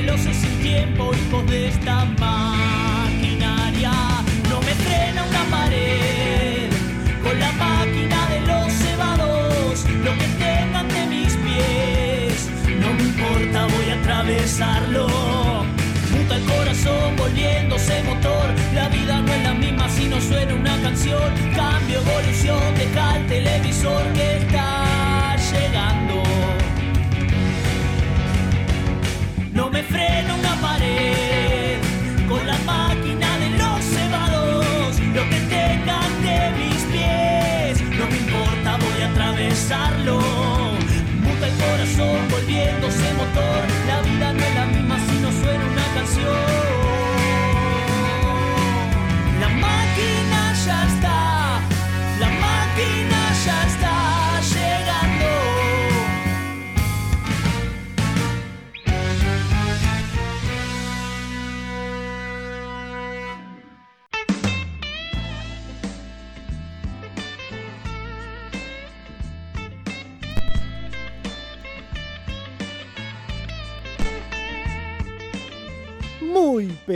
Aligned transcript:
veloces 0.00 0.36
sin 0.36 0.58
tiempo, 0.60 1.10
hijos 1.14 1.46
de 1.50 1.68
esta 1.68 2.04
maquinaria. 2.20 3.92
No 4.50 4.60
me 4.60 4.74
frena 4.84 5.24
una 5.24 5.44
pared 5.56 6.70
con 7.22 7.38
la 7.38 7.52
máquina 7.52 8.18
de 8.32 8.40
los 8.50 8.72
cebados, 8.72 9.84
lo 10.04 10.12
que 10.20 10.28
tengan 10.44 10.88
de 10.88 11.06
mis 11.14 11.32
pies. 11.44 12.50
No 12.82 12.88
me 12.92 13.02
importa, 13.10 13.66
voy 13.74 13.88
a 13.90 13.94
atravesarlo. 14.00 15.06
Muta 16.12 16.36
el 16.36 16.44
corazón 16.44 17.16
volviéndose 17.16 18.02
motor. 18.02 18.46
La 18.74 18.88
vida 18.88 19.22
no 19.22 19.32
es 19.32 19.42
la 19.44 19.54
misma 19.54 19.88
si 19.88 20.08
no 20.08 20.20
suena 20.20 20.54
una 20.54 20.76
canción. 20.82 21.28
Cambio, 21.54 22.00
evolución, 22.00 22.62
deja 22.76 23.16
el 23.16 23.26
televisor 23.28 24.02
que 24.12 24.36
está 24.38 24.95
volviéndose 42.30 43.14
motor. 43.14 43.62
La 43.86 44.00
vida 44.02 44.32
no 44.32 44.42
es 44.42 44.54
la 44.54 44.66
misma 44.66 44.98
si 44.98 45.18
no 45.20 45.32
suena 45.32 45.64
una 45.64 45.94
canción. 45.94 46.65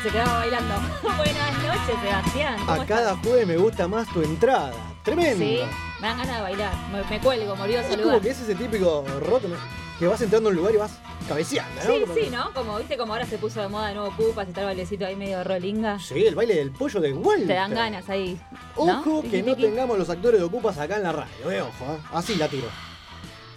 Se 0.03 0.09
quedaba 0.09 0.39
bailando. 0.39 0.73
Buenas 1.03 1.53
noches, 1.63 1.95
Sebastián. 2.01 2.55
¿Cómo 2.65 2.71
A 2.81 2.85
cada 2.85 3.15
jueves 3.17 3.45
me 3.47 3.57
gusta 3.57 3.87
más 3.87 4.07
tu 4.09 4.21
entrada. 4.21 4.73
Tremendo. 5.03 5.43
Sí, 5.45 5.59
me 5.99 6.07
dan 6.07 6.17
ganas 6.17 6.35
de 6.37 6.41
bailar. 6.41 6.73
Me, 6.91 7.03
me 7.03 7.19
cuelgo, 7.19 7.55
morí 7.55 7.73
de 7.73 7.79
Es 7.79 7.85
como 7.85 7.97
saludar. 7.97 8.21
que 8.21 8.29
es 8.29 8.41
ese 8.41 8.55
típico 8.55 9.05
rock 9.19 9.43
¿no? 9.43 9.55
que 9.99 10.07
vas 10.07 10.19
entrando 10.21 10.49
a 10.49 10.51
un 10.51 10.55
lugar 10.57 10.73
y 10.73 10.77
vas 10.77 10.97
cabeceando, 11.27 11.75
¿no? 11.83 11.93
Sí, 11.93 11.99
Como 12.01 12.13
sí, 12.15 12.19
que- 12.21 12.29
¿no? 12.31 12.53
Como 12.53 12.77
viste, 12.79 12.97
como 12.97 13.13
ahora 13.13 13.25
se 13.27 13.37
puso 13.37 13.61
de 13.61 13.67
moda 13.67 13.89
de 13.89 13.95
nuevo 13.95 14.11
Pupas 14.17 14.47
y 14.47 14.49
está 14.49 14.61
el 14.61 14.67
bailecito 14.67 15.05
ahí 15.05 15.15
medio 15.15 15.43
rolinga. 15.43 15.99
Sí, 15.99 16.25
el 16.25 16.33
baile 16.33 16.55
del 16.55 16.71
pollo 16.71 16.99
de 16.99 17.13
Walter. 17.13 17.47
Te 17.47 17.53
dan 17.53 17.73
ganas 17.75 18.09
ahí. 18.09 18.39
¿no? 18.75 19.01
Ojo 19.01 19.21
que 19.29 19.43
no 19.43 19.55
tengamos 19.55 19.99
los 19.99 20.09
actores 20.09 20.39
de 20.39 20.45
Ocupas 20.47 20.79
acá 20.79 20.97
en 20.97 21.03
la 21.03 21.11
radio, 21.11 21.51
eh, 21.51 21.61
ojo, 21.61 21.93
¿eh? 21.93 21.97
Así 22.13 22.35
la 22.35 22.47
tiro. 22.47 22.67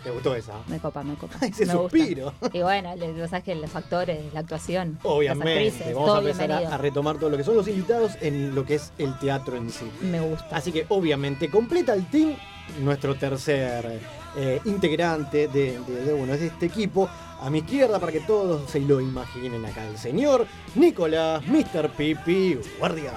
¿Te 0.05 0.11
gustó 0.11 0.35
esa? 0.37 0.53
Me 0.69 0.79
copa, 0.79 1.03
me 1.03 1.15
copa. 1.15 1.35
Ese 1.47 1.65
me 1.67 1.75
gusta. 1.75 1.99
suspiro. 1.99 2.35
Y 2.53 2.61
bueno, 2.61 2.95
lo 2.95 3.27
sabes 3.27 3.43
que 3.45 3.55
los 3.55 3.75
actores, 3.75 4.33
la 4.35 4.41
actuación, 4.41 4.99
las 5.03 5.05
Obviamente, 5.13 5.69
actrices, 5.69 5.95
vamos 5.95 6.15
a 6.15 6.19
empezar 6.19 6.53
a, 6.53 6.77
retomar 6.77 7.17
todo 7.19 7.31
lo 7.31 7.37
que 7.39 7.45
son 7.45 7.57
los 7.57 7.67
invitados 7.69 8.13
en 8.21 8.55
lo 8.55 8.67
que 8.67 8.75
es 8.75 8.93
el 8.99 9.19
teatro 9.19 9.57
en 9.57 9.71
sí. 9.71 9.91
Me 10.03 10.21
gusta. 10.21 10.55
Así 10.55 10.71
que 10.73 10.85
obviamente 10.91 11.51
completa 11.51 11.95
el 11.95 12.07
team 12.11 12.35
nuestro 12.81 13.15
tercer 13.15 14.01
eh, 14.37 14.61
integrante 14.67 15.49
de, 15.49 15.79
de- 15.81 16.05
de, 16.05 16.13
bueno, 16.13 16.37
de 16.37 16.47
este 16.49 16.67
equipo. 16.67 17.09
A 17.41 17.51
mi 17.51 17.59
izquierda, 17.59 17.99
para 17.99 18.13
que 18.13 18.21
todos 18.21 18.71
se 18.71 18.81
lo 18.81 19.01
imaginen 19.01 19.65
acá, 19.67 19.85
el 19.87 19.99
señor 19.99 20.47
Nicolás, 20.77 21.43
Mr. 21.47 21.91
Pipi, 21.91 22.59
guardia. 22.79 23.13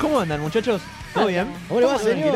¿Cómo 0.00 0.20
andan, 0.20 0.40
muchachos? 0.40 0.82
¿Todo 1.16 1.26
bien? 1.26 1.46
¿Cómo 1.68 1.80
le 1.80 1.86
va, 1.86 1.96
¿Todo 1.96 2.04
señor? 2.08 2.32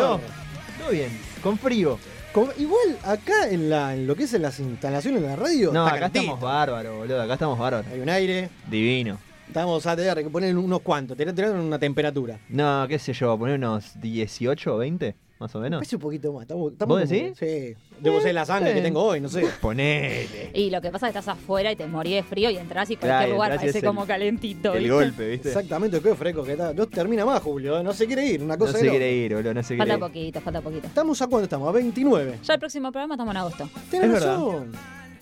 Todo 0.79 0.91
bien, 0.91 1.11
con 1.43 1.59
frío. 1.59 1.99
Como- 2.33 2.53
igual 2.59 2.97
acá 3.05 3.49
en, 3.51 3.69
la, 3.69 3.95
en 3.95 4.07
lo 4.07 4.15
que 4.17 4.25
es 4.25 4.35
en 4.35 4.43
las 4.43 4.59
instalaciones 4.61 5.21
de 5.21 5.29
la 5.29 5.37
radio, 5.37 5.73
No, 5.73 5.85
está 5.85 5.91
acá 5.97 5.99
calentito. 6.11 6.21
estamos 6.21 6.41
bárbaros, 6.41 6.97
boludo. 6.97 7.23
Acá 7.23 7.33
estamos 7.35 7.59
bárbaros. 7.59 7.87
Hay 7.93 8.01
un 8.01 8.09
aire, 8.09 8.49
Divino. 8.71 9.19
estamos 9.49 9.85
a 9.87 9.97
tener 9.97 10.15
que 10.23 10.31
poner 10.31 10.57
unos 10.57 10.81
cuantos, 10.81 11.17
tener, 11.17 11.35
tener 11.35 11.51
una 11.53 11.79
temperatura. 11.79 12.39
No, 12.49 12.87
qué 12.89 12.99
sé 12.99 13.13
yo, 13.13 13.37
poner 13.39 13.57
unos 13.57 14.01
18 14.01 14.75
o 14.75 14.79
20, 14.79 15.15
más 15.41 15.55
o 15.55 15.61
menos. 15.61 15.79
Parece 15.81 15.97
un 15.97 16.03
poquito 16.03 16.33
más. 16.33 16.43
Estamos, 16.43 16.73
estamos 16.73 17.01
¿Vos 17.01 17.09
como- 17.09 17.21
decís? 17.21 17.39
Sí. 17.39 17.75
Debo 18.01 18.21
ser 18.21 18.35
la 18.35 18.45
sangre 18.47 18.73
que 18.75 18.81
tengo 18.81 19.03
hoy, 19.03 19.21
no 19.21 19.29
sé. 19.29 19.47
Ponele. 19.61 20.51
Y 20.55 20.71
lo 20.71 20.81
que 20.81 20.91
pasa 20.91 21.09
es 21.09 21.13
que 21.13 21.19
estás 21.19 21.37
afuera 21.37 21.71
y 21.73 21.77
te 21.77 21.87
morí 21.87 22.15
de 22.15 22.23
frío 22.23 22.51
y 22.51 22.57
entras 22.57 22.91
y 22.91 22.97
cualquier 22.97 23.11
Claro, 23.19 23.33
lugar 23.33 23.53
y 23.53 23.57
parece 23.57 23.79
es 23.79 23.83
el- 23.83 23.89
como 23.89 24.07
calentito. 24.07 24.73
El 24.73 24.79
¿viste? 24.81 24.95
golpe, 24.95 25.29
¿viste? 25.29 25.49
Exactamente, 25.49 26.01
qué 26.01 26.15
fresco 26.15 26.43
que 26.45 26.53
está. 26.53 26.73
No 26.73 26.87
termina 26.87 27.25
más, 27.25 27.43
Julio. 27.43 27.79
¿eh? 27.79 27.83
No 27.85 27.93
se 27.93 28.07
quiere 28.07 28.25
ir, 28.27 28.43
una 28.43 28.55
No 28.55 28.61
cosa 28.61 28.73
se 28.73 28.79
de 28.79 28.85
loco. 28.85 28.99
quiere 28.99 29.13
ir, 29.13 29.35
boludo, 29.35 29.55
no 29.55 29.63
se 29.63 29.69
quiere 29.77 29.79
Falta 29.79 29.95
ir. 29.95 30.01
poquito, 30.01 30.41
falta 30.41 30.61
poquito. 30.61 30.87
¿Estamos 30.87 31.21
a 31.23 31.27
cuándo 31.27 31.45
estamos? 31.45 31.69
A 31.69 31.73
29. 31.73 32.39
Ya 32.43 32.55
el 32.55 32.61
próximo 32.61 32.91
programa 32.91 33.15
estamos 33.15 33.33
en 33.35 33.37
agosto. 33.39 33.69
Tenés 33.91 34.07
Es 34.07 34.13
verdad. 34.13 34.35
razón. 34.35 34.73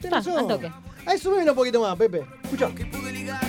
Tenés 0.01 0.13
razón. 0.27 0.39
al 0.39 0.47
toque. 0.49 0.71
Ahí 1.07 1.19
subimos 1.19 1.49
un 1.49 1.55
poquito 1.55 1.81
más, 1.81 1.97
Pepe. 1.97 2.23
Escucha. 2.45 2.73
que 2.75 2.85
pude 2.87 3.11
ligar, 3.13 3.41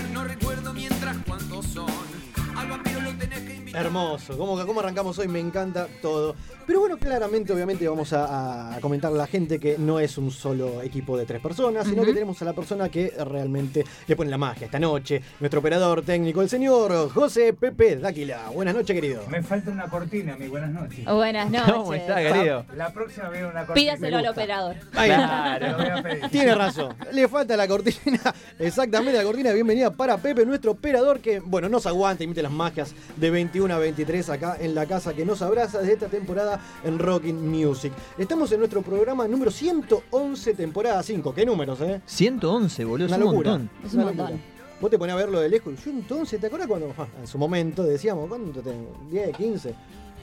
Hermoso. 3.74 4.38
¿Cómo, 4.38 4.66
cómo 4.66 4.80
arrancamos 4.80 5.18
hoy? 5.20 5.28
Me 5.28 5.40
encanta 5.40 5.88
todo. 6.02 6.36
Pero 6.66 6.82
bueno, 6.82 6.98
claramente, 6.98 7.54
obviamente, 7.54 7.88
vamos 7.88 8.14
a, 8.14 8.76
a 8.76 8.80
comentar 8.80 9.12
a 9.12 9.16
la 9.16 9.28
gente 9.28 9.60
que 9.60 9.78
no 9.78 10.00
es 10.00 10.18
un 10.18 10.32
solo 10.32 10.82
equipo 10.82 11.18
de 11.18 11.26
tres 11.26 11.42
personas, 11.42 11.88
sino 11.88 12.04
que 12.04 12.14
tenemos 12.14 12.42
a 12.42 12.46
la 12.46 12.54
persona 12.54 12.90
que 12.90 13.12
realmente 13.26 13.84
le 14.08 14.16
pone 14.16 14.30
la 14.30 14.38
magia 14.38 14.66
esta 14.66 14.80
noche. 14.80 15.22
Nuestro 15.40 15.60
operador 15.60 16.04
técnico, 16.04 16.42
el 16.42 16.50
señor 16.50 17.10
José 17.12 17.54
Pepe 17.54 17.96
Dáquila. 17.98 18.50
Buenas 18.54 18.76
noches, 18.76 18.94
querido. 18.96 19.24
Me 19.30 19.42
falta 19.42 19.72
una 19.72 19.88
cortina, 19.90 20.36
mi 20.38 20.48
buenas 20.48 20.72
noches. 20.72 21.06
Buenas 21.06 21.50
noches. 21.52 21.74
¿Cómo 21.74 21.94
está, 21.94 22.16
querido? 22.16 22.66
La 22.76 22.94
próxima 22.94 23.30
viene 23.30 23.48
una 23.48 23.66
cortina. 23.66 23.74
Pídaselo 23.74 24.18
al 24.18 24.28
operador. 24.28 24.76
Ahí 24.96 25.10
lo 25.10 25.78
voy 25.78 25.88
a 25.88 26.04
pedir. 26.04 26.30
Tiene 26.30 26.56
razón. 26.56 26.96
Le 27.12 27.28
falta 27.28 27.58
la 27.58 27.68
cortina. 27.68 28.20
Exactamente, 28.60 29.18
la 29.18 29.24
cortina 29.24 29.50
de 29.50 29.56
bienvenida 29.56 29.92
para 29.92 30.18
Pepe, 30.18 30.46
nuestro 30.46 30.72
operador 30.72 31.20
que, 31.20 31.40
bueno, 31.40 31.68
nos 31.70 31.86
aguanta, 31.86 32.24
imite 32.24 32.42
las 32.42 32.52
magias 32.52 32.94
de 33.16 33.30
21 33.30 33.59
a 33.60 33.78
23 33.78 34.30
acá 34.30 34.56
en 34.60 34.74
la 34.74 34.86
casa 34.86 35.14
que 35.14 35.26
nos 35.26 35.42
abraza 35.42 35.80
desde 35.80 35.94
esta 35.94 36.08
temporada 36.08 36.62
en 36.86 36.98
Rocking 36.98 37.50
Music. 37.50 37.92
Estamos 38.18 38.50
en 38.54 38.60
nuestro 38.60 38.82
programa 38.82 39.28
número 39.28 39.52
111, 39.52 40.54
temporada 40.54 41.04
5. 41.04 41.34
¿Qué 41.34 41.46
números, 41.46 41.82
eh? 41.82 42.00
111, 42.06 42.86
boludo, 42.86 43.08
Una 43.08 43.16
es 43.18 43.22
un 43.22 43.26
locura. 43.32 43.52
montón. 43.52 43.70
Es 43.86 43.94
un 43.94 44.00
Una 44.00 44.08
montón. 44.08 44.26
locura. 44.28 44.44
Vos 44.80 44.90
te 44.90 44.98
ponés 44.98 45.14
a 45.14 45.18
verlo 45.18 45.42
de 45.42 45.50
lejos. 45.50 45.74
Yo 45.84 45.92
entonces, 45.92 46.40
¿te 46.40 46.48
acuerdas 46.48 46.70
cuando 46.70 46.94
ja, 46.96 47.06
en 47.20 47.28
su 47.28 47.38
momento 47.38 47.84
decíamos, 47.84 48.30
¿cuánto 48.30 48.62
tengo? 48.62 48.96
10, 49.12 49.36
15. 49.36 49.76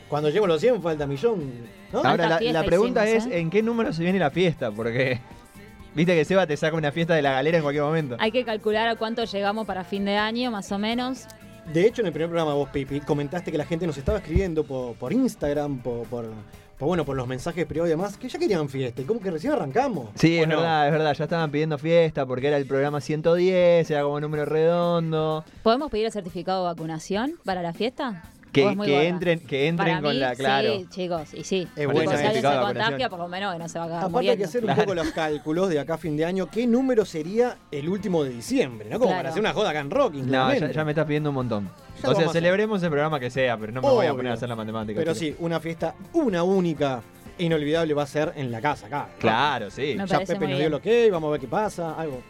Cuando 0.09 0.31
llego 0.31 0.47
a 0.47 0.49
los 0.49 0.61
100 0.61 0.81
falta 0.83 1.07
millón, 1.07 1.43
Ahora, 1.93 2.41
la, 2.41 2.65
pregunta 2.65 3.05
hicimos, 3.07 3.27
es, 3.27 3.33
¿eh? 3.33 3.39
¿en 3.41 3.51
qué 3.51 3.63
número 3.63 3.93
se 3.93 4.03
viene 4.03 4.19
la 4.19 4.31
fiesta? 4.31 4.71
Porque, 4.71 5.21
viste 5.95 6.15
que 6.15 6.25
Seba 6.25 6.47
te 6.47 6.57
saca 6.57 6.75
una 6.75 6.91
fiesta 6.91 7.15
de 7.15 7.21
la 7.21 7.33
galera 7.33 7.59
en 7.59 7.63
cualquier 7.63 7.85
momento. 7.85 8.17
Hay 8.19 8.33
que 8.33 8.45
calcular 8.47 8.89
a 8.89 8.97
cuánto 8.97 9.25
llegamos 9.25 9.67
para 9.67 9.85
fin 9.85 10.07
de 10.07 10.17
año, 10.17 10.51
más 10.51 10.73
o 10.73 10.79
menos. 10.79 11.27
De 11.73 11.87
hecho, 11.87 12.01
en 12.01 12.07
el 12.07 12.13
primer 12.13 12.29
programa 12.29 12.55
vos, 12.55 12.69
Pipi, 12.71 13.01
comentaste 13.01 13.51
que 13.51 13.59
la 13.59 13.65
gente 13.67 13.87
nos 13.87 13.99
estaba 13.99 14.19
escribiendo 14.19 14.65
por, 14.65 14.95
por 14.95 15.13
Instagram, 15.13 15.79
por, 15.83 16.07
por, 16.07 16.27
por, 16.79 16.89
bueno, 16.89 17.05
por 17.05 17.17
los 17.17 17.27
mensajes 17.27 17.67
privados 17.67 17.89
y 17.89 17.91
demás, 17.91 18.17
que 18.17 18.29
ya 18.29 18.39
querían 18.39 18.69
fiesta. 18.69 19.03
Y 19.03 19.05
como 19.05 19.21
que 19.21 19.31
recién 19.31 19.53
arrancamos. 19.53 20.09
Sí, 20.15 20.39
¿O 20.39 20.43
es 20.43 20.49
no? 20.49 20.57
verdad, 20.59 20.87
es 20.87 20.93
verdad. 20.93 21.15
Ya 21.15 21.25
estaban 21.25 21.51
pidiendo 21.51 21.77
fiesta 21.77 22.25
porque 22.25 22.47
era 22.49 22.57
el 22.57 22.67
programa 22.67 23.01
110, 23.01 23.91
era 23.91 24.03
como 24.03 24.21
número 24.21 24.45
redondo. 24.45 25.45
¿Podemos 25.63 25.91
pedir 25.91 26.07
el 26.07 26.13
certificado 26.13 26.63
de 26.63 26.69
vacunación 26.73 27.35
para 27.45 27.63
la 27.63 27.73
fiesta? 27.73 28.23
Que, 28.63 28.69
es 28.71 28.77
muy 28.77 28.87
que 28.87 29.07
entren, 29.09 29.41
que 29.41 29.69
entren 29.69 29.89
Para 29.89 30.01
con 30.03 30.11
mí, 30.13 30.19
la. 30.19 30.35
Claro. 30.35 30.77
Sí, 30.79 30.87
chicos, 30.91 31.35
y 31.35 31.45
sí. 31.45 31.69
Es 31.77 31.87
buena 31.87 32.11
si 32.17 32.25
alguien 32.25 32.31
esa. 32.31 32.51
se 32.51 32.57
Vacunación. 32.57 32.75
contagia, 32.85 33.09
por 33.11 33.19
lo 33.21 33.29
menos 33.29 33.53
que 33.53 33.59
no 33.59 33.69
se 33.69 33.79
va 33.79 33.85
a 33.85 33.89
quedar 33.89 34.05
Aparte 34.05 34.31
hay 34.31 34.37
que 34.37 34.45
hacer 34.45 34.61
un 34.63 34.67
Claro. 34.67 34.83
poco 34.83 34.95
los 34.95 35.09
cálculos 35.13 35.69
de 35.69 35.79
acá 35.81 35.95
a 35.95 35.99
fin 35.99 36.17
de 36.17 36.25
año, 36.25 36.49
qué 36.51 36.67
número 36.67 37.05
sería 37.05 37.57
el 37.71 37.89
último 37.89 38.25
de 38.25 38.31
diciembre, 38.31 38.89
¿no? 38.91 38.99
Como 38.99 39.09
Claro. 39.11 39.19
para 39.19 39.29
hacer 39.31 39.41
una 39.41 39.53
joda 39.53 39.71
acá 39.71 39.81
en 39.81 39.91
Rocking, 39.91 40.27
No, 40.31 40.55
ya, 40.55 40.71
ya 40.73 40.85
me 40.85 40.91
estás 40.93 41.07
pidiendo 41.07 41.31
un 41.31 41.35
montón. 41.37 41.71
Ya 42.03 42.09
lo 42.11 42.17
o 42.17 42.21
sea, 42.21 42.29
celebremos 42.31 42.83
el 42.83 42.91
programa 42.91 43.19
que 43.21 43.31
sea, 43.31 43.57
pero 43.57 43.73
no 43.73 43.81
me 43.81 43.89
voy 43.89 44.07
a 44.07 44.13
poner 44.15 44.33
a 44.33 44.35
hacer 44.35 44.49
la 44.49 44.57
matemática. 44.57 44.99
Pero 44.99 45.15
sí, 45.15 45.35
una 45.39 45.61
fiesta, 45.61 45.95
una 46.13 46.43
única, 46.43 47.03
inolvidable 47.39 47.95
va 47.95 48.03
a 48.03 48.07
ser 48.07 48.33
en 48.37 48.51
la 48.51 48.61
casa 48.61 48.87
acá. 48.87 49.09
Claro, 49.19 49.71
sí. 49.71 49.95
Me 49.97 50.07
Ya 50.07 50.21
Pepe 50.21 50.47
nos 50.49 50.59
dio 50.59 50.67
el 50.69 50.75
ok, 50.75 50.87
vamos 51.13 51.29
a 51.29 51.31
ver 51.33 51.41
qué 51.41 51.47
pasa, 51.49 51.95
algo. 51.95 52.21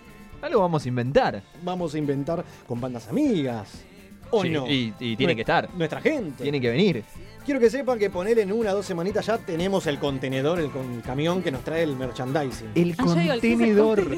Algo 0.42 0.60
vamos 0.60 0.84
a 0.84 0.88
inventar. 0.88 1.42
Vamos 1.62 1.94
a 1.94 1.98
inventar 1.98 2.44
con 2.66 2.80
bandas 2.80 3.08
amigas. 3.08 3.84
¿O 4.30 4.42
Sí, 4.42 4.50
no? 4.50 4.66
Y, 4.70 4.92
y 4.98 5.16
tienen 5.16 5.36
que 5.36 5.42
estar. 5.42 5.68
Nuestra 5.74 6.00
gente. 6.00 6.42
Tienen 6.42 6.60
que 6.60 6.70
venir. 6.70 7.04
Quiero 7.44 7.60
que 7.60 7.70
sepan 7.70 7.96
que 7.96 8.10
poner 8.10 8.40
en 8.40 8.50
una 8.50 8.72
o 8.72 8.76
dos 8.76 8.86
semanitas 8.86 9.24
ya 9.24 9.38
tenemos 9.38 9.86
el 9.86 10.00
contenedor, 10.00 10.58
el, 10.58 10.68
con- 10.70 11.00
camión 11.02 11.44
que 11.44 11.52
nos 11.52 11.62
trae 11.62 11.84
el 11.84 11.94
merchandising. 11.94 12.70
El 12.74 12.96
Ah, 12.98 13.04
digo, 13.04 13.12
el 13.12 13.30
el 13.30 13.30
contenedor. 13.40 14.16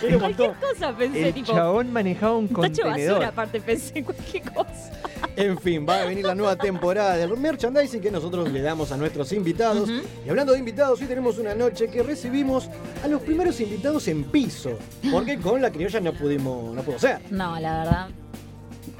Tiene 0.00 0.16
montón. 0.16 0.54
Cualquier 0.54 0.54
cosa 0.74 0.96
pensé, 0.96 1.28
El 1.28 1.34
tipo. 1.34 1.52
chabón 1.52 1.92
manejaba 1.92 2.36
un 2.36 2.46
Tacho 2.46 2.60
basura, 2.62 2.84
contenedor. 2.84 3.24
aparte 3.24 3.60
pensé 3.60 4.04
cualquier 4.04 4.44
cosa. 4.52 4.92
En 5.34 5.58
fin, 5.58 5.84
va 5.88 6.02
a 6.02 6.04
venir 6.04 6.24
la 6.24 6.36
nueva 6.36 6.54
temporada 6.56 7.16
del 7.16 7.36
merchandising 7.36 8.00
que 8.00 8.10
nosotros 8.12 8.50
le 8.52 8.60
damos 8.62 8.92
a 8.92 8.96
nuestros 8.96 9.32
invitados. 9.32 9.90
Y 10.24 10.28
hablando 10.28 10.52
de 10.52 10.60
invitados, 10.60 11.00
hoy 11.00 11.06
tenemos 11.08 11.36
una 11.38 11.54
noche 11.56 11.88
que 11.88 12.02
recibimos 12.04 12.68
a 13.02 13.08
los 13.08 13.22
primeros 13.22 13.60
invitados 13.60 14.06
en 14.06 14.22
piso. 14.24 14.78
Porque 15.10 15.36
con 15.38 15.60
la 15.60 15.70
criolla 15.72 15.98
no 15.98 16.12
pudimos, 16.12 16.72
no 16.74 16.82
pudo 16.82 16.98
ser. 17.00 17.20
No, 17.30 17.58
la 17.58 17.78
verdad, 17.78 18.08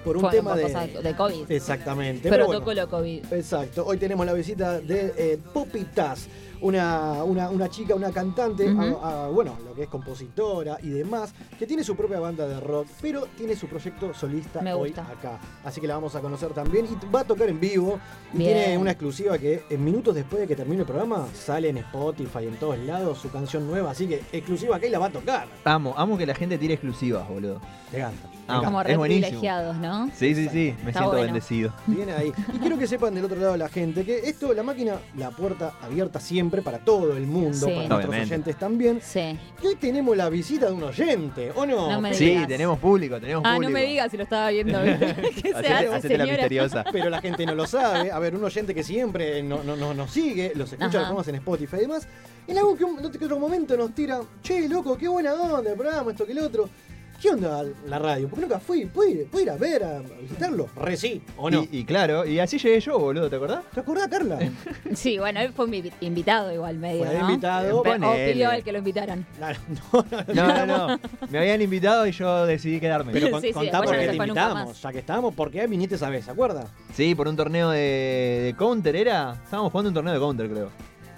Por 0.05 0.17
un 0.17 0.23
fue 0.23 0.31
tema 0.31 0.50
por 0.50 0.58
de. 0.58 0.62
cosas 0.64 1.02
de 1.02 1.17
COVID. 1.17 1.50
Exactamente. 1.50 2.29
pero 2.31 2.47
bueno. 2.47 2.61
Protocolo 2.64 2.88
COVID. 2.88 3.32
Exacto. 3.32 3.85
Hoy 3.87 3.97
tenemos 3.99 4.25
la 4.26 4.32
visita 4.32 4.81
de 4.81 5.12
eh, 5.17 5.38
Poppy 5.52 5.85
Taz, 5.94 6.26
una, 6.62 7.25
una, 7.25 7.49
una 7.50 7.69
chica, 7.70 7.94
una 7.94 8.11
cantante, 8.11 8.70
Ujú. 8.70 8.99
a- 9.02 9.25
a- 9.25 9.29
bueno, 9.29 9.56
lo 9.64 9.75
que 9.75 9.85
es 9.85 9.88
compositora 9.88 10.79
y 10.82 10.91
demás, 10.91 11.32
que 11.58 11.67
tiene 11.67 11.82
su 11.85 11.97
propia 11.97 12.20
banda 12.20 12.47
de 12.47 12.61
rock, 12.61 12.87
pero 13.00 13.26
tiene 13.37 13.56
su 13.56 13.67
proyecto 13.67 14.12
solista 14.12 14.61
Me 14.61 14.73
hoy 14.75 14.91
gusta. 14.91 15.02
acá. 15.11 15.38
Así 15.64 15.81
que 15.81 15.87
la 15.87 15.94
vamos 15.94 16.14
a 16.17 16.20
conocer 16.20 16.50
también 16.53 16.87
y 16.87 17.06
va 17.14 17.20
a 17.20 17.25
tocar 17.25 17.49
en 17.49 17.58
vivo. 17.61 17.99
Y 18.35 18.38
Bien. 18.38 18.55
tiene 18.58 18.79
una 18.79 18.91
exclusiva 18.93 19.38
que 19.38 19.64
en 19.70 19.82
minutos 19.85 20.14
después 20.14 20.41
de 20.43 20.46
que 20.49 20.56
termine 20.56 20.81
el 20.82 20.87
programa 20.87 21.26
sale 21.35 21.69
en 21.70 21.79
Spotify, 21.79 22.46
en 22.46 22.56
todos 22.56 22.79
lados, 22.79 23.19
su 23.19 23.31
canción 23.31 23.67
nueva. 23.67 23.91
Así 23.93 24.06
que 24.06 24.23
exclusiva 24.32 24.76
acá 24.76 24.87
y 24.87 24.91
la 24.91 24.99
va 24.99 25.06
a 25.06 25.11
tocar. 25.12 25.46
Amo, 25.64 25.94
amo 25.96 26.17
que 26.19 26.26
la 26.26 26.35
gente 26.35 26.58
tire 26.58 26.75
exclusivas, 26.75 27.26
boludo. 27.29 27.61
Me 27.93 27.99
encanta. 27.99 28.29
Encanta. 28.44 28.64
Como 28.66 28.81
es 28.81 28.87
re 28.87 28.96
buenísimo. 28.96 29.26
privilegiados, 29.26 29.76
¿no? 29.76 30.06
Sí, 30.14 30.34
sí, 30.34 30.48
sí. 30.50 30.75
Me 30.82 30.90
Está 30.90 31.00
siento 31.00 31.08
bueno. 31.10 31.25
bendecido. 31.25 31.72
Bien 31.87 32.10
ahí. 32.10 32.32
Y 32.54 32.58
quiero 32.58 32.78
que 32.78 32.87
sepan 32.87 33.14
del 33.14 33.25
otro 33.25 33.38
lado 33.40 33.56
la 33.56 33.69
gente 33.69 34.04
que 34.04 34.19
esto, 34.28 34.52
la 34.54 34.62
máquina, 34.62 34.96
la 35.16 35.31
puerta 35.31 35.72
abierta 35.82 36.20
siempre 36.20 36.62
para 36.62 36.78
todo 36.78 37.16
el 37.16 37.26
mundo, 37.26 37.52
Sí. 37.56 37.64
para 37.66 37.75
nuestros 37.76 37.98
Obviamente. 37.98 38.34
oyentes 38.34 38.56
también. 38.58 39.00
Sí. 39.02 39.38
Y 39.62 39.66
hoy 39.66 39.76
tenemos 39.76 40.16
la 40.16 40.28
visita 40.28 40.66
de 40.66 40.72
un 40.72 40.82
oyente, 40.84 41.52
¿o 41.54 41.64
no? 41.66 41.90
No 41.90 42.00
me 42.00 42.14
Sí, 42.14 42.26
digas. 42.26 42.48
tenemos 42.48 42.78
público, 42.78 43.20
tenemos 43.20 43.42
Ah, 43.46 43.54
público. 43.54 43.70
no 43.72 43.78
me 43.78 43.84
digas 43.87 44.10
si 44.10 44.16
lo 44.16 44.22
estaba 44.25 44.50
viendo. 44.50 44.78
¿Qué 44.82 44.96
se 45.43 45.48
Hacete, 45.50 45.69
hace, 45.69 45.88
hacete 45.88 46.19
la 46.19 46.25
señora? 46.25 46.26
misteriosa. 46.26 46.84
Pero 46.93 47.10
la 47.10 47.20
gente 47.20 47.46
no 47.46 47.54
lo 47.54 47.66
sabe. 47.66 48.10
A 48.10 48.19
ver, 48.19 48.34
un 48.34 48.44
oyente 48.44 48.75
que 48.75 48.82
siempre 48.82 49.43
no, 49.43 49.62
no- 49.62 49.76
no- 49.76 49.94
nos 49.94 50.10
sigue, 50.10 50.52
los 50.54 50.70
escucha, 50.72 50.86
Ajá. 50.88 50.98
los 50.98 51.06
ponemos 51.06 51.28
en 51.28 51.34
Spotify 51.36 51.76
y 51.76 51.81
demás. 51.81 52.06
En 52.46 52.58
algún 52.58 52.76
que, 52.76 52.84
un- 52.84 52.96
que 53.12 53.25
otro 53.25 53.38
momento 53.38 53.76
nos 53.76 53.94
tira, 53.94 54.20
che, 54.43 54.69
loco, 54.69 54.96
qué 54.96 55.06
buena 55.08 55.34
onda 55.34 55.70
el 55.70 55.76
programa, 55.76 56.10
esto 56.10 56.26
que 56.26 56.32
el 56.32 56.38
otro. 56.40 56.69
¿Qué 57.20 57.28
onda 57.28 57.62
la 57.87 57.99
radio? 57.99 58.28
Porque 58.28 58.43
nunca 58.46 58.58
fui, 58.58 58.87
¿puedo 58.87 59.11
ir, 59.11 59.26
puedo 59.26 59.44
ir 59.44 59.50
a 59.50 59.56
ver, 59.56 59.84
a 59.84 59.99
visitarlo? 60.22 60.69
Re 60.75 60.96
sí, 60.96 61.20
¿o 61.37 61.50
no? 61.50 61.64
Y, 61.70 61.81
y 61.81 61.84
claro, 61.84 62.25
y 62.25 62.38
así 62.38 62.56
llegué 62.58 62.81
yo, 62.81 62.99
boludo, 62.99 63.28
¿te 63.28 63.37
acordás? 63.37 63.62
¿Te 63.75 63.81
acordás, 63.81 64.08
Carla? 64.08 64.38
Sí, 64.94 65.19
bueno, 65.19 65.40
él 65.40 65.52
fue 65.52 65.67
mi 65.67 65.82
invitado 66.00 66.50
igual 66.52 66.76
medio, 66.78 67.05
Fue 67.05 67.19
¿no? 67.19 67.28
invitado. 67.28 67.82
Pe- 67.82 67.90
O 68.02 68.14
pidió 68.32 68.50
el 68.52 68.64
que 68.64 68.72
lo 68.72 68.78
invitaran. 68.78 69.26
Claro, 69.37 69.58
no, 69.93 70.05
no, 70.11 70.34
No, 70.34 70.67
no, 70.67 70.88
no. 70.88 71.00
Me 71.31 71.38
habían 71.38 71.61
invitado 71.61 72.06
y 72.06 72.12
yo 72.12 72.46
decidí 72.46 72.81
quedarme. 72.81 73.12
Pero 73.12 73.31
con- 73.31 73.40
Sí, 73.43 73.49
sí, 73.49 73.52
contá 73.52 73.82
por 73.82 73.93
ya 73.94 74.00
qué 74.00 74.08
te 74.08 74.17
invitamos. 74.17 74.81
Ya 74.81 74.93
que 74.93 74.99
estábamos, 75.00 75.34
¿por 75.34 75.50
qué 75.50 75.67
viniste 75.67 75.96
esa 75.96 76.08
vez? 76.08 76.25
¿Se 76.25 76.31
acuerda? 76.31 76.69
Sí, 76.94 77.14
por 77.14 77.28
un 77.28 77.37
torneo 77.37 77.69
de, 77.70 77.78
de 78.46 78.55
Counter 78.56 78.96
era. 78.96 79.38
Estábamos 79.44 79.70
jugando 79.72 79.88
un 79.90 79.94
torneo 79.94 80.14
de 80.14 80.20
Counter, 80.20 80.49
creo. 80.49 80.67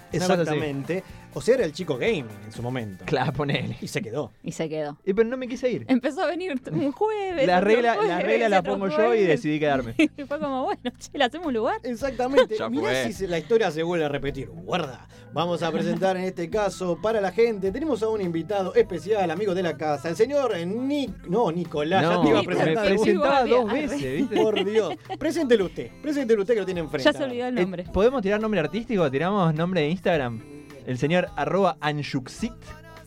Así. 0.09 0.17
Exactamente. 0.17 1.03
O 1.35 1.41
sea, 1.41 1.55
era 1.55 1.65
el 1.65 1.71
chico 1.73 1.97
gaming 1.97 2.25
en 2.45 2.51
su 2.51 2.61
momento. 2.61 3.03
Claro, 3.05 3.33
ponele. 3.33 3.77
Y 3.81 3.87
se 3.87 4.01
quedó. 4.01 4.31
Y 4.43 4.51
se 4.51 4.69
quedó. 4.69 4.97
Y 5.05 5.13
pero 5.13 5.27
no 5.27 5.37
me 5.37 5.47
quise 5.47 5.69
ir. 5.71 5.85
Empezó 5.87 6.21
a 6.21 6.27
venir 6.27 6.53
un 6.71 6.91
jueves. 6.93 7.47
La 7.47 7.59
regla, 7.61 7.95
la 7.95 8.19
regla 8.19 8.49
la 8.49 8.61
pongo 8.61 8.87
yo 8.87 9.13
y 9.15 9.23
decidí 9.23 9.59
quedarme. 9.59 9.95
Y 10.17 10.23
fue 10.25 10.39
como, 10.39 10.63
bueno, 10.65 10.81
che, 10.99 11.17
¿le 11.17 11.23
hacemos 11.23 11.47
un 11.47 11.53
lugar? 11.55 11.79
Exactamente. 11.83 12.55
Ya 12.59 12.69
Mirá 12.69 13.03
si 13.05 13.13
se- 13.13 13.27
la 13.27 13.39
historia 13.39 13.71
se 13.71 13.81
vuelve 13.83 14.05
a 14.05 14.09
repetir. 14.09 14.49
Guarda. 14.49 15.07
Vamos 15.33 15.63
a 15.63 15.71
presentar 15.71 16.15
en 16.17 16.25
este 16.25 16.47
caso 16.49 16.99
para 17.01 17.19
la 17.19 17.31
gente. 17.31 17.71
Tenemos 17.71 18.03
a 18.03 18.09
un 18.09 18.21
invitado 18.21 18.75
especial, 18.75 19.31
amigo 19.31 19.55
de 19.55 19.63
la 19.63 19.75
casa, 19.75 20.09
el 20.09 20.15
señor 20.15 20.55
Nick. 20.67 21.25
No, 21.27 21.51
Nicolás, 21.51 22.03
ya 22.03 22.09
No, 22.13 22.21
te 22.21 22.29
iba 22.29 22.39
a 22.39 22.41
me 22.43 22.47
presentar. 22.47 22.93
Vos. 22.93 23.01
presentaba 23.01 23.45
dos 23.45 23.71
veces, 23.71 24.01
¿viste? 24.17 24.35
Por 24.35 24.63
Dios. 24.63 24.95
Preséntelo 25.17 25.65
usted. 25.65 25.89
Preséntelo 26.03 26.41
usted 26.41 26.53
que 26.53 26.59
lo 26.59 26.65
tiene 26.65 26.81
enfrente. 26.81 27.11
Ya 27.11 27.17
se 27.17 27.23
olvidó 27.23 27.47
el 27.47 27.57
Eh, 27.57 27.61
nombre. 27.61 27.83
¿Podemos 27.91 28.21
tirar 28.21 28.39
nombre 28.39 28.59
artístico? 28.59 29.09
¿Tiramos 29.09 29.53
nombre 29.55 29.81
de 29.81 29.89
Instagram? 29.89 30.52
El 30.85 30.97
señor 30.97 31.29
arroba 31.35 31.77
Anjuxit. 31.79 32.53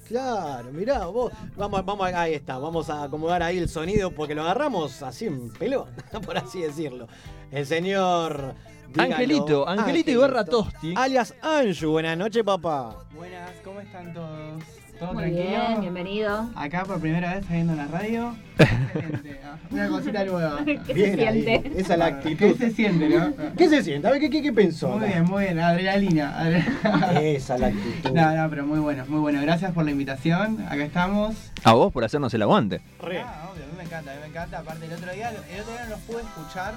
Claro, 0.08 0.70
mirá, 0.73 1.06
vos. 1.06 1.32
Vamos, 1.56 1.84
vamos, 1.84 2.12
ahí 2.12 2.34
está. 2.34 2.58
Vamos 2.58 2.88
a 2.90 3.02
acomodar 3.02 3.43
ahí 3.43 3.58
el 3.58 3.69
sonido 3.69 4.12
porque 4.12 4.34
lo 4.34 4.43
agarramos 4.43 5.02
así 5.02 5.26
en 5.26 5.50
pelota, 5.50 6.20
por 6.25 6.38
así 6.38 6.61
decirlo. 6.61 7.08
El 7.50 7.67
señor. 7.67 8.55
dígalo, 8.88 9.14
Angelito, 9.14 9.69
Angelito 9.69 10.11
Ibarra 10.12 10.44
Tosti. 10.44 10.94
Alias 10.96 11.34
Anju. 11.43 11.90
Buenas 11.90 12.17
noches, 12.17 12.44
papá. 12.44 13.05
Buenas, 13.17 13.50
¿cómo 13.64 13.81
están 13.81 14.14
todos? 14.14 14.62
¿Todo 14.98 15.12
Muy 15.12 15.25
tranquilo? 15.25 15.46
bien, 15.69 15.81
bienvenido. 15.82 16.50
Acá 16.54 16.84
por 16.84 16.98
primera 17.00 17.34
vez 17.34 17.44
saliendo 17.46 17.72
en 17.75 17.78
la 17.78 17.87
radio. 17.87 18.34
Excelente. 18.58 19.40
Una 19.70 19.88
cosita 19.88 20.25
nueva. 20.25 20.60
¿Qué 20.87 20.94
se 20.94 21.28
ahí. 21.28 21.43
siente? 21.43 21.72
Esa 21.81 21.93
es 21.93 21.98
la 21.98 22.20
¿Qué 22.20 22.28
actitud. 22.31 22.56
se 22.56 22.70
siente, 22.70 23.08
no? 23.10 23.32
¿Qué 23.58 23.69
se 23.69 23.82
siente? 23.82 24.08
A 24.08 24.12
ver, 24.12 24.20
¿qué, 24.20 24.31
qué, 24.31 24.43
qué 24.43 24.52
pensó? 24.54 24.88
Muy 24.88 24.98
acá? 25.04 25.06
bien, 25.06 25.25
muy 25.25 25.44
bien. 25.44 25.58
Adrenalina. 25.58 26.38
adrenalina. 26.40 27.20
Esa 27.20 27.54
es 27.56 27.60
la 27.60 27.66
actitud. 27.66 28.10
No, 28.12 28.34
no, 28.37 28.48
pero 28.50 28.66
muy 28.66 28.78
bueno, 28.78 29.05
muy 29.08 29.20
bueno. 29.20 29.43
Gracias 29.43 29.72
por 29.72 29.84
la 29.84 29.91
invitación. 29.91 30.62
Acá 30.67 30.84
estamos. 30.84 31.34
A 31.65 31.72
vos 31.74 31.93
por 31.93 32.03
hacernos 32.05 32.32
el 32.32 32.43
aguante. 32.43 32.81
Re. 33.03 33.20
Ah, 33.20 33.50
obvio, 33.53 33.65
a 33.65 33.67
mí 33.67 33.72
me 33.76 33.84
encanta, 33.84 34.12
a 34.12 34.15
mí 34.15 34.20
me 34.22 34.29
encanta. 34.29 34.58
Aparte, 34.60 34.86
el 34.86 34.93
otro 34.94 35.12
día, 35.12 35.29
el 35.31 35.60
otro 35.60 35.72
día 35.72 35.84
no 35.84 35.91
los 35.91 36.00
pude 36.00 36.22
escuchar 36.22 36.74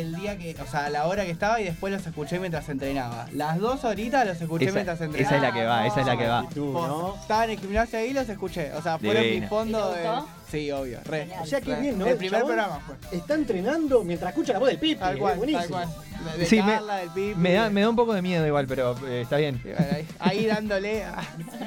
el 0.00 0.14
día 0.14 0.36
que, 0.38 0.56
o 0.60 0.66
sea, 0.66 0.86
a 0.86 0.90
la 0.90 1.06
hora 1.06 1.24
que 1.24 1.30
estaba 1.30 1.60
y 1.60 1.64
después 1.64 1.92
los 1.92 2.06
escuché 2.06 2.38
mientras 2.38 2.68
entrenaba. 2.68 3.26
Las 3.32 3.58
dos 3.58 3.84
horitas 3.84 4.26
los 4.26 4.40
escuché 4.40 4.66
Esa, 4.66 4.74
mientras 4.74 5.00
entrenaba. 5.00 5.36
esa 5.36 5.36
es 5.36 5.42
la 5.42 5.52
que 5.52 5.64
va, 5.66 5.86
esa 5.86 6.00
es 6.00 6.06
la 6.06 6.16
que 6.16 6.26
va. 6.26 6.46
¿no? 6.54 7.14
Estaba 7.20 7.44
en 7.44 7.50
el 7.50 7.58
gimnasio 7.60 7.98
ahí 7.98 8.08
y 8.08 8.12
los 8.12 8.28
escuché. 8.28 8.72
O 8.74 8.82
sea, 8.82 8.98
fueron 8.98 9.22
mi 9.22 9.40
fondo 9.42 9.90
¿Y 9.92 9.94
te 9.94 10.00
de. 10.00 10.06
Sí, 10.50 10.70
obvio. 10.70 11.00
Re. 11.04 11.28
O 11.42 11.46
sea, 11.46 11.60
qué 11.60 11.74
re. 11.74 11.80
bien, 11.80 11.98
¿no? 11.98 12.06
El 12.06 12.16
primer 12.16 12.40
chabón 12.40 12.54
programa 12.54 12.80
fue. 12.86 13.18
Está 13.18 13.34
entrenando 13.34 14.04
mientras 14.04 14.30
escucha 14.30 14.52
la 14.54 14.58
voz 14.60 14.68
del 14.68 14.78
Pipi. 14.78 14.96
Tal 15.00 15.18
cual, 15.18 15.36
buenísimo. 15.38 15.62
tal 15.76 15.88
cual. 15.88 15.88
De, 16.32 16.38
de 16.38 16.46
Sí, 16.46 16.56
me- 16.56 16.72
Carla, 16.72 16.96
del 16.96 17.10
Pipi. 17.10 17.34
Me 17.36 17.52
da, 17.52 17.68
me 17.70 17.80
da 17.82 17.90
un 17.90 17.96
poco 17.96 18.14
de 18.14 18.22
miedo 18.22 18.46
igual, 18.46 18.66
pero 18.66 18.96
eh, 19.06 19.20
está 19.22 19.36
bien. 19.36 19.60
Bueno, 19.62 19.78
ahí, 19.92 20.06
ahí 20.18 20.46
dándole. 20.46 21.04
a- 21.04 21.22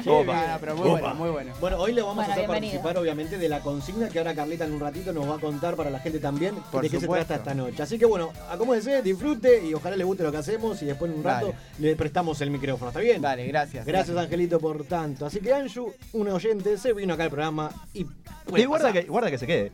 Opa. 0.06 0.40
Ah, 0.44 0.54
no, 0.54 0.60
pero 0.60 0.76
muy 0.78 0.88
Opa. 0.90 1.00
bueno, 1.00 1.16
muy 1.16 1.30
bueno. 1.30 1.54
Bueno, 1.60 1.78
hoy 1.78 1.94
le 1.94 2.02
vamos 2.02 2.16
Bueno, 2.16 2.32
a 2.32 2.34
hacer 2.34 2.48
participar 2.48 2.98
obviamente 2.98 3.38
de 3.38 3.50
la 3.50 3.60
consigna 3.60 4.10
que 4.10 4.18
ahora 4.20 4.34
Carlita 4.34 4.64
en 4.66 4.74
un 4.74 4.80
ratito 4.80 5.12
nos 5.14 5.30
va 5.30 5.36
a 5.36 5.40
contar 5.40 5.76
para 5.76 5.90
la 5.90 6.00
gente 6.00 6.20
también 6.20 6.56
Por 6.72 6.82
de 6.82 6.90
qué 6.90 7.00
supuesto. 7.00 7.24
se 7.24 7.28
trata 7.28 7.36
esta 7.52 7.54
noche. 7.54 7.84
Así 7.84 8.00
que 8.00 8.06
bueno, 8.06 8.32
acomódese, 8.50 9.02
disfrute 9.02 9.66
y 9.66 9.74
ojalá 9.74 9.96
le 9.98 10.04
guste 10.04 10.24
lo 10.24 10.32
que 10.32 10.38
hacemos 10.38 10.82
y 10.82 10.86
después 10.86 11.12
en 11.12 11.18
un 11.20 11.24
rato 11.24 11.48
Dale. 11.48 11.58
le 11.80 11.96
prestamos 11.96 12.40
el 12.42 12.50
micrófono. 12.50 12.90
¿Está 12.90 13.02
bien? 13.02 13.22
Dale, 13.22 13.46
gracias. 13.48 13.86
Gracias 13.86 14.18
Angelito 14.18 14.60
por 14.60 14.84
tanto. 14.86 15.26
Así 15.26 15.40
que 15.42 15.54
Anju, 15.54 15.94
un 16.14 16.28
oyente, 16.30 16.78
se 16.78 16.94
vino 16.94 17.14
acá 17.14 17.24
al 17.24 17.30
programa 17.30 17.70
Y 17.94 18.06
guarda 18.70 18.94
que, 18.94 19.02
guarda 19.04 19.32
que 19.32 19.38
se 19.38 19.48
quede. 19.48 19.72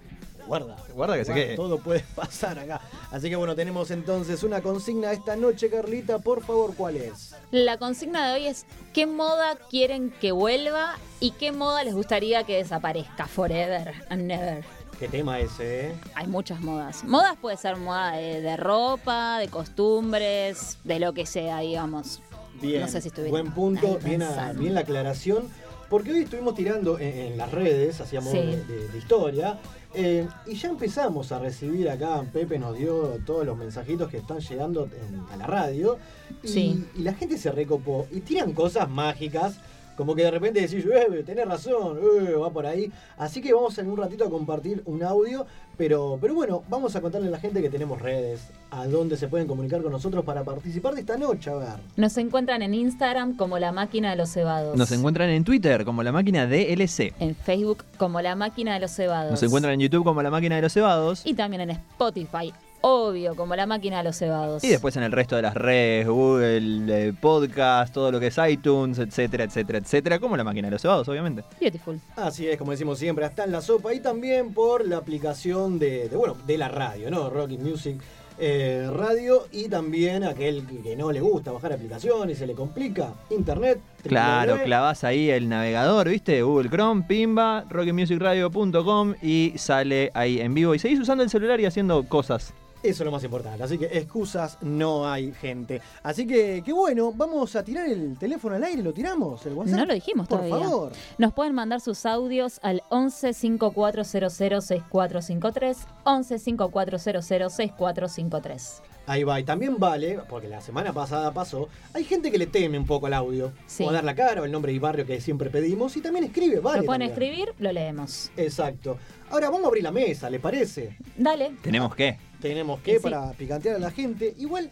Guarda. 0.48 0.76
Guarda 0.94 1.18
que 1.18 1.26
se 1.26 1.34
quede. 1.34 1.56
Todo 1.56 1.80
puede 1.80 2.02
pasar 2.16 2.60
acá. 2.60 2.80
Así 3.12 3.30
que 3.30 3.36
bueno, 3.36 3.56
tenemos 3.56 3.90
entonces 3.92 4.44
una 4.44 4.62
consigna 4.62 5.12
esta 5.12 5.36
noche, 5.36 5.70
Carlita. 5.72 6.20
Por 6.20 6.44
favor, 6.44 6.76
¿cuál 6.76 6.98
es? 6.98 7.36
La 7.52 7.78
consigna 7.78 8.28
de 8.28 8.34
hoy 8.36 8.48
es 8.48 8.66
¿qué 8.94 9.08
moda 9.08 9.56
quieren 9.70 10.12
que 10.12 10.32
vuelva 10.32 10.96
y 11.20 11.32
qué 11.32 11.52
moda 11.52 11.84
les 11.84 11.96
gustaría 11.96 12.44
que 12.44 12.58
desaparezca 12.58 13.26
forever 13.26 13.94
and 14.10 14.24
never? 14.24 14.64
¿Qué 15.00 15.08
tema 15.10 15.40
ese, 15.40 15.88
eh? 15.88 15.96
Hay 16.14 16.28
muchas 16.28 16.62
modas. 16.62 17.04
Modas 17.04 17.36
puede 17.42 17.58
ser 17.58 17.76
moda 17.76 18.12
de, 18.12 18.40
de 18.40 18.56
ropa, 18.56 19.40
de 19.40 19.50
costumbres, 19.50 20.78
de 20.84 21.00
lo 21.00 21.14
que 21.14 21.26
sea, 21.26 21.60
digamos. 21.60 22.22
Bien, 22.62 22.82
No 22.82 22.88
sé 22.88 23.02
si 23.02 23.10
estuviera 23.10 23.32
buen 23.32 23.52
punto, 23.52 24.00
bien, 24.04 24.22
a- 24.24 24.54
bien 24.54 24.74
la 24.74 24.82
aclaración, 24.82 25.50
porque 25.90 26.12
hoy 26.12 26.20
estuvimos 26.24 26.56
tirando 26.56 26.98
en, 27.00 27.18
en 27.34 27.38
las 27.38 27.52
redes, 27.52 28.00
hacíamos 28.02 28.32
Sí. 28.32 28.38
de, 28.40 28.64
de- 28.66 28.88
de 28.90 28.98
historia, 28.98 29.60
eh, 29.94 30.28
y 30.46 30.56
ya 30.56 30.70
empezamos 30.70 31.32
a 31.32 31.40
recibir 31.40 31.90
acá, 31.90 32.24
Pepe 32.34 32.60
nos 32.60 32.78
dio 32.78 33.18
todos 33.26 33.46
los 33.46 33.58
mensajitos 33.58 34.10
que 34.10 34.18
están 34.18 34.40
llegando 34.40 34.84
en- 34.86 35.22
a 35.32 35.38
la 35.38 35.48
radio, 35.48 35.98
y, 36.44 36.48
Sí. 36.48 36.86
y 36.96 37.02
la 37.04 37.14
gente 37.14 37.38
se 37.38 37.52
recopó, 37.52 38.08
y 38.12 38.22
tiran 38.22 38.54
cosas 38.54 38.90
mágicas, 38.90 39.58
Como 39.96 40.14
que 40.14 40.24
de 40.24 40.32
repente 40.32 40.60
decís, 40.60 40.84
eh, 40.94 41.24
tenés 41.26 41.48
razón, 41.48 41.98
eh, 42.28 42.34
va 42.34 42.50
por 42.52 42.66
ahí. 42.66 42.92
Así 43.18 43.42
que 43.42 43.54
vamos 43.54 43.78
en 43.78 43.90
un 43.90 43.96
ratito 43.96 44.26
a 44.26 44.30
compartir 44.30 44.84
un 44.88 45.02
audio. 45.04 45.46
Pero, 45.78 46.18
pero 46.22 46.34
bueno, 46.34 46.64
vamos 46.70 46.96
a 46.96 47.02
contarle 47.02 47.28
a 47.28 47.32
la 47.32 47.40
gente 47.40 47.62
que 47.62 47.70
tenemos 47.70 48.02
redes, 48.02 48.42
a 48.72 48.88
dónde 48.88 49.18
se 49.18 49.28
pueden 49.28 49.48
comunicar 49.48 49.82
con 49.82 49.92
nosotros 49.92 50.24
para 50.24 50.44
participar 50.44 50.94
de 50.94 51.02
esta 51.02 51.18
noche. 51.18 51.50
A 51.50 51.56
ver. 51.56 51.70
Nos 51.98 52.18
encuentran 52.18 52.62
en 52.62 52.74
Instagram 52.74 53.36
como 53.36 53.60
La 53.60 53.72
Máquina 53.72 54.12
de 54.12 54.16
los 54.16 54.32
Cebados. 54.32 54.78
Nos 54.78 54.92
encuentran 54.92 55.30
en 55.30 55.44
Twitter 55.44 55.86
como 55.86 56.04
la 56.04 56.12
máquina 56.12 56.48
DLC. 56.48 57.14
En 57.20 57.36
Facebook 57.36 57.84
como 57.98 58.22
La 58.22 58.36
Máquina 58.36 58.74
de 58.76 58.80
los 58.80 58.92
Cebados. 58.92 59.32
Nos 59.32 59.44
encuentran 59.44 59.74
en 59.74 59.82
YouTube 59.82 60.04
como 60.04 60.22
la 60.22 60.30
máquina 60.30 60.56
de 60.56 60.62
los 60.62 60.74
cebados. 60.74 61.26
Y 61.26 61.34
también 61.34 61.62
en 61.62 61.72
Spotify, 61.72 62.54
obvio, 62.88 63.36
como 63.36 63.56
La 63.56 63.66
Máquina 63.66 63.98
de 63.98 64.04
los 64.04 64.16
Cebados. 64.18 64.64
Y 64.64 64.70
después 64.70 64.96
en 64.96 65.02
el 65.04 65.12
resto 65.12 65.36
de 65.36 65.42
las 65.42 65.56
redes, 65.56 66.08
Google, 66.08 67.08
eh, 67.08 67.14
podcast, 67.20 67.92
todo 67.94 68.12
lo 68.12 68.20
que 68.20 68.28
es 68.28 68.38
iTunes, 68.48 69.00
etcétera, 69.00 69.44
etcétera, 69.46 69.80
etcétera, 69.80 70.20
como 70.20 70.38
la 70.38 70.44
máquina 70.44 70.68
de 70.68 70.72
los 70.74 70.82
cebados, 70.82 71.08
obviamente. 71.10 71.44
Beautiful. 71.60 72.00
Así 72.16 72.48
es, 72.48 72.58
como 72.58 72.72
decimos 72.72 73.00
siempre, 73.00 73.26
hasta 73.26 73.44
en 73.44 73.52
la 73.52 73.62
sopa 73.62 73.94
y 73.94 74.00
también 74.02 74.54
por 74.54 74.88
la 74.88 74.98
aplicación 74.98 75.80
de, 75.80 76.10
de, 76.10 76.16
bueno, 76.16 76.36
de 76.46 76.58
la 76.60 76.68
radio, 76.68 77.10
¿no? 77.10 77.30
Rocky 77.30 77.58
Music 77.58 77.98
eh, 78.38 78.90
Radio 78.94 79.48
y 79.54 79.70
también 79.70 80.26
aquel 80.26 80.66
que- 80.84 80.96
no 80.98 81.10
le 81.12 81.22
gusta 81.22 81.54
bajar 81.54 81.72
aplicaciones, 81.72 82.38
se 82.38 82.46
le 82.46 82.54
complica, 82.54 83.14
internet. 83.30 83.80
Claro, 84.04 84.60
clavas 84.64 85.04
ahí 85.06 85.30
el 85.30 85.48
navegador, 85.48 86.10
¿viste? 86.10 86.42
Google 86.44 86.70
Chrome, 86.70 87.04
pimba, 87.08 87.64
rockymusicradio.com 87.70 89.16
y 89.22 89.54
sale 89.56 90.12
ahí 90.14 90.40
en 90.42 90.54
vivo. 90.54 90.76
Y 90.76 90.80
seguís 90.80 91.00
usando 91.00 91.24
el 91.24 91.30
celular 91.30 91.60
y 91.62 91.66
haciendo 91.66 92.04
cosas. 92.08 92.54
Eso 92.90 93.02
es 93.04 93.06
lo 93.06 93.12
más 93.12 93.24
importante. 93.24 93.64
Así 93.64 93.78
que 93.78 93.86
excusas 93.86 94.58
no 94.62 95.10
hay, 95.10 95.32
gente. 95.34 95.82
Así 96.04 96.28
que, 96.28 96.62
qué 96.64 96.72
bueno, 96.72 97.12
vamos 97.14 97.56
a 97.56 97.64
tirar 97.64 97.88
el 97.88 98.16
teléfono 98.18 98.56
al 98.56 98.64
aire, 98.64 98.84
¿lo 98.84 98.94
tiramos? 98.94 99.46
¿El 99.46 99.54
WhatsApp? 99.54 99.80
No 99.80 99.86
lo 99.86 99.94
dijimos 99.94 100.28
Por 100.28 100.40
todavía. 100.42 100.68
favor. 100.68 100.92
Nos 101.18 101.34
pueden 101.34 101.56
mandar 101.56 101.82
sus 101.82 102.06
audios 102.06 102.60
al 102.62 102.84
11 102.90 103.34
5400 103.34 104.34
6453 104.34 105.78
11 106.04 106.40
5400 106.40 107.26
6453. 107.54 108.82
Ahí 109.08 109.24
va, 109.24 109.40
y 109.40 109.44
también 109.44 109.78
vale, 109.78 110.20
porque 110.28 110.48
la 110.48 110.62
semana 110.62 110.92
pasada 110.92 111.32
pasó, 111.32 111.70
hay 111.94 112.04
gente 112.06 112.32
que 112.32 112.40
le 112.40 112.48
teme 112.48 112.80
un 112.80 112.88
poco 112.88 113.06
al 113.06 113.14
audio. 113.14 113.52
Sí. 113.68 113.84
O 113.84 113.90
a 113.90 113.94
dar 113.94 114.04
la 114.04 114.16
cara, 114.16 114.42
o 114.42 114.46
el 114.46 114.52
nombre 114.52 114.74
y 114.74 114.80
barrio 114.80 115.06
que 115.06 115.22
siempre 115.22 115.52
pedimos, 115.52 115.96
y 115.96 116.02
también 116.02 116.26
escribe, 116.26 116.60
vale. 116.60 116.80
lo 116.80 116.86
pueden 116.86 117.08
también. 117.08 117.12
escribir, 117.12 117.54
lo 117.60 117.72
leemos. 117.72 118.32
Exacto. 118.36 118.98
Ahora 119.30 119.50
vamos 119.50 119.66
a 119.66 119.68
abrir 119.68 119.84
la 119.84 119.92
mesa, 119.92 120.28
¿le 120.30 120.40
parece? 120.40 120.98
Dale. 121.18 121.52
¿Tenemos 121.62 121.96
qué? 121.96 122.18
Tenemos 122.50 122.80
que 122.82 122.94
Sí. 122.98 123.00
para 123.00 123.32
picantear 123.34 123.76
a 123.78 123.80
la 123.80 123.90
gente. 123.92 124.36
Igual, 124.38 124.70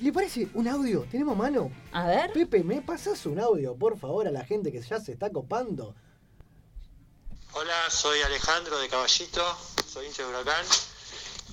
¿le 0.00 0.12
parece 0.12 0.48
un 0.54 0.68
audio? 0.68 1.04
¿Tenemos 1.10 1.36
mano? 1.36 1.70
A 1.92 2.06
ver. 2.06 2.32
Pepe, 2.32 2.62
¿me 2.62 2.80
pasas 2.80 3.26
un 3.26 3.40
audio, 3.40 3.74
por 3.74 3.98
favor, 3.98 4.26
a 4.28 4.30
la 4.30 4.44
gente 4.44 4.70
que 4.70 4.80
ya 4.80 5.00
se 5.00 5.12
está 5.12 5.30
copando? 5.30 5.94
Hola, 7.54 7.74
soy 7.90 8.20
Alejandro 8.22 8.78
de 8.78 8.88
Caballito, 8.88 9.42
soy 9.92 10.06
hincha 10.06 10.22
de 10.22 10.28
Huracán 10.30 10.64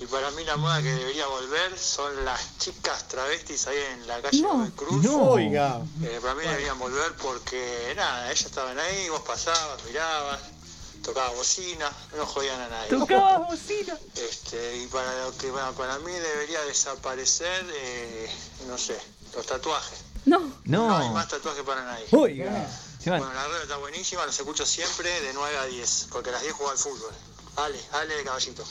y 0.00 0.06
para 0.06 0.30
mí 0.30 0.44
la 0.44 0.56
moda 0.56 0.80
que 0.80 0.88
debería 0.88 1.26
volver 1.26 1.76
son 1.76 2.24
las 2.24 2.56
chicas 2.58 3.06
travestis 3.08 3.66
ahí 3.66 3.76
en 3.94 4.06
la 4.06 4.22
calle 4.22 4.40
No. 4.40 4.50
Godoy 4.54 4.70
Cruz. 4.70 5.06
Oiga. 5.06 5.82
Eh, 6.04 6.18
para 6.22 6.34
mí 6.36 6.42
deberían 6.42 6.78
volver 6.78 7.12
porque 7.20 7.92
nada, 7.96 8.26
ellas 8.30 8.46
estaban 8.46 8.78
ahí, 8.78 9.08
vos 9.10 9.20
pasabas, 9.22 9.84
mirabas, 9.84 10.40
tocabas 11.12 11.36
bocina, 11.36 11.90
no 12.16 12.24
jodían 12.26 12.60
a 12.60 12.68
nadie. 12.68 12.96
bocina! 12.96 13.96
Este, 14.14 14.76
y 14.82 14.86
para 14.86 15.24
lo 15.24 15.36
que 15.36 15.50
bueno, 15.50 15.72
para 15.72 15.98
mí 16.00 16.12
debería 16.12 16.60
desaparecer, 16.66 17.64
eh, 17.74 18.28
no 18.68 18.78
sé, 18.78 18.96
los 19.34 19.46
tatuajes. 19.46 20.04
No. 20.26 20.40
No 20.64 20.96
hay 20.96 21.08
No. 21.08 21.14
más 21.14 21.28
tatuajes 21.28 21.62
para 21.62 21.84
nadie. 21.84 22.04
Oiga. 22.12 22.66
Bueno, 23.06 23.32
la 23.32 23.48
red 23.48 23.62
está 23.62 23.76
buenísima, 23.78 24.26
los 24.26 24.38
escucho 24.38 24.66
siempre 24.66 25.08
de 25.22 25.32
9 25.32 25.56
a 25.56 25.64
10, 25.66 26.08
porque 26.12 26.28
a 26.28 26.32
las 26.32 26.42
10 26.42 26.52
juego 26.54 26.70
al 26.70 26.78
fútbol. 26.78 27.10
Ale, 27.56 27.78
Ale 27.92 28.14
de 28.14 28.24
caballito. 28.24 28.64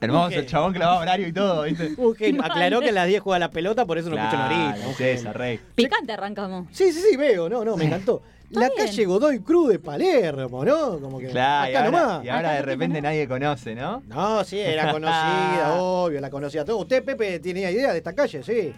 Hermoso, 0.00 0.34
el 0.36 0.46
chabón 0.46 0.72
clavaba 0.74 1.00
horario 1.00 1.28
y 1.28 1.32
todo, 1.32 1.62
¿viste? 1.62 1.94
Aclaró 2.42 2.80
que 2.80 2.88
a 2.90 2.92
las 2.92 3.06
10 3.06 3.22
juega 3.22 3.38
la 3.38 3.50
pelota, 3.50 3.86
por 3.86 3.98
eso 3.98 4.10
no 4.10 4.16
Claro, 4.16 4.92
César, 4.96 5.16
genio. 5.18 5.32
rey. 5.32 5.60
Picante 5.74 6.12
arrancamos. 6.12 6.66
Sí, 6.72 6.92
sí, 6.92 7.00
sí, 7.08 7.16
veo, 7.16 7.48
no, 7.48 7.64
no, 7.64 7.76
me 7.76 7.84
encantó. 7.86 8.20
La 8.52 8.68
bien. 8.68 8.86
calle 8.86 9.04
Godoy 9.06 9.38
Cruz 9.40 9.68
de 9.70 9.78
Palermo, 9.78 10.64
¿no? 10.64 10.98
Como 11.00 11.18
que. 11.18 11.28
Claro, 11.28 11.70
y 11.72 11.74
ahora, 11.74 11.90
nomás. 11.90 12.24
y 12.24 12.28
ahora 12.28 12.48
Acá 12.50 12.56
de 12.56 12.62
repente 12.62 13.02
nadie 13.02 13.26
conoce, 13.28 13.74
¿no? 13.74 14.02
No, 14.06 14.44
sí, 14.44 14.58
era 14.58 14.90
conocida, 14.92 15.74
obvio, 15.80 16.20
la 16.20 16.30
conocía 16.30 16.64
todo. 16.64 16.78
Usted, 16.78 17.02
Pepe, 17.04 17.38
tenía 17.40 17.70
idea 17.70 17.92
de 17.92 17.98
esta 17.98 18.12
calle, 18.14 18.42
sí. 18.42 18.72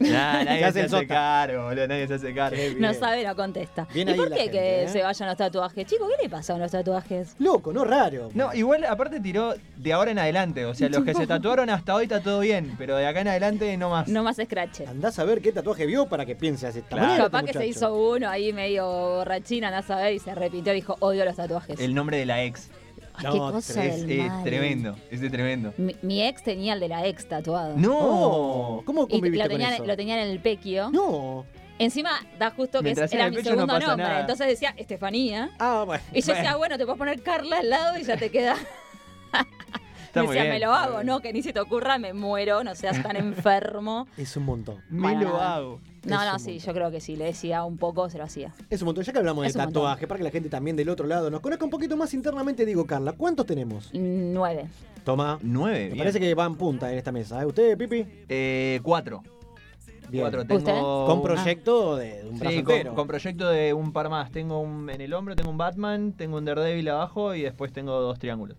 Nah, 0.00 0.44
nadie 0.44 0.64
Se 0.74 0.82
hace 0.82 1.06
cargo, 1.06 1.64
boludo, 1.64 1.86
nadie 1.88 2.06
se 2.06 2.14
hace 2.14 2.34
cargo. 2.34 2.56
Qué 2.56 2.68
bien. 2.70 2.80
No 2.80 2.92
sabe, 2.94 3.24
no 3.24 3.34
contesta. 3.36 3.86
Bien 3.92 4.08
¿Y 4.08 4.14
por 4.14 4.28
qué 4.30 4.36
gente, 4.36 4.50
que 4.52 4.82
¿eh? 4.84 4.88
se 4.88 5.02
vayan 5.02 5.28
los 5.28 5.36
tatuajes? 5.38 5.86
Chicos, 5.86 6.08
¿qué 6.16 6.24
le 6.24 6.28
pasa 6.28 6.54
a 6.54 6.58
los 6.58 6.70
tatuajes? 6.70 7.34
Loco, 7.38 7.72
no 7.72 7.84
raro. 7.84 8.28
No, 8.34 8.52
igual 8.54 8.84
aparte 8.84 9.20
tiró 9.20 9.54
de 9.76 9.92
ahora 9.92 10.10
en 10.10 10.18
adelante. 10.18 10.64
O 10.66 10.74
sea, 10.74 10.88
los 10.88 11.04
que 11.04 11.14
se 11.14 11.26
tatuaron 11.28 11.70
hasta 11.70 11.94
hoy 11.94 12.04
está 12.04 12.20
todo 12.20 12.40
bien, 12.40 12.74
pero 12.78 12.96
de 12.96 13.06
acá 13.06 13.20
en 13.20 13.28
adelante 13.28 13.76
no 13.76 13.90
más. 13.90 14.08
No 14.08 14.22
más 14.22 14.36
scratch. 14.36 14.82
Andás 14.86 15.18
a 15.18 15.24
ver 15.24 15.40
qué 15.40 15.52
tatuaje 15.52 15.86
vio 15.86 16.06
para 16.06 16.26
que 16.26 16.34
piense 16.36 16.66
así. 16.66 16.80
esta 16.80 16.90
Claro. 16.90 17.06
manera, 17.06 17.24
Capaz 17.24 17.40
este 17.40 17.52
que 17.52 17.58
se 17.58 17.66
hizo 17.68 17.94
uno 17.94 18.28
ahí 18.28 18.52
medio 18.52 19.13
borrachina, 19.14 19.68
andás 19.68 19.90
a 19.90 19.96
ver, 19.96 20.12
y 20.14 20.18
se 20.18 20.30
arrepintió 20.30 20.72
y 20.72 20.76
dijo, 20.76 20.96
odio 21.00 21.24
los 21.24 21.36
tatuajes. 21.36 21.80
El 21.80 21.94
nombre 21.94 22.16
de 22.18 22.26
la 22.26 22.42
ex. 22.44 22.70
Ay, 23.16 23.24
No, 23.26 23.32
qué 23.32 23.38
cosa 23.38 23.84
Es, 23.84 24.00
del 24.06 24.10
es 24.20 24.26
mal. 24.28 24.44
tremendo, 24.44 24.96
es 25.10 25.20
de 25.20 25.30
tremendo. 25.30 25.72
Mi, 25.76 25.94
mi 26.02 26.22
ex 26.22 26.42
tenía 26.42 26.72
el 26.74 26.80
de 26.80 26.88
la 26.88 27.06
ex 27.06 27.28
tatuado. 27.28 27.74
¡No! 27.76 27.96
Oh, 27.96 28.82
¿Cómo 28.84 29.04
Y 29.04 29.08
conviviste 29.12 29.44
lo 29.44 29.48
tenía, 29.48 29.66
con 29.68 29.74
eso? 29.76 29.84
lo 29.86 29.96
tenía 29.96 30.22
en 30.22 30.28
el 30.30 30.40
pequio. 30.40 30.90
No. 30.90 31.46
Encima 31.78 32.10
da 32.38 32.50
justo 32.50 32.78
que 32.78 32.84
Mientras 32.84 33.10
es- 33.10 33.14
era 33.18 33.30
mi 33.30 33.36
no 33.36 33.42
segundo 33.42 33.66
pasa 33.66 33.86
nombre. 33.88 34.06
nada. 34.06 34.20
Entonces 34.20 34.46
decía 34.48 34.74
Estefanía. 34.76 35.50
Ah, 35.58 35.84
bueno. 35.86 36.02
Y 36.12 36.20
yo 36.22 36.34
decía, 36.34 36.56
bueno, 36.56 36.76
te 36.78 36.84
puedes 36.84 36.98
poner 36.98 37.22
Carla 37.22 37.58
al 37.58 37.70
lado 37.70 37.98
y 37.98 38.04
ya 38.04 38.16
te 38.16 38.30
queda. 38.30 38.56
Está 40.14 40.20
me 40.22 40.26
muy 40.28 40.36
decía, 40.36 40.50
bien. 40.52 40.60
me 40.60 40.66
lo 40.66 40.72
hago, 40.72 41.02
no, 41.02 41.18
que 41.18 41.32
ni 41.32 41.42
se 41.42 41.52
te 41.52 41.58
ocurra, 41.58 41.98
me 41.98 42.12
muero, 42.14 42.62
no 42.62 42.74
seas 42.76 43.02
tan 43.02 43.16
enfermo. 43.16 44.06
Es 44.16 44.36
un 44.36 44.44
montón. 44.44 44.76
Me 44.88 45.14
lo 45.16 45.32
nada. 45.32 45.56
hago. 45.56 45.80
No, 46.04 46.22
Es 46.22 46.32
no, 46.32 46.38
sí, 46.38 46.50
montón. 46.52 46.66
yo 46.66 46.72
creo 46.74 46.90
que 46.92 47.00
si 47.00 47.16
le 47.16 47.24
decía 47.24 47.64
un 47.64 47.78
poco, 47.78 48.08
se 48.10 48.18
lo 48.18 48.24
hacía. 48.24 48.52
Es 48.70 48.80
un 48.82 48.86
montón. 48.86 49.02
Ya 49.02 49.12
que 49.12 49.18
hablamos 49.18 49.44
Es 49.46 49.54
de 49.54 49.58
montón. 49.58 49.72
tatuaje, 49.82 50.06
para 50.06 50.18
que 50.18 50.24
la 50.24 50.30
gente 50.30 50.48
también 50.48 50.76
del 50.76 50.88
otro 50.88 51.06
lado 51.06 51.30
nos 51.30 51.40
conozca 51.40 51.64
un 51.64 51.70
poquito 51.72 51.96
más 51.96 52.14
internamente, 52.14 52.64
digo, 52.64 52.86
Carla, 52.86 53.12
¿cuántos 53.14 53.44
tenemos? 53.46 53.90
Nueve. 53.92 54.68
Toma. 55.04 55.38
Nueve, 55.42 55.78
Me 55.80 55.84
bien. 55.86 55.98
parece 55.98 56.20
que 56.20 56.32
va 56.34 56.44
en 56.46 56.54
punta 56.54 56.92
en 56.92 56.98
esta 56.98 57.10
mesa. 57.10 57.42
¿eh? 57.42 57.46
¿Usted, 57.46 57.76
Pipi? 57.76 58.06
Eh, 58.28 58.78
cuatro. 58.82 59.22
Bien. 60.08 60.22
Cuatro. 60.22 60.42
¿Usted? 60.42 60.58
Tengo 60.74 61.06
Con 61.06 61.22
proyecto 61.22 61.96
de 61.96 62.24
un 62.30 62.38
brazo 62.38 62.56
Sí, 62.56 62.62
con, 62.62 62.74
entero. 62.74 62.94
con 62.94 63.06
proyecto 63.08 63.48
de 63.48 63.72
un 63.74 63.92
par 63.92 64.08
más. 64.10 64.30
Tengo 64.30 64.60
un 64.60 64.88
en 64.90 65.00
el 65.00 65.12
hombro, 65.12 65.34
tengo 65.34 65.50
un 65.50 65.58
Batman, 65.58 66.12
tengo 66.12 66.36
un 66.36 66.44
Daredevil 66.44 66.88
abajo 66.90 67.34
y 67.34 67.42
después 67.42 67.72
tengo 67.72 67.98
dos 68.00 68.18
triángulos. 68.18 68.56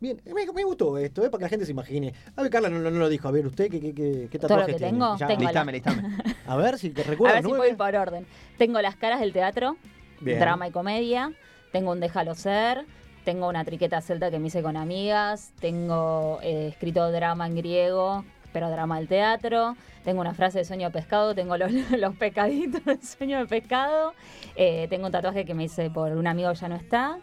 Bien, 0.00 0.20
me, 0.32 0.46
me 0.52 0.64
gustó 0.64 0.96
esto, 0.98 1.24
¿eh? 1.24 1.30
para 1.30 1.38
que 1.38 1.44
la 1.44 1.48
gente 1.48 1.66
se 1.66 1.72
imagine. 1.72 2.14
A 2.36 2.42
ver, 2.42 2.50
Carla 2.50 2.68
no, 2.68 2.78
no- 2.78 2.90
no 2.90 2.98
lo 2.98 3.08
dijo. 3.08 3.26
A 3.26 3.30
ver, 3.32 3.46
¿usted 3.46 3.68
qué, 3.70 3.80
qué, 3.80 3.94
qué, 3.94 4.28
qué 4.30 4.38
Todo 4.38 4.48
lo 4.56 4.62
tatuajes 4.66 4.74
que 4.74 4.78
tiene? 4.78 4.92
tengo, 4.92 5.16
Ya. 5.18 5.26
tengo. 5.26 5.42
Listame, 5.42 5.72
listame. 5.72 6.02
A 6.46 6.56
ver 6.56 6.78
si 6.78 6.90
te 6.90 7.02
A 7.02 7.04
ver 7.04 7.42
si 7.42 7.48
puedo 7.48 7.66
ir 7.66 7.76
por 7.76 7.94
orden. 7.96 8.26
Tengo 8.58 8.80
las 8.80 8.94
caras 8.96 9.18
del 9.20 9.32
teatro, 9.32 9.76
Bien. 10.20 10.38
drama 10.38 10.68
y 10.68 10.70
comedia. 10.70 11.32
Tengo 11.72 11.90
un 11.92 12.00
Déjalo 12.00 12.34
ser. 12.34 12.84
Tengo 13.24 13.48
una 13.48 13.64
triqueta 13.64 14.00
celta 14.00 14.30
que 14.30 14.38
me 14.38 14.46
hice 14.48 14.62
con 14.62 14.76
amigas. 14.76 15.52
Tengo 15.60 16.38
eh, 16.42 16.68
escrito 16.68 17.10
drama 17.12 17.46
en 17.46 17.56
griego, 17.56 18.24
pero 18.52 18.70
drama 18.70 18.98
del 18.98 19.08
teatro. 19.08 19.76
Tengo 20.04 20.20
una 20.22 20.32
frase 20.32 20.58
de 20.58 20.64
sueño 20.64 20.86
de 20.88 20.92
pescado. 20.92 21.34
Tengo 21.34 21.56
los, 21.58 21.70
los 21.98 22.14
pescaditos 22.16 22.84
de 22.84 23.02
sueño 23.04 23.38
de 23.40 23.46
pescado. 23.46 24.14
Eh, 24.56 24.86
tengo 24.88 25.06
un 25.06 25.12
tatuaje 25.12 25.44
que 25.44 25.54
me 25.54 25.64
hice 25.64 25.90
por 25.90 26.12
un 26.12 26.26
amigo 26.26 26.50
que 26.52 26.56
ya 26.56 26.68
no 26.68 26.76
está. 26.76 27.18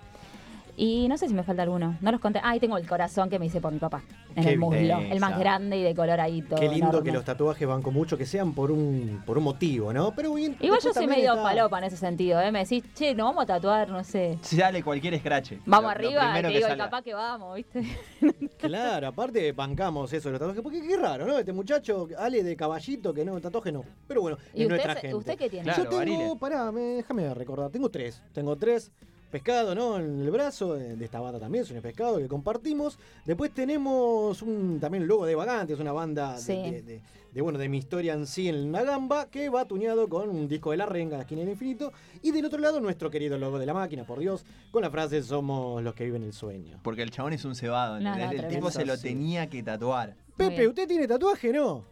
Y 0.77 1.08
no 1.08 1.17
sé 1.17 1.27
si 1.29 1.34
me 1.34 1.44
falta 1.44 1.63
alguno. 1.63 1.98
No 2.01 2.12
los 2.12 2.20
conté. 2.20 2.41
Ah, 2.44 2.55
y 2.55 2.60
tengo 2.60 2.77
el 2.77 2.86
corazón 2.88 3.29
que 3.29 3.39
me 3.39 3.46
hice 3.46 3.62
por 3.62 3.72
mi 3.72 3.79
papá. 3.79 4.03
En 4.36 4.44
Qué 4.44 4.50
el 4.51 4.60
muslo. 4.60 4.77
belleza. 4.77 5.01
El 5.13 5.20
más 5.22 5.39
grande 5.39 5.77
y 5.77 5.84
de 5.84 5.96
color 5.96 6.20
ahí 6.20 6.41
todo. 6.41 6.60
Qué 6.60 6.67
lindo 6.67 6.88
enorme. 6.89 7.03
que 7.10 7.12
los 7.15 7.24
tatuajes 7.24 7.65
van 7.65 7.82
con 7.82 7.94
mucho, 7.94 8.17
que 8.17 8.25
sean 8.25 8.53
por 8.53 8.72
un, 8.72 9.24
por 9.25 9.38
un 9.38 9.46
motivo, 9.46 9.94
¿no? 9.94 10.13
Pero 10.13 10.34
bien. 10.34 10.58
Igual 10.60 10.82
yo 10.84 10.91
soy 10.94 11.08
medio 11.08 11.32
está- 11.32 11.44
palopa 11.44 11.77
en 11.77 11.86
ese 11.86 11.96
sentido, 11.96 12.41
¿eh? 12.41 12.51
Me 12.51 12.60
decís, 12.60 12.84
che, 12.94 13.15
no 13.15 13.24
vamos 13.25 13.44
a 13.44 13.46
tatuar, 13.46 13.88
no 13.89 14.03
sé. 14.03 14.38
Sale 14.41 14.84
cualquier 14.84 15.13
escrache. 15.13 15.60
Vamos 15.65 15.84
Lo- 15.84 16.01
lo 16.01 16.08
arriba, 16.08 16.22
primero 16.24 16.48
te 16.50 16.53
que 16.53 16.58
digo, 16.58 16.67
y 16.67 16.72
salga. 16.72 16.84
capaz 16.86 17.01
que 17.03 17.13
vamos, 17.13 17.55
¿viste? 17.55 17.84
Claro, 18.58 19.08
aparte 19.08 19.51
bancamos 19.51 20.12
eso 20.12 20.27
de 20.29 20.34
los 20.34 20.39
tatuajes, 20.39 20.62
porque 20.63 20.82
qué 20.82 20.98
raro, 20.98 21.25
¿no? 21.25 21.38
Este 21.38 21.53
muchacho, 21.53 22.08
Ale 22.17 22.44
de 22.44 22.55
caballito, 22.55 23.13
que 23.13 23.24
no, 23.24 23.39
tatuaje 23.39 23.72
no. 23.72 23.84
Pero 24.08 24.22
bueno, 24.22 24.38
¿Y 24.53 24.63
es 24.63 24.70
nuestra 24.70 24.91
usted, 24.94 25.01
gente. 25.01 25.15
usted 25.15 25.38
qué 25.38 25.50
tiene? 25.50 25.63
Claro, 25.65 25.84
Yo 25.84 25.89
tengo, 25.89 25.98
Barile. 26.00 26.36
pará, 26.39 26.72
me, 26.72 26.82
déjame 26.82 27.34
recordar, 27.34 27.70
tengo 27.70 27.89
tres. 27.89 28.22
Tengo 28.34 28.55
tres 28.55 28.91
pescado, 29.36 29.75
¿no? 29.75 29.98
En 30.00 30.22
el 30.22 30.32
brazo, 30.32 30.75
de, 30.75 31.04
esta 31.04 31.20
banda 31.20 31.39
también, 31.39 31.65
es 31.65 31.72
un 31.72 31.82
pescado 31.82 32.20
que 32.20 32.27
compartimos. 32.30 32.98
Después 33.25 33.51
tenemos 33.54 34.42
un, 34.42 34.80
también 34.80 35.01
el 35.04 35.10
logo 35.10 35.25
de 35.25 35.36
Vagantes, 35.36 35.77
una 35.77 35.92
banda 35.92 36.36
de, 36.36 36.39
Sí. 36.42 36.54
de- 36.54 36.82
de- 36.84 37.01
de, 37.34 37.42
bueno, 37.42 37.60
de 37.60 37.68
mi 37.68 37.77
historia 37.80 38.13
en 38.13 38.27
sí 38.27 38.48
en 38.48 38.72
la 38.72 38.84
gamba, 38.86 39.25
que 39.30 39.50
va 39.50 39.65
tuñado 39.65 40.08
con 40.08 40.30
un 40.30 40.48
disco 40.48 40.72
de 40.72 40.77
la 40.77 40.86
renga, 40.86 41.18
la 41.18 41.24
esquina 41.24 41.42
del 41.42 41.50
infinito. 41.50 41.92
Y 42.22 42.32
del 42.32 42.46
otro 42.46 42.60
lado, 42.60 42.80
nuestro 42.80 43.12
querido 43.12 43.38
logo 43.38 43.60
de 43.60 43.65
la 43.65 43.74
máquina, 43.74 44.06
por 44.06 44.20
Dios, 44.20 44.46
con 44.72 44.84
la 44.84 44.89
frase 44.89 45.22
somos 45.22 45.84
los 45.84 45.94
que 45.96 46.06
viven 46.06 46.24
el 46.24 46.32
sueño. 46.32 46.80
Porque 46.82 47.01
el 47.01 47.12
chabón 47.12 47.34
es 47.34 47.44
un 47.44 47.54
cebado. 47.54 48.00
No, 48.00 48.08
¿entendés? 48.13 48.25
no, 48.27 48.32
el 48.32 48.38
tremendo. 48.38 48.56
tipo 48.56 48.72
se 48.72 48.86
lo 48.86 48.98
tenía 48.98 49.50
que 49.50 49.62
tatuar. 49.63 50.15
Pepe. 50.38 50.65
¿usted 50.65 50.88
tiene 50.88 51.10
tatuaje? 51.10 51.51
No. 51.51 51.84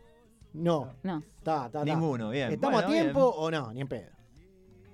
No. 0.53 0.93
No. 1.03 1.17
Está, 1.17 1.65
está, 1.65 1.79
está. 1.81 1.83
Ninguno, 1.83 2.29
bien. 2.29 2.53
¿Estamos 2.53 2.75
Bueno, 2.81 2.87
a 2.87 2.91
tiempo 3.01 3.31
bien. 3.31 3.43
o 3.43 3.51
no? 3.51 3.73
Ni 3.73 3.81
en 3.81 3.87
pedo. 3.89 4.11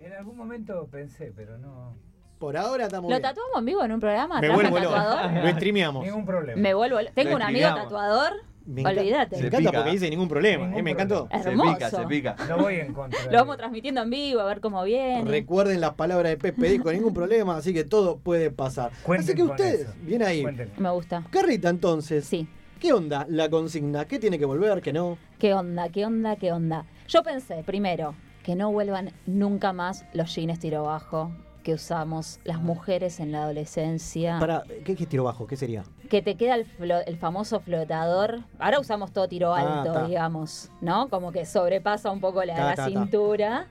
En 0.01 0.13
algún 0.13 0.35
momento 0.35 0.87
pensé, 0.89 1.31
pero 1.35 1.59
no. 1.59 1.93
Por 2.39 2.55
ahora 2.55 2.85
estamos 2.85 3.09
¿Lo 3.11 3.17
bien. 3.17 3.21
tatuamos 3.21 3.57
en 3.59 3.65
vivo 3.65 3.83
en 3.83 3.91
un 3.91 3.99
programa? 3.99 4.39
Me 4.39 4.47
¿Traje 4.47 4.69
vuelvo 4.69 4.77
tatuador? 4.79 5.43
Lo 5.43 5.49
streameamos. 5.51 6.05
Ningún 6.05 6.25
problema. 6.25 6.61
Me 6.61 6.73
vuelvo 6.73 7.01
lo- 7.01 7.11
Tengo 7.11 7.31
Lo 7.31 7.35
un 7.35 7.41
amigo 7.41 7.67
tatuador. 7.67 8.31
Me 8.65 8.85
Olvídate. 8.85 9.35
Me 9.35 9.41
Se 9.41 9.47
encanta 9.47 9.57
pica. 9.57 9.71
porque 9.79 9.91
dice 9.91 10.09
ningún 10.09 10.29
problema. 10.29 10.63
Ningún 10.65 10.79
eh, 10.79 10.83
me 10.83 10.91
encantó. 10.91 11.27
problema. 11.27 11.43
Se 11.43 11.49
Hermoso. 11.49 11.73
pica, 11.73 11.89
se 11.89 12.07
pica. 12.07 12.35
No 12.47 12.57
voy 12.59 12.75
en 12.75 12.93
contra. 12.93 13.19
Lo 13.25 13.31
vamos 13.39 13.57
transmitiendo 13.57 14.01
en 14.03 14.09
vivo 14.09 14.39
a 14.41 14.45
ver 14.45 14.61
cómo 14.61 14.83
viene. 14.83 15.29
Recuerden 15.29 15.81
las 15.81 15.95
palabras 15.95 16.29
de 16.31 16.37
Pepe 16.37 16.69
Dijo, 16.69 16.91
ningún 16.93 17.13
problema, 17.13 17.57
así 17.57 17.73
que 17.73 17.83
todo 17.83 18.19
puede 18.19 18.51
pasar. 18.51 18.91
Cuenten 19.03 19.27
así 19.27 19.35
que 19.35 19.43
ustedes, 19.43 19.87
bien 20.05 20.23
ahí. 20.23 20.41
Cuéntenme. 20.43 20.73
Me 20.77 20.91
gusta. 20.91 21.23
Carrita, 21.31 21.67
entonces, 21.69 22.25
Sí. 22.25 22.47
¿qué 22.79 22.93
onda 22.93 23.25
la 23.27 23.49
consigna? 23.49 24.05
¿Qué 24.05 24.17
tiene 24.19 24.39
que 24.39 24.45
volver? 24.45 24.81
¿Qué 24.81 24.93
no? 24.93 25.17
¿Qué 25.39 25.53
onda? 25.53 25.89
¿Qué 25.89 26.05
onda? 26.05 26.35
¿Qué 26.37 26.51
onda? 26.53 26.85
Yo 27.07 27.23
pensé, 27.23 27.63
primero, 27.65 28.13
que 28.43 28.55
no 28.55 28.71
vuelvan 28.71 29.11
nunca 29.25 29.73
más 29.73 30.05
los 30.13 30.33
jeans 30.35 30.59
tiro 30.59 30.83
bajo 30.83 31.31
que 31.69 31.75
usamos 31.75 32.39
las 32.45 32.59
mujeres 32.61 33.19
en 33.19 33.31
la 33.31 33.43
adolescencia. 33.43 34.39
Para, 34.39 34.63
¿qué, 34.83 34.95
qué 34.95 35.05
tiro 35.05 35.23
bajo? 35.25 35.45
¿Qué 35.45 35.55
sería? 35.55 35.83
Que 36.09 36.23
te 36.23 36.35
queda 36.35 36.55
el, 36.55 36.65
flo- 36.65 37.03
el 37.05 37.15
famoso 37.17 37.59
flotador. 37.59 38.39
Ahora 38.57 38.79
usamos 38.79 39.11
todo 39.11 39.27
tiro 39.27 39.53
Ah, 39.53 39.81
alto, 39.83 40.07
digamos, 40.07 40.71
¿no? 40.81 41.09
Como 41.09 41.31
que 41.31 41.45
sobrepasa 41.45 42.09
un 42.09 42.21
poco 42.21 42.43
la, 42.43 42.55
Ta, 42.55 42.63
la 42.63 42.69
ta, 42.75 42.83
ta. 42.83 42.89
cintura. 42.89 43.67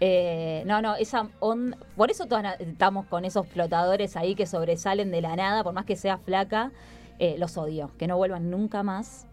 Eh, 0.00 0.64
no, 0.66 0.82
no, 0.82 0.96
esa 0.96 1.28
onda. 1.38 1.76
Por 1.96 2.10
eso 2.10 2.26
todas 2.26 2.60
estamos 2.60 3.06
con 3.06 3.24
esos 3.24 3.46
flotadores 3.46 4.16
ahí 4.16 4.34
que 4.34 4.44
sobresalen 4.46 5.12
de 5.12 5.20
la 5.20 5.36
nada, 5.36 5.62
por 5.62 5.72
más 5.72 5.84
que 5.84 5.94
sea 5.94 6.18
flaca. 6.18 6.72
eh, 7.20 7.36
los 7.38 7.56
odio. 7.56 7.92
Que 7.96 8.08
no 8.08 8.16
vuelvan 8.16 8.50
nunca 8.50 8.82
más 8.82 9.26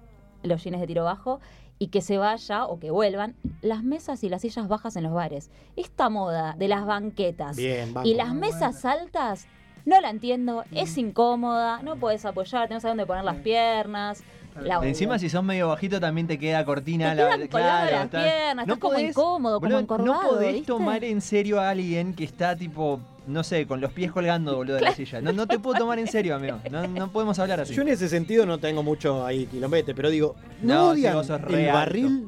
los 0.44 0.64
jeans 0.64 0.80
de 0.80 0.86
tiro 0.88 1.04
bajo 1.06 1.40
y 1.84 1.88
que 1.88 2.00
se 2.00 2.18
vaya 2.18 2.66
o 2.66 2.80
que 2.80 2.92
vuelvan 2.92 3.36
las 3.62 3.84
mesas 3.84 4.24
y 4.24 4.30
las 4.30 4.42
sillas 4.44 4.70
bajas 4.70 4.96
en 4.96 5.04
los 5.04 5.12
bares. 5.12 5.52
Esta 5.76 6.08
moda 6.08 6.56
de 6.58 6.70
las 6.70 6.86
banquetas 6.86 7.58
Bien, 7.58 7.94
banco. 7.94 8.08
y 8.08 8.14
las 8.14 8.34
mesas 8.34 8.86
altas, 8.86 9.48
no 9.84 10.00
la 10.00 10.10
entiendo, 10.10 10.64
es 10.72 10.98
incómoda, 10.98 11.82
no 11.84 11.98
puedes 11.98 12.24
apoyarte, 12.24 12.74
no 12.74 12.80
sabes 12.80 12.92
dónde 12.92 13.06
poner 13.06 13.26
las 13.26 13.36
piernas. 13.36 14.24
La. 14.62 14.80
Encima, 14.88 15.18
si 15.20 15.30
sos 15.30 15.44
medio 15.44 15.68
bajito, 15.70 16.00
también 16.00 16.28
te 16.28 16.38
queda 16.38 16.64
cortina. 16.66 17.10
Te 17.12 17.16
la, 17.16 17.30
las 17.30 17.40
está- 17.40 18.24
piernas, 18.24 18.64
estás 18.68 18.78
como 18.80 19.00
incómodo, 19.00 19.60
como 19.60 19.80
encorvado, 19.80 20.14
No 20.24 20.30
podés 20.30 20.54
¿viste? 20.54 20.68
tomar 20.68 21.04
en 21.04 21.22
serio 21.22 21.60
a 21.60 21.70
alguien 21.70 22.14
que 22.14 22.24
está 22.24 22.56
tipo, 22.56 23.00
no 23.28 23.44
sé, 23.44 23.66
con 23.66 23.82
los 23.82 23.92
pies 23.92 24.12
colgando, 24.12 24.56
boludo, 24.56 24.76
de 24.76 24.82
la 24.82 24.94
silla. 24.94 25.22
No, 25.22 25.32
no 25.34 25.48
te 25.48 25.60
puedo 25.60 25.78
tomar 25.80 26.00
en 26.00 26.08
serio, 26.08 26.36
amigo. 26.36 26.60
No, 26.72 26.88
no 26.88 27.12
podemos 27.12 27.38
hablar 27.40 27.62
así. 27.62 27.74
Yo 27.74 27.82
en 27.82 27.88
ese 27.90 28.08
sentido 28.10 28.46
no 28.46 28.58
tengo 28.60 28.84
mucho 28.84 29.26
ahí 29.26 29.46
quilombete, 29.48 29.94
pero 29.96 30.10
digo, 30.10 30.36
¿no, 30.62 30.74
No, 30.76 30.90
odian 30.90 31.14
el 31.18 31.32
alto. 31.32 31.74
barril? 31.74 32.28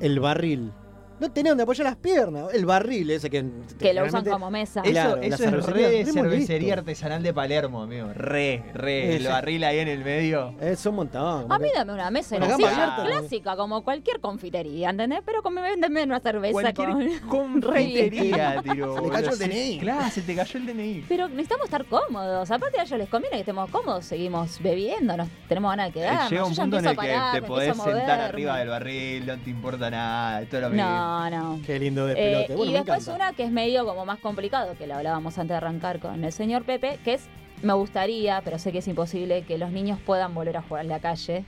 El 0.00 0.20
barril. 0.20 0.72
No 1.18 1.30
tenés 1.30 1.50
donde 1.52 1.62
apoyar 1.62 1.86
las 1.86 1.96
piernas. 1.96 2.52
El 2.52 2.66
barril 2.66 3.10
ese 3.10 3.30
que... 3.30 3.44
que 3.78 3.94
lo 3.94 4.04
usan 4.04 4.24
como 4.24 4.50
mesa. 4.50 4.80
Eso, 4.82 4.90
Claro, 4.90 5.16
la 5.16 5.26
eso 5.26 5.34
es 5.34 5.50
cervecería, 5.50 5.88
re 5.88 6.12
cervecería 6.12 6.72
artesanal 6.74 7.22
de 7.22 7.32
Palermo, 7.32 7.82
amigo. 7.82 8.08
Re, 8.14 8.62
re. 8.74 9.16
El 9.16 9.26
barril 9.26 9.64
ahí 9.64 9.78
en 9.78 9.88
el 9.88 10.04
medio. 10.04 10.54
Es 10.60 10.84
un 10.86 10.96
montón. 10.96 11.50
A 11.50 11.58
mí 11.58 11.68
dame 11.74 11.92
una 11.94 12.10
mesa 12.10 12.36
Una 12.36 12.54
abierta. 12.54 13.02
clásica, 13.04 13.56
como 13.56 13.82
cualquier 13.82 14.20
confitería, 14.20 14.90
¿entendés? 14.90 15.20
Pero 15.24 15.42
como 15.42 15.60
véndeme 15.62 16.02
una 16.04 16.20
cerveza 16.20 16.52
Cualquier 16.52 17.20
con... 17.22 17.28
confitería, 17.28 18.62
tiro. 18.62 18.96
Se 18.96 19.02
le 19.02 19.08
cayó 19.10 19.30
el. 19.30 19.38
DNI. 19.38 19.78
Claro, 19.80 20.10
se 20.10 20.22
te 20.22 20.34
cayó 20.34 20.58
el 20.58 20.66
DNI. 20.66 21.04
Pero 21.08 21.28
necesitamos 21.28 21.64
estar 21.64 21.84
cómodos. 21.86 22.50
Aparte 22.50 22.80
a 22.80 22.82
ellos 22.84 22.98
les 22.98 23.08
conviene 23.08 23.36
que 23.36 23.40
estemos 23.40 23.70
cómodos. 23.70 24.04
Seguimos 24.04 24.60
bebiendo, 24.62 25.16
nos 25.16 25.28
tenemos 25.48 25.70
ganas 25.72 25.86
de 25.88 25.92
quedarnos. 25.92 26.30
Llega 26.30 26.44
un 26.44 26.54
punto 26.54 26.78
en 26.78 26.84
el 26.84 26.90
que 26.90 26.96
parar, 26.96 27.32
te 27.34 27.42
podés 27.42 27.76
sentar 27.76 28.20
arriba 28.20 28.58
del 28.58 28.68
barril, 28.68 29.26
no 29.26 29.38
te 29.38 29.50
importa 29.50 29.90
nada. 29.90 30.42
Esto 30.42 30.56
es 30.56 30.62
lo 30.62 30.70
mismo. 30.70 30.84
No, 31.06 31.30
no. 31.30 31.60
Qué 31.64 31.78
lindo 31.78 32.06
de 32.06 32.12
Eh, 32.12 32.16
pelote. 32.32 32.54
bueno, 32.56 32.70
y 32.70 32.72
me 32.74 32.78
después 32.80 33.06
encanta. 33.08 33.24
una 33.26 33.36
que 33.36 33.44
es 33.44 33.50
medio 33.50 33.84
como 33.86 34.04
más 34.04 34.18
complicado, 34.18 34.74
que 34.76 34.86
lo 34.86 34.94
hablábamos 34.96 35.38
antes 35.38 35.50
de 35.50 35.56
arrancar 35.56 36.00
con 36.00 36.24
el 36.24 36.32
señor 36.32 36.64
Pepe, 36.64 36.98
que 37.04 37.14
es, 37.14 37.26
me 37.62 37.72
gustaría, 37.74 38.40
pero 38.44 38.58
sé 38.58 38.72
que 38.72 38.78
es 38.78 38.88
imposible, 38.88 39.42
que 39.42 39.56
los 39.58 39.70
niños 39.70 39.98
puedan 40.04 40.34
volver 40.34 40.56
a 40.56 40.62
jugar 40.62 40.84
en 40.84 40.90
la 40.90 41.00
calle. 41.00 41.44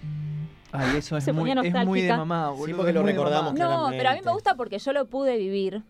Ay, 0.71 0.99
eso 0.99 1.17
es 1.17 1.33
muy, 1.33 1.51
es 1.51 1.87
muy 1.87 2.03
de 2.03 2.15
mamá, 2.17 2.51
Sí, 2.55 2.59
boludo. 2.61 2.77
porque 2.77 2.91
es 2.91 2.95
lo 2.95 3.03
recordamos. 3.03 3.55
No, 3.55 3.89
pero 3.91 4.11
a 4.11 4.15
mí 4.15 4.21
me 4.25 4.33
gusta 4.33 4.55
porque 4.55 4.79
yo 4.79 4.93
lo 4.93 5.07
pude 5.07 5.37
vivir. 5.39 5.83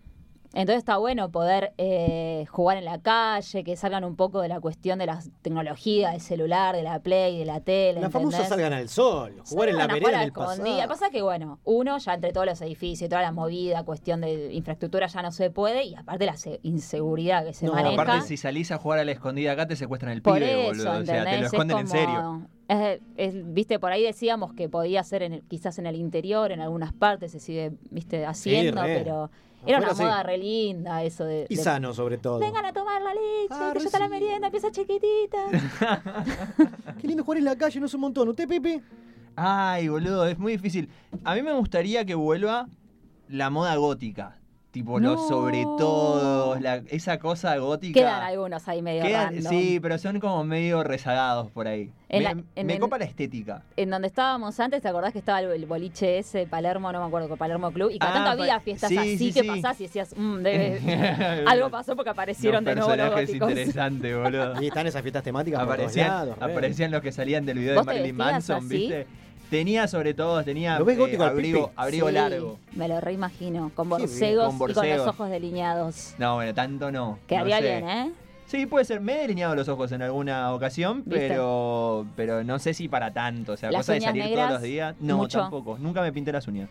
Entonces 0.55 0.79
está 0.79 0.97
bueno 0.97 1.31
poder 1.31 1.75
eh, 1.77 2.47
jugar 2.49 2.79
en 2.79 2.87
la 2.87 2.99
calle, 3.01 3.63
que 3.65 3.77
salgan 3.77 4.03
un 4.03 4.17
poco 4.17 4.41
de 4.41 4.49
la 4.49 4.61
cuestión 4.61 4.99
de 4.99 5.05
la 5.07 5.21
tecnología, 5.43 6.11
del 6.11 6.23
celular, 6.23 6.75
de 6.75 6.83
la 6.83 7.01
play, 7.01 7.39
de 7.39 7.45
la 7.45 7.61
tele. 7.61 8.01
Las 8.01 8.11
famosas 8.11 8.49
salgan 8.49 8.73
al 8.73 8.89
sol, 8.89 9.35
jugar 9.45 9.69
en 9.69 9.77
la 9.77 9.87
vereda 9.87 9.99
jugar 10.01 10.15
en 10.15 10.21
a 10.21 10.25
el 10.25 10.33
pasado. 10.33 10.53
escondida. 10.55 10.89
Pasa 10.89 11.11
que, 11.11 11.21
bueno, 11.21 11.59
uno 11.65 11.99
ya 11.99 12.15
entre 12.15 12.33
todos 12.33 12.47
los 12.47 12.61
edificios 12.63 13.11
toda 13.11 13.21
la 13.23 13.31
movida, 13.31 13.83
cuestión 13.85 14.23
de 14.23 14.53
infraestructura 14.55 15.07
ya 15.07 15.21
no 15.23 15.33
se 15.33 15.51
puede, 15.51 15.85
y 15.85 15.95
aparte 15.95 16.25
la 16.25 16.37
se- 16.37 16.61
inseguridad 16.63 17.45
que 17.45 17.53
se 17.53 17.67
No, 17.67 17.75
maneja. 17.75 18.03
Aparte, 18.03 18.27
si 18.27 18.37
salís 18.39 18.71
a 18.73 18.79
jugar 18.79 19.01
a 19.01 19.05
la 19.05 19.13
escondida 19.13 19.53
acá, 19.53 19.67
te 19.69 19.77
secuestran 19.77 20.13
el 20.13 20.23
por 20.23 20.39
pibe, 20.39 20.63
eso, 20.71 20.85
boludo. 20.85 21.03
O 21.03 21.05
sea, 21.05 21.25
te 21.25 21.39
lo 21.39 21.47
esconden 21.47 21.79
en 21.79 21.89
serio. 21.89 22.43
es- 22.69 23.01
es- 23.17 23.53
viste, 23.55 23.79
por 23.79 23.93
ahí 23.93 24.03
decíamos 24.03 24.55
que 24.55 24.69
podía 24.69 25.03
ser 25.05 25.23
en 25.23 25.33
el- 25.35 25.43
quizás 25.43 25.79
en 25.79 25.87
el 25.87 25.97
interior, 25.97 26.53
en 26.53 26.61
algunas 26.61 26.93
partes 26.95 27.33
se 27.33 27.41
sigue, 27.41 27.73
viste, 27.91 28.25
haciendo, 28.27 28.81
pero 28.83 29.31
era 29.69 29.79
una 29.79 29.95
moda 29.95 30.23
re 30.23 30.39
linda 30.39 31.03
eso 31.05 31.25
de... 31.25 31.47
Y 31.49 31.57
de- 31.57 31.63
sano, 31.63 31.93
sobre 31.95 32.19
todo. 32.19 32.39
Vengan 32.39 32.65
a 32.65 32.73
tomar 32.73 33.01
la 33.03 33.13
leche, 33.15 33.49
Ah, 33.51 33.71
que 33.73 33.81
ya 33.81 33.87
está 33.87 33.99
la 33.99 34.09
merienda, 34.09 34.47
empieza 34.49 34.71
chiquitita. 34.71 35.47
Qué 37.01 37.07
lindo 37.09 37.25
jugar 37.25 37.39
en 37.39 37.45
la 37.45 37.57
calle, 37.57 37.81
no 37.81 37.87
es 37.87 37.95
un 37.95 38.01
montón. 38.01 38.29
¿Usted, 38.29 38.49
Pepe? 38.49 38.83
Ay, 39.37 39.89
boludo, 39.89 40.27
es 40.27 40.39
muy 40.39 40.53
difícil. 40.53 40.89
A 41.25 41.35
mí 41.35 41.43
me 41.43 41.53
gustaría 41.53 42.05
que 42.05 42.15
vuelva 42.15 42.69
la 43.29 43.51
moda 43.51 43.77
gótica. 43.77 44.38
Tipo, 44.79 45.01
los 45.01 45.17
No. 45.23 45.29
sobre 45.29 45.65
todos, 45.77 46.61
la- 46.61 46.83
esa 46.89 47.19
cosa 47.19 47.57
gótica. 47.57 47.99
Quedan 47.99 48.23
algunos 48.23 48.69
ahí 48.69 48.81
medio 48.81 49.03
Quedan- 49.03 49.35
random. 49.35 49.51
sí, 49.53 49.81
pero 49.83 49.99
son 49.99 50.21
como 50.21 50.45
medio 50.45 50.85
rezagados 50.85 51.51
por 51.51 51.67
ahí. 51.67 51.91
En 52.09 52.19
me 52.23 52.25
la- 52.25 52.43
en 52.55 52.67
me 52.69 52.75
el- 52.75 52.79
copa 52.79 52.97
la 52.97 53.05
estética. 53.05 53.65
En 53.77 53.91
donde 53.91 54.07
estábamos 54.07 54.59
antes, 54.61 54.81
¿te 54.81 54.87
acordás 54.87 55.13
que 55.13 55.19
estaba 55.19 55.41
el, 55.41 55.51
el 55.51 55.67
boliche 55.67 56.19
ese, 56.19 56.47
Palermo, 56.47 56.93
no 56.93 57.01
me 57.01 57.07
acuerdo, 57.07 57.37
Palermo 57.37 57.73
Club? 57.73 57.91
Y 57.93 57.99
cada 57.99 58.13
Ah, 58.23 58.25
tanto 58.27 58.43
había 58.45 58.61
fiestas 58.61 58.89
sí, 58.89 58.97
así 58.99 59.19
sí, 59.19 59.33
que 59.33 59.43
sí. 59.43 59.49
pasás 59.49 59.81
y 59.81 59.85
decías, 59.85 60.15
"Mm, 60.17 60.37
debe- 60.43 60.79
algo 61.49 61.71
pasó 61.71 61.97
porque 61.97 62.11
aparecieron 62.11 62.65
de 62.65 62.77
nuevo 62.77 62.95
los 62.95 63.11
góticos. 63.11 63.51
interesantes, 63.51 64.17
boludo. 64.17 64.55
Y 64.63 64.69
están 64.69 64.87
esas 64.87 65.03
fiestas 65.03 65.25
temáticas 65.25 65.59
por 65.65 65.73
aparecían, 65.75 66.07
lados, 66.09 66.37
aparecían 66.41 66.93
los 66.93 67.03
que 67.03 67.11
salían 67.11 67.45
del 67.45 67.59
video 67.59 67.73
de 67.73 67.79
¿Vos 67.79 67.87
te 67.87 67.93
Marilyn 67.95 68.17
Manson, 68.17 68.59
así? 68.65 68.69
¿viste? 68.69 69.07
Tenía 69.51 69.89
sobre 69.89 70.13
todo, 70.15 70.43
tenía 70.45 70.79
¿Lo 70.79 70.85
ves 70.85 70.99
eh, 70.99 71.17
al 71.17 71.23
abrigo, 71.23 71.73
abrigo 71.75 72.09
Sí, 72.09 72.15
largo. 72.15 72.59
Me 72.73 72.87
lo 72.87 73.01
reimagino, 73.01 73.71
con 73.75 73.89
borcegos 73.89 74.55
y 74.55 74.59
con 74.75 74.89
los 74.89 75.07
ojos 75.07 75.31
delineados. 75.31 76.15
No, 76.19 76.35
bueno, 76.35 76.53
tanto 76.55 76.93
no. 76.93 77.19
Quedaría 77.27 77.57
no 77.57 77.63
sé. 77.63 77.69
bien, 77.79 77.89
¿eh? 77.89 78.13
Sí, 78.47 78.67
puede 78.67 78.85
ser. 78.85 79.01
Me 79.01 79.15
he 79.17 79.19
delineado 79.23 79.55
los 79.55 79.69
ojos 79.69 79.93
en 79.93 80.03
alguna 80.03 80.53
ocasión, 80.55 81.03
¿Viste? 81.05 81.29
pero 81.29 82.07
pero 82.17 82.45
no 82.45 82.59
sé 82.59 82.75
si 82.75 82.89
para 82.89 83.13
tanto. 83.13 83.53
O 83.53 83.57
sea, 83.57 83.71
Las 83.71 83.81
cosa 83.81 83.93
de 83.93 83.99
uñas 83.99 84.09
salir 84.11 84.25
negras, 84.25 84.47
todos 84.49 84.61
los 84.61 84.63
días. 84.63 84.95
No, 85.01 85.17
mucho. 85.19 85.41
tampoco. 85.41 85.79
Nunca 85.79 86.03
me 86.03 86.13
pinté 86.13 86.33
las 86.33 86.47
uñas. 86.47 86.69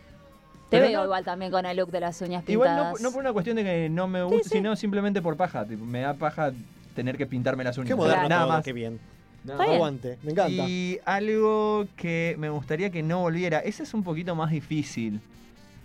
Te 0.68 0.76
Pero 0.76 0.88
veo 0.88 0.98
no- 0.98 1.04
igual 1.06 1.24
también 1.24 1.50
con 1.50 1.64
el 1.66 1.76
look 1.76 1.90
de 1.90 2.00
las 2.00 2.20
uñas 2.20 2.44
Igual 2.46 2.68
pintadas. 2.68 3.00
no, 3.00 3.08
no 3.08 3.12
por 3.12 3.20
una 3.22 3.32
cuestión 3.32 3.56
de 3.56 3.64
que 3.64 3.88
no 3.88 4.06
me 4.06 4.22
gusta, 4.22 4.44
sí. 4.50 4.56
sino 4.56 4.76
simplemente 4.76 5.22
por 5.22 5.36
paja. 5.36 5.64
tipo, 5.64 5.84
me 5.84 6.00
da 6.00 6.14
paja 6.14 6.52
tener 6.94 7.16
que 7.16 7.26
pintarme 7.26 7.64
las 7.64 7.78
uñas. 7.78 7.88
Qué 7.88 7.94
moderno 7.94 8.28
Nada 8.28 8.42
todo, 8.42 8.52
más. 8.54 8.64
qué 8.64 8.72
bien. 8.72 9.00
No. 9.44 9.52
Está 9.52 9.64
bien. 9.64 9.76
Aguante, 9.76 10.18
me 10.22 10.32
encanta. 10.32 10.68
Y 10.68 10.98
algo 11.04 11.86
que 11.96 12.36
me 12.38 12.50
gustaría 12.50 12.90
que 12.90 13.02
no 13.02 13.20
volviera, 13.20 13.60
ese 13.60 13.82
es 13.82 13.94
un 13.94 14.02
poquito 14.02 14.34
más 14.34 14.50
difícil. 14.50 15.20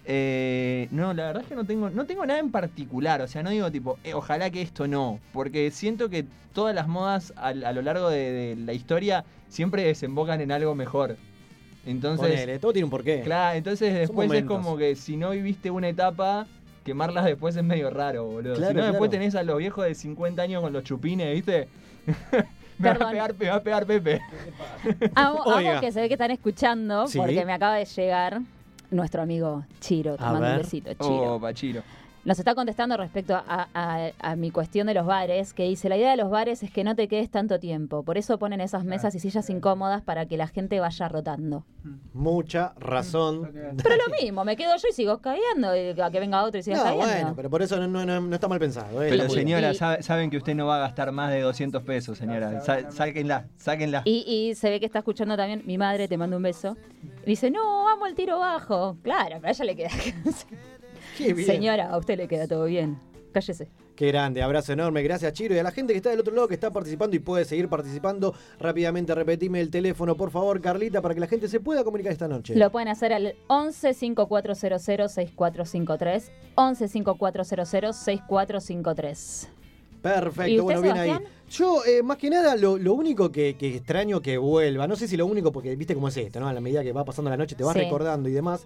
Eh, 0.05 0.89
no, 0.91 1.13
la 1.13 1.27
verdad 1.27 1.43
es 1.43 1.47
que 1.47 1.55
no 1.55 1.63
tengo, 1.63 1.89
no 1.89 2.05
tengo 2.05 2.25
nada 2.25 2.39
en 2.39 2.51
particular, 2.51 3.21
o 3.21 3.27
sea, 3.27 3.41
no 3.41 3.51
digo 3.51 3.71
tipo, 3.71 3.97
eh, 4.03 4.13
ojalá 4.13 4.49
que 4.49 4.61
esto 4.61 4.85
no, 4.85 5.19
porque 5.31 5.71
siento 5.71 6.09
que 6.09 6.25
todas 6.51 6.75
las 6.75 6.89
modas 6.89 7.33
a, 7.37 7.53
lo 7.53 7.81
largo 7.81 8.09
de, 8.09 8.31
de 8.31 8.55
la 8.57 8.73
historia 8.73 9.23
siempre 9.47 9.83
desembocan 9.83 10.41
en 10.41 10.51
algo 10.51 10.75
mejor. 10.75 11.15
Entonces, 11.85 12.29
Ponele, 12.29 12.59
todo 12.59 12.73
tiene 12.73 12.85
un 12.85 12.91
porqué. 12.91 13.21
claro, 13.21 13.57
entonces 13.57 13.93
después 13.93 14.31
es 14.31 14.45
como 14.45 14.77
que 14.77 14.95
si 14.95 15.17
no 15.17 15.31
viviste 15.31 15.69
una 15.69 15.89
etapa, 15.89 16.47
quemarlas 16.85 17.25
después 17.25 17.55
es 17.55 17.63
medio 17.63 17.89
raro, 17.89 18.25
boludo. 18.25 18.55
Claro, 18.55 18.71
si 18.71 18.77
no, 18.77 18.83
después 18.83 19.09
claro. 19.09 19.11
tenés 19.11 19.35
a 19.35 19.43
los 19.43 19.57
viejos 19.57 19.85
de 19.85 19.95
50 19.95 20.41
años 20.41 20.61
con 20.61 20.71
los 20.71 20.83
chupines, 20.83 21.33
¿viste? 21.33 21.67
me, 22.77 22.93
va 22.93 23.05
a 23.05 23.11
pegar, 23.11 23.35
me 23.37 23.49
va 23.49 23.55
a 23.55 23.63
pegar 23.63 23.85
Pepe. 23.85 24.21
Amo, 25.15 25.43
que 25.79 25.91
se 25.91 26.01
ve 26.01 26.07
que 26.07 26.13
están 26.15 26.31
escuchando 26.31 27.07
Sí. 27.07 27.17
porque 27.17 27.45
me 27.45 27.53
acaba 27.53 27.75
de 27.75 27.85
llegar 27.85 28.41
nuestro 28.91 29.21
amigo 29.21 29.65
Chiro. 29.79 30.17
Te 30.17 30.23
mando 30.23 30.51
un 30.51 30.57
besito, 30.57 30.93
Chiro. 30.93 31.35
Oh. 31.35 31.83
Nos 32.25 32.39
está 32.39 32.55
contestando 32.55 32.95
respecto 32.95 33.35
a, 33.35 33.67
a- 33.73 34.11
a 34.19 34.35
mi 34.37 34.49
cuestión 34.49 34.87
de 34.87 34.93
los 34.93 35.05
bares, 35.05 35.53
que 35.53 35.63
dice, 35.63 35.89
la 35.89 35.97
idea 35.97 36.11
de 36.11 36.15
los 36.17 36.29
bares 36.29 36.63
es 36.63 36.71
que 36.71 36.85
no 36.85 36.95
te 36.95 37.09
quedes 37.09 37.29
tanto 37.29 37.59
tiempo. 37.59 38.03
Por 38.03 38.17
eso 38.17 38.39
ponen 38.39 38.61
esas 38.61 38.85
mesas 38.85 39.13
y 39.15 39.19
sillas 39.19 39.49
incómodas 39.49 40.01
para 40.03 40.25
que 40.25 40.37
la 40.37 40.47
gente 40.47 40.79
vaya 40.79 41.09
rotando. 41.09 41.65
Mucha 42.13 42.73
razón. 42.79 43.51
Pero 43.51 43.95
lo 44.07 44.15
mismo, 44.21 44.45
me 44.45 44.55
quedo 44.55 44.71
yo 44.77 44.87
y 44.89 44.93
sigo 44.93 45.17
cayendo, 45.19 45.75
y 45.75 45.99
a 45.99 46.11
que 46.11 46.19
venga 46.21 46.43
otro 46.43 46.59
y 46.61 46.63
siga 46.63 46.77
No, 46.77 46.83
cayendo. 46.83 47.05
bueno, 47.07 47.33
pero 47.35 47.49
por 47.49 47.61
eso 47.61 47.77
no, 47.77 47.87
no- 47.87 48.05
no- 48.05 48.21
no 48.21 48.35
está 48.35 48.47
mal 48.47 48.59
pensado. 48.59 49.03
eh, 49.03 49.07
Pero 49.09 49.27
señora, 49.29 49.73
Y- 49.73 49.75
sabe- 49.75 50.01
saben 50.01 50.29
que 50.29 50.37
usted 50.37 50.55
no 50.55 50.65
va 50.65 50.77
a 50.77 50.79
gastar 50.79 51.11
más 51.11 51.29
de 51.29 51.41
200 51.41 51.83
pesos, 51.83 52.17
señora. 52.17 52.61
Sa- 52.61 52.89
sáquenla, 52.89 53.47
sáquenla. 53.57 54.01
Y, 54.05 54.23
y 54.27 54.55
se 54.55 54.69
ve 54.69 54.79
que 54.79 54.85
está 54.85 54.99
escuchando 54.99 55.35
también 55.35 55.61
mi 55.65 55.77
madre, 55.77 56.07
te 56.07 56.17
mando 56.17 56.37
un 56.37 56.43
beso. 56.43 56.77
Y 57.25 57.31
dice, 57.31 57.51
no, 57.51 57.89
amo 57.89 58.05
el 58.07 58.15
tiro 58.15 58.39
bajo. 58.39 58.95
Claro, 59.03 59.35
pero 59.41 59.47
a 59.47 59.51
ella 59.51 59.65
le 59.65 59.75
queda. 59.75 59.89
Qué 61.17 61.33
bien. 61.33 61.47
Señora, 61.47 61.89
a 61.89 61.97
usted 61.97 62.17
le 62.17 62.27
queda 62.27 62.47
todo 62.47 62.65
bien. 62.65 62.97
Cállese. 63.31 63.67
Qué 63.95 64.07
grande, 64.07 64.41
abrazo 64.41 64.73
enorme, 64.73 65.03
gracias 65.03 65.33
Chiro 65.33 65.53
y 65.53 65.59
a 65.59 65.63
la 65.63 65.69
gente 65.71 65.93
que 65.93 65.97
está 65.97 66.09
del 66.09 66.19
otro 66.19 66.33
lado 66.33 66.47
que 66.47 66.55
está 66.55 66.71
participando 66.73 67.15
y 67.15 67.19
puede 67.19 67.45
seguir 67.45 67.67
participando. 67.69 68.33
Rápidamente 68.59 69.13
repetime 69.13 69.59
el 69.61 69.69
teléfono, 69.69 70.15
por 70.15 70.31
favor, 70.31 70.59
Carlita, 70.61 70.99
para 71.01 71.13
que 71.13 71.19
la 71.19 71.27
gente 71.27 71.47
se 71.47 71.59
pueda 71.59 71.83
comunicar 71.83 72.11
esta 72.11 72.27
noche. 72.27 72.55
Lo 72.55 72.71
pueden 72.71 72.87
hacer 72.87 73.13
al 73.13 73.35
11 73.47 73.93
5400 73.93 74.81
6453. 75.11 76.31
11 76.55 76.87
5400 76.87 77.97
6453. 77.97 79.49
Perfecto, 80.01 80.49
¿Y 80.51 80.59
usted, 80.59 80.63
bueno, 80.79 80.81
bien 80.81 80.97
ahí. 80.97 81.17
Yo, 81.49 81.85
eh, 81.85 82.03
más 82.03 82.17
que 82.17 82.29
nada, 82.29 82.55
lo, 82.57 82.77
lo 82.77 82.93
único 82.93 83.31
que, 83.31 83.55
que 83.55 83.75
extraño 83.75 84.21
que 84.21 84.37
vuelva, 84.37 84.85
no 84.87 84.95
sé 84.95 85.07
si 85.07 85.15
lo 85.15 85.25
único, 85.25 85.51
porque 85.51 85.75
viste 85.75 85.93
cómo 85.93 86.09
es 86.09 86.17
esto, 86.17 86.39
¿no? 86.39 86.47
A 86.47 86.53
la 86.53 86.59
medida 86.61 86.83
que 86.83 86.91
va 86.91 87.05
pasando 87.05 87.29
la 87.29 87.37
noche 87.37 87.55
te 87.55 87.63
vas 87.63 87.73
Sí. 87.73 87.79
recordando 87.79 88.27
y 88.27 88.33
demás. 88.33 88.65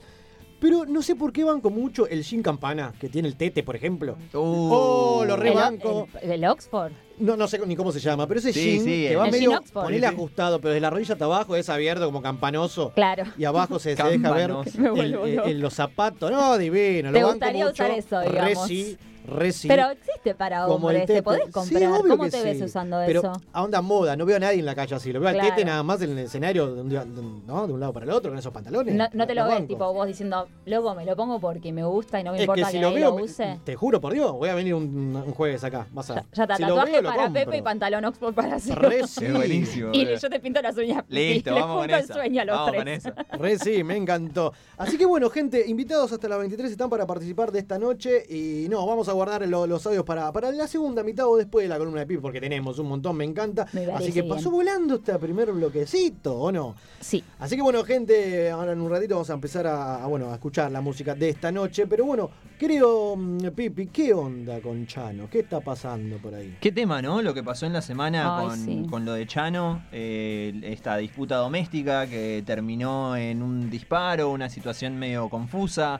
Pero 0.59 0.85
no 0.85 1.03
sé 1.03 1.15
por 1.15 1.31
qué 1.31 1.43
banco 1.43 1.69
mucho 1.69 2.07
el 2.07 2.23
Shin 2.23 2.41
Campana, 2.41 2.91
que 2.99 3.09
tiene 3.09 3.27
el 3.27 3.35
Tete, 3.35 3.61
por 3.61 3.75
ejemplo. 3.75 4.17
Uh, 4.33 4.37
Oh, 4.73 5.23
lo 5.25 5.35
El, 5.35 5.39
rebanco. 5.41 6.07
el- 6.21 6.31
el 6.31 6.45
Oxford. 6.45 6.91
No, 7.19 7.35
no 7.37 7.47
sé 7.47 7.59
ni 7.65 7.75
cómo 7.75 7.91
se 7.91 7.99
llama, 7.99 8.27
pero 8.27 8.39
ese 8.39 8.53
Sí, 8.53 8.59
Shin 8.61 8.79
sí, 8.83 8.85
que 8.85 9.11
el- 9.11 9.19
va 9.19 9.25
El 9.25 9.31
medio 9.31 9.61
ponele 9.73 10.05
ajustado, 10.07 10.59
pero 10.59 10.69
desde 10.73 10.81
la 10.81 10.89
rodilla 10.89 11.13
hasta 11.13 11.25
abajo 11.25 11.55
es 11.55 11.69
abierto 11.69 12.05
como 12.05 12.21
campanoso. 12.21 12.91
Claro. 12.95 13.23
Y 13.37 13.45
abajo 13.45 13.77
se, 13.79 13.95
se 13.95 14.03
deja 14.03 14.31
ver 14.31 14.51
el- 14.95 15.13
el- 15.15 15.39
el- 15.45 15.59
los 15.59 15.73
zapatos. 15.75 16.31
No, 16.31 16.57
divino. 16.57 17.11
¿Te 17.11 17.19
lo 17.19 17.27
banco 17.27 17.31
gustaría 17.33 17.65
mucho. 17.65 17.73
usar 17.83 17.91
eso, 17.91 18.21
Re 18.21 18.29
digamos? 18.29 18.67
sí, 18.67 18.97
re 19.27 19.51
sí. 19.51 19.67
Pero 19.67 19.89
existe 19.89 20.33
para 20.35 20.65
Como 20.65 20.89
el 20.89 20.97
hombres, 20.97 21.05
te 21.07 21.21
podés 21.23 21.43
Sí, 21.45 21.51
comprar. 21.51 21.83
obvio 21.91 22.11
¿Cómo 22.11 22.23
que 22.23 22.31
te 22.31 22.37
sí. 22.37 22.43
ves 22.43 22.61
usando 22.61 22.97
Pero 23.05 23.19
eso? 23.19 23.33
a 23.53 23.63
onda 23.63 23.81
moda, 23.81 24.15
no 24.15 24.25
veo 24.25 24.37
a 24.37 24.39
nadie 24.39 24.59
en 24.59 24.65
la 24.65 24.73
calle 24.75 24.95
así. 24.95 25.11
Lo 25.11 25.19
veo 25.19 25.29
al 25.29 25.35
Claro. 25.35 25.49
tete 25.49 25.65
nada 25.65 25.83
más 25.83 26.01
en 26.01 26.11
el 26.11 26.19
escenario 26.19 26.73
de 26.73 26.81
un, 26.81 26.89
día- 26.89 27.05
de 27.05 27.19
un- 27.19 27.45
¿no? 27.45 27.67
de 27.67 27.73
un 27.73 27.79
lado 27.79 27.93
para 27.93 28.05
el 28.05 28.11
otro 28.11 28.31
con 28.31 28.39
esos 28.39 28.51
pantalones. 28.53 28.95
No, 28.95 29.07
no 29.13 29.27
te 29.27 29.35
lo 29.35 29.43
ves, 29.45 29.53
banco. 29.53 29.67
tipo 29.67 29.93
vos 29.93 30.07
diciendo, 30.07 30.47
loco, 30.65 30.95
me 30.95 31.05
lo 31.05 31.15
pongo 31.15 31.39
porque 31.39 31.71
me 31.73 31.83
gusta 31.83 32.19
y 32.19 32.23
no 32.23 32.31
me 32.31 32.37
Es 32.37 32.43
importa 32.43 32.61
que 32.61 32.65
que, 32.65 32.71
si 32.71 32.79
lo 32.79 32.87
nadie 32.89 32.99
veo, 33.01 33.09
lo 33.11 33.15
me- 33.17 33.23
use. 33.23 33.59
te 33.63 33.75
juro 33.75 34.01
por 34.01 34.13
Dios, 34.13 34.31
voy 34.33 34.49
a 34.49 34.55
venir 34.55 34.73
un, 34.73 34.85
un 35.15 35.31
jueves 35.33 35.63
acá. 35.63 35.87
Vas 35.91 36.09
a, 36.11 36.15
Ya, 36.15 36.25
ya 36.33 36.43
está, 36.43 36.55
si 36.55 36.61
lo 36.63 36.67
tatuaje 36.69 36.91
veo, 36.93 37.01
lo 37.01 37.09
para 37.09 37.23
compro. 37.23 37.43
Pepe 37.45 37.57
y 37.57 37.61
pantalón 37.61 38.05
Oxford 38.05 38.33
para 38.33 38.55
hacer. 38.55 38.77
Re 38.79 39.07
sí. 39.07 39.25
Es 39.25 39.33
buenísimo. 39.33 39.89
Y 39.93 40.05
boludo. 40.05 40.19
yo 40.19 40.29
te 40.29 40.39
pinto 40.39 40.61
las 40.61 40.77
uñas. 40.77 41.03
Listo, 41.09 41.49
y 41.51 41.53
le 41.53 41.59
vamos 41.59 41.75
con 41.75 41.81
junto 41.83 41.95
el 41.97 42.03
esa. 42.03 42.13
sueño 42.13 42.41
a 42.41 42.45
los 42.45 42.55
vamos 42.55 42.71
tres. 42.71 42.79
con 42.81 42.87
esa. 43.13 43.25
Re 43.37 43.59
sí, 43.59 43.83
me 43.83 43.95
encantó. 43.97 44.53
Así 44.77 44.97
que 44.97 45.05
bueno, 45.05 45.29
gente, 45.29 45.65
invitados 45.67 46.11
hasta 46.11 46.27
las 46.27 46.39
23 46.39 46.71
están 46.71 46.89
para 46.89 47.05
participar 47.05 47.51
de 47.51 47.59
esta 47.59 47.77
noche. 47.77 48.23
Y 48.29 48.67
no, 48.69 48.85
vamos 48.85 49.07
a 49.09 49.13
guardar 49.17 49.47
lo- 49.47 49.67
los 49.67 49.85
audios 49.85 50.03
para, 50.05 50.31
para 50.31 50.51
la 50.51 50.67
segunda 50.67 51.03
mitad 51.03 51.27
o 51.27 51.35
después 51.37 51.63
de 51.65 51.69
la 51.69 51.77
columna 51.77 51.99
de 52.01 52.05
Pip, 52.07 52.21
porque 52.21 52.39
tenemos 52.39 52.79
un 52.79 52.87
montón, 52.87 53.15
me 53.17 53.25
encanta. 53.25 53.67
Me 53.73 53.85
Así 53.91 54.11
que 54.13 54.21
bien. 54.21 54.33
pasó 54.35 54.49
volando 54.51 54.95
este 54.95 55.17
primer 55.19 55.51
bloquecito, 55.51 56.35
¿o 56.39 56.51
no? 56.51 56.75
Sí. 56.99 57.23
Así 57.39 57.55
que 57.55 57.61
bueno, 57.61 57.83
gente, 57.83 58.49
ahora 58.49 58.71
en 58.71 58.81
un 58.81 58.89
ratito 58.89 59.15
vamos 59.15 59.29
a 59.29 59.33
empezar 59.33 59.67
a, 59.67 60.03
a, 60.03 60.07
bueno, 60.07 60.31
a 60.31 60.35
escuchar 60.35 60.71
la 60.71 60.81
música 60.81 61.13
de 61.15 61.29
esta 61.29 61.51
noche. 61.51 61.85
Pero 61.87 62.05
bueno, 62.05 62.29
creo, 62.57 63.15
mm, 63.15 63.47
Pipi, 63.55 63.87
¿qué 63.87 64.13
onda 64.13 64.61
con 64.61 64.85
Chano? 64.87 65.29
¿Qué 65.29 65.39
está 65.39 65.59
pasando 65.59 66.17
por 66.17 66.33
ahí? 66.35 66.57
Qué 66.61 66.71
tema, 66.71 67.01
¿no? 67.01 67.21
Lo 67.21 67.33
que 67.33 67.43
pasó 67.43 67.65
en 67.65 67.73
la 67.73 67.81
semana 67.81 68.39
Ay, 68.39 68.47
con, 68.47 68.57
sí. 68.57 68.85
con 68.89 69.05
lo 69.05 69.13
de 69.13 69.25
Chano, 69.27 69.83
eh, 69.91 70.53
esta 70.63 70.97
disputa 70.97 71.37
doméstica 71.37 72.07
que 72.07 72.43
terminó 72.45 73.15
en 73.17 73.41
un 73.41 73.69
disparo, 73.69 74.29
una 74.29 74.49
situación 74.49 74.97
medio 74.97 75.29
confusa. 75.29 75.99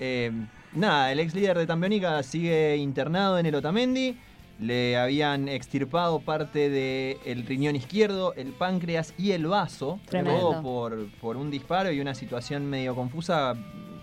Eh, 0.00 0.30
nada, 0.74 1.12
el 1.12 1.20
ex 1.20 1.34
líder 1.34 1.58
de 1.58 1.66
Tambiónica 1.66 2.22
sigue 2.22 2.76
internado 2.76 3.38
en 3.38 3.46
el 3.46 3.54
Otamendi. 3.54 4.16
Le 4.60 4.96
habían 4.96 5.48
extirpado 5.48 6.20
parte 6.20 6.70
del 6.70 7.44
riñón 7.44 7.74
izquierdo, 7.74 8.34
el 8.34 8.52
páncreas 8.52 9.12
y 9.18 9.32
el 9.32 9.46
vaso. 9.46 9.98
Tremendo. 10.06 10.38
Todo 10.38 10.62
por, 10.62 11.06
por 11.20 11.36
un 11.36 11.50
disparo 11.50 11.90
y 11.90 12.00
una 12.00 12.14
situación 12.14 12.64
medio 12.70 12.94
confusa. 12.94 13.54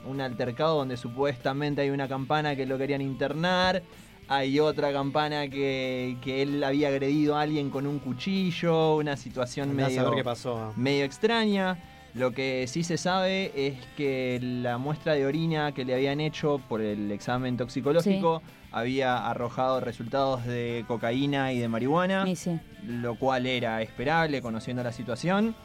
Un 0.06 0.20
altercado 0.20 0.78
donde 0.78 0.98
supuestamente 0.98 1.82
hay 1.82 1.90
una 1.92 2.08
campana 2.08 2.56
que 2.56 2.66
lo 2.66 2.78
querían 2.78 3.02
internar. 3.02 3.82
Hay 4.28 4.60
otra 4.60 4.92
campana 4.92 5.48
que, 5.48 6.18
que 6.22 6.42
él 6.42 6.64
había 6.64 6.88
agredido 6.90 7.38
a 7.38 7.42
alguien 7.42 7.70
con 7.70 7.86
un 7.88 8.00
cuchillo. 8.00 8.98
Una 8.98 9.16
situación 9.16 9.70
Andá 9.72 9.86
a 9.86 9.88
medio 9.88 10.02
saber 10.04 10.18
qué 10.18 10.24
pasó. 10.24 10.74
medio 10.76 11.06
extraña. 11.06 11.78
Lo 12.14 12.32
que 12.32 12.66
sí 12.68 12.84
se 12.84 12.98
sabe 12.98 13.52
es 13.56 13.76
que 13.96 14.40
la 14.42 14.78
muestra 14.78 15.14
de 15.14 15.26
orina 15.26 15.72
que 15.72 15.86
le 15.86 15.94
habían 15.94 16.20
hecho 16.20 16.60
por 16.68 16.82
el 16.82 17.12
examen 17.12 17.56
toxicológico 17.56 18.42
había 18.72 19.30
arrojado 19.30 19.80
resultados 19.80 20.46
de 20.46 20.84
cocaína 20.88 21.54
y 21.54 21.60
de 21.60 21.68
marihuana, 21.70 22.26
sí. 22.36 22.60
lo 22.86 23.16
cual 23.16 23.46
era 23.46 23.82
esperable 23.82 24.42
conociendo 24.42 24.84
la 24.84 24.92
situación. 24.92 25.56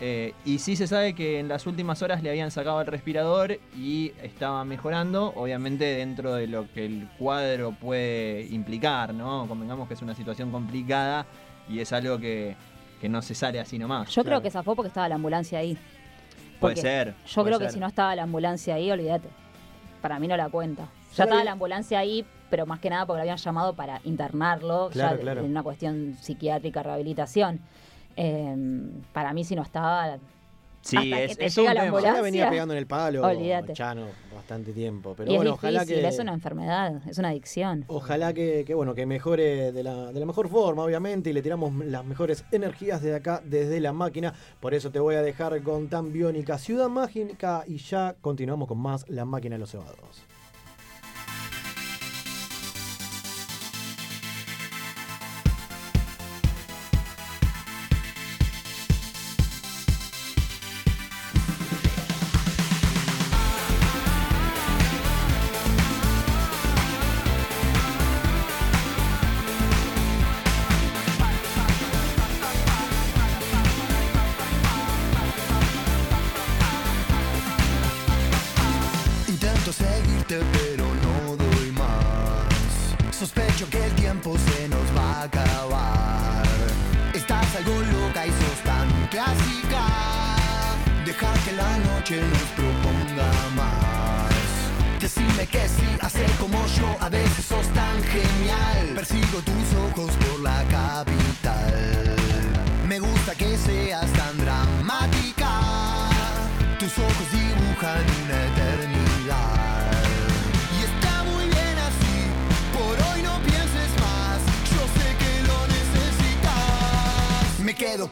Eh, 0.00 0.34
y 0.44 0.58
sí 0.58 0.74
se 0.74 0.88
sabe 0.88 1.14
que 1.14 1.38
en 1.38 1.46
las 1.46 1.66
últimas 1.68 2.02
horas 2.02 2.24
le 2.24 2.30
habían 2.30 2.50
sacado 2.50 2.80
el 2.80 2.88
respirador 2.88 3.60
y 3.76 4.12
estaba 4.20 4.64
mejorando, 4.64 5.32
obviamente 5.36 5.84
dentro 5.84 6.34
de 6.34 6.48
lo 6.48 6.66
que 6.72 6.86
el 6.86 7.08
cuadro 7.18 7.70
puede 7.72 8.48
implicar, 8.50 9.14
¿no? 9.14 9.46
Convengamos 9.46 9.86
que 9.86 9.94
es 9.94 10.02
una 10.02 10.16
situación 10.16 10.50
complicada 10.50 11.26
y 11.68 11.78
es 11.78 11.92
algo 11.92 12.18
que, 12.18 12.56
que 13.02 13.08
no 13.08 13.20
se 13.20 13.34
sale 13.34 13.58
así 13.58 13.80
nomás. 13.80 14.08
Yo 14.10 14.22
Claro. 14.22 14.36
creo 14.38 14.42
que 14.42 14.50
zafó 14.52 14.76
porque 14.76 14.86
estaba 14.86 15.08
la 15.08 15.16
ambulancia 15.16 15.58
ahí. 15.58 15.76
Puede 16.60 16.76
ser. 16.76 17.14
Yo 17.26 17.42
puede 17.42 17.46
creo 17.56 17.58
que 17.58 17.72
si 17.72 17.80
no 17.80 17.88
estaba 17.88 18.14
la 18.14 18.22
ambulancia 18.22 18.76
ahí, 18.76 18.92
olvídate. 18.92 19.28
Para 20.00 20.20
mí 20.20 20.28
no 20.28 20.36
la 20.36 20.48
cuenta. 20.48 20.84
Ya 21.16 21.24
estaba 21.24 21.40
vi- 21.40 21.44
la 21.46 21.50
ambulancia 21.52 21.98
ahí, 21.98 22.24
pero 22.48 22.64
más 22.64 22.78
que 22.78 22.90
nada 22.90 23.04
porque 23.04 23.16
lo 23.18 23.22
habían 23.22 23.38
llamado 23.38 23.74
para 23.74 24.00
internarlo, 24.04 24.88
Claro, 24.92 25.16
ya 25.16 25.20
claro. 25.22 25.40
en 25.40 25.50
una 25.50 25.64
cuestión 25.64 26.16
psiquiátrica, 26.20 26.84
rehabilitación. 26.84 27.58
Eh, 28.16 28.54
para 29.12 29.32
mí 29.32 29.42
si 29.42 29.56
no 29.56 29.62
estaba, 29.62 30.18
Sí, 30.82 30.96
hasta 30.96 31.16
que 31.16 31.24
es, 31.24 31.38
te 31.38 31.44
es 31.46 31.56
llega 31.56 31.74
la 31.74 31.82
ambulancia. 31.82 32.22
Venía 32.22 32.50
pegando 32.50 32.74
en 32.74 32.78
el 32.78 32.86
palo 32.86 33.26
Olvídate. 33.26 33.72
Chano 33.72 34.06
bastante 34.34 34.72
tiempo. 34.72 35.14
Pero 35.16 35.32
y 35.32 35.36
bueno, 35.36 35.52
es 35.52 35.54
ojalá 35.54 35.86
que. 35.86 36.06
es 36.06 36.18
una 36.18 36.32
enfermedad, 36.34 37.00
es 37.08 37.18
una 37.18 37.28
adicción. 37.28 37.84
Ojalá 37.86 38.32
que, 38.32 38.64
que, 38.66 38.74
bueno, 38.74 38.94
que 38.94 39.06
mejore 39.06 39.72
de 39.72 39.82
la, 39.82 40.12
de 40.12 40.20
la 40.20 40.26
mejor 40.26 40.48
forma, 40.48 40.82
obviamente, 40.82 41.30
y 41.30 41.32
le 41.32 41.42
tiramos 41.42 41.72
las 41.86 42.04
mejores 42.04 42.44
energías 42.50 43.00
desde 43.02 43.16
acá, 43.16 43.40
desde 43.44 43.80
la 43.80 43.92
máquina. 43.92 44.34
Por 44.60 44.74
eso 44.74 44.90
te 44.90 44.98
voy 44.98 45.14
a 45.14 45.22
dejar 45.22 45.62
con 45.62 45.88
Tan 45.88 46.12
Biónica, 46.12 46.58
Ciudad 46.58 46.88
Mágica, 46.88 47.64
y 47.66 47.78
ya 47.78 48.16
continuamos 48.20 48.68
con 48.68 48.78
más 48.78 49.08
La 49.08 49.24
Máquina 49.24 49.54
de 49.54 49.60
los 49.60 49.70
Cebados. 49.70 50.31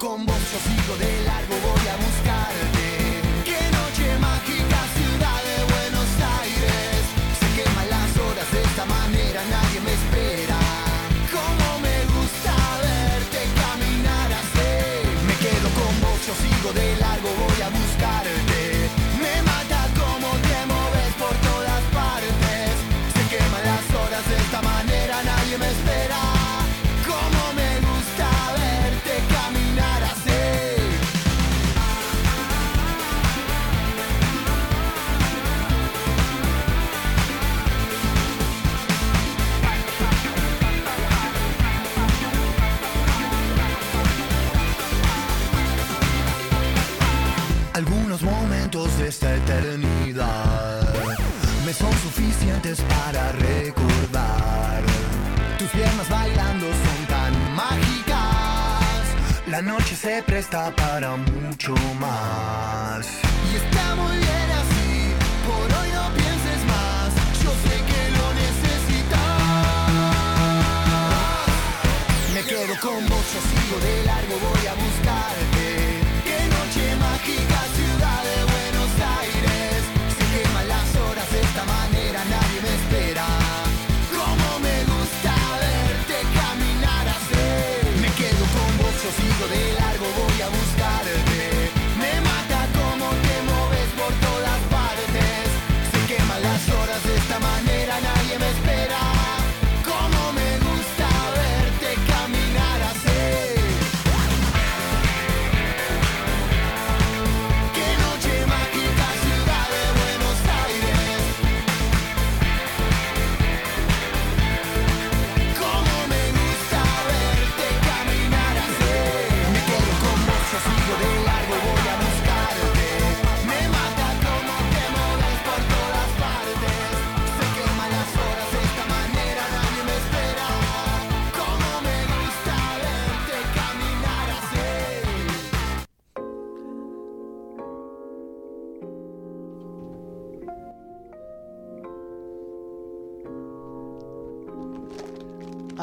Con 0.00 0.24
vos, 0.24 0.40
yo 0.50 0.58
sigo 0.64 0.96
de 0.96 1.24
largo, 1.24 1.54
voy 1.60 1.86
a 1.92 1.96
buscarte. 2.00 2.86
Qué 3.44 3.60
noche 3.76 4.06
mágica, 4.18 4.78
ciudad 4.96 5.40
de 5.44 5.58
Buenos 5.72 6.10
Aires. 6.40 7.00
Se 7.40 7.48
queman 7.56 7.88
las 7.90 8.10
horas 8.16 8.48
de 8.50 8.62
esta 8.62 8.84
manera, 8.86 9.40
nadie 9.44 9.80
me 9.84 9.92
espera. 9.92 10.58
Cómo 11.36 11.66
me 11.84 11.96
gusta 12.16 12.54
verte 12.80 13.40
caminar 13.60 14.28
así. 14.40 14.72
Me 15.28 15.34
quedo 15.44 15.68
con 15.78 15.92
vos, 16.00 16.18
yo 16.26 16.34
sigo 16.44 16.72
de 16.72 16.96
largo, 16.96 16.99
recordar. 53.32 54.82
Tus 55.58 55.68
piernas 55.70 56.08
bailando 56.08 56.66
son 56.66 57.06
tan 57.08 57.54
mágicas. 57.54 59.04
La 59.46 59.62
noche 59.62 59.96
se 59.96 60.22
presta 60.22 60.74
para 60.76 61.16
mucho 61.16 61.74
más. 61.98 63.06
Y 63.50 63.56
está 63.56 63.94
muy 63.96 64.16
bien 64.16 64.50
así, 64.60 65.14
por 65.46 65.66
hoy 65.78 65.90
no 65.92 66.14
pienses 66.14 66.64
más. 66.66 67.14
Yo 67.42 67.50
sé 67.64 67.76
que 67.90 68.10
lo 68.16 68.26
necesitas. 68.44 69.40
Me 72.34 72.42
quedo 72.42 72.74
con 72.80 73.08
vos, 73.08 73.26
sigo 73.50 73.78
de 73.80 74.04
largo, 74.04 74.09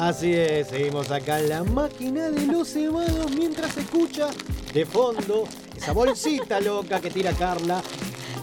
Así 0.08 0.32
es, 0.32 0.68
seguimos 0.68 1.10
acá 1.10 1.38
en 1.38 1.50
la 1.50 1.64
máquina 1.64 2.30
de 2.30 2.46
los 2.46 2.68
cebados 2.72 3.30
mientras 3.36 3.72
se 3.74 3.80
escucha 3.80 4.28
de 4.72 4.86
fondo 4.86 5.44
esa 5.76 5.92
bolsita 5.92 6.60
loca 6.60 6.98
que 6.98 7.10
tira 7.10 7.32
Carla. 7.32 7.82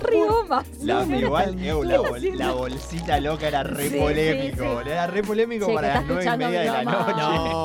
Rigomas. 0.04 0.68
La, 0.82 1.04
igual, 1.06 1.58
eu, 1.66 1.84
no, 1.84 1.90
la, 1.90 1.98
bol- 2.00 2.38
la 2.38 2.52
bolsita 2.52 3.20
loca 3.20 3.48
era 3.48 3.64
re 3.64 3.90
Sí, 3.90 3.98
polémico. 3.98 4.58
sí, 4.58 4.62
sí. 4.62 4.68
boludo, 4.68 4.92
Era 4.92 5.08
re 5.08 5.24
polémico 5.24 5.74
para 5.74 5.88
las 5.96 6.06
nueve 6.06 6.24
y 6.32 6.38
media 6.38 6.60
de 6.60 6.66
la 6.68 6.84
noche. 6.84 7.14
No, 7.18 7.64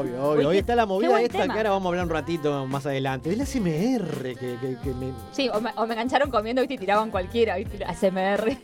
obvio, 0.00 0.24
obvio. 0.24 0.48
Hoy 0.50 0.58
está 0.58 0.74
la 0.76 0.84
movida 0.84 1.22
esta 1.22 1.38
tema. 1.42 1.54
que 1.54 1.60
ahora 1.60 1.70
vamos 1.70 1.86
a 1.86 1.88
hablar 1.88 2.04
un 2.04 2.10
ratito 2.10 2.66
más 2.66 2.84
adelante. 2.84 3.30
Del 3.30 3.40
ASMR 3.40 4.22
que, 4.22 4.34
que- 4.60 4.76
que 4.84 4.90
me... 4.92 5.12
Sí, 5.32 5.48
o 5.48 5.58
me, 5.62 5.70
o 5.76 5.86
me 5.86 5.94
engancharon 5.94 6.30
comiendo 6.30 6.60
¿viste? 6.60 6.74
y 6.74 6.78
tiraban 6.78 7.10
cualquiera, 7.10 7.56
¿viste? 7.56 7.82
ASMR. 7.82 8.58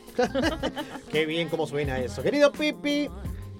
Qué 1.10 1.24
bien 1.24 1.48
cómo 1.48 1.66
suena 1.66 1.98
eso. 2.00 2.22
Querido 2.22 2.52
Pipi, 2.52 3.08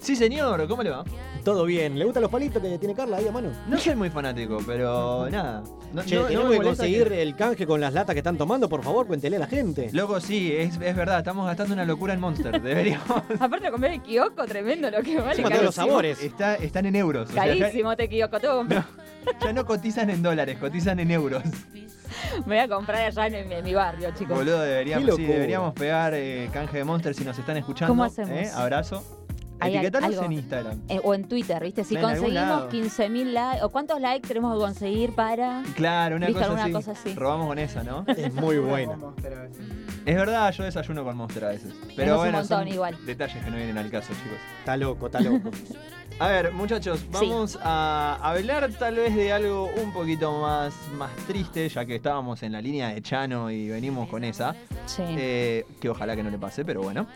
Sí, 0.05 0.15
señor, 0.17 0.69
¿cómo 0.69 0.83
le 0.83 0.91
va? 0.91 1.03
todo 1.45 1.65
bien. 1.65 1.99
¿Le 1.99 2.05
gustan 2.05 2.23
los 2.23 2.31
palitos 2.31 2.63
que 2.63 2.79
tiene 2.79 2.95
Carla 2.95 3.19
ahí 3.19 3.27
a 3.29 3.33
mano? 3.33 3.51
No 3.69 3.79
soy 3.79 3.95
muy 3.97 4.09
fanático, 4.11 4.59
pero 4.67 5.29
nada. 5.31 5.63
No, 5.93 6.03
Che, 6.03 6.15
no- 6.17 6.23
no 6.23 6.29
tenemos 6.29 6.49
me 6.51 6.59
que 6.59 6.65
conseguir 6.65 7.09
que- 7.09 7.23
el 7.23 7.37
canje 7.37 7.67
con 7.67 7.81
las 7.81 7.93
latas 7.93 8.15
que 8.15 8.21
están 8.21 8.37
tomando, 8.39 8.69
por 8.69 8.83
favor, 8.83 9.07
cuéntele 9.07 9.37
a 9.37 9.41
la 9.41 9.47
gente. 9.47 9.89
Loco, 9.93 10.21
sí, 10.21 10.53
es, 10.53 10.79
es 10.81 10.97
verdad, 10.97 11.19
estamos 11.19 11.47
gastando 11.47 11.75
una 11.75 11.85
locura 11.85 12.13
en 12.15 12.21
Monster. 12.21 12.61
Deberíamos. 12.63 13.07
Aparte 13.41 13.67
de 13.67 13.71
comer 13.73 13.93
el 13.93 14.03
kiosco, 14.03 14.45
tremendo 14.47 14.91
lo 14.91 15.03
que 15.03 15.17
vale. 15.19 15.31
Encima 15.33 15.51
todos 15.51 15.65
los 15.65 15.75
sabores. 15.75 16.23
Está, 16.23 16.55
están 16.57 16.87
en 16.87 16.97
euros. 16.97 17.31
o 17.31 17.33
sea, 17.33 17.47
ya- 17.47 17.59
Carísimo 17.67 17.95
te 17.97 18.09
kiosco. 18.09 18.41
Tengo 18.41 18.55
que 18.69 18.75
comprar- 18.75 18.87
ya 19.43 19.53
no 19.53 19.65
cotizan 19.67 20.11
en 20.11 20.23
dólares, 20.23 20.59
cotizan 20.59 20.99
en 21.01 21.11
euros. 21.11 21.43
Me 22.47 22.57
voy 22.57 22.59
a 22.59 22.69
comprar 22.69 23.05
allá 23.07 23.27
en, 23.27 23.49
mi- 23.49 23.55
en 23.55 23.65
mi 23.65 23.75
barrio, 23.75 24.11
chicos. 24.19 24.37
Boludo, 24.37 24.61
deberíamos, 24.61 25.17
sí, 25.17 25.23
deberíamos 25.25 25.73
pegar 25.75 26.13
eh, 26.15 26.49
canje 26.53 26.79
de 26.79 26.85
Monster 26.85 27.15
si 27.15 27.25
nos 27.25 27.39
están 27.39 27.57
escuchando. 27.57 27.93
¿Cómo 27.93 28.05
hacemos? 28.05 28.31
¿eh? 28.31 28.51
Abrazo. 28.55 29.24
Etiquetanos 29.69 30.17
en 30.17 30.33
Instagram. 30.33 30.81
Eh, 30.89 31.01
o 31.03 31.15
en 31.15 31.25
Twitter, 31.29 31.63
¿viste? 31.63 31.85
Si 31.85 31.95
En 31.97 32.03
conseguimos 32.03 32.35
lado. 32.35 32.71
15.000 32.71 33.25
likes, 33.33 33.63
o 33.65 33.69
cuántos 33.71 34.01
likes 34.01 34.27
tenemos 34.29 34.55
que 34.55 34.61
conseguir 34.65 35.13
para... 35.15 35.63
Claro, 35.75 36.17
una 36.17 36.27
¿Viste 36.27 36.43
cosa, 36.47 36.63
así. 36.65 36.73
cosa 36.73 36.91
así? 36.93 37.15
Robamos 37.15 37.47
con 37.49 37.59
esa, 37.59 37.83
¿no? 37.83 38.05
Es 38.09 38.33
muy 38.35 38.59
bueno. 38.59 39.15
Es 40.07 40.17
verdad, 40.17 40.53
yo 40.53 40.65
desayuno 40.65 41.03
con 41.05 41.17
Monster 41.17 41.45
a 41.45 41.49
veces. 41.49 41.73
Pero 41.97 42.13
un 42.15 42.19
bueno, 42.19 42.39
montón 42.39 42.59
son 42.59 42.69
igual. 42.69 42.97
detalles 43.07 43.43
que 43.43 43.51
no 43.51 43.57
vienen 43.57 43.79
al 43.79 43.91
caso, 43.91 44.09
chicos. 44.23 44.39
Está 44.59 44.77
loco, 44.77 45.07
está 45.07 45.21
loco. 45.21 45.51
A 46.21 46.29
ver, 46.29 46.53
muchachos, 46.53 47.05
vamos 47.11 47.59
a 47.61 48.17
hablar 48.23 48.71
tal 48.79 48.95
vez 48.95 49.17
de 49.17 49.33
algo 49.33 49.69
un 49.83 49.93
poquito 49.93 50.41
más, 50.41 50.73
más 50.97 51.11
triste, 51.27 51.69
ya 51.69 51.85
que 51.85 51.97
estábamos 51.97 52.41
en 52.45 52.53
la 52.53 52.61
línea 52.61 52.91
de 52.91 53.03
Chano 53.03 53.51
y 53.51 53.69
venimos 53.69 54.09
con 54.09 54.23
esa. 54.23 54.55
Sí. 54.87 55.03
Eh, 55.09 55.67
que 55.81 55.89
ojalá 55.91 56.15
que 56.15 56.23
no 56.23 56.31
le 56.31 56.39
pase, 56.39 56.65
pero 56.65 56.83
bueno. 56.83 57.09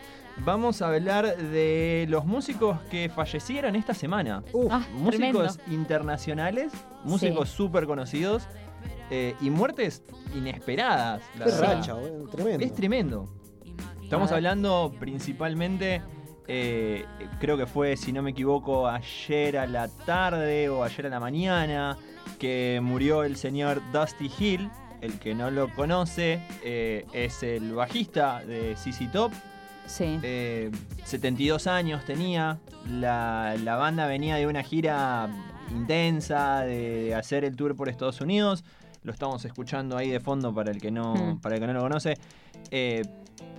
Vamos 0.45 0.81
a 0.81 0.87
hablar 0.87 1.35
de 1.37 2.05
los 2.09 2.25
músicos 2.25 2.79
que 2.89 3.09
fallecieron 3.09 3.75
esta 3.75 3.93
semana. 3.93 4.43
Uf, 4.53 4.71
Ah, 4.71 4.85
músicos 4.93 5.57
tremendo. 5.57 5.57
internacionales, 5.67 6.71
músicos 7.03 7.49
súper 7.49 7.85
conocidos 7.85 8.47
eh, 9.09 9.35
y 9.41 9.49
muertes 9.49 10.01
inesperadas. 10.35 11.21
la 11.37 11.45
qué 11.45 11.51
racha, 11.51 11.95
tremendo. 12.31 12.65
Es 12.65 12.73
tremendo. 12.73 13.29
Estamos 14.01 14.31
hablando 14.31 14.91
principalmente, 14.99 16.01
eh, 16.47 17.05
creo 17.39 17.57
que 17.57 17.67
fue, 17.67 17.95
si 17.97 18.11
no 18.11 18.23
me 18.23 18.31
equivoco, 18.31 18.87
ayer 18.87 19.57
a 19.57 19.67
la 19.67 19.87
tarde 19.87 20.69
o 20.69 20.83
ayer 20.83 21.05
a 21.07 21.09
la 21.09 21.19
mañana, 21.19 21.97
que 22.39 22.79
murió 22.81 23.23
el 23.23 23.35
señor 23.35 23.81
Dusty 23.91 24.31
Hill. 24.39 24.69
El 25.01 25.17
que 25.19 25.33
no 25.33 25.49
lo 25.49 25.73
conoce 25.75 26.41
eh, 26.61 27.05
es 27.13 27.41
el 27.43 27.73
bajista 27.73 28.43
de 28.45 28.75
CC 28.75 29.07
Top. 29.07 29.31
Sí. 29.89 30.19
Eh, 30.23 30.71
72 31.03 31.67
años 31.67 32.05
tenía. 32.05 32.59
La, 32.87 33.55
la 33.63 33.75
banda 33.75 34.05
venía 34.07 34.35
de 34.35 34.47
una 34.47 34.63
gira 34.63 35.27
intensa, 35.71 36.61
de, 36.61 37.13
hacer 37.15 37.43
el 37.43 37.55
tour 37.55 37.75
por 37.75 37.89
Estados 37.89 38.21
Unidos. 38.21 38.63
Lo 39.03 39.11
estamos 39.11 39.43
escuchando 39.45 39.97
ahí 39.97 40.09
de 40.09 40.19
fondo 40.19 40.53
para 40.53 40.71
el 40.71 40.79
que 40.79 40.91
no, 40.91 41.15
Mm. 41.15 41.39
para 41.41 41.55
el 41.55 41.61
que 41.61 41.67
no 41.67 41.73
lo 41.73 41.81
conoce. 41.81 42.17
Eh, 42.71 43.01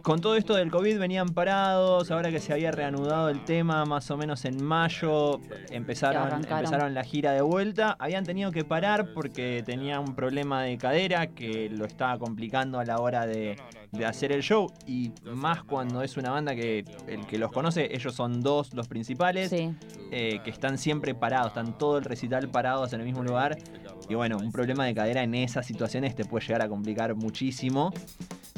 con 0.02 0.20
todo 0.20 0.34
esto 0.36 0.54
del 0.54 0.70
COVID 0.70 0.98
venían 0.98 1.28
parados, 1.30 2.10
ahora 2.10 2.30
que 2.30 2.38
se 2.40 2.52
había 2.52 2.70
reanudado 2.70 3.28
el 3.28 3.44
tema 3.44 3.84
más 3.84 4.10
o 4.10 4.16
menos 4.16 4.44
en 4.44 4.62
mayo, 4.64 5.40
empezaron, 5.70 6.32
empezaron 6.32 6.94
la 6.94 7.04
gira 7.04 7.32
de 7.32 7.42
vuelta, 7.42 7.96
habían 7.98 8.24
tenido 8.24 8.50
que 8.50 8.64
parar 8.64 9.12
porque 9.12 9.62
tenía 9.64 10.00
un 10.00 10.14
problema 10.14 10.62
de 10.62 10.78
cadera 10.78 11.26
que 11.28 11.68
lo 11.70 11.84
estaba 11.84 12.18
complicando 12.18 12.78
a 12.78 12.84
la 12.84 12.98
hora 12.98 13.26
de, 13.26 13.56
de 13.92 14.06
hacer 14.06 14.32
el 14.32 14.42
show 14.42 14.72
y 14.86 15.12
más 15.24 15.62
cuando 15.64 16.02
es 16.02 16.16
una 16.16 16.30
banda 16.30 16.54
que 16.54 16.84
el 17.06 17.26
que 17.26 17.38
los 17.38 17.52
conoce, 17.52 17.94
ellos 17.94 18.14
son 18.14 18.40
dos 18.40 18.72
los 18.74 18.88
principales, 18.88 19.50
Sí. 19.50 19.70
eh, 20.10 20.40
que 20.44 20.50
están 20.50 20.78
siempre 20.78 21.14
parados, 21.14 21.48
están 21.48 21.76
todo 21.76 21.98
el 21.98 22.04
recital 22.04 22.48
parados 22.48 22.92
en 22.92 23.00
el 23.00 23.06
mismo 23.06 23.22
lugar. 23.22 23.58
Y 24.08 24.14
bueno, 24.14 24.38
un 24.38 24.50
problema 24.50 24.84
de 24.86 24.94
cadera 24.94 25.22
en 25.22 25.34
esas 25.34 25.66
situaciones 25.66 26.14
te 26.16 26.24
puede 26.24 26.44
llegar 26.46 26.62
a 26.62 26.68
complicar 26.68 27.14
muchísimo. 27.14 27.92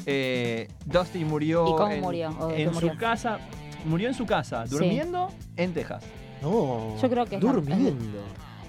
Eh, 0.05 0.67
Dusty 0.85 1.23
murió, 1.25 1.63
¿Y 1.67 1.71
cómo 1.71 1.91
en, 1.91 2.01
murió? 2.01 2.35
¿O 2.39 2.47
de 2.47 2.55
qué 2.55 2.63
en 2.63 2.69
su 2.69 2.81
murió? 2.81 2.97
casa. 2.99 3.39
Murió 3.85 4.07
en 4.07 4.13
su 4.13 4.25
casa, 4.25 4.65
Sí. 4.65 4.71
durmiendo 4.75 5.29
en 5.57 5.73
Texas. 5.73 6.03
No, 6.41 6.97
Yo 7.01 7.09
creo 7.09 7.25
que 7.25 7.35
es 7.37 7.43
la- 7.43 7.51
durmiendo. 7.53 8.19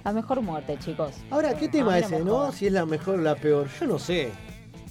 La 0.04 0.12
mejor 0.12 0.42
muerte, 0.42 0.76
chicos. 0.78 1.12
Ahora, 1.30 1.54
¿qué 1.56 1.68
tema 1.68 1.92
no 1.92 1.96
ese, 2.06 2.18
no? 2.20 2.52
Si 2.52 2.66
es 2.66 2.72
la 2.72 2.84
mejor 2.84 3.18
o 3.18 3.22
la 3.22 3.36
peor. 3.36 3.68
Yo 3.80 3.86
no 3.86 3.98
sé. 3.98 4.30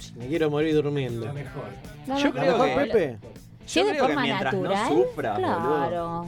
Si 0.00 0.12
me 0.14 0.26
quiero 0.26 0.50
morir 0.50 0.74
durmiendo. 0.74 1.24
La 1.26 1.32
mejor. 1.32 1.64
La 2.06 2.16
Yo 2.18 2.24
mejor- 2.32 2.34
¿La 2.34 2.40
creo 2.42 2.58
mejor, 2.66 2.82
que- 2.84 2.90
Pepe? 2.90 3.18
Yo 3.20 3.26
es 3.66 3.74
de 3.74 3.82
creo 3.82 3.92
que 3.92 3.98
forma 4.00 4.22
mientras 4.22 4.54
no 4.54 4.62
natural, 4.62 4.88
sufra, 4.88 5.34
claro. 5.36 6.24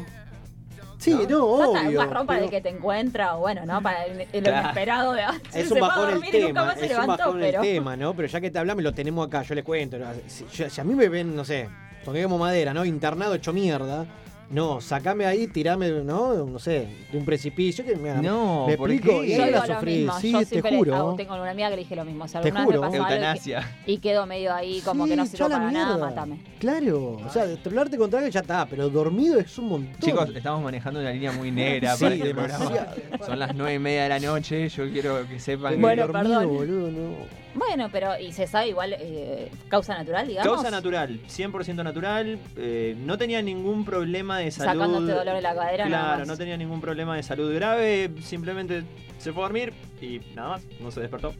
Sí, 1.06 1.26
no, 1.28 1.46
un 1.46 1.76
obvio. 1.86 1.98
bajón 1.98 2.26
para 2.26 2.40
el 2.44 2.50
que 2.50 2.60
te 2.60 2.68
encuentra, 2.68 3.36
o 3.36 3.40
bueno, 3.40 3.64
¿no? 3.64 3.80
Para 3.80 4.04
el, 4.06 4.20
el 4.32 4.42
Claro. 4.42 4.60
inesperado 4.60 5.12
de 5.12 5.22
ah, 5.22 5.34
Es 5.54 5.70
un 5.70 5.80
bajón 5.80 6.10
el 6.22 6.30
tema, 6.30 6.72
es 6.72 6.82
un 6.82 6.88
levantó, 6.88 7.16
bajón 7.24 7.40
pero. 7.40 7.62
el 7.62 7.68
tema, 7.68 7.96
¿no? 7.96 8.14
Pero 8.14 8.28
ya 8.28 8.40
que 8.40 8.50
te 8.50 8.58
hablamos, 8.58 8.82
lo 8.82 8.92
tenemos 8.92 9.26
acá, 9.26 9.42
yo 9.42 9.54
les 9.54 9.64
cuento. 9.64 9.98
¿no? 9.98 10.06
Si 10.26 10.80
a 10.80 10.84
mí 10.84 10.94
me 10.94 11.08
ven, 11.08 11.34
no 11.36 11.44
sé, 11.44 11.68
toquemos 12.04 12.38
madera, 12.38 12.74
¿no? 12.74 12.84
Internado 12.84 13.34
hecho 13.34 13.52
mierda, 13.52 14.04
No, 14.48 14.80
sacame 14.80 15.26
ahí, 15.26 15.48
tirame, 15.48 15.90
¿no? 15.90 16.44
No 16.46 16.59
sé, 16.61 16.87
de 17.11 17.18
un 17.18 17.24
precipicio 17.24 17.85
que 17.85 17.96
me 17.96 18.14
No, 18.14 18.66
me 18.68 18.76
¿por 18.76 18.90
explico. 18.92 19.20
qué? 19.22 19.26
Y 19.26 19.37
Yo 19.37 19.46
la 19.46 19.66
lo 19.66 19.74
sufrí. 19.74 19.96
mismo. 19.98 20.20
Sí, 20.20 20.32
yo 20.32 20.46
te 20.46 20.62
juro. 20.76 21.11
ah, 21.12 21.14
tengo 21.16 21.35
una 21.35 21.50
amiga 21.50 21.68
que 21.70 21.76
le 21.76 21.82
dije 21.82 21.96
lo 21.96 22.04
mismo. 22.04 22.26
Si 22.28 22.32
Te 22.35 22.38
alguna 22.38 22.64
juro. 22.64 22.80
me 22.82 22.87
algo 22.87 22.96
y 22.96 23.00
Eutanasia. 23.00 23.68
que- 23.85 23.92
y 23.92 23.98
quedo 23.98 24.24
medio 24.26 24.54
ahí 24.54 24.80
como 24.85 25.04
Sí, 25.04 25.11
que 25.11 25.16
no 25.16 25.26
sirvo 25.26 25.48
para 25.48 25.70
nada, 25.72 25.87
mierda. 25.94 26.06
mátame. 26.06 26.40
Claro, 26.61 27.16
o 27.26 27.30
sea, 27.30 27.44
trollarte 27.56 27.98
contra 27.98 28.20
alguien 28.20 28.32
ya 28.32 28.40
está, 28.40 28.66
pero 28.66 28.88
dormido 28.88 29.40
es 29.40 29.59
un 29.59 29.68
montón. 29.68 30.00
Chicos, 30.00 30.28
estamos 30.35 30.62
manejando 30.62 31.00
una 31.00 31.11
línea 31.11 31.32
muy 31.32 31.50
negra 31.50 31.96
Sí, 31.96 32.04
para 32.04 32.14
este 32.14 32.35
programa. 32.35 32.64
demasiado. 32.70 33.26
Son 33.26 33.38
las 33.40 33.54
nueve 33.54 33.74
y 33.74 33.78
media 33.80 34.02
de 34.04 34.09
la 34.11 34.20
noche. 34.20 34.68
Yo 34.68 34.88
quiero 34.90 35.26
que 35.28 35.40
sepan 35.40 35.74
que 35.74 35.80
Bueno, 35.80 36.06
dormido, 36.06 36.38
perdón. 36.40 36.54
boludo, 36.56 36.90
no. 36.92 37.45
Bueno, 37.56 37.88
pero 37.90 38.18
y 38.18 38.32
se 38.32 38.46
sabe 38.46 38.68
igual 38.68 38.94
eh, 38.98 39.50
causa 39.68 39.96
natural, 39.96 40.26
digamos. 40.28 40.52
Causa 40.52 40.70
natural, 40.70 41.20
100% 41.26 41.82
natural. 41.82 42.38
eh, 42.56 42.94
no 42.98 43.16
tenía 43.18 43.40
ningún 43.42 43.84
problema 43.84 44.38
de 44.38 44.50
salud. 44.50 44.82
Sacándote 44.82 45.12
dolor 45.12 45.36
en 45.36 45.42
la 45.42 45.54
cadera, 45.54 45.86
Claro, 45.86 46.26
no 46.26 46.36
tenía 46.36 46.56
ningún 46.56 46.80
problema 46.80 47.16
de 47.16 47.22
salud 47.22 47.52
grave. 47.54 48.10
Simplemente 48.22 48.82
se 49.18 49.32
fue 49.32 49.42
a 49.42 49.46
dormir 49.46 49.72
y 50.00 50.20
nada 50.34 50.48
más, 50.50 50.62
no 50.80 50.90
se 50.90 51.00
despertó. 51.00 51.32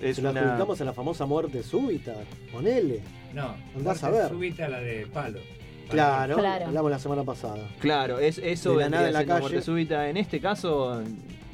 Es 0.00 0.16
Se 0.16 0.22
la 0.22 0.30
una... 0.30 0.40
adjudicamos 0.40 0.80
a 0.80 0.84
la 0.84 0.92
famosa 0.92 1.24
muerte 1.24 1.62
súbita. 1.62 2.14
Ponele. 2.52 3.00
No, 3.32 3.54
Andás 3.74 4.02
a 4.04 4.08
muerte 4.08 4.22
ver. 4.24 4.32
súbita 4.32 4.68
la 4.68 4.80
de 4.80 5.06
palo. 5.06 5.40
Claro, 5.88 6.36
Claro. 6.36 6.66
hablamos 6.66 6.90
la 6.90 6.98
semana 6.98 7.24
pasada. 7.24 7.68
Claro, 7.80 8.18
es, 8.18 8.38
eso 8.38 8.72
De 8.76 8.84
la 8.84 8.88
nada 8.90 9.06
en 9.08 9.12
la 9.12 9.24
calle. 9.24 9.40
muerte 9.40 9.62
súbita. 9.62 10.08
En 10.08 10.16
este 10.16 10.40
caso, 10.40 11.02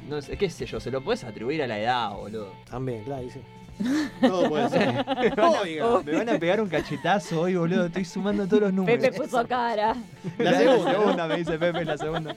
no 0.09 0.21
sé, 0.21 0.37
qué 0.37 0.49
sé 0.49 0.65
yo, 0.65 0.79
se 0.79 0.89
lo 0.91 1.01
puedes 1.01 1.23
atribuir 1.23 1.61
a 1.63 1.67
la 1.67 1.79
edad, 1.79 2.11
boludo. 2.13 2.51
También, 2.69 3.03
claro, 3.03 3.21
dice. 3.23 3.41
Todo 4.21 4.49
puede 4.49 4.69
ser. 4.69 5.05
Me 5.05 5.29
van, 5.29 5.55
a, 5.55 6.01
me 6.05 6.11
van 6.17 6.29
a 6.29 6.39
pegar 6.39 6.61
un 6.61 6.69
cachetazo 6.69 7.41
hoy, 7.41 7.55
boludo. 7.55 7.85
Estoy 7.87 8.05
sumando 8.05 8.45
todos 8.47 8.63
los 8.63 8.73
números. 8.73 8.99
Pepe 9.03 9.17
puso 9.17 9.45
cara. 9.47 9.95
La 10.37 10.51
La 10.51 10.59
segunda, 10.91 11.27
me 11.27 11.37
dice 11.37 11.57
Pepe, 11.57 11.85
la 11.85 11.97
segunda. 11.97 12.35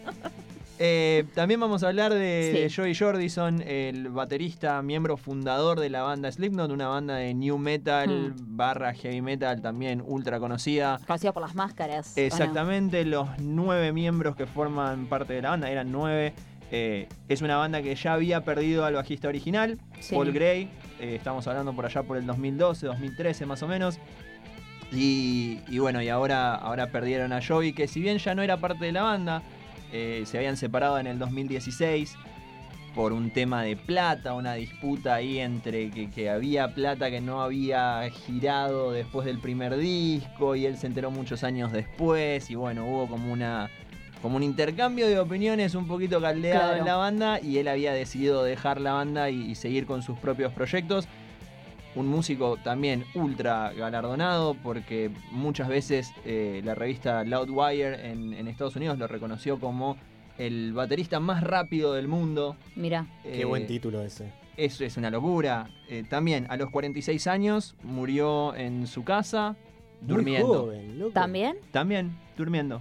Eh, 0.78 1.24
también 1.34 1.60
vamos 1.60 1.84
a 1.84 1.88
hablar 1.88 2.12
de, 2.12 2.50
Sí. 2.52 2.60
de 2.62 2.72
Joey 2.74 2.94
Jordison, 2.96 3.62
el 3.62 4.08
baterista, 4.08 4.82
miembro 4.82 5.16
fundador 5.16 5.78
de 5.78 5.88
la 5.88 6.02
banda 6.02 6.32
Slipknot, 6.32 6.72
una 6.72 6.88
banda 6.88 7.14
de 7.14 7.32
new 7.32 7.58
metal 7.58 8.32
Hmm. 8.36 8.56
barra 8.56 8.92
heavy 8.92 9.22
metal 9.22 9.62
también 9.62 10.02
ultra 10.04 10.40
conocida. 10.40 10.98
Conocido 11.06 11.32
por 11.32 11.42
las 11.42 11.54
máscaras. 11.54 12.16
Exactamente, 12.16 13.04
los 13.04 13.28
nueve 13.38 13.92
miembros 13.92 14.34
que 14.34 14.46
forman 14.46 15.06
parte 15.06 15.34
de 15.34 15.42
la 15.42 15.50
banda, 15.50 15.70
eran 15.70 15.92
nueve. 15.92 16.32
Eh, 16.72 17.06
es 17.28 17.40
una 17.40 17.56
banda 17.56 17.80
que 17.80 17.94
ya 17.94 18.14
había 18.14 18.42
perdido 18.42 18.84
al 18.84 18.94
bajista 18.94 19.28
original, 19.28 19.78
Sí. 20.00 20.16
Paul 20.16 20.32
Gray. 20.32 20.68
Eh, 21.00 21.14
estamos 21.16 21.46
hablando 21.46 21.72
por 21.72 21.86
allá 21.86 22.02
por 22.02 22.16
el 22.16 22.26
2012, 22.26 22.86
2013 22.86 23.46
más 23.46 23.62
o 23.62 23.68
menos. 23.68 23.98
Y, 24.92 25.78
bueno, 25.78 26.00
y 26.02 26.08
ahora, 26.08 26.54
ahora 26.54 26.88
perdieron 26.88 27.32
a 27.32 27.40
Joey, 27.44 27.72
que 27.72 27.88
si 27.88 28.00
bien 28.00 28.18
ya 28.18 28.34
no 28.34 28.42
era 28.42 28.58
parte 28.58 28.84
de 28.84 28.92
la 28.92 29.02
banda, 29.02 29.42
eh, 29.92 30.22
se 30.24 30.38
habían 30.38 30.56
separado 30.56 30.98
en 30.98 31.08
el 31.08 31.18
2016 31.18 32.16
por 32.94 33.12
un 33.12 33.30
tema 33.30 33.62
de 33.62 33.76
plata, 33.76 34.34
una 34.34 34.54
disputa 34.54 35.16
ahí 35.16 35.40
entre 35.40 35.90
que 35.90 36.30
había 36.30 36.74
plata 36.74 37.10
que 37.10 37.20
no 37.20 37.42
había 37.42 38.08
girado 38.08 38.92
después 38.92 39.26
del 39.26 39.40
primer 39.40 39.76
disco 39.76 40.54
y 40.54 40.64
él 40.66 40.76
se 40.78 40.86
enteró 40.86 41.10
muchos 41.10 41.42
años 41.42 41.72
después 41.72 42.50
y 42.50 42.54
bueno, 42.54 42.86
hubo 42.86 43.08
como 43.08 43.32
una 43.32 43.68
como 44.24 44.36
un 44.36 44.42
intercambio 44.42 45.06
de 45.06 45.18
opiniones 45.20 45.74
un 45.74 45.86
poquito 45.86 46.18
caldeado 46.18 46.60
Claro. 46.60 46.78
en 46.78 46.84
la 46.86 46.96
banda 46.96 47.40
y 47.42 47.58
él 47.58 47.68
había 47.68 47.92
decidido 47.92 48.42
dejar 48.42 48.80
la 48.80 48.94
banda 48.94 49.28
y, 49.28 49.50
y 49.50 49.54
seguir 49.54 49.84
con 49.84 50.00
sus 50.02 50.18
propios 50.18 50.50
proyectos. 50.50 51.06
Un 51.94 52.08
músico 52.08 52.56
también 52.64 53.04
ultra 53.14 53.70
galardonado 53.74 54.54
porque 54.62 55.10
muchas 55.30 55.68
veces 55.68 56.10
eh, 56.24 56.62
la 56.64 56.74
revista 56.74 57.22
Loudwire 57.22 58.10
en, 58.10 58.32
en 58.32 58.48
Estados 58.48 58.76
Unidos 58.76 58.98
lo 58.98 59.06
reconoció 59.08 59.60
como 59.60 59.98
el 60.38 60.72
baterista 60.72 61.20
más 61.20 61.42
rápido 61.44 61.92
del 61.92 62.08
mundo. 62.08 62.56
Mira. 62.76 63.04
Qué 63.24 63.42
Eh, 63.42 63.44
buen 63.44 63.66
título 63.66 64.00
ese. 64.00 64.32
Eso 64.56 64.86
es 64.86 64.96
una 64.96 65.10
locura. 65.10 65.68
Eh, 65.90 66.02
también 66.08 66.46
a 66.48 66.56
los 66.56 66.70
46 66.70 67.26
años 67.26 67.74
murió 67.82 68.54
en 68.56 68.86
su 68.86 69.04
casa 69.04 69.54
Muy 70.00 70.08
durmiendo. 70.08 70.62
joven, 70.62 70.98
loco. 70.98 71.12
¿También? 71.12 71.58
También 71.72 72.16
durmiendo. 72.38 72.80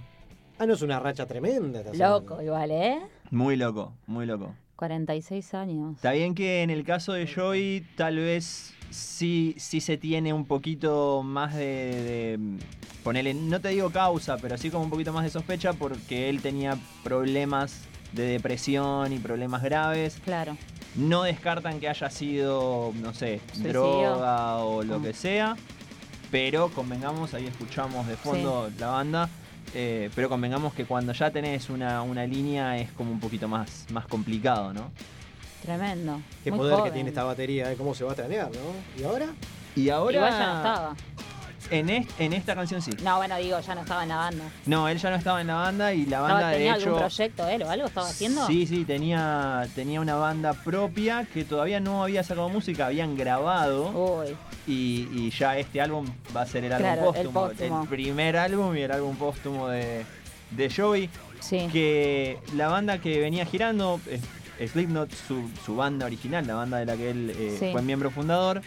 Ah, 0.58 0.66
no 0.66 0.74
es 0.74 0.82
una 0.82 1.00
racha 1.00 1.26
tremenda. 1.26 1.80
estás 1.80 1.96
Loco, 1.98 2.34
hablando. 2.34 2.42
igual, 2.42 2.70
¿eh? 2.70 2.98
Muy 3.30 3.56
loco, 3.56 3.92
muy 4.06 4.26
loco. 4.26 4.54
46 4.76 5.54
años. 5.54 5.96
Está 5.96 6.12
bien 6.12 6.34
que 6.34 6.62
en 6.62 6.70
el 6.70 6.84
caso 6.84 7.12
de 7.12 7.26
Joey 7.32 7.86
tal 7.96 8.16
vez 8.16 8.72
sí, 8.90 9.54
sí 9.58 9.80
se 9.80 9.96
tiene 9.96 10.32
un 10.32 10.44
poquito 10.46 11.22
más 11.22 11.54
de, 11.54 12.38
de- 12.38 12.58
Ponele, 13.02 13.34
no 13.34 13.60
te 13.60 13.68
digo 13.68 13.90
causa, 13.90 14.38
pero 14.38 14.56
sí 14.56 14.70
como 14.70 14.84
un 14.84 14.90
poquito 14.90 15.12
más 15.12 15.24
de 15.24 15.30
sospecha 15.30 15.74
porque 15.74 16.30
él 16.30 16.40
tenía 16.40 16.78
problemas 17.02 17.82
de 18.12 18.22
depresión 18.26 19.12
y 19.12 19.18
problemas 19.18 19.62
graves. 19.62 20.18
Claro. 20.24 20.56
No 20.96 21.24
descartan 21.24 21.80
que 21.80 21.88
haya 21.88 22.08
sido, 22.08 22.92
no 23.02 23.12
sé, 23.12 23.40
Suicidio. 23.52 23.72
droga 23.72 24.56
o 24.58 24.82
lo 24.82 25.00
Mm. 25.00 25.02
que 25.02 25.12
sea. 25.12 25.56
Pero 26.30 26.68
convengamos, 26.70 27.34
ahí 27.34 27.46
escuchamos 27.46 28.06
de 28.06 28.16
fondo 28.16 28.70
la 28.78 28.88
banda. 28.88 29.28
Eh, 29.74 30.10
pero 30.14 30.28
convengamos 30.28 30.74
que 30.74 30.84
cuando 30.84 31.12
ya 31.12 31.30
tenés 31.30 31.70
una, 31.70 32.02
una 32.02 32.26
línea 32.26 32.78
es 32.78 32.90
como 32.92 33.10
un 33.12 33.20
poquito 33.20 33.48
más, 33.48 33.86
más 33.92 34.06
complicado, 34.06 34.72
¿no? 34.72 34.90
Tremendo. 35.62 36.20
Qué 36.42 36.50
Muy 36.50 36.58
poder 36.58 36.74
joven. 36.76 36.90
que 36.90 36.94
tiene 36.94 37.08
esta 37.08 37.24
batería, 37.24 37.72
¿eh? 37.72 37.76
cómo 37.76 37.94
se 37.94 38.04
va 38.04 38.12
a 38.12 38.14
tranear, 38.14 38.50
¿no? 38.50 39.00
¿Y 39.00 39.04
ahora? 39.04 39.26
Y 39.74 39.88
ahora. 39.88 40.16
Igual 40.16 40.30
ya 40.32 40.46
no 40.46 40.56
estaba. 40.56 40.96
En, 41.70 41.88
est- 41.88 42.10
en 42.20 42.32
esta 42.32 42.54
canción 42.54 42.82
sí. 42.82 42.90
No, 43.02 43.16
bueno, 43.16 43.36
digo, 43.38 43.58
ya 43.60 43.74
no 43.74 43.80
estaba 43.80 44.02
en 44.02 44.10
la 44.10 44.16
banda. 44.16 44.44
No, 44.66 44.88
él 44.88 44.98
ya 44.98 45.10
no 45.10 45.16
estaba 45.16 45.40
en 45.40 45.46
la 45.46 45.54
banda 45.54 45.92
y 45.94 46.06
la 46.06 46.20
banda 46.20 46.48
de 46.48 46.56
¿Tenía 46.58 46.74
hecho. 46.76 46.84
algún 46.86 47.00
proyecto 47.00 47.48
él 47.48 47.62
o 47.62 47.70
algo 47.70 47.86
estaba 47.86 48.08
haciendo? 48.08 48.46
Sí, 48.46 48.66
sí, 48.66 48.84
tenía, 48.84 49.66
tenía 49.74 50.00
una 50.00 50.14
banda 50.16 50.52
propia 50.52 51.26
que 51.32 51.44
todavía 51.44 51.80
no 51.80 52.02
había 52.04 52.22
sacado 52.22 52.48
música, 52.48 52.86
habían 52.86 53.16
grabado. 53.16 53.88
Uy, 53.90 54.36
Y, 54.66 55.08
y 55.12 55.30
ya 55.30 55.58
este 55.58 55.80
álbum 55.80 56.06
va 56.36 56.42
a 56.42 56.46
ser 56.46 56.64
el 56.64 56.72
álbum 56.72 56.86
Claro, 56.92 57.00
el 57.14 57.28
póstumo. 57.28 57.48
póstumo. 57.48 57.86
primer 57.86 58.36
álbum 58.36 58.76
y 58.76 58.80
el 58.82 58.92
álbum 58.92 59.16
póstumo 59.16 59.68
de, 59.68 60.04
de 60.50 60.70
Joey. 60.74 61.08
sí. 61.40 61.68
Que 61.72 62.38
la 62.54 62.68
banda 62.68 62.98
que 62.98 63.20
venía 63.20 63.44
girando, 63.46 64.00
es- 64.10 64.20
Slipknot, 64.70 65.10
su, 65.12 65.50
su 65.66 65.74
banda 65.74 66.06
original, 66.06 66.46
la 66.46 66.54
banda 66.54 66.76
de 66.78 66.86
la 66.86 66.96
que 66.96 67.10
él 67.10 67.30
eh, 67.36 67.56
Sí. 67.58 67.70
fue 67.72 67.82
miembro 67.82 68.10
fundador, 68.12 68.62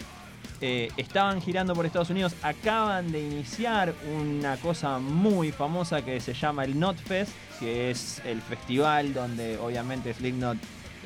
eh, 0.62 0.90
estaban 0.98 1.42
girando 1.42 1.74
por 1.76 1.86
Estados 1.86 2.10
Unidos. 2.10 2.34
Acaban 2.42 3.12
de 3.12 3.22
iniciar 3.22 3.94
una 4.20 4.58
cosa 4.58 5.00
muy 5.00 5.52
famosa 5.52 6.04
que 6.04 6.20
se 6.20 6.34
llama 6.34 6.64
el 6.66 6.80
Notfest, 6.80 7.32
que 7.60 7.92
es 7.92 8.22
el 8.26 8.42
festival 8.42 9.14
donde 9.14 9.58
obviamente 9.58 10.14
Slipknot 10.14 10.58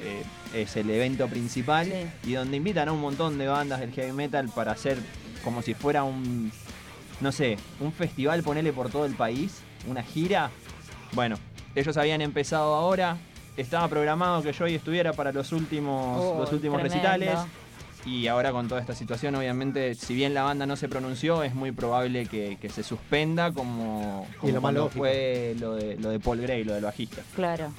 eh, 0.03 0.23
es 0.55 0.75
el 0.77 0.89
evento 0.89 1.27
principal 1.27 1.85
Sí. 1.87 2.29
y 2.31 2.33
donde 2.33 2.57
invitan 2.57 2.89
a 2.89 2.91
un 2.91 3.01
montón 3.01 3.37
de 3.37 3.47
bandas 3.47 3.79
del 3.79 3.91
heavy 3.91 4.11
metal 4.13 4.49
para 4.53 4.71
hacer 4.71 4.97
como 5.43 5.61
si 5.61 5.73
fuera 5.73 6.03
un, 6.03 6.51
no 7.19 7.31
sé, 7.31 7.57
un 7.79 7.91
festival, 7.91 8.43
ponele 8.43 8.73
por 8.73 8.89
todo 8.89 9.05
el 9.05 9.15
país, 9.15 9.59
una 9.87 10.01
gira. 10.03 10.49
Bueno, 11.13 11.35
ellos 11.75 11.97
habían 11.97 12.21
empezado 12.21 12.73
ahora, 12.75 13.17
estaba 13.57 13.87
programado 13.87 14.41
que 14.43 14.53
Joey 14.53 14.75
estuviera 14.75 15.13
para 15.13 15.31
los 15.31 15.51
últimos, 15.51 16.19
Oh, 16.21 16.39
los 16.39 16.51
últimos 16.53 16.79
tremendo. 16.79 17.03
recitales. 17.09 17.39
Y 18.05 18.27
ahora 18.27 18.51
con 18.51 18.67
toda 18.67 18.81
esta 18.81 18.95
situación, 18.95 19.35
obviamente, 19.35 19.93
si 19.95 20.15
bien 20.15 20.33
la 20.33 20.43
banda 20.43 20.65
no 20.65 20.75
se 20.75 20.89
pronunció, 20.89 21.43
es 21.43 21.53
muy 21.53 21.71
probable 21.71 22.25
que, 22.25 22.57
que 22.59 22.69
se 22.69 22.81
suspenda 22.83 23.51
como, 23.51 24.27
Y 24.41 24.51
lo 24.51 24.59
lógico. 24.71 24.89
fue 24.89 25.55
lo 25.59 25.75
de, 25.75 25.97
lo 25.97 26.09
de 26.09 26.19
Paul 26.19 26.41
Gray, 26.41 26.63
lo 26.63 26.73
del 26.73 26.83
bajista. 26.83 27.21
Claro. 27.35 27.71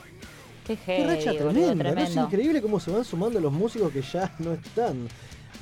Qué 0.67 0.77
Qué 0.77 0.97
heavy, 0.97 1.05
racha 1.17 1.33
boludo, 1.33 1.53
tremenda, 1.75 1.93
¿no? 1.93 2.01
Es 2.01 2.15
increíble 2.15 2.63
cómo 2.63 2.79
se 2.79 2.93
van 2.93 3.05
sumando 3.05 3.41
los 3.41 3.53
músicos 3.53 3.93
que 3.93 4.01
ya 4.03 4.33
no 4.39 4.53
están. 4.53 5.09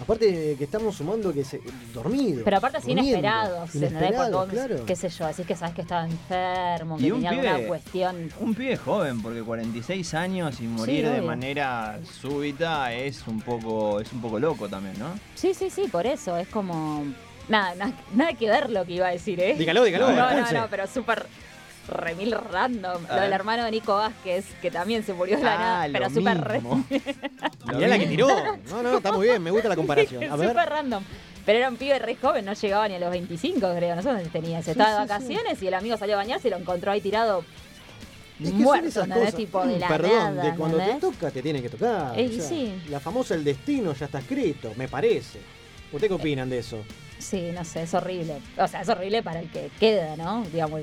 Aparte 0.00 0.56
que 0.56 0.64
estamos 0.64 0.96
sumando 0.96 1.32
que 1.32 1.44
se 1.44 1.60
dormidos. 1.92 2.42
Pero 2.44 2.56
aparte 2.56 2.78
así 2.78 2.92
inesperados, 2.92 3.74
Inesperados, 3.74 4.30
vos, 4.32 4.48
claro. 4.48 4.86
qué 4.86 4.96
sé 4.96 5.10
yo, 5.10 5.26
así 5.26 5.44
que 5.44 5.54
sabes 5.54 5.74
que 5.74 5.82
estaba 5.82 6.06
enfermo, 6.06 6.96
que 6.96 7.04
Y 7.04 7.10
un 7.10 7.22
tenía 7.22 7.30
alguna 7.30 7.68
cuestión. 7.68 8.30
Un 8.40 8.54
pibe 8.54 8.76
joven, 8.76 9.20
porque 9.20 9.42
46 9.42 10.14
años 10.14 10.60
y 10.60 10.64
morir 10.64 11.08
de 11.08 11.20
manera 11.20 12.00
súbita 12.20 12.92
es 12.94 13.26
un 13.26 13.40
poco 13.40 14.00
es 14.00 14.10
un 14.12 14.22
poco 14.22 14.38
loco 14.38 14.68
también, 14.68 14.98
¿no? 14.98 15.08
Sí, 15.34 15.52
sí, 15.52 15.68
sí, 15.70 15.86
por 15.90 16.06
eso, 16.06 16.36
es 16.36 16.48
como... 16.48 17.04
Nada, 17.48 17.74
nada, 17.74 17.92
nada 18.14 18.32
que 18.34 18.48
ver 18.48 18.70
lo 18.70 18.84
que 18.84 18.92
iba 18.92 19.08
a 19.08 19.10
decir, 19.10 19.40
¿eh? 19.40 19.56
Dígalo, 19.58 19.82
dígalo, 19.82 20.12
No, 20.12 20.30
no, 20.30 20.52
no, 20.52 20.66
pero 20.70 20.86
súper 20.86 21.26
remil 21.90 22.32
random. 22.32 23.02
Lo 23.08 23.20
del 23.20 23.32
hermano 23.32 23.64
de 23.64 23.70
Nico 23.70 23.94
Vázquez, 23.94 24.46
que 24.62 24.70
también 24.70 25.02
se 25.04 25.12
murió 25.12 25.36
de 25.36 25.44
la 25.44 25.54
Ah, 25.54 25.58
nada, 25.58 25.88
pero 25.92 26.10
súper. 26.10 26.62
Lo 26.62 26.76
Mirá 27.76 27.88
la 27.88 27.98
que 27.98 28.06
tiró. 28.06 28.28
No, 28.70 28.82
no, 28.82 28.96
está 28.96 29.12
muy 29.12 29.26
bien, 29.28 29.42
me 29.42 29.50
gusta 29.50 29.68
la 29.68 29.76
comparación. 29.76 30.22
Súper 30.30 30.68
random. 30.68 31.02
Pero 31.46 31.58
era 31.58 31.68
un 31.68 31.76
pibe 31.76 31.98
re 31.98 32.16
joven, 32.16 32.44
no 32.44 32.52
llegaba 32.52 32.86
ni 32.88 32.94
a 32.94 32.98
los 32.98 33.10
25, 33.10 33.60
creo. 33.76 33.96
No 33.96 34.02
sé 34.02 34.08
dónde 34.10 34.26
tenía. 34.28 34.62
Se 34.62 34.72
estaba 34.72 34.90
de 34.90 34.96
sí. 34.96 35.08
vacaciones 35.08 35.62
y 35.62 35.66
el 35.68 35.74
amigo 35.74 35.96
salió 35.96 36.14
a 36.14 36.18
bañarse 36.18 36.48
y 36.48 36.50
lo 36.50 36.58
encontró 36.58 36.92
ahí 36.92 37.00
tirado 37.00 37.44
Es 38.38 38.44
que 38.44 38.50
son 38.50 38.62
muerto, 38.62 38.88
esas 38.88 39.04
¿entendés? 39.04 39.24
cosas. 39.32 39.36
Tipo 39.38 39.66
de 39.66 39.78
la 39.78 39.88
Perdón, 39.88 40.36
nada, 40.36 40.42
de 40.50 40.54
cuando 40.56 40.78
te 40.78 40.94
toca 40.94 41.30
te 41.30 41.42
tiene 41.42 41.62
que 41.62 41.70
tocar. 41.70 42.18
Eh, 42.18 42.26
o 42.26 42.30
y 42.30 42.34
sea, 42.40 42.48
sí. 42.48 42.82
La 42.90 43.00
famosa 43.00 43.34
el 43.34 43.42
destino 43.42 43.94
ya 43.94 44.06
está 44.06 44.18
escrito, 44.18 44.72
me 44.76 44.86
parece. 44.86 45.40
¿Ustedes 45.92 46.08
qué 46.08 46.14
opinan 46.14 46.48
de 46.50 46.58
eso? 46.58 46.84
Sí, 47.18 47.50
no 47.54 47.64
sé, 47.64 47.82
es 47.82 47.94
horrible. 47.94 48.36
O 48.58 48.68
sea, 48.68 48.82
es 48.82 48.88
horrible 48.88 49.22
para 49.22 49.40
el 49.40 49.50
que 49.50 49.70
queda, 49.80 50.16
¿no? 50.16 50.44
Digamos, 50.52 50.80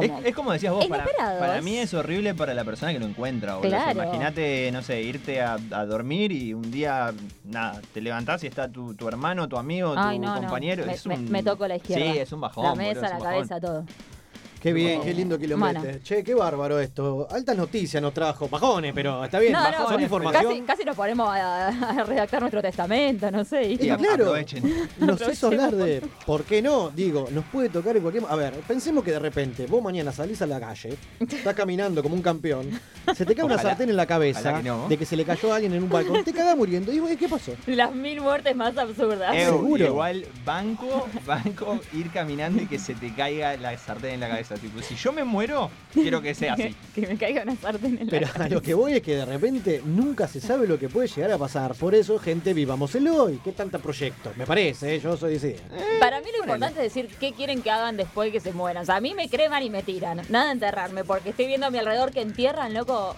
como 0.00 0.18
Es, 0.20 0.26
es 0.26 0.34
como 0.34 0.52
decías 0.52 0.72
vos, 0.72 0.86
para, 0.86 1.60
mí 1.62 1.76
es 1.78 1.92
horrible 1.94 2.34
para 2.34 2.54
la 2.54 2.64
persona 2.64 2.92
que 2.92 2.98
lo 2.98 3.06
encuentra. 3.06 3.56
boludo. 3.56 3.68
O 3.68 3.70
sea, 3.70 3.92
Claro. 3.92 4.02
Imagínate, 4.08 4.70
no 4.72 4.82
sé, 4.82 5.02
irte 5.02 5.40
a, 5.40 5.58
a 5.72 5.86
dormir 5.86 6.32
y 6.32 6.54
un 6.54 6.70
día, 6.70 7.12
nada, 7.44 7.80
te 7.92 8.00
levantás 8.00 8.42
y 8.44 8.46
está 8.46 8.68
tu, 8.68 8.94
tu 8.94 9.08
hermano, 9.08 9.48
tu 9.48 9.56
amigo, 9.56 9.94
tu 9.94 9.98
Ay, 10.00 10.18
no, 10.18 10.34
no. 10.34 10.40
compañero. 10.40 10.84
Me, 10.86 10.92
es 10.92 11.06
un- 11.06 11.30
me 11.30 11.42
toco 11.42 11.66
la 11.68 11.76
izquierda. 11.76 12.12
Sí, 12.12 12.18
es 12.18 12.32
un 12.32 12.40
bajón. 12.40 12.64
La 12.64 12.74
mesa, 12.74 13.06
es 13.06 13.12
la 13.12 13.18
cabeza, 13.18 13.60
todo. 13.60 13.84
Qué 14.60 14.72
bien, 14.72 15.00
qué 15.02 15.14
lindo 15.14 15.38
kilómetro. 15.38 15.82
Bueno. 15.82 15.98
Che, 16.02 16.24
qué 16.24 16.34
bárbaro 16.34 16.80
esto. 16.80 17.28
Altas 17.30 17.56
noticias 17.56 18.02
nos 18.02 18.12
trajo. 18.12 18.48
Bajones, 18.48 18.92
pero 18.92 19.24
está 19.24 19.38
bien. 19.38 19.52
No, 19.52 19.58
no, 19.58 19.64
bajones, 19.70 19.88
casi, 19.92 20.02
información. 20.02 20.66
casi 20.66 20.84
nos 20.84 20.96
ponemos 20.96 21.28
a, 21.28 21.68
a 21.68 22.04
redactar 22.04 22.40
nuestro 22.40 22.60
testamento, 22.60 23.30
no 23.30 23.44
sé. 23.44 23.62
y- 23.64 23.72
Y 23.74 23.76
claro, 23.78 24.24
aprovechen. 24.24 24.88
nos 24.98 25.20
hizo 25.28 25.46
hablar 25.46 25.74
de, 25.76 26.02
¿por 26.26 26.42
qué 26.44 26.60
no? 26.60 26.90
Digo, 26.90 27.28
nos 27.30 27.44
puede 27.46 27.68
tocar 27.68 27.96
en 27.96 28.02
cualquier... 28.02 28.24
A 28.28 28.34
ver, 28.34 28.52
pensemos 28.66 29.04
que 29.04 29.12
de 29.12 29.18
repente 29.20 29.66
vos 29.66 29.82
mañana 29.82 30.10
salís 30.10 30.42
a 30.42 30.46
la 30.46 30.58
calle, 30.58 30.96
estás 31.20 31.54
caminando 31.54 32.02
como 32.02 32.14
un 32.16 32.22
campeón, 32.22 32.68
se 33.14 33.24
te 33.24 33.34
cae 33.36 33.44
una 33.44 33.54
Ojalá. 33.54 33.70
sartén 33.70 33.90
en 33.90 33.96
la 33.96 34.06
cabeza 34.06 34.40
Ojalá 34.40 34.58
que 34.62 34.68
no. 34.68 34.88
de 34.88 34.96
que 34.96 35.06
se 35.06 35.16
le 35.16 35.24
cayó 35.24 35.52
a 35.52 35.56
alguien 35.56 35.72
en 35.74 35.84
un 35.84 35.88
balcón, 35.88 36.24
te 36.24 36.32
cagás 36.32 36.56
muriendo. 36.56 36.92
Y 36.92 37.16
¿qué 37.16 37.28
pasó? 37.28 37.52
Las 37.66 37.94
mil 37.94 38.20
muertes 38.20 38.56
más 38.56 38.76
absurdas. 38.76 39.34
Seguro. 39.36 39.84
Igual, 39.86 40.26
banco, 40.44 41.06
banco, 41.26 41.78
ir 41.94 42.10
caminando 42.10 42.60
y 42.62 42.66
que 42.66 42.78
se 42.78 42.94
te 42.94 43.14
caiga 43.14 43.56
la 43.56 43.76
sartén 43.78 44.14
en 44.14 44.20
la 44.20 44.28
cabeza. 44.28 44.47
Tipo, 44.56 44.80
si 44.82 44.94
yo 44.94 45.12
me 45.12 45.24
muero, 45.24 45.70
quiero 45.92 46.22
que 46.22 46.34
sea 46.34 46.54
así. 46.54 46.74
que 46.94 47.06
me 47.06 47.16
caiga 47.16 47.42
una 47.42 47.56
sartén 47.56 47.98
en 47.98 48.06
la 48.06 48.10
Pero 48.10 48.26
a 48.26 48.30
cabeza. 48.30 48.54
lo 48.54 48.62
que 48.62 48.74
voy 48.74 48.94
es 48.94 49.02
que 49.02 49.16
de 49.16 49.24
repente 49.24 49.82
nunca 49.84 50.26
se 50.28 50.40
sabe 50.40 50.66
lo 50.66 50.78
que 50.78 50.88
puede 50.88 51.08
llegar 51.08 51.32
a 51.32 51.38
pasar. 51.38 51.74
Por 51.74 51.94
eso, 51.94 52.18
gente, 52.18 52.54
vivamos 52.54 52.94
el 52.94 53.08
hoy. 53.08 53.40
¿Qué 53.44 53.52
tanta 53.52 53.78
proyecto? 53.78 54.32
Me 54.36 54.46
parece, 54.46 54.94
¿eh? 54.94 55.00
yo 55.00 55.16
soy 55.16 55.36
esa 55.36 55.48
idea. 55.48 55.60
Para 56.00 56.20
mí 56.20 56.26
lo 56.32 56.38
importante 56.44 56.84
es 56.84 56.94
decir 56.94 57.08
qué 57.18 57.32
quieren 57.32 57.62
que 57.62 57.70
hagan 57.70 57.96
después 57.96 58.28
de 58.28 58.32
que 58.32 58.40
se 58.40 58.52
mueran. 58.52 58.82
O 58.82 58.86
sea, 58.86 58.96
a 58.96 59.00
mí 59.00 59.14
me 59.14 59.28
creman 59.28 59.62
y 59.62 59.70
me 59.70 59.82
tiran. 59.82 60.22
Nada 60.28 60.46
de 60.46 60.52
enterrarme, 60.52 61.04
porque 61.04 61.30
estoy 61.30 61.46
viendo 61.46 61.66
a 61.66 61.70
mi 61.70 61.78
alrededor 61.78 62.12
que 62.12 62.20
entierran, 62.20 62.74
loco. 62.74 63.16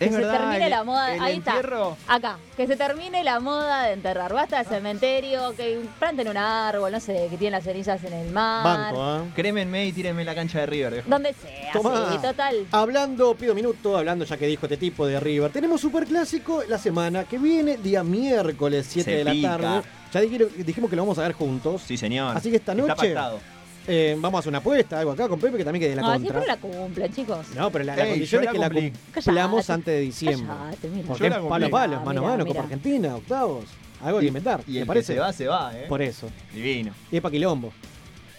Que 0.00 0.06
Es 0.06 0.12
se 0.12 0.16
verdad, 0.16 0.38
termine 0.38 0.64
el- 0.64 0.70
la 0.70 0.82
moda. 0.82 1.14
el 1.14 1.20
Ahí 1.20 1.36
entierro- 1.36 1.92
está. 2.00 2.14
Acá. 2.14 2.38
Que 2.56 2.66
se 2.66 2.74
termine 2.74 3.22
la 3.22 3.38
moda 3.38 3.82
de 3.84 3.92
enterrar. 3.92 4.32
Basta 4.32 4.58
de 4.58 4.64
cementerio, 4.64 5.54
que 5.54 5.78
planten 5.98 6.26
un 6.28 6.38
árbol, 6.38 6.90
no 6.90 6.98
sé, 7.00 7.26
que 7.30 7.36
tienen 7.36 7.52
las 7.52 7.64
cenizas 7.64 8.02
en 8.04 8.14
el 8.14 8.30
mar. 8.32 8.64
Banco, 8.94 9.16
¿eh? 9.26 9.30
Crémenme 9.36 9.84
y 9.86 9.92
tírenme 9.92 10.24
la 10.24 10.34
cancha 10.34 10.60
de 10.60 10.66
River. 10.66 10.92
viejo. 10.94 11.08
Donde 11.10 11.34
sea, 11.34 11.72
Tomá. 11.74 12.08
sí, 12.12 12.18
total. 12.18 12.66
Hablando, 12.72 13.34
pido 13.34 13.54
minuto, 13.54 13.96
hablando 13.98 14.24
ya 14.24 14.38
que 14.38 14.46
dijo 14.46 14.64
este 14.64 14.78
tipo 14.78 15.06
de 15.06 15.20
River. 15.20 15.52
Tenemos 15.52 15.82
Superclásico 15.82 16.62
la 16.66 16.78
semana 16.78 17.24
que 17.24 17.36
viene, 17.38 17.76
día 17.76 18.02
miércoles, 18.02 18.86
7 18.88 19.10
Se 19.10 19.16
de 19.18 19.24
la 19.24 19.32
pica. 19.32 19.58
tarde. 19.58 19.82
Ya 20.14 20.20
dijimos 20.22 20.88
que 20.88 20.96
lo 20.96 21.02
vamos 21.02 21.18
a 21.18 21.22
ver 21.24 21.34
juntos. 21.34 21.82
Sí, 21.86 21.96
señor. 21.98 22.36
Así 22.36 22.50
que 22.50 22.56
esta 22.56 22.72
Está 22.72 22.82
noche 22.86 22.94
pactado. 23.14 23.38
Eh, 23.86 24.16
vamos 24.18 24.38
a 24.38 24.40
hacer 24.40 24.48
una 24.50 24.58
apuesta, 24.58 24.98
algo 24.98 25.12
acá 25.12 25.28
con 25.28 25.38
Pepe 25.40 25.58
que 25.58 25.64
también 25.64 25.80
quede 25.80 25.90
de 25.90 25.96
la 25.96 26.02
No, 26.02 26.12
contra. 26.12 26.30
siempre 26.42 26.46
la 26.46 26.56
cumplen, 26.78 27.12
chicos. 27.14 27.46
No, 27.56 27.70
pero 27.70 27.84
la, 27.84 27.96
la 27.96 28.04
Ey, 28.04 28.10
condición 28.10 28.42
yo 28.42 28.48
es 28.48 28.52
que 28.52 28.58
la 28.58 28.68
cumplamos 28.70 29.66
Callate. 29.66 29.72
antes 29.72 29.94
de 29.94 30.00
diciembre. 30.00 30.46
Callate, 30.48 30.88
mira. 30.88 31.06
Porque 31.08 31.20
Yo 31.20 31.26
es 31.36 31.42
la 31.42 31.48
palo 31.48 31.66
a 31.66 31.70
palo, 31.70 31.96
Ah, 31.96 32.04
mano 32.04 32.20
a 32.26 32.30
mano. 32.30 32.46
Copa 32.46 32.60
Argentina, 32.60 33.16
octavos. 33.16 33.64
Algo 34.02 34.20
que 34.20 34.26
inventar, 34.26 34.62
Y 34.66 34.72
¿me 34.72 34.80
el 34.80 34.86
parece? 34.86 35.12
que 35.12 35.14
se 35.14 35.20
va, 35.20 35.32
se 35.32 35.46
va, 35.46 35.72
¿eh? 35.78 35.84
Por 35.88 36.00
eso. 36.00 36.28
Divino. 36.54 36.92
Y 37.12 37.16
es 37.16 37.22
pa' 37.22 37.30
quilombo. 37.30 37.72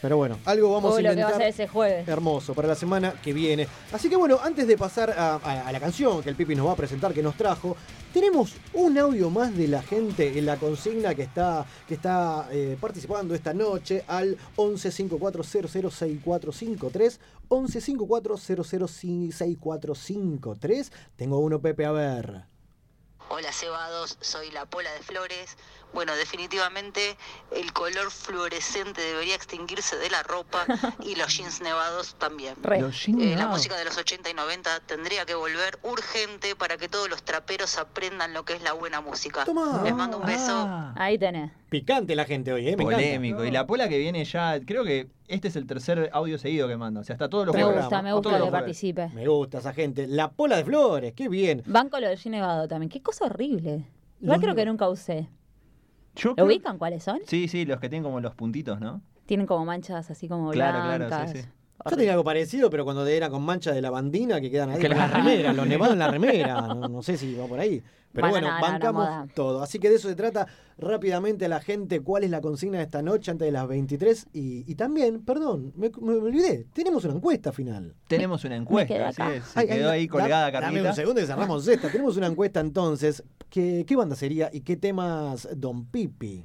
Pero 0.01 0.17
bueno, 0.17 0.39
algo 0.45 0.71
vamos 0.73 0.97
a 0.97 1.01
lo 1.01 1.03
que 1.03 1.03
va 1.03 1.11
a 1.11 1.15
inventar. 1.31 1.41
ese 1.47 1.67
jueves. 1.67 2.07
Hermoso, 2.07 2.55
para 2.55 2.67
la 2.67 2.73
semana 2.75 3.13
que 3.21 3.33
viene. 3.33 3.67
Así 3.91 4.09
que 4.09 4.15
bueno, 4.15 4.39
antes 4.43 4.65
de 4.67 4.75
pasar 4.77 5.11
a, 5.11 5.35
a- 5.35 5.67
a 5.67 5.71
la 5.71 5.79
canción 5.79 6.23
que 6.23 6.29
el 6.29 6.35
Pipi 6.35 6.55
nos 6.55 6.65
va 6.67 6.71
a 6.71 6.75
presentar, 6.75 7.13
que 7.13 7.21
nos 7.21 7.35
trajo, 7.37 7.77
tenemos 8.11 8.55
un 8.73 8.97
audio 8.97 9.29
más 9.29 9.55
de 9.55 9.67
la 9.67 9.83
gente 9.83 10.39
en 10.39 10.47
la 10.47 10.57
consigna 10.57 11.13
que 11.13 11.21
está, 11.21 11.65
que 11.87 11.93
está 11.93 12.47
eh, 12.51 12.75
participando 12.81 13.35
esta 13.35 13.53
noche 13.53 14.03
al 14.07 14.35
11 14.55 14.91
5400 14.91 15.71
6453 15.71 17.19
11 17.47 17.81
5400 17.81 18.91
6453 18.91 20.91
Tengo 21.15 21.37
uno, 21.39 21.61
Pepe, 21.61 21.85
a 21.85 21.91
ver. 21.91 22.43
Hola 23.29 23.53
cebados, 23.53 24.17
soy 24.19 24.49
la 24.51 24.65
Pola 24.65 24.91
de 24.93 24.99
Flores. 25.03 25.55
Bueno, 25.93 26.15
definitivamente 26.15 27.17
el 27.51 27.73
color 27.73 28.11
fluorescente 28.11 29.01
debería 29.01 29.35
extinguirse 29.35 29.97
de 29.97 30.09
la 30.09 30.23
ropa 30.23 30.65
y 31.03 31.15
los 31.15 31.35
jeans 31.37 31.61
nevados 31.61 32.15
también. 32.15 32.55
Re. 32.61 32.81
Los 32.81 33.05
jeans 33.05 33.21
Eh, 33.21 33.35
la 33.35 33.47
música 33.47 33.77
de 33.77 33.85
los 33.85 33.97
80 33.97 34.29
y 34.29 34.33
90 34.33 34.79
tendría 34.81 35.25
que 35.25 35.35
volver 35.35 35.79
urgente 35.83 36.55
para 36.55 36.77
que 36.77 36.87
todos 36.87 37.09
los 37.09 37.23
traperos 37.23 37.77
aprendan 37.77 38.33
lo 38.33 38.45
que 38.45 38.53
es 38.53 38.63
la 38.63 38.73
buena 38.73 39.01
música. 39.01 39.43
Toma. 39.45 39.81
Les 39.83 39.93
mando 39.93 40.17
un 40.17 40.25
beso. 40.25 40.51
Ah, 40.67 40.93
Ahí 40.97 41.17
tenés. 41.17 41.51
Picante 41.69 42.15
la 42.15 42.25
gente 42.25 42.51
hoy, 42.51 42.67
¿eh? 42.67 42.75
Me 42.75 42.83
encanta. 42.83 42.95
polémico. 42.97 43.45
Y 43.45 43.51
la 43.51 43.65
pola 43.65 43.87
que 43.87 43.97
viene 43.97 44.25
ya, 44.25 44.59
creo 44.65 44.83
que 44.83 45.09
este 45.27 45.47
es 45.47 45.55
el 45.55 45.65
tercer 45.67 46.09
audio 46.13 46.37
seguido 46.37 46.67
que 46.67 46.75
manda. 46.77 46.99
O 47.01 47.03
sea, 47.03 47.13
hasta 47.15 47.29
todos 47.29 47.45
los 47.47 47.55
Me 47.55 47.63
jueves. 47.63 47.81
gusta, 47.81 48.01
me 48.01 48.11
gusta 48.13 48.29
que 48.29 48.35
jueves. 48.35 48.51
participe. 48.51 49.09
Me 49.09 49.27
gusta 49.27 49.59
esa 49.59 49.73
gente. 49.73 50.07
La 50.07 50.31
pola 50.31 50.57
de 50.57 50.65
flores, 50.65 51.13
qué 51.15 51.29
bien. 51.29 51.63
Banco 51.65 51.99
lo 51.99 52.07
de 52.09 52.17
G 52.17 52.29
Nevado 52.29 52.67
también. 52.67 52.89
Qué 52.89 53.01
cosa 53.01 53.25
horrible. 53.25 53.85
Igual 54.21 54.39
creo 54.41 54.53
que 54.55 54.65
nunca 54.65 54.87
usé. 54.89 55.29
Yo 56.15 56.29
¿Lo 56.31 56.35
creo- 56.35 56.45
ubican 56.47 56.77
cuáles 56.77 57.03
son? 57.03 57.19
Sí, 57.25 57.47
sí, 57.47 57.65
los 57.65 57.79
que 57.79 57.89
tienen 57.89 58.03
como 58.03 58.19
los 58.19 58.35
puntitos, 58.35 58.79
¿no? 58.79 59.01
Tienen 59.25 59.45
como 59.47 59.65
manchas 59.65 60.09
así 60.11 60.27
como 60.27 60.51
Claro, 60.51 60.79
blancas. 60.81 61.07
claro, 61.09 61.27
sí, 61.33 61.41
sí. 61.41 61.47
Yo 61.89 61.95
tenía 61.97 62.11
algo 62.11 62.23
parecido, 62.23 62.69
pero 62.69 62.83
cuando 62.83 63.05
era 63.07 63.29
con 63.29 63.43
mancha 63.43 63.71
de 63.71 63.81
lavandina 63.81 64.39
que 64.41 64.51
quedan 64.51 64.69
ahí 64.71 64.81
la 64.83 65.07
remera, 65.07 65.53
los 65.53 65.67
nevados 65.67 65.93
en 65.93 65.99
la 65.99 66.11
remera. 66.11 66.61
No, 66.67 66.87
no 66.87 67.01
sé 67.01 67.17
si 67.17 67.33
va 67.35 67.45
por 67.47 67.59
ahí. 67.59 67.81
Pero 68.13 68.27
Bueno, 68.29 68.47
bueno, 68.47 68.47
no, 68.47 68.53
no, 68.59 68.67
no, 68.67 68.71
bancamos 68.73 69.33
todo. 69.33 69.63
Así 69.63 69.79
que 69.79 69.89
de 69.89 69.95
eso 69.95 70.09
se 70.09 70.15
trata 70.15 70.45
rápidamente 70.77 71.45
a 71.45 71.47
la 71.47 71.61
gente 71.61 72.01
cuál 72.01 72.25
es 72.25 72.29
la 72.29 72.41
consigna 72.41 72.77
de 72.79 72.83
esta 72.83 73.01
noche 73.01 73.31
antes 73.31 73.45
de 73.45 73.53
las 73.53 73.65
23. 73.69 74.27
Y, 74.33 74.69
y 74.69 74.75
también, 74.75 75.21
perdón, 75.23 75.71
me, 75.77 75.89
me 76.01 76.15
olvidé, 76.15 76.65
tenemos 76.73 77.05
una 77.05 77.13
encuesta 77.15 77.53
final. 77.53 77.93
Tenemos 78.07 78.43
una 78.43 78.57
encuesta, 78.57 79.07
así 79.07 79.21
es. 79.37 79.45
Se 79.45 79.59
Ay, 79.61 79.67
quedó 79.67 79.89
ay, 79.91 79.99
ahí 80.01 80.07
da- 80.07 80.11
colgada, 80.11 80.51
Dame 80.51 80.59
Carlita. 80.65 80.89
un 80.89 80.95
segundo 80.95 81.21
y 81.21 81.25
cerramos 81.25 81.65
esta. 81.69 81.89
Tenemos 81.89 82.17
una 82.17 82.27
encuesta 82.27 82.59
entonces. 82.59 83.23
¿Qué, 83.49 83.85
¿Qué 83.87 83.95
banda 83.95 84.15
sería 84.17 84.49
y 84.51 84.59
qué 84.61 84.75
temas 84.75 85.47
Don 85.55 85.85
Pipi? 85.85 86.43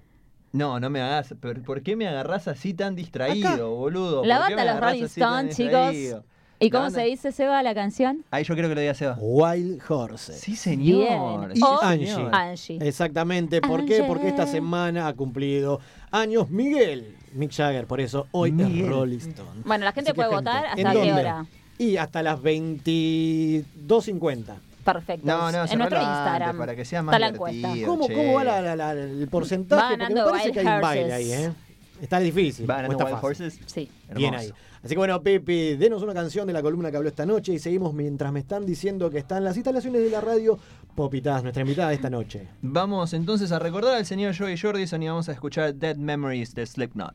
No, 0.52 0.78
no 0.80 0.90
me 0.90 1.00
hagas. 1.00 1.34
¿Por, 1.40 1.62
por 1.62 1.82
qué 1.82 1.96
me 1.96 2.06
agarrás 2.08 2.48
así 2.48 2.74
tan 2.74 2.94
distraído, 2.94 3.48
Acá. 3.48 3.62
boludo? 3.64 4.24
La 4.24 4.38
¿Por 4.38 4.48
qué 4.48 4.54
banda 4.54 4.64
Los 4.64 4.70
agarrás 4.72 4.90
Rolling 4.92 5.04
así 5.04 5.20
tan 5.20 5.48
Stones, 5.48 5.56
distraído? 5.56 6.16
chicos. 6.18 6.32
¿Y 6.58 6.70
cómo 6.70 6.88
se 6.88 7.02
dice, 7.02 7.32
Seba, 7.32 7.62
la 7.62 7.74
canción? 7.74 8.24
Ahí 8.30 8.42
yo 8.42 8.54
creo 8.54 8.70
que 8.70 8.74
lo 8.74 8.80
diga 8.80 8.94
Seba. 8.94 9.18
Wild 9.20 9.82
Horses. 9.86 10.40
Sí, 10.40 10.56
señor. 10.56 11.48
Bien. 11.48 11.58
Y 11.58 11.62
O 11.62 11.82
Angie. 11.82 12.28
Angie. 12.32 12.78
Exactamente. 12.80 13.60
¿Por 13.60 13.84
qué? 13.84 14.04
Porque 14.04 14.28
esta 14.28 14.46
semana 14.46 15.06
ha 15.06 15.12
cumplido 15.12 15.80
años 16.10 16.48
Miguel. 16.48 17.14
Mick 17.34 17.52
Jagger, 17.52 17.86
por 17.86 18.00
eso 18.00 18.26
hoy 18.30 18.48
es 18.48 18.54
Miguel. 18.54 18.88
Rolling 18.88 19.18
Stone. 19.18 19.60
Bueno, 19.66 19.84
la 19.84 19.92
gente 19.92 20.12
Así 20.12 20.16
puede 20.16 20.30
gente, 20.30 20.44
votar 20.50 20.64
¿en 20.78 20.86
hasta 20.86 20.92
qué 21.02 21.06
dónde? 21.08 21.20
hora. 21.20 21.46
Y 21.76 21.96
hasta 21.98 22.22
las 22.22 22.40
22.50. 22.40 24.54
Perfecto. 24.86 25.26
No, 25.26 25.52
no, 25.52 25.64
en 25.66 25.78
nuestro 25.78 26.00
Instagram. 26.00 26.56
para 26.58 26.74
que 26.74 26.84
sea 26.84 27.02
más 27.02 27.14
está 27.14 27.18
la 27.18 27.34
encuesta. 27.34 27.56
divertido. 27.74 27.86
¿Cómo. 27.88 28.06
¿Cómo 28.08 28.34
va 28.34 28.44
la- 28.44 28.62
la- 28.62 28.76
la- 28.76 28.92
el 28.92 29.28
porcentaje? 29.28 29.82
Va 29.96 29.98
Porque 29.98 30.14
me 30.14 30.22
parece 30.24 30.52
que 30.52 30.60
hay 30.60 30.66
un 30.66 30.80
baile 30.80 31.12
ahí. 31.12 31.32
¿eh? 31.32 31.52
Está 32.00 32.18
difícil. 32.20 32.68
¿Va 32.70 32.76
ganando 32.76 32.96
Wild 32.98 33.10
fácil. 33.10 33.26
Horses? 33.26 33.60
Sí. 33.66 33.90
Bien 34.14 34.34
ahí. 34.34 34.50
Así 34.82 34.94
que 34.94 34.98
bueno, 34.98 35.20
Pepe, 35.22 35.76
denos 35.76 36.02
una 36.02 36.14
canción 36.14 36.46
de 36.46 36.52
la 36.52 36.62
columna 36.62 36.90
que 36.90 36.96
habló 36.96 37.08
esta 37.08 37.26
noche 37.26 37.52
y 37.54 37.58
seguimos 37.58 37.92
mientras 37.92 38.32
me 38.32 38.38
están 38.40 38.64
diciendo 38.64 39.10
que 39.10 39.18
están 39.18 39.42
las 39.42 39.56
instalaciones 39.56 40.02
de 40.02 40.10
la 40.10 40.20
radio 40.20 40.58
Popitas, 40.94 41.42
nuestra 41.42 41.62
invitada 41.62 41.88
de 41.88 41.96
esta 41.96 42.08
noche. 42.08 42.46
Vamos 42.62 43.12
entonces 43.12 43.50
a 43.52 43.58
recordar 43.58 43.94
al 43.96 44.06
señor 44.06 44.36
Joey 44.36 44.56
Jordison 44.56 45.02
y 45.02 45.08
vamos 45.08 45.28
a 45.28 45.32
escuchar 45.32 45.74
Dead 45.74 45.96
Memories 45.96 46.54
de 46.54 46.64
Slipknot. 46.66 47.14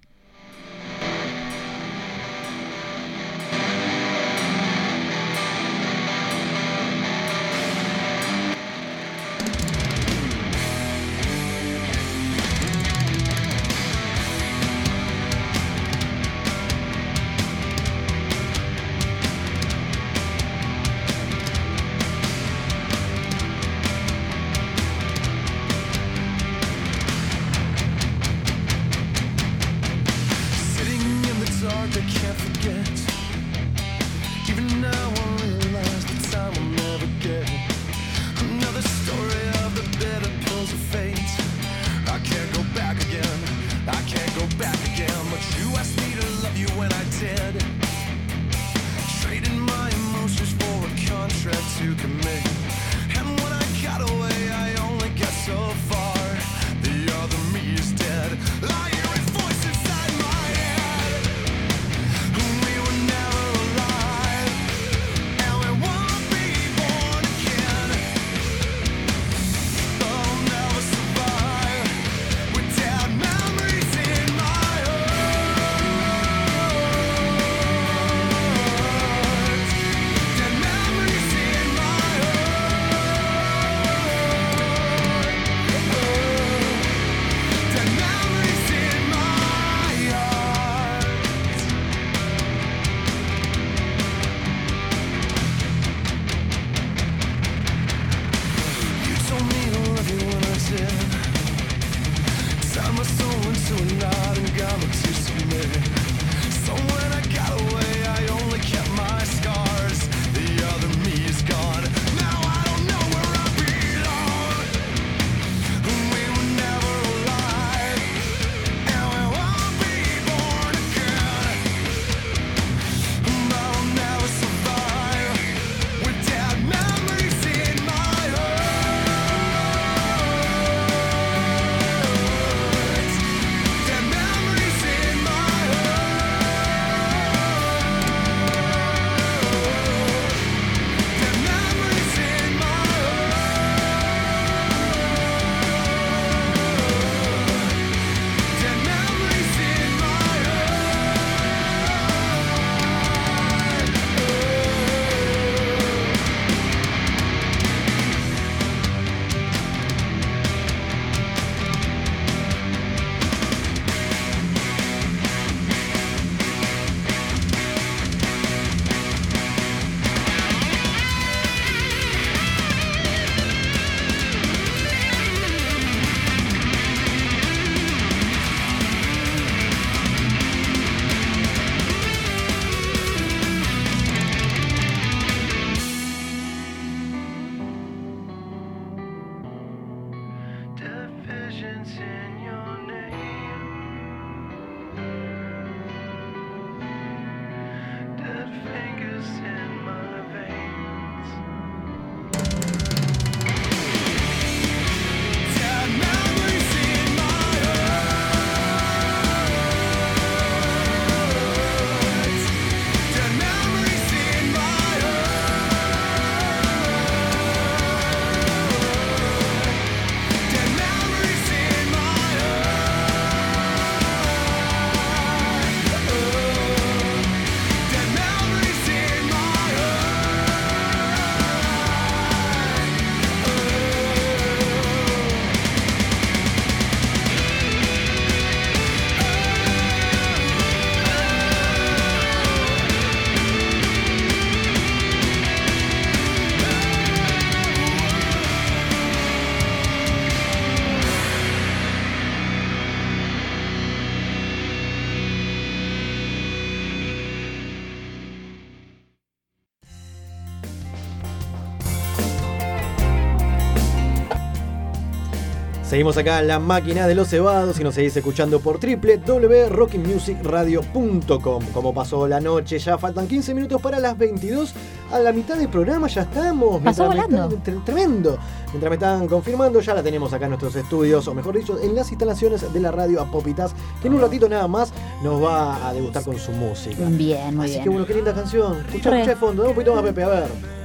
Seguimos 266.02 266.18
acá 266.18 266.40
en 266.40 266.48
la 266.48 266.58
máquina 266.58 267.06
de 267.06 267.14
los 267.14 267.28
cebados 267.28 267.80
y 267.80 267.84
nos 267.84 267.94
seguís 267.94 268.18
escuchando 268.18 268.60
por 268.60 268.80
www.rockingmusicradio.com. 268.80 271.64
Como 271.72 271.94
pasó 271.94 272.28
la 272.28 272.40
noche, 272.42 272.80
ya 272.80 272.98
faltan 272.98 273.28
15 273.28 273.54
minutos 273.54 273.80
para 273.80 274.00
las 274.00 274.18
22. 274.18 274.74
A 275.12 275.20
la 275.20 275.32
mitad 275.32 275.58
del 275.58 275.70
programa 275.70 276.08
ya 276.08 276.24
estamos. 276.24 276.82
Pasó 276.82 277.06
volando. 277.06 277.50
están- 277.56 277.86
tremendo. 277.86 278.40
Mientras 278.70 278.90
me 278.90 278.96
están 278.96 279.28
confirmando, 279.28 279.80
ya 279.80 279.94
la 279.94 280.02
tenemos 280.02 280.34
acá 280.34 280.46
en 280.46 280.50
nuestros 280.52 280.76
estudios, 280.76 281.28
o 281.28 281.36
mejor 281.36 281.56
dicho, 281.56 281.78
en 281.80 281.94
las 281.94 282.10
instalaciones 282.10 282.74
de 282.74 282.80
la 282.80 282.90
radio 282.90 283.22
Apopitas, 283.22 283.76
que 284.02 284.08
en 284.08 284.16
un 284.16 284.22
ratito 284.22 284.50
nada 284.50 284.68
más 284.68 284.92
nos 285.22 285.40
va 285.44 285.88
a 285.88 285.94
degustar 285.94 286.24
con 286.24 286.40
su 286.40 286.52
música. 286.54 287.04
Bien, 287.10 287.56
muy 287.56 287.66
Así 287.66 287.74
bien. 287.74 287.84
que 287.84 287.90
bueno, 287.92 288.08
qué 288.08 288.16
linda 288.16 288.34
canción. 288.34 288.78
Escucha, 288.88 289.12
Re. 289.12 289.18
escucha 289.18 289.36
de 289.36 289.40
fondo, 289.40 289.62
dame 289.62 289.70
un 289.70 289.76
poquito 289.76 289.94
más, 289.94 290.02
Pepe, 290.04 290.24
a 290.24 290.30
ver. 290.30 290.81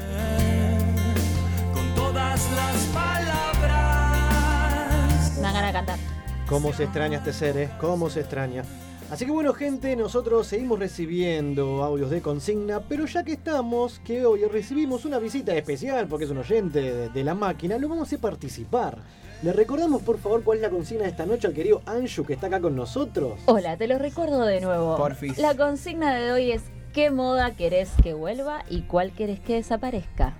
Cómo 6.49 6.72
se 6.72 6.84
extraña 6.84 7.18
este 7.18 7.32
ser, 7.32 7.57
¿eh? 7.57 7.70
Cómo 7.80 8.09
se 8.09 8.20
extraña. 8.20 8.62
Así 9.11 9.24
que 9.24 9.32
bueno, 9.32 9.53
gente, 9.53 9.97
nosotros 9.97 10.47
seguimos 10.47 10.78
recibiendo 10.78 11.82
audios 11.82 12.11
de 12.11 12.22
consigna, 12.22 12.80
pero 12.80 13.07
ya 13.07 13.24
que 13.24 13.32
estamos, 13.32 14.01
que 14.05 14.24
hoy 14.24 14.44
recibimos 14.44 15.05
una 15.05 15.18
visita 15.18 15.55
especial, 15.57 16.07
porque 16.07 16.24
es 16.24 16.30
un 16.30 16.38
oyente 16.38 16.80
de, 16.80 17.09
de 17.09 17.24
la 17.24 17.34
máquina, 17.34 17.78
lo 17.78 17.88
vamos 17.88 18.05
a 18.05 18.07
hacer 18.07 18.20
participar. 18.20 18.99
Le 19.42 19.53
recordamos, 19.53 20.03
por 20.03 20.18
favor, 20.18 20.44
cuál 20.44 20.59
es 20.59 20.62
la 20.62 20.70
consigna 20.70 21.05
de 21.05 21.11
esta 21.11 21.26
noche 21.26 21.49
al 21.49 21.53
querido 21.53 21.82
Anshu, 21.84 22.24
que 22.24 22.34
está 22.34 22.47
acá 22.47 22.61
con 22.61 22.76
nosotros. 22.76 23.40
Hola, 23.47 23.76
te 23.76 23.88
lo 23.88 23.99
recuerdo 23.99 24.44
de 24.44 24.61
nuevo. 24.61 24.97
Porfis. 24.97 25.38
La 25.38 25.57
consigna 25.57 26.14
de 26.14 26.32
hoy 26.32 26.53
es 26.53 26.62
¿qué 26.92 27.11
moda 27.11 27.55
querés 27.57 27.90
que 28.03 28.14
vuelva 28.14 28.64
y 28.70 28.82
cuál 28.82 29.12
querés 29.12 29.40
que 29.40 29.55
desaparezca? 29.55 30.34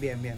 Bien, 0.00 0.22
bien. 0.22 0.36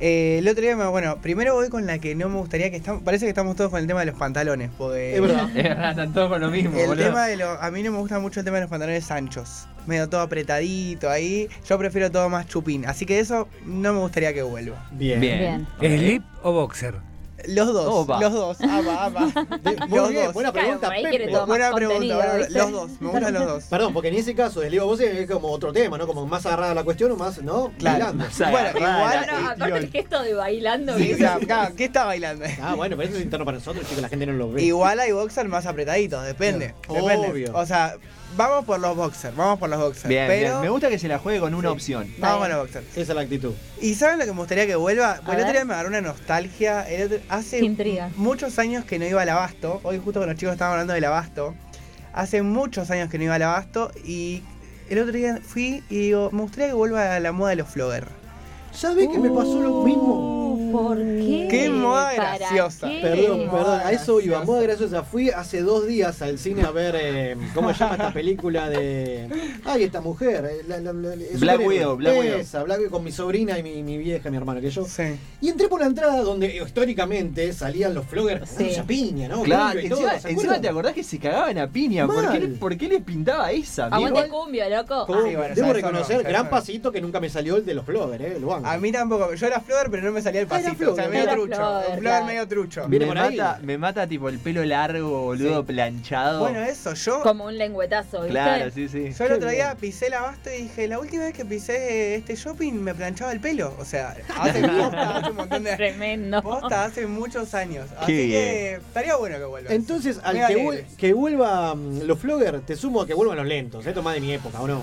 Eh, 0.00 0.36
el 0.40 0.48
otro 0.48 0.62
día, 0.62 0.76
me- 0.76 0.86
bueno, 0.86 1.18
primero 1.22 1.54
voy 1.54 1.68
con 1.70 1.86
la 1.86 1.98
que 1.98 2.14
no 2.14 2.28
me 2.28 2.36
gustaría 2.38 2.70
que 2.70 2.76
estamos. 2.76 3.02
Parece 3.02 3.24
que 3.24 3.30
estamos 3.30 3.56
todos 3.56 3.70
con 3.70 3.80
el 3.80 3.86
tema 3.86 4.00
de 4.00 4.06
los 4.06 4.14
pantalones, 4.18 4.70
porque. 4.76 5.14
Es 5.16 5.20
verdad. 5.22 5.48
Es 5.56 5.62
verdad, 5.64 5.90
están 5.90 6.12
todos 6.12 6.28
con 6.28 6.40
lo 6.40 6.50
mismo, 6.50 6.78
El 6.78 6.86
boludo. 6.88 7.06
tema 7.06 7.26
de 7.26 7.36
los. 7.36 7.58
A 7.62 7.70
mí 7.70 7.82
no 7.82 7.92
me 7.92 7.98
gusta 7.98 8.18
mucho 8.18 8.40
el 8.40 8.44
tema 8.44 8.56
de 8.56 8.62
los 8.62 8.70
pantalones 8.70 9.10
anchos. 9.10 9.66
Medio 9.86 10.08
todo 10.08 10.20
apretadito 10.20 11.08
ahí. 11.08 11.48
Yo 11.68 11.78
prefiero 11.78 12.10
todo 12.10 12.28
más 12.28 12.46
chupín. 12.46 12.84
Así 12.86 13.06
que 13.06 13.20
eso 13.20 13.48
no 13.64 13.92
me 13.92 14.00
gustaría 14.00 14.34
que 14.34 14.42
vuelva. 14.42 14.86
Bien. 14.90 15.20
Bien. 15.20 15.66
Bien. 15.80 15.98
¿Slip 15.98 16.22
o 16.42 16.52
boxer? 16.52 16.94
Los 17.48 17.72
dos, 17.72 17.86
Opa. 17.88 18.20
los 18.20 18.32
dos. 18.32 18.60
Apa, 18.60 19.04
apa. 19.06 19.26
De- 19.62 19.76
muy 19.88 19.98
Los 19.98 20.08
bien, 20.10 20.24
dos. 20.26 20.34
buena 20.34 20.52
Claro, 20.52 20.66
pregunta, 20.80 20.90
quiere 21.10 21.26
Pepe. 21.26 21.38
Buena 21.46 21.72
pregunta, 21.72 22.38
los 22.50 22.72
dos, 22.72 22.90
me 23.00 23.10
gustan 23.10 23.34
los 23.34 23.46
dos. 23.46 23.64
Perdón, 23.64 23.92
porque 23.92 24.08
en 24.08 24.14
ese 24.14 24.34
caso, 24.34 24.62
el 24.62 24.78
vos 24.80 25.00
es 25.00 25.30
como 25.30 25.48
otro 25.50 25.72
tema, 25.72 25.96
¿no? 25.98 26.06
Como 26.06 26.26
más 26.26 26.44
agarrada 26.46 26.74
la 26.74 26.84
cuestión 26.84 27.10
o 27.12 27.16
más, 27.16 27.42
¿no? 27.42 27.72
Claro. 27.78 28.06
Bailando. 28.12 28.24
Bueno, 28.50 28.68
igual- 28.78 29.26
No, 29.26 29.40
no, 29.40 29.48
aparte 29.50 29.78
el 29.78 29.90
gesto 29.90 30.22
de 30.22 30.34
bailando. 30.34 30.96
Sí, 30.98 31.14
claro, 31.16 31.74
¿qué 31.76 31.84
está 31.86 32.04
bailando? 32.04 32.44
Ah, 32.62 32.74
bueno, 32.74 32.96
pero 32.96 33.08
eso 33.08 33.18
es 33.18 33.24
interno 33.24 33.44
para 33.44 33.58
nosotros, 33.58 33.84
chicos, 33.88 34.02
la 34.02 34.08
gente 34.08 34.26
no 34.26 34.32
lo 34.32 34.50
ve. 34.52 34.62
Igual 34.62 35.00
hay 35.00 35.12
boxers 35.12 35.48
más 35.48 35.66
apretaditos, 35.66 36.24
depende. 36.24 36.74
Claro, 36.82 37.04
depende. 37.06 37.28
obvio. 37.30 37.50
O 37.54 37.64
sea, 37.66 37.96
vamos 38.36 38.64
por 38.64 38.78
los 38.80 38.94
boxers, 38.96 39.34
vamos 39.36 39.58
por 39.58 39.68
los 39.70 39.78
boxers. 39.80 40.08
Bien, 40.08 40.26
pero 40.26 40.48
bien. 40.50 40.60
Me 40.62 40.68
gusta 40.68 40.88
que 40.88 40.98
se 40.98 41.08
la 41.08 41.18
juegue 41.18 41.40
con 41.40 41.54
una 41.54 41.68
Sí. 41.68 41.72
opción. 41.74 42.14
vamos 42.18 42.40
con 42.40 42.48
los 42.50 42.58
boxers. 42.58 42.86
Esa 42.92 43.00
es 43.00 43.08
la 43.16 43.20
actitud. 43.22 43.52
¿Y 43.80 43.94
saben 43.94 44.18
lo 44.18 44.24
que 44.24 44.32
me 44.32 44.38
gustaría 44.38 44.66
que 44.66 44.76
vuelva? 44.76 45.20
Pues 45.24 45.36
el 45.36 45.42
otro 45.44 45.52
día 45.52 45.64
me 45.64 45.74
agarró 45.74 45.88
una 45.88 46.00
nostalgia. 46.00 46.88
El 46.88 47.06
otro- 47.06 47.18
hace 47.36 47.64
intriga. 47.64 48.10
muchos 48.16 48.58
años 48.58 48.84
que 48.84 48.98
no 48.98 49.06
iba 49.06 49.22
al 49.22 49.28
abasto. 49.28 49.80
Hoy 49.82 50.00
justo 50.02 50.20
con 50.20 50.28
los 50.28 50.38
chicos 50.38 50.52
estaban 50.52 50.72
hablando 50.72 50.94
del 50.94 51.04
abasto. 51.04 51.54
Hace 52.12 52.42
muchos 52.42 52.90
años 52.90 53.10
que 53.10 53.18
no 53.18 53.24
iba 53.24 53.34
al 53.34 53.42
abasto 53.42 53.90
y 54.04 54.42
el 54.88 54.98
otro 54.98 55.12
día 55.12 55.38
fui 55.42 55.82
y 55.90 55.96
digo, 55.96 56.30
me 56.32 56.42
gustaría 56.42 56.68
que 56.68 56.74
vuelva 56.74 57.14
a 57.14 57.20
la 57.20 57.32
moda 57.32 57.50
de 57.50 57.56
los 57.56 57.68
floggers. 57.68 58.08
¿Sabés 58.72 59.08
que 59.08 59.18
me 59.18 59.30
pasó 59.30 59.60
lo 59.60 59.82
mismo? 59.82 60.35
¿Por 60.72 60.96
qué? 60.98 61.48
Qué 61.50 61.70
moda 61.70 62.12
¿Para 62.16 62.38
graciosa. 62.38 62.88
qué? 62.88 62.98
Perdón, 63.02 63.48
perdón, 63.50 63.80
a 63.84 63.92
eso 63.92 64.20
iba, 64.20 64.42
moda 64.44 64.62
graciosa. 64.62 65.02
Fui 65.02 65.30
hace 65.30 65.62
dos 65.62 65.86
días 65.86 66.20
al 66.22 66.38
cine 66.38 66.62
a 66.62 66.70
ver, 66.70 66.94
eh, 66.98 67.36
¿cómo 67.54 67.72
se 67.72 67.78
llama 67.80 67.94
esta 67.94 68.12
película 68.12 68.68
de... 68.68 69.28
Ay, 69.64 69.84
esta 69.84 70.00
mujer. 70.00 70.44
eh, 70.50 70.62
la- 70.68 70.80
la- 70.80 70.92
la- 70.92 71.14
es 71.14 71.40
Black. 71.40 71.60
Widow, 71.66 71.96
Black 71.96 72.18
Widow. 72.18 72.38
Esa, 72.38 72.62
Black 72.62 72.78
Widow, 72.78 72.90
con 72.92 73.04
mi 73.04 73.12
sobrina 73.12 73.58
y 73.58 73.62
mi, 73.62 73.82
mi 73.82 73.98
vieja, 73.98 74.30
mi 74.30 74.36
hermano, 74.36 74.60
que 74.60 74.70
yo. 74.70 74.84
Sí. 74.84 75.02
Y 75.40 75.48
entré 75.48 75.68
por 75.68 75.80
la 75.80 75.86
entrada 75.86 76.22
donde 76.22 76.58
eh, 76.58 76.62
históricamente 76.64 77.52
salían 77.52 77.94
los 77.94 78.06
floggers 78.06 78.48
Sí. 78.50 78.70
piña, 78.86 79.28
¿no? 79.28 79.42
Claro, 79.42 79.70
Cumbia 79.72 79.86
y 79.86 79.88
todo, 79.88 80.00
encima, 80.02 80.20
¿se 80.20 80.30
encima 80.30 80.60
te 80.60 80.68
acordás 80.68 80.92
que 80.94 81.02
se 81.04 81.18
cagaban 81.18 81.58
a 81.58 81.68
piña. 81.68 82.06
¿Por 82.06 82.32
qué. 82.32 82.40
¿Por 82.48 82.76
qué 82.76 82.88
les 82.88 83.02
pintaba 83.02 83.50
esa? 83.52 83.86
Aguante 83.86 84.28
cumbio, 84.28 84.68
loco. 84.68 85.06
Como- 85.06 85.26
Sí, 85.26 85.34
bueno, 85.34 85.54
Debo 85.54 85.72
reconocer, 85.72 86.18
no, 86.22 86.28
gran 86.28 86.44
no. 86.44 86.50
pasito 86.50 86.92
que 86.92 87.00
nunca 87.00 87.20
me 87.20 87.28
salió 87.28 87.56
el 87.56 87.64
de 87.66 87.74
los 87.74 87.84
floggers, 87.84 88.22
¿eh? 88.24 88.38
Lo 88.40 88.48
banco. 88.48 88.68
A 88.68 88.78
mí 88.78 88.92
tampoco. 88.92 89.34
Yo 89.34 89.46
era 89.46 89.60
flogger, 89.60 89.90
pero 89.90 90.02
no 90.04 90.12
me 90.12 90.22
salía 90.22 90.40
el 90.42 90.46
Ah, 90.50 90.54
era 90.54 90.55
pasito. 90.64 90.92
O 90.92 90.94
sea, 90.94 91.04
flogger. 91.04 91.10
medio 91.10 91.22
Era 91.24 91.32
trucho. 91.34 91.56
flogger, 91.56 91.76
un 91.76 91.82
flogger 91.84 92.00
claro. 92.00 92.26
medio 92.26 92.48
trucho. 92.48 92.88
Me 92.88 93.06
mata, 93.06 93.58
me 93.62 93.78
mata 93.78 94.06
tipo 94.06 94.28
el 94.28 94.38
pelo 94.38 94.64
largo, 94.64 95.22
boludo, 95.22 95.60
Sí. 95.60 95.66
planchado. 95.66 96.40
Bueno, 96.40 96.60
eso, 96.60 96.94
yo. 96.94 97.22
Como 97.22 97.44
un 97.46 97.56
lengüetazo, 97.58 98.18
¿viste? 98.22 98.30
claro, 98.32 98.70
sí, 98.70 98.88
sí. 98.88 99.12
Yo 99.18 99.24
el 99.26 99.32
otro 99.32 99.50
día 99.50 99.66
bien. 99.74 99.76
pisé 99.78 100.06
el 100.06 100.14
abasto 100.14 100.50
y 100.50 100.62
dije, 100.62 100.88
la 100.88 100.98
última 100.98 101.24
vez 101.24 101.34
que 101.34 101.44
pisé 101.44 102.14
este 102.16 102.36
shopping 102.36 102.72
me 102.74 102.94
planchaba 102.94 103.32
el 103.32 103.40
pelo. 103.40 103.74
O 103.78 103.84
sea, 103.84 104.14
hace, 104.38 104.60
posta, 104.66 105.16
hace 105.18 105.30
un 105.30 105.36
montón 105.36 105.62
de 105.64 105.76
Tremendo. 105.76 106.42
posta, 106.42 106.84
hace 106.84 107.06
muchos 107.06 107.54
años. 107.54 107.86
Así 107.98 108.06
Qué 108.06 108.28
que 108.28 108.74
estaría 108.74 109.16
bueno 109.16 109.38
que 109.38 109.44
vuelva. 109.44 109.72
Entonces, 109.72 110.20
al 110.22 110.36
que, 110.46 110.56
vuel- 110.56 110.84
que 110.96 111.12
vuelva 111.12 111.74
mm, 111.74 112.02
los 112.02 112.18
floggers, 112.18 112.64
te 112.64 112.76
sumo 112.76 113.02
a 113.02 113.06
que 113.06 113.14
vuelvan 113.14 113.36
los 113.38 113.46
lentos. 113.46 113.86
Esto 113.86 114.00
es 114.00 114.04
más 114.04 114.14
de 114.14 114.20
mi 114.20 114.32
época, 114.32 114.60
¿o 114.60 114.66
no? 114.66 114.80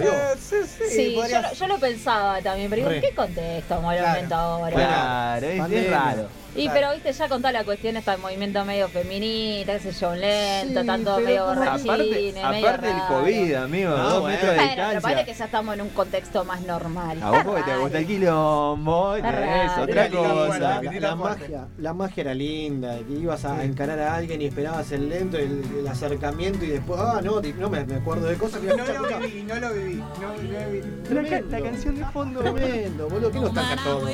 Eh, 0.00 0.34
sí, 0.40 0.56
sí, 0.66 0.84
Sí, 0.88 1.12
yo, 1.14 1.20
podría- 1.20 1.40
lo- 1.42 1.52
yo 1.52 1.66
lo 1.66 1.78
pensaba 1.78 2.40
también, 2.42 2.70
pero 2.70 2.80
digo, 2.80 2.88
Re. 2.90 2.96
¿en 2.96 3.02
qué 3.02 3.14
contexto 3.14 3.76
como 3.76 3.92
lo 3.92 3.98
Claro. 3.98 4.36
ahora? 4.36 4.74
Claro, 4.76 5.46
es, 5.46 5.72
es 5.72 5.90
raro. 5.90 6.28
Y 6.56 6.64
Claro. 6.64 6.80
pero 6.80 6.92
viste, 6.94 7.12
ya 7.12 7.28
con 7.28 7.38
toda 7.40 7.52
la 7.52 7.64
cuestión 7.64 7.96
está 7.96 8.14
el 8.14 8.20
movimiento 8.20 8.64
medio 8.64 8.88
feminista, 8.88 9.74
qué 9.78 9.92
sé 9.92 9.92
yo, 10.00 10.14
lento, 10.14 10.80
Sí, 10.80 10.86
tanto 10.86 11.20
medio 11.20 11.46
borrachines, 11.46 11.84
Aparte, 11.84 12.32
medio 12.34 12.46
aparte 12.68 12.86
del 12.88 12.96
raro. 12.96 13.14
COVID, 13.20 13.54
amigo, 13.54 13.90
Ah, 13.96 14.02
dos 14.02 14.20
bueno. 14.20 14.26
metros 14.28 14.50
de 14.50 14.56
Bueno, 14.56 14.82
pero 14.88 15.00
parece 15.00 15.24
que 15.26 15.34
ya 15.34 15.44
estamos 15.44 15.74
en 15.74 15.80
un 15.82 15.88
contexto 15.90 16.44
más 16.44 16.60
normal. 16.62 17.22
A 17.22 17.30
vos 17.30 17.44
porque 17.44 17.62
te 17.62 17.76
gusta 17.76 17.98
el 17.98 18.06
quilombo, 18.06 19.00
otra 19.10 20.08
cosa. 20.10 20.58
La, 20.58 20.80
la 20.82 21.14
magia, 21.16 21.68
la 21.78 21.92
magia 21.94 22.20
era 22.22 22.34
linda, 22.34 22.98
que 22.98 23.12
ibas 23.14 23.44
a 23.44 23.64
encarar 23.64 23.98
a 24.00 24.16
alguien 24.16 24.42
y 24.42 24.46
esperabas 24.46 24.90
el 24.92 25.08
lento, 25.08 25.36
el, 25.38 25.62
el 25.78 25.86
acercamiento 25.88 26.64
y 26.64 26.68
después, 26.68 27.00
ah, 27.00 27.20
no, 27.22 27.40
no 27.40 27.70
me, 27.70 27.84
me 27.84 27.94
acuerdo 27.96 28.26
de 28.26 28.36
cosas 28.36 28.60
que 28.60 28.66
No 28.68 28.76
lo 28.76 29.18
viví, 29.20 29.42
no 29.44 29.54
lo 29.56 29.72
viví. 29.72 29.94
No, 29.96 30.04
no 30.20 30.60
lo 30.60 30.70
viví. 30.70 31.02
Tremendo. 31.08 31.48
La 31.50 31.60
canción 31.62 31.94
de 31.96 32.04
fondo. 32.06 32.40
Tremendo, 32.40 33.08
boludo, 33.08 33.30
¿quién 33.30 33.44
nos 33.44 33.54
taca 33.54 33.76
todo? 33.82 34.08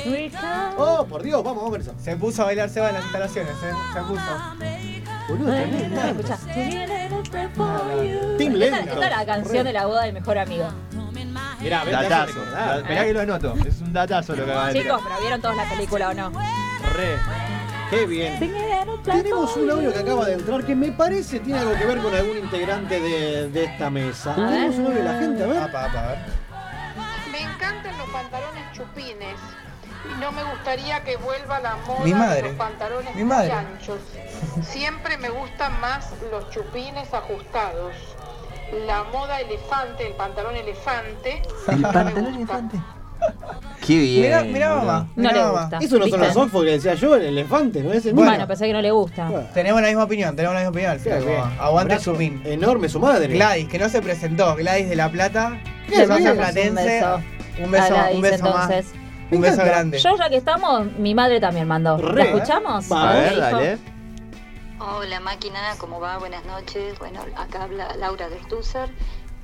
Oh, 0.77 1.05
por 1.05 1.23
Dios, 1.23 1.43
vamos, 1.43 1.63
vamos 1.63 1.69
a 1.69 1.71
ver 1.71 1.81
eso. 1.81 1.93
Puso 2.27 2.41
a 2.41 2.45
bailar 2.47 2.69
Seba 2.69 2.89
en 2.89 2.95
las 2.95 3.03
instalaciones, 3.05 3.53
¿eh? 3.63 3.71
Se 3.93 4.01
puso. 4.01 4.21
Boludo. 5.29 5.53
Escuchá. 5.53 6.37
Team 8.37 8.51
Esta, 8.51 8.57
lento. 8.57 8.91
esta 8.91 9.05
es 9.05 9.11
la 9.17 9.25
canción 9.25 9.63
de 9.63 9.71
la 9.71 9.85
boda 9.85 10.01
del 10.03 10.11
mejor 10.13 10.37
amigo. 10.37 10.67
Mirá, 11.61 11.85
ven, 11.85 11.93
Datazo. 11.93 12.41
Da- 12.51 12.77
Esperá 12.79 13.05
que 13.05 13.13
lo 13.13 13.21
anoto. 13.21 13.55
Es 13.65 13.79
un 13.79 13.93
datazo 13.93 14.35
lo 14.35 14.43
que 14.43 14.51
acabas 14.51 14.73
de 14.73 14.81
Chicos, 14.81 14.97
tirar. 14.97 15.07
pero 15.09 15.21
¿vieron 15.21 15.41
todos 15.41 15.55
la 15.55 15.69
película 15.69 16.09
o 16.09 16.13
no? 16.13 16.29
Re. 16.93 17.17
Qué 17.91 18.05
bien. 18.05 18.39
Tenemos 19.05 19.55
un 19.55 19.71
audio 19.71 19.93
que 19.93 19.99
acaba 19.99 20.25
de 20.25 20.33
entrar 20.33 20.65
que 20.65 20.75
me 20.75 20.91
parece 20.91 21.39
tiene 21.39 21.59
algo 21.59 21.75
que 21.75 21.85
ver 21.85 21.97
con 21.99 22.13
algún 22.13 22.37
integrante 22.39 22.99
de, 22.99 23.49
de 23.51 23.63
esta 23.63 23.89
mesa. 23.89 24.33
A 24.33 24.37
ver. 24.37 24.49
Tenemos 24.49 24.75
un 24.75 24.85
audio 24.87 24.97
de 24.97 25.03
la 25.05 25.17
gente, 25.17 25.43
a 25.45 25.47
ver. 25.47 25.57
Apa, 25.59 25.85
apa, 25.85 26.03
a 26.03 26.07
ver. 26.09 26.17
Me 27.31 27.39
encantan 27.39 27.97
los 27.97 28.09
pantalones 28.09 28.63
chupines. 28.73 29.37
Y 30.05 30.19
no 30.21 30.31
me 30.31 30.43
gustaría 30.43 31.03
que 31.03 31.17
vuelva 31.17 31.59
la 31.59 31.75
moda 31.87 32.03
Mi 32.03 32.13
madre. 32.13 32.41
de 32.43 32.47
los 32.49 32.57
pantalones 32.57 33.15
Mi 33.15 33.23
muy 33.23 33.35
anchos. 33.49 33.99
Siempre 34.63 35.17
me 35.17 35.29
gustan 35.29 35.79
más 35.81 36.11
los 36.31 36.49
chupines 36.49 37.13
ajustados. 37.13 37.93
La 38.85 39.03
moda 39.03 39.39
elefante, 39.39 40.05
el 40.07 40.13
pantalón 40.13 40.55
elefante. 40.55 41.41
El 41.69 41.81
no 41.81 41.91
pantalón 41.91 42.35
elefante. 42.35 42.77
Qué 43.85 43.97
bien. 43.97 44.51
Mirá, 44.53 44.75
mamá. 44.75 45.07
No 45.15 45.21
mirá 45.23 45.33
le 45.33 45.43
mamá. 45.43 45.61
gusta. 45.61 45.77
Eso 45.77 45.97
no 45.97 46.07
son 46.07 46.19
¿Viste? 46.19 46.27
los 46.35 46.37
Oxford 46.37 46.65
que 46.65 46.71
decía 46.71 46.93
yo, 46.95 47.15
el 47.15 47.23
elefante, 47.25 47.81
¿no 47.81 47.93
es 47.93 48.05
el 48.05 48.13
Bueno, 48.13 48.31
mismo? 48.31 48.47
pensé 48.47 48.67
que 48.67 48.73
no 48.73 48.81
le 48.81 48.91
gusta. 48.91 49.27
Bueno, 49.29 49.47
Tenemos 49.53 49.81
la 49.81 49.87
misma 49.87 50.03
opinión, 50.03 50.35
tenemos 50.35 50.53
la 50.53 50.59
misma 50.61 50.69
opinión. 50.71 50.91
al 50.91 50.99
final, 50.99 51.19
qué 51.19 51.25
bien. 51.25 51.39
mamá. 51.39 51.55
Aguante 51.59 51.93
Abrazo 51.93 52.11
Chupín. 52.13 52.41
Enorme 52.45 52.89
su 52.89 52.99
madre. 52.99 53.27
Gladys, 53.33 53.67
que 53.69 53.79
no 53.79 53.89
se 53.89 54.01
presentó. 54.01 54.55
Gladys 54.55 54.89
de 54.89 54.95
La 54.95 55.09
Plata. 55.09 55.57
Que 55.89 56.05
no 56.05 56.15
Un 56.15 56.37
platense. 56.37 56.83
beso. 56.83 57.21
Un 57.63 57.71
beso, 57.71 57.83
A 57.85 57.89
Gladys, 57.89 58.15
un 58.15 58.21
beso 58.21 58.43
más. 58.43 58.69
entonces. 58.69 58.93
Un 59.31 59.41
beso 59.41 59.63
grande. 59.63 59.99
Yo 59.99 60.15
ya 60.17 60.29
que 60.29 60.37
estamos, 60.37 60.85
mi 60.97 61.13
madre 61.13 61.39
también 61.39 61.67
mandó. 61.67 61.97
¿La 61.97 62.23
escuchamos? 62.23 62.91
A 62.91 63.13
ver 63.13 63.37
dale. 63.37 63.77
Hola 64.79 65.19
máquina, 65.19 65.75
¿cómo 65.79 65.99
va? 65.99 66.17
Buenas 66.17 66.45
noches. 66.45 66.97
Bueno, 66.99 67.21
acá 67.35 67.63
habla 67.63 67.95
Laura 67.95 68.29
de 68.29 68.39
Stusser 68.43 68.89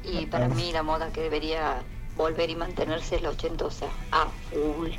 y 0.03 0.25
para 0.27 0.47
mí 0.47 0.71
la 0.71 0.83
moda 0.83 1.09
que 1.11 1.21
debería 1.21 1.81
volver 2.15 2.49
y 2.49 2.55
mantenerse 2.55 3.15
es 3.15 3.21
la 3.23 3.29
ochentosa. 3.29 3.87
A 4.11 4.27
full. 4.51 4.91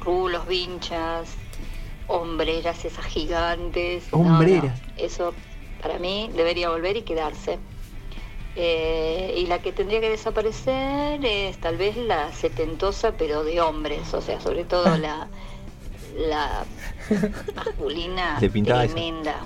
Rulos, 0.00 0.46
vinchas, 0.46 1.30
hombreras 2.06 2.84
esas 2.84 3.06
gigantes. 3.06 4.04
No, 4.12 4.18
no, 4.18 4.34
Hombreras. 4.34 4.78
Eso 4.96 5.34
para 5.82 5.98
mí 5.98 6.30
debería 6.36 6.68
volver 6.68 6.96
y 6.96 7.02
quedarse. 7.02 7.58
Eh, 8.60 9.34
y 9.36 9.46
la 9.46 9.60
que 9.60 9.72
tendría 9.72 10.00
que 10.00 10.10
desaparecer 10.10 11.24
es 11.24 11.58
tal 11.58 11.76
vez 11.76 11.96
la 11.96 12.32
setentosa, 12.32 13.12
pero 13.12 13.44
de 13.44 13.60
hombres, 13.60 14.12
o 14.14 14.20
sea, 14.20 14.40
sobre 14.40 14.64
todo 14.64 14.96
la, 14.98 15.28
la 16.16 16.64
masculina 17.54 18.36
eso. 18.42 18.50
tremenda. 18.50 19.36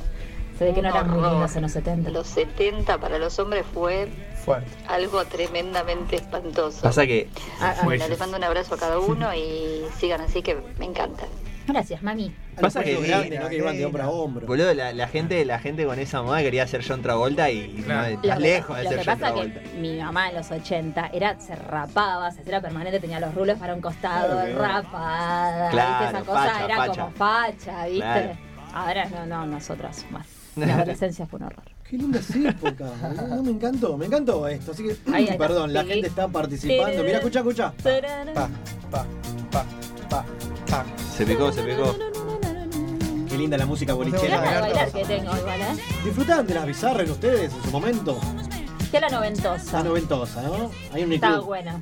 Se 0.58 0.64
ve 0.64 0.74
que 0.74 0.80
no 0.82 0.88
eran 0.88 1.08
muy 1.10 1.18
horror. 1.18 1.32
lindos 1.32 1.56
en 1.56 1.62
los 1.62 1.72
70. 1.72 2.10
Los 2.10 2.26
70 2.28 2.98
para 2.98 3.18
los 3.18 3.38
hombres 3.38 3.64
fue 3.74 4.08
Fuerte. 4.44 4.70
algo 4.88 5.22
tremendamente 5.26 6.16
espantoso. 6.16 6.80
Pasa 6.82 7.06
que. 7.06 7.28
Ah, 7.60 7.74
bueno, 7.84 8.06
les 8.08 8.18
mando 8.18 8.36
un 8.38 8.44
abrazo 8.44 8.76
a 8.76 8.78
cada 8.78 8.98
uno 8.98 9.34
y 9.34 9.82
sigan 9.98 10.20
así 10.22 10.40
que 10.42 10.56
me 10.78 10.86
encanta. 10.86 11.26
Gracias, 11.66 12.02
mami. 12.02 12.34
Pasa 12.60 12.82
que 12.82 12.96
grande, 13.00 13.38
¿no? 13.38 13.48
que 13.48 13.56
iban 13.56 13.76
de 13.76 13.86
hombro 13.86 14.02
a 14.02 14.10
hombro. 14.10 14.46
Boludo, 14.46 14.74
la, 14.74 14.92
la 14.92 15.08
gente, 15.08 15.44
la 15.44 15.58
gente 15.58 15.84
con 15.86 15.98
esa 15.98 16.20
moda 16.22 16.40
quería 16.42 16.66
ser 16.66 16.84
John 16.86 17.02
Travolta 17.02 17.50
y 17.50 17.68
no, 17.86 17.94
Lo 17.94 18.06
estás 18.08 18.34
que- 18.36 18.40
lejos 18.42 18.76
de 18.76 18.82
lo 18.84 18.90
ser 18.90 18.98
que 18.98 19.04
John 19.04 19.18
pasa 19.18 19.32
Travolta. 19.32 19.60
que 19.60 19.78
mi 19.78 19.98
mamá 19.98 20.28
en 20.30 20.34
los 20.36 20.50
80 20.50 21.10
era, 21.12 21.40
se 21.40 21.54
rapaba, 21.54 22.30
se 22.32 22.40
hacía 22.40 22.60
permanente, 22.60 22.98
tenía 23.00 23.20
los 23.20 23.34
rulos 23.34 23.58
para 23.58 23.74
un 23.74 23.80
costado, 23.80 24.32
Claro 24.40 24.46
que- 24.46 24.54
rapada, 24.58 25.70
Claro, 25.70 25.90
¿viste? 26.04 26.16
esa 26.16 26.26
cosa 26.26 26.44
facha, 26.52 26.64
era 26.64 26.76
facha. 26.76 27.00
como 27.02 27.10
facha, 27.16 27.84
¿viste? 27.86 27.98
Claro. 28.00 28.36
Ahora 28.74 29.04
no, 29.08 29.26
no, 29.26 29.46
nosotras 29.46 30.04
más. 30.10 30.26
La 30.56 30.74
adolescencia 30.74 31.26
fue 31.26 31.38
un 31.38 31.46
horror. 31.46 31.64
Qué 31.88 31.96
lindas 31.96 32.28
épocas. 32.34 32.90
boludo. 33.00 33.26
No, 33.36 33.42
me 33.42 33.50
encantó, 33.50 33.96
me 33.96 34.06
encantó 34.06 34.48
esto. 34.48 34.72
Así 34.72 34.82
que, 34.82 34.90
está. 34.92 35.36
perdón, 35.38 35.72
la 35.72 35.82
Sí. 35.82 35.88
gente 35.88 36.08
está 36.08 36.26
participando. 36.28 37.02
Mira, 37.04 37.18
escucha, 37.18 37.38
escucha. 37.40 37.72
Pa, 37.82 37.90
pa, 38.34 38.48
pa, 38.90 39.06
pa, 39.50 39.64
pa. 40.10 40.24
Se 41.16 41.26
picó, 41.26 41.52
se 41.52 41.62
picó. 41.62 41.94
Qué 43.28 43.36
linda 43.38 43.56
la 43.58 43.66
música 43.66 43.94
bolichera. 43.94 44.40
ganas 44.40 44.54
de 44.54 44.60
bailar 44.60 44.92
que 44.92 45.04
tengo 45.04 45.36
igual, 45.36 45.60
¿eh? 45.60 45.76
¿Disfrutaban 46.04 46.46
de 46.46 46.54
las 46.54 46.66
bizarras 46.66 47.10
ustedes 47.10 47.52
en 47.52 47.62
su 47.62 47.70
momento? 47.70 48.18
Que 48.90 49.00
la 49.00 49.08
noventosa. 49.08 49.72
La 49.78 49.82
noventosa, 49.84 50.42
¿no? 50.42 50.70
Hay 50.92 51.04
un 51.04 51.18
club. 51.18 51.44
buena. 51.44 51.80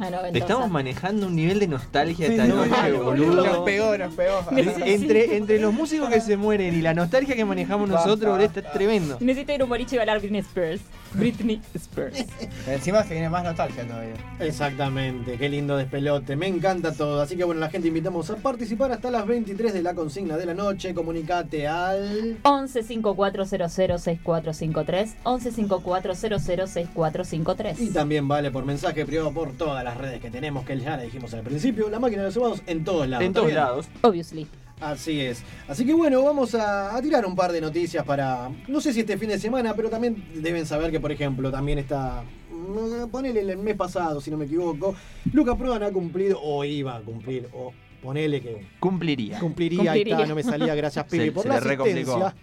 La 0.00 0.10
noventosa. 0.10 0.44
Estamos 0.44 0.70
manejando 0.70 1.26
un 1.26 1.36
nivel 1.36 1.60
de 1.60 1.68
nostalgia 1.68 2.26
Sí, 2.26 2.32
esta 2.32 2.46
no, 2.46 2.66
noche, 2.66 2.90
no, 2.90 3.04
boludo. 3.04 3.44
Nos 3.44 3.58
pegó, 3.58 3.96
nos 3.98 4.14
pegó. 4.14 4.40
Entre, 4.56 5.36
entre 5.36 5.60
los 5.60 5.72
músicos 5.72 6.08
que 6.08 6.20
se 6.20 6.36
mueren 6.36 6.74
y 6.74 6.80
la 6.80 6.94
nostalgia 6.94 7.36
que 7.36 7.44
manejamos 7.44 7.88
nosotros, 7.88 8.32
boludo, 8.32 8.46
está 8.46 8.62
tremendo. 8.72 9.18
Necesito 9.20 9.52
ir 9.52 9.60
a 9.60 9.64
un 9.64 9.70
boliche 9.70 9.96
y 9.96 9.98
bailar 9.98 10.18
Britney 10.20 10.40
Spears. 10.40 10.80
Britney 11.14 11.60
Spears. 11.74 12.24
Encima 12.66 13.02
se 13.02 13.14
viene 13.14 13.28
más 13.28 13.44
nostalgia 13.44 13.86
todavía. 13.86 14.14
Exactamente, 14.38 15.36
qué 15.36 15.48
lindo 15.48 15.76
despelote, 15.76 16.36
me 16.36 16.46
encanta 16.46 16.92
todo. 16.94 17.20
Así 17.20 17.36
que 17.36 17.44
bueno, 17.44 17.60
la 17.60 17.68
gente 17.68 17.88
invitamos 17.88 18.30
a 18.30 18.36
participar 18.36 18.92
hasta 18.92 19.10
las 19.10 19.26
23 19.26 19.72
de 19.72 19.82
la 19.82 19.94
consigna 19.94 20.36
de 20.36 20.46
la 20.46 20.54
noche. 20.54 20.94
Comunicate 20.94 21.66
al 21.66 22.38
11 22.42 22.82
5400 22.82 23.70
6453 23.70 25.16
11 25.24 25.52
5400 25.52 26.40
6453 26.40 27.80
Y 27.80 27.90
también 27.90 28.28
vale 28.28 28.50
por 28.50 28.64
mensaje 28.64 29.04
privado 29.04 29.32
por 29.32 29.52
todas 29.52 29.84
las 29.90 29.98
redes 29.98 30.20
que 30.20 30.30
tenemos, 30.30 30.64
que 30.64 30.78
ya 30.78 30.96
le 30.96 31.04
dijimos 31.04 31.32
al 31.34 31.42
principio. 31.42 31.88
La 31.90 31.98
máquina 31.98 32.22
de 32.22 32.28
los 32.28 32.34
subados 32.34 32.62
en 32.66 32.84
todos 32.84 33.08
lados. 33.08 33.22
En 33.24 33.30
¿está 33.30 33.40
todos 33.40 33.46
bien? 33.52 33.60
lados. 33.60 33.88
Obviously. 34.02 34.46
Así 34.80 35.20
es. 35.20 35.42
Así 35.68 35.84
que 35.84 35.92
bueno, 35.92 36.22
vamos 36.22 36.54
a, 36.54 36.96
a 36.96 37.02
tirar 37.02 37.26
un 37.26 37.36
par 37.36 37.52
de 37.52 37.60
noticias 37.60 38.04
para. 38.04 38.50
No 38.68 38.80
sé 38.80 38.92
si 38.94 39.00
este 39.00 39.18
fin 39.18 39.28
de 39.28 39.38
semana, 39.38 39.74
pero 39.74 39.90
también 39.90 40.24
deben 40.36 40.64
saber 40.64 40.90
que, 40.90 41.00
por 41.00 41.12
ejemplo, 41.12 41.50
también 41.50 41.78
está. 41.78 42.22
mm, 42.50 43.08
Ponele 43.10 43.40
el 43.40 43.58
mes 43.58 43.76
pasado, 43.76 44.20
si 44.20 44.30
no 44.30 44.38
me 44.38 44.46
equivoco. 44.46 44.94
Luca 45.32 45.54
Prodan 45.56 45.82
ha 45.82 45.90
cumplido, 45.90 46.40
o 46.40 46.64
iba 46.64 46.96
a 46.96 47.00
cumplir, 47.00 47.48
o 47.52 47.72
ponele 48.02 48.40
que 48.40 48.66
Cumpliría. 48.80 49.38
Cumpliría, 49.38 49.80
ahí 49.80 49.86
Cumpliría. 50.00 50.14
está, 50.16 50.26
no 50.28 50.34
me 50.34 50.42
salía, 50.42 50.74
gracias 50.74 51.04
Pibi 51.06 51.26
Se- 51.26 51.32
por 51.32 51.42
se 51.44 51.48
la 51.48 51.56
asistencia. 51.56 52.34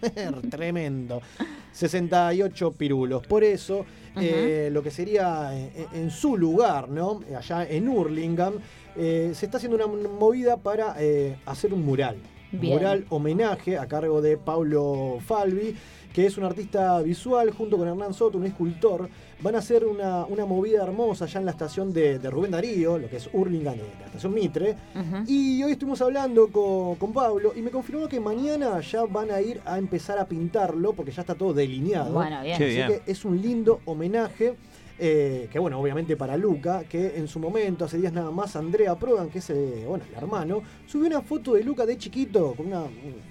Tremendo. 0.50 1.20
68 1.72 2.72
pirulos. 2.72 3.26
Por 3.26 3.44
eso, 3.44 3.84
eh, 4.16 4.68
lo 4.72 4.82
que 4.82 4.90
sería 4.90 5.50
en, 5.56 5.70
en 5.92 6.10
su 6.10 6.36
lugar, 6.36 6.88
¿no? 6.88 7.20
Allá 7.36 7.64
en 7.68 7.88
Hurlingham, 7.88 8.54
eh, 8.96 9.32
se 9.34 9.46
está 9.46 9.58
haciendo 9.58 9.76
una 9.76 9.86
movida 9.86 10.56
para 10.56 10.94
eh, 10.98 11.36
hacer 11.46 11.72
un 11.72 11.84
mural. 11.84 12.16
Bien. 12.50 12.74
Mural 12.74 13.04
homenaje 13.10 13.76
a 13.76 13.86
cargo 13.86 14.22
de 14.22 14.38
Paulo 14.38 15.18
Falvi, 15.24 15.74
que 16.14 16.24
es 16.26 16.38
un 16.38 16.44
artista 16.44 17.00
visual, 17.02 17.50
junto 17.50 17.76
con 17.76 17.86
Hernán 17.86 18.14
Soto, 18.14 18.38
un 18.38 18.46
escultor. 18.46 19.08
Van 19.40 19.54
a 19.54 19.58
hacer 19.58 19.84
una, 19.84 20.24
una 20.26 20.44
movida 20.46 20.82
hermosa 20.82 21.26
allá 21.26 21.38
en 21.38 21.46
la 21.46 21.52
estación 21.52 21.92
de, 21.92 22.18
de 22.18 22.28
Rubén 22.28 22.50
Darío, 22.50 22.98
lo 22.98 23.08
que 23.08 23.18
es 23.18 23.30
Hurlingham, 23.32 23.74
eh, 23.74 23.82
la 24.00 24.06
estación 24.06 24.34
Mitre. 24.34 24.74
Ujú. 24.96 25.24
Y 25.28 25.62
hoy 25.62 25.72
estuvimos 25.72 26.02
hablando 26.02 26.48
con, 26.48 26.96
con 26.96 27.12
Pablo 27.12 27.52
y 27.54 27.62
me 27.62 27.70
confirmó 27.70 28.08
que 28.08 28.18
mañana 28.18 28.80
ya 28.80 29.04
van 29.04 29.30
a 29.30 29.40
ir 29.40 29.60
a 29.64 29.78
empezar 29.78 30.18
a 30.18 30.26
pintarlo 30.26 30.92
porque 30.92 31.12
ya 31.12 31.20
está 31.20 31.36
todo 31.36 31.54
delineado. 31.54 32.12
Bueno, 32.14 32.42
bien. 32.42 32.54
Así 32.54 32.64
bien. 32.64 32.88
que 32.88 33.02
es 33.10 33.24
un 33.24 33.40
lindo 33.40 33.80
homenaje. 33.84 34.56
eh, 34.98 35.48
que 35.52 35.58
bueno, 35.60 35.78
obviamente 35.80 36.16
para 36.16 36.36
Luca, 36.36 36.82
que 36.88 37.16
en 37.16 37.28
su 37.28 37.38
momento, 37.38 37.84
hace 37.84 37.98
días 37.98 38.12
nada 38.12 38.32
más, 38.32 38.56
Andrea 38.56 38.96
Prodan, 38.96 39.28
que 39.28 39.38
es 39.38 39.50
eh, 39.50 39.84
bueno, 39.86 40.04
el 40.10 40.16
hermano, 40.16 40.62
subió 40.88 41.06
una 41.06 41.22
foto 41.22 41.54
de 41.54 41.62
Luca 41.62 41.86
de 41.86 41.96
chiquito 41.96 42.54
con 42.56 42.66
una, 42.66 42.82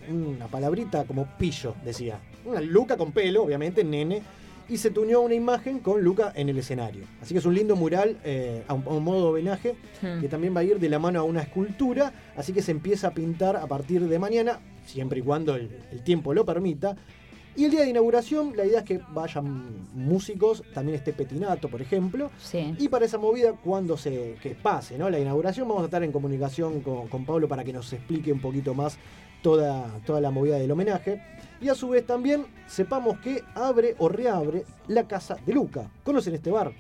una 0.10 0.48
palabrita 0.48 1.04
como 1.04 1.26
pillo, 1.38 1.76
decía. 1.84 2.18
Una 2.46 2.62
Luca 2.62 2.96
con 2.96 3.12
pelo, 3.12 3.44
obviamente, 3.44 3.84
nene, 3.84 4.22
y 4.70 4.78
se 4.78 4.92
tuñó 4.92 5.22
una 5.22 5.34
imagen 5.34 5.80
con 5.80 6.02
Luca 6.02 6.34
en 6.36 6.50
el 6.50 6.58
escenario. 6.58 7.06
Así 7.22 7.34
que 7.34 7.40
es 7.40 7.46
un 7.46 7.56
lindo 7.56 7.76
mural 7.76 8.18
eh, 8.24 8.64
a, 8.68 8.74
un, 8.74 8.84
a 8.86 8.90
un 8.90 9.04
modo 9.04 9.30
homenaje 9.30 9.76
Hmm. 10.02 10.20
que 10.22 10.28
también 10.30 10.56
va 10.56 10.60
a 10.60 10.64
ir 10.64 10.80
de 10.80 10.90
la 10.90 11.00
mano 11.00 11.20
a 11.20 11.24
una 11.24 11.42
escultura, 11.42 12.14
así 12.36 12.54
que 12.54 12.62
se 12.62 12.70
empieza 12.72 13.08
a 13.08 13.12
pintar 13.12 13.56
a 13.56 13.66
partir 13.66 14.08
de 14.08 14.20
mañana, 14.20 14.60
siempre 14.86 15.20
y 15.20 15.22
cuando 15.24 15.56
el, 15.56 15.70
el 15.92 16.04
tiempo 16.04 16.34
lo 16.36 16.46
permita. 16.46 16.96
Y 17.56 17.66
el 17.66 17.72
día 17.72 17.82
de 17.82 17.90
inauguración, 17.90 18.54
la 18.56 18.64
idea 18.68 18.80
es 18.82 18.86
que 18.86 19.00
vayan 19.16 19.88
músicos, 19.96 20.62
también 20.76 20.96
esté 21.00 21.14
Petinato, 21.14 21.68
por 21.70 21.82
ejemplo. 21.82 22.30
Sí. 22.40 22.76
Y 22.78 22.88
para 22.90 23.06
esa 23.06 23.18
movida, 23.18 23.54
cuando 23.54 23.98
se 23.98 24.36
que 24.44 24.52
pase 24.52 24.96
¿no? 25.00 25.10
la 25.10 25.20
inauguración, 25.20 25.68
vamos 25.68 25.82
a 25.82 25.86
estar 25.86 26.04
en 26.04 26.12
comunicación 26.12 26.82
con, 26.82 27.08
con 27.08 27.26
Pablo 27.26 27.48
para 27.48 27.64
que 27.64 27.74
nos 27.74 27.92
explique 27.92 28.32
un 28.32 28.40
poquito 28.40 28.76
más 28.76 29.00
toda, 29.42 29.88
toda 30.06 30.22
la 30.22 30.30
movida 30.30 30.58
del 30.60 30.70
homenaje. 30.70 31.20
Y 31.60 31.70
a 31.70 31.76
su 31.76 31.90
vez 31.90 32.06
también 32.06 32.46
sepamos 32.68 33.20
que 33.20 33.44
abre 33.56 33.96
o 33.98 34.10
reabre 34.10 34.66
la 34.88 35.08
casa 35.08 35.38
de 35.46 35.54
Luca. 35.54 35.90
¿Conocen 36.04 36.36
este 36.36 36.52
bar? 36.52 36.72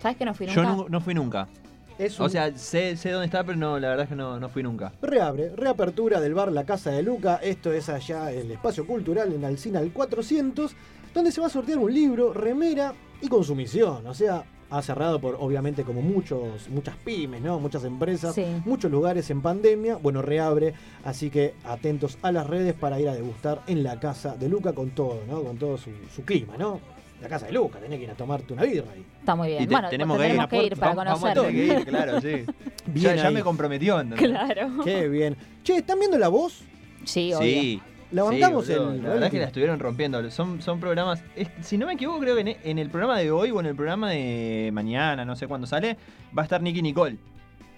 ¿Sabes 0.00 0.16
que 0.16 0.24
no 0.24 0.34
fui 0.34 0.46
Yo 0.46 0.62
nunca? 0.62 0.76
no, 0.76 0.88
no 0.88 1.00
fui 1.00 1.14
nunca. 1.14 1.48
Es 1.96 2.18
O 2.18 2.28
sea, 2.28 2.56
sé, 2.58 2.96
sé 2.96 3.10
dónde 3.10 3.26
está, 3.26 3.44
pero 3.44 3.56
no, 3.56 3.78
la 3.78 3.90
verdad 3.90 4.04
es 4.04 4.08
que 4.08 4.16
no, 4.16 4.40
no 4.40 4.48
fui 4.48 4.64
nunca. 4.64 4.92
Reabre, 5.00 5.50
reapertura 5.54 6.20
del 6.20 6.34
bar 6.34 6.50
La 6.50 6.64
Casa 6.64 6.90
de 6.90 7.04
Luca. 7.04 7.36
Esto 7.36 7.72
es 7.72 7.88
allá 7.88 8.32
el 8.32 8.50
espacio 8.50 8.84
cultural 8.84 9.32
en 9.32 9.44
Alcina 9.44 9.78
al 9.78 9.92
400, 9.92 10.74
donde 11.14 11.30
se 11.30 11.40
va 11.40 11.46
a 11.46 11.50
sortear 11.50 11.78
un 11.78 11.94
libro, 11.94 12.32
remera 12.32 12.94
y 13.20 13.28
consumición. 13.28 14.04
O 14.08 14.14
sea, 14.14 14.44
ha 14.70 14.82
cerrado 14.82 15.20
por, 15.20 15.36
obviamente, 15.40 15.84
como 15.84 16.02
muchos, 16.02 16.68
muchas 16.70 16.96
pymes, 16.96 17.40
¿no? 17.42 17.58
Muchas 17.60 17.84
empresas, 17.84 18.34
Sí. 18.34 18.44
muchos 18.64 18.90
lugares 18.90 19.28
en 19.30 19.40
pandemia. 19.42 19.96
Bueno, 19.96 20.22
reabre, 20.22 20.74
así 21.04 21.30
que 21.30 21.54
atentos 21.64 22.18
a 22.22 22.32
las 22.32 22.46
redes 22.46 22.74
para 22.74 22.98
ir 23.00 23.08
a 23.08 23.14
degustar 23.14 23.62
en 23.66 23.82
la 23.82 24.00
Casa 24.00 24.36
de 24.36 24.48
Luca 24.48 24.72
con 24.72 24.90
todo, 24.90 25.20
¿no? 25.28 25.42
Con 25.42 25.56
todo 25.56 25.78
su, 25.78 25.90
su 26.14 26.22
clima, 26.24 26.56
¿no? 26.58 26.80
La 27.22 27.28
Casa 27.28 27.46
de 27.46 27.52
Luca, 27.52 27.78
tenés 27.78 27.98
que 27.98 28.04
ir 28.04 28.10
a 28.10 28.14
tomarte 28.14 28.52
una 28.52 28.64
birra 28.64 28.90
ahí. 28.92 29.04
Está 29.20 29.34
muy 29.34 29.48
bien. 29.48 29.62
Y 29.62 29.66
te- 29.66 29.72
bueno, 29.72 29.88
tenemos 29.88 30.16
pues 30.16 30.28
que 30.28 30.34
ir, 30.36 30.48
que 30.48 30.66
ir 30.66 30.76
para 30.76 30.94
Vamos- 30.94 31.20
vamos 31.22 31.30
a 31.30 31.34
conocerlo. 31.34 31.42
tener 31.58 31.74
que 31.76 31.80
ir, 31.80 31.86
claro, 31.86 32.20
sí. 32.20 32.44
Bien 32.86 33.16
ya, 33.16 33.22
ya 33.22 33.30
me 33.30 33.42
comprometió. 33.42 34.00
¿entendés? 34.00 34.28
Claro. 34.30 34.70
Qué 34.84 35.08
bien. 35.08 35.36
Che, 35.62 35.76
¿están 35.76 35.98
viendo 36.00 36.18
la 36.18 36.28
voz? 36.28 36.62
Sí, 37.04 37.32
obvio. 37.32 37.46
Sí. 37.48 37.82
La 38.14 38.22
bancamos 38.22 38.66
Sí, 38.66 38.72
boludo, 38.72 38.92
el 38.92 39.02
La 39.02 39.08
verdad 39.08 39.08
es 39.08 39.12
que 39.14 39.18
reality. 39.18 39.38
la 39.38 39.44
estuvieron 39.46 39.78
rompiendo. 39.80 40.30
Son, 40.30 40.62
son 40.62 40.80
programas. 40.80 41.22
es- 41.36 41.48
si 41.62 41.76
no 41.78 41.86
me 41.86 41.94
equivoco, 41.94 42.20
creo 42.20 42.34
que 42.34 42.40
en, 42.42 42.56
en 42.62 42.78
el 42.78 42.88
programa 42.90 43.18
de 43.18 43.30
hoy 43.30 43.50
o 43.50 43.60
en 43.60 43.66
el 43.66 43.74
programa 43.74 44.10
de 44.10 44.70
mañana, 44.72 45.24
no 45.24 45.36
sé 45.36 45.46
cuándo 45.48 45.66
sale, 45.66 45.96
va 46.36 46.42
a 46.42 46.44
estar 46.44 46.62
Nicky 46.62 46.80
Nicole. 46.82 47.16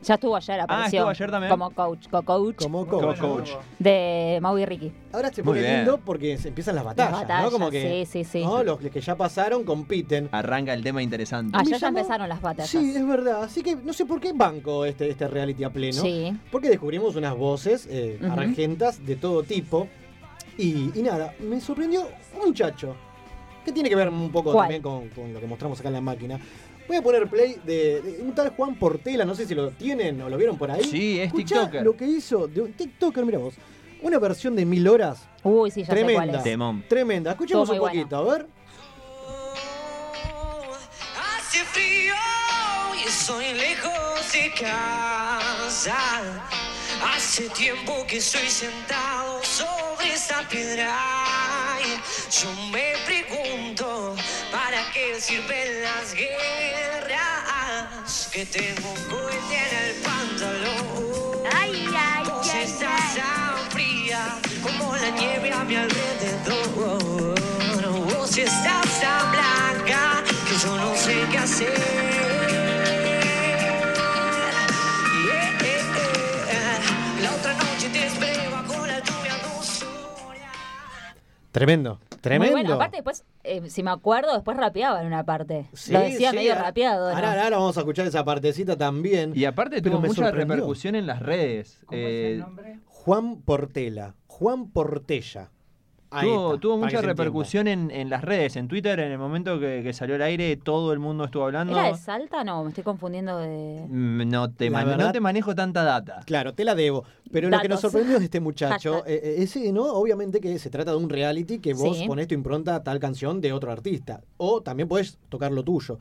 Ya 0.03 0.15
estuvo 0.15 0.37
ayer, 0.37 0.61
apareció. 0.61 0.99
estuvo 1.01 1.09
ayer 1.11 1.31
también. 1.31 1.51
Como 1.51 1.71
coach, 1.71 2.07
co-coach 2.11 2.57
Como 2.63 2.87
Co- 2.87 3.15
coach. 3.19 3.51
de 3.79 4.39
Mau 4.43 4.57
y 4.59 4.67
Ricky. 4.67 4.93
Ahora 5.11 5.33
se 5.33 5.43
Muy 5.43 5.53
pone 5.53 5.61
bien. 5.63 5.77
lindo 5.79 5.99
porque 6.05 6.37
se 6.37 6.49
empiezan 6.49 6.75
las 6.75 6.85
batallas, 6.85 7.13
Las 7.13 7.21
batallas, 7.23 7.45
¿no? 7.45 7.51
Como 7.51 7.71
que 7.71 8.05
sí, 8.05 8.23
sí, 8.25 8.25
sí. 8.31 8.45
¿no? 8.45 8.63
los 8.63 8.79
que 8.79 9.01
ya 9.01 9.17
pasaron 9.17 9.65
compiten. 9.65 10.29
Arranca 10.33 10.75
el 10.75 10.85
tema 10.85 11.03
interesante. 11.03 11.57
Ayer 11.57 11.73
Me 11.73 11.79
ya 11.79 11.87
llamó- 11.89 11.99
empezaron 11.99 12.29
las 12.29 12.43
batallas. 12.43 12.69
Sí, 12.71 12.93
es 12.95 13.07
verdad. 13.09 13.43
Así 13.43 13.63
que 13.63 13.75
no 13.75 13.95
sé 13.95 14.05
por 14.05 14.21
qué 14.21 14.33
banco 14.35 14.85
este, 14.85 15.09
este 15.09 15.27
reality 15.29 15.65
a 15.65 15.71
pleno. 15.71 16.03
Sí. 16.03 16.37
Porque 16.53 16.69
descubrimos 16.69 17.17
unas 17.17 17.35
voces 17.35 17.89
eh, 17.91 18.19
argentas 18.31 19.05
de 19.05 19.17
todo 19.17 19.43
tipo. 19.45 19.89
Y, 20.59 20.91
y 20.99 21.03
nada, 21.03 21.35
me 21.41 21.61
sorprendió 21.61 22.09
un 22.35 22.49
muchacho. 22.49 22.97
Que 23.65 23.73
tiene 23.73 23.89
que 23.89 23.97
ver 23.97 24.09
un 24.09 24.31
poco 24.31 24.53
¿Cuál? 24.53 24.65
también 24.65 24.83
con, 24.83 25.09
con 25.09 25.33
lo 25.35 25.41
que 25.41 25.47
mostramos 25.47 25.79
acá 25.81 25.89
en 25.89 25.95
la 25.95 26.01
máquina. 26.01 26.39
Voy 26.87 26.97
a 26.99 27.03
poner 27.03 27.29
play 27.29 27.57
de, 27.65 28.01
de 28.01 28.23
un 28.23 28.33
tal 28.33 28.51
Juan 28.51 28.77
Portela, 28.77 29.25
no 29.25 29.35
sé 29.35 29.45
si 29.45 29.55
lo 29.57 29.71
tienen 29.73 30.21
o 30.23 30.29
lo 30.29 30.37
vieron 30.37 30.57
por 30.57 30.71
ahí. 30.71 30.85
Sí, 30.85 31.19
es 31.19 31.27
Escuchá 31.27 31.63
TikToker. 31.63 31.83
lo 31.83 31.97
que 31.97 32.07
hizo 32.07 32.47
de 32.47 32.61
un 32.63 32.73
TikToker, 32.75 33.25
mira 33.25 33.39
vos. 33.39 33.55
Una 34.03 34.19
versión 34.21 34.55
de 34.55 34.65
mil 34.65 34.87
horas 34.87 35.27
Uy, 35.43 35.71
sí, 35.71 35.81
ya 35.81 35.87
sé 35.87 35.93
cuál 35.95 36.07
Tremenda. 36.07 36.39
es. 36.39 36.45
Temón. 36.45 36.85
tremenda. 36.89 37.31
Escuchemos 37.33 37.69
un 37.71 37.79
bueno. 37.79 37.93
poquito, 37.99 38.17
a 38.19 38.23
ver. 38.35 38.47
Hace 41.39 41.65
frío 41.65 42.15
y 43.03 43.09
estoy 43.09 43.45
lejos 43.55 44.33
de 44.33 44.53
casa. 44.61 45.97
Hace 47.15 47.49
tiempo 47.51 47.93
que 48.07 48.19
estoy 48.19 48.47
sentado 48.49 49.36
esa 50.17 50.41
piedra. 50.49 50.97
Yo 52.41 52.51
me 52.73 52.95
pregunto 53.05 54.17
para 54.51 54.91
qué 54.93 55.21
sirven 55.21 55.83
las 55.83 56.15
guerras 56.15 57.51
que 58.33 58.47
tengo 58.47 58.95
cohete 59.11 59.59
en 59.67 59.73
el 59.85 59.95
pantalón. 60.03 61.45
Ay, 61.53 61.87
ay, 61.95 62.25
Vos 62.25 62.49
ay, 62.51 62.63
estás 62.65 63.15
tan 63.15 63.71
fría 63.71 64.39
como 64.63 64.97
la 64.97 65.11
nieve 65.11 65.53
a 65.53 65.65
mi 65.65 65.77
alrededor. 65.77 67.35
Vos 68.15 68.39
estás 68.39 68.86
Tremendo, 81.57 81.99
tremendo. 82.21 82.53
Muy 82.55 82.61
bueno. 82.65 82.75
Aparte, 82.75 82.99
después, 82.99 83.25
eh, 83.43 83.71
si 83.71 83.83
me 83.83 83.91
acuerdo, 83.91 84.35
después 84.35 84.59
rapeaba 84.59 85.01
en 85.01 85.07
una 85.07 85.25
parte. 85.25 85.67
Sí, 85.73 85.91
Lo 85.91 86.01
decía 86.01 86.31
sí, 86.31 86.37
medio 86.37 86.53
ahora- 86.53 86.65
rapeado. 86.67 87.09
¿no? 87.11 87.17
Ahora, 87.17 87.43
ahora 87.45 87.57
vamos 87.57 87.75
a 87.79 87.81
escuchar 87.81 88.07
esa 88.07 88.23
partecita 88.27 88.77
también. 88.77 89.33
Y 89.35 89.47
aparte 89.47 89.81
Pero 89.81 89.93
tuvo 89.93 90.03
me 90.03 90.09
mucha 90.09 90.25
sorprendió. 90.25 90.55
repercusión 90.57 90.97
en 90.97 91.07
las 91.07 91.21
redes. 91.21 91.81
Eh, 91.91 92.45
Juan 92.89 93.41
Portela, 93.41 94.17
Juan 94.27 94.71
Portella. 94.71 95.49
Ahí 96.19 96.27
tuvo 96.29 96.49
está, 96.55 96.61
tuvo 96.61 96.81
para 96.81 96.87
mucha 96.93 97.03
repercusión 97.03 97.69
en, 97.69 97.91
en 97.91 98.11
las 98.11 98.23
redes, 98.23 98.57
en 98.57 98.69
Twitter, 98.69 98.99
en 99.01 99.13
el 99.13 99.19
momento 99.19 99.59
que, 99.61 99.81
que 99.83 99.93
salió 99.93 100.15
al 100.17 100.23
aire, 100.23 100.57
todo 100.57 100.93
el 100.93 100.99
mundo 100.99 101.25
estuvo 101.25 101.45
hablando. 101.45 101.79
¿Era 101.79 101.89
de 101.89 101.97
Salta? 101.97 102.43
No, 102.45 102.63
me 102.65 102.71
estoy 102.71 102.85
confundiendo 102.85 103.39
de. 103.39 103.85
Mm, 103.89 104.29
No 104.29 104.51
te, 104.51 104.67
La 104.67 104.79
man- 104.79 104.87
verdad- 104.87 105.07
no 105.07 105.13
te 105.13 105.21
manejo 105.21 105.55
tanta 105.55 105.85
data. 105.85 106.21
Claro, 106.27 106.55
te 106.55 106.65
la 106.65 106.75
debo. 106.75 107.05
Pero 107.33 107.49
lo 107.51 107.59
que 107.61 107.69
nos 107.69 107.81
sorprendió 107.81 108.19
de 108.19 108.25
este 108.27 108.41
muchacho 108.41 109.05
eh, 109.07 109.21
eh, 109.23 109.43
es, 109.43 109.57
¿no? 109.73 109.85
Obviamente 109.85 110.41
que 110.41 110.59
se 110.59 110.71
trata 110.71 110.93
de 110.93 110.97
un 110.97 111.09
reality 111.11 111.59
que 111.59 111.75
vos 111.75 111.97
Sí. 111.99 112.07
ponés 112.07 112.29
tu 112.29 112.35
impronta 112.35 112.77
a 112.77 112.83
tal 112.83 112.99
canción 113.01 113.41
de 113.41 113.53
otro 113.53 113.73
artista. 113.73 114.21
O 114.37 114.61
también 114.63 114.89
podés 114.89 115.19
tocar 115.29 115.51
lo 115.53 115.63
tuyo. 115.63 115.99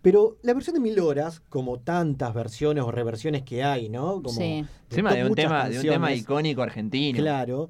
Pero 0.00 0.36
la 0.42 0.54
versión 0.54 0.74
de 0.74 0.80
Mil 0.80 0.98
Horas, 1.00 1.40
como 1.48 1.78
tantas 1.78 2.32
versiones 2.32 2.84
o 2.84 2.90
reversiones 2.92 3.42
que 3.42 3.64
hay, 3.64 3.88
¿no? 3.88 4.22
Como 4.22 4.28
Sí. 4.30 4.64
De 4.90 4.96
un, 5.24 5.34
tema, 5.34 5.68
de 5.68 5.76
un 5.80 5.82
tema 5.86 6.12
icónico 6.12 6.62
argentino. 6.62 7.18
Claro. 7.18 7.68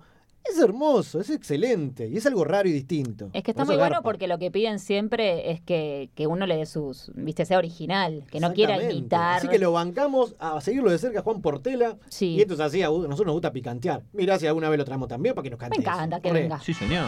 Es 0.50 0.58
hermoso, 0.58 1.20
es 1.20 1.30
excelente 1.30 2.08
y 2.08 2.16
es 2.16 2.26
algo 2.26 2.44
raro 2.44 2.68
y 2.68 2.72
distinto. 2.72 3.30
Es 3.32 3.42
que 3.42 3.50
está 3.50 3.64
Por 3.64 3.74
muy 3.74 3.76
bueno 3.76 3.96
garpa. 3.96 4.02
porque 4.08 4.26
lo 4.28 4.38
que 4.38 4.50
piden 4.50 4.78
siempre 4.78 5.50
es 5.50 5.60
que, 5.60 6.10
que 6.14 6.26
uno 6.26 6.46
le 6.46 6.56
dé 6.56 6.66
sus. 6.66 7.10
Viste, 7.14 7.44
sea 7.44 7.58
original, 7.58 8.24
que 8.30 8.40
no 8.40 8.52
quiera 8.52 8.82
imitar. 8.82 9.38
Así 9.38 9.48
que 9.48 9.58
lo 9.58 9.72
bancamos 9.72 10.34
a 10.38 10.60
seguirlo 10.60 10.90
de 10.90 10.98
cerca, 10.98 11.22
Juan 11.22 11.42
Portela. 11.42 11.96
Sí. 12.08 12.34
Y 12.36 12.40
esto 12.40 12.54
es 12.54 12.60
así, 12.60 12.82
a 12.82 12.86
nosotros 12.88 13.26
nos 13.26 13.34
gusta 13.34 13.52
picantear. 13.52 14.02
Mirá 14.12 14.38
si 14.38 14.46
alguna 14.46 14.68
vez 14.68 14.78
lo 14.78 14.84
traemos 14.84 15.08
también 15.08 15.34
para 15.34 15.42
que 15.44 15.50
nos 15.50 15.58
cante. 15.58 15.78
Me 15.78 15.82
encanta 15.84 16.16
eso. 16.16 16.22
que 16.22 16.32
venga. 16.32 16.60
Sí, 16.60 16.72
señor. 16.74 17.04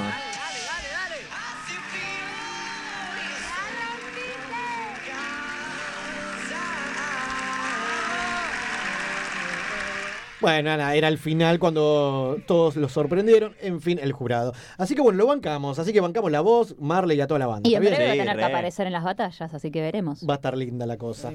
Bueno, 10.40 10.70
era 10.70 11.08
el 11.08 11.18
final 11.18 11.58
cuando 11.58 12.38
todos 12.46 12.76
lo 12.76 12.88
sorprendieron. 12.88 13.54
En 13.60 13.80
fin, 13.80 13.98
el 14.02 14.12
jurado. 14.12 14.52
Así 14.78 14.94
que 14.94 15.02
bueno, 15.02 15.18
lo 15.18 15.26
bancamos. 15.26 15.78
Así 15.78 15.92
que 15.92 16.00
bancamos 16.00 16.30
la 16.30 16.40
voz, 16.40 16.74
Marley 16.78 17.18
y 17.18 17.20
a 17.20 17.26
toda 17.26 17.38
la 17.38 17.46
banda. 17.46 17.68
Y 17.68 17.74
en 17.74 17.80
breve 17.80 18.06
va 18.06 18.12
a 18.12 18.14
tener 18.16 18.28
que 18.36 18.42
re. 18.42 18.44
aparecer 18.44 18.86
en 18.86 18.92
las 18.94 19.04
batallas, 19.04 19.52
así 19.54 19.70
que 19.70 19.80
veremos. 19.80 20.24
Va 20.28 20.34
a 20.34 20.36
estar 20.36 20.56
linda 20.56 20.86
la 20.86 20.96
cosa. 20.96 21.32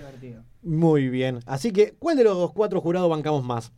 Muy 0.64 1.10
bien. 1.10 1.40
Así 1.46 1.72
que, 1.72 1.94
¿cuál 2.00 2.18
de 2.18 2.24
los 2.24 2.52
cuatro 2.54 2.82
jurados 2.82 3.10
bancamos 3.10 3.44
más? 3.44 3.72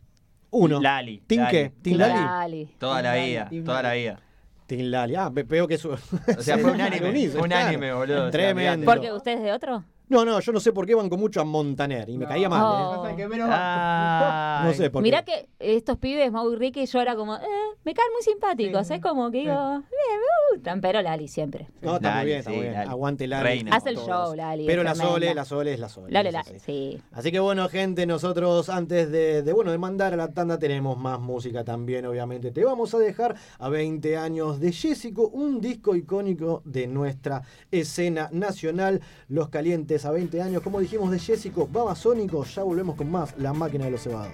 Uno. 0.50 0.80
Lali. 0.80 1.22
¿Team 1.26 1.42
Lali. 1.42 1.50
qué? 1.52 1.72
¿Team 1.82 1.98
Lali? 1.98 2.14
Lali. 2.14 2.64
Toda 2.78 3.02
la 3.02 3.14
vida, 3.16 3.50
toda 3.64 3.82
la 3.82 3.92
vida. 3.92 4.20
Team 4.66 4.82
Lali. 4.90 5.14
Ah, 5.14 5.28
ve- 5.30 5.42
veo 5.42 5.68
que 5.68 5.74
eso. 5.74 5.90
O 6.38 6.42
sea, 6.42 6.56
fue 6.58 6.72
un 6.72 6.80
anime. 6.80 7.28
Fue 7.28 7.42
un 7.42 7.52
anime, 7.52 7.92
boludo. 7.92 8.30
Tremendo. 8.30 8.86
¿Porque 8.86 9.12
usted 9.12 9.32
es 9.32 9.42
de 9.42 9.52
otro? 9.52 9.84
No, 10.08 10.24
no, 10.24 10.40
yo 10.40 10.52
no 10.52 10.60
sé 10.60 10.72
por 10.72 10.86
qué 10.86 10.94
banco 10.94 11.16
mucho 11.16 11.40
a 11.40 11.44
Montaner. 11.44 12.08
Y 12.08 12.16
me 12.18 12.26
caía 12.26 12.48
mal. 12.48 12.60
¿eh? 12.60 13.12
Oh. 13.12 13.16
Que 13.16 13.28
menos 13.28 13.48
Ay. 13.52 14.66
No 14.68 14.74
sé 14.74 14.90
por 14.90 15.02
Mirá 15.02 15.22
qué. 15.24 15.48
que 15.58 15.76
estos 15.76 15.98
pibes, 15.98 16.30
Mau 16.32 16.50
y 16.52 16.56
Ricky, 16.56 16.86
yo 16.86 17.00
era 17.00 17.14
como, 17.16 17.36
eh, 17.36 17.40
me 17.84 17.94
caen 17.94 18.08
muy 18.12 18.22
simpáticos, 18.22 18.90
es 18.90 19.00
como 19.00 19.30
que 19.30 19.38
digo, 19.38 19.52
bien, 19.52 19.80
me 20.20 20.56
gustan, 20.56 20.80
pero 20.80 21.02
Lali 21.02 21.28
siempre. 21.28 21.68
No, 21.82 21.96
está 21.96 22.16
muy 22.16 22.26
bien, 22.26 22.38
está 22.38 22.50
sí, 22.50 22.56
muy 22.56 22.62
bien. 22.66 22.74
Lali. 22.78 22.90
Aguante 22.90 23.26
Lali. 23.26 23.42
Reina. 23.44 23.76
Hace 23.76 23.90
el 23.90 23.94
todos. 23.96 24.08
show, 24.08 24.34
Lali. 24.34 24.66
Pero 24.66 24.82
la. 24.82 24.94
Sole, 24.94 25.34
la 25.34 25.44
Sole 25.44 25.74
es 25.74 25.80
la 25.80 25.88
Sole. 25.88 26.12
Lali, 26.12 26.28
eso 26.28 26.38
la- 26.38 26.44
sí. 26.44 26.58
sí. 26.58 27.02
Así 27.12 27.30
que 27.32 27.40
bueno, 27.40 27.68
gente, 27.68 28.06
nosotros 28.06 28.68
antes 28.68 29.10
de, 29.10 29.42
de, 29.42 29.52
bueno 29.52 29.70
de 29.70 29.78
mandar 29.78 30.12
a 30.14 30.16
la 30.16 30.28
tanda 30.32 30.58
tenemos 30.58 30.96
más 30.98 31.20
música 31.20 31.64
también, 31.64 32.06
obviamente. 32.06 32.50
Te 32.50 32.64
vamos 32.64 32.94
a 32.94 32.98
dejar 32.98 33.36
a 33.58 33.68
20 33.68 34.16
años 34.16 34.58
de 34.60 34.72
Jessico, 34.72 35.28
un 35.28 35.60
disco 35.60 35.94
icónico 35.94 36.62
de 36.64 36.86
nuestra 36.86 37.42
escena 37.70 38.28
nacional. 38.32 39.00
Los 39.28 39.48
Calientes 39.50 39.97
a 40.04 40.10
20 40.10 40.42
años, 40.42 40.62
como 40.62 40.80
dijimos 40.80 41.10
de 41.10 41.18
Jessico, 41.18 41.68
Babasónico. 41.70 42.44
Ya 42.44 42.62
volvemos 42.62 42.96
con 42.96 43.10
más 43.10 43.36
La 43.38 43.52
Máquina 43.52 43.86
de 43.86 43.90
los 43.92 44.02
Cebados. 44.02 44.32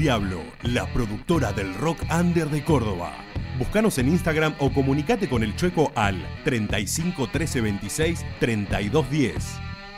Diablo, 0.00 0.42
la 0.62 0.90
productora 0.94 1.52
del 1.52 1.74
rock 1.74 1.98
under 2.10 2.48
de 2.48 2.64
Córdoba. 2.64 3.12
Búscanos 3.58 3.98
en 3.98 4.08
Instagram 4.08 4.54
o 4.58 4.72
comunicate 4.72 5.28
con 5.28 5.42
el 5.42 5.54
Chueco 5.56 5.92
al 5.94 6.16
35 6.44 7.28
13 7.30 7.60
26 7.60 8.24
32 8.40 9.10
10. 9.10 9.34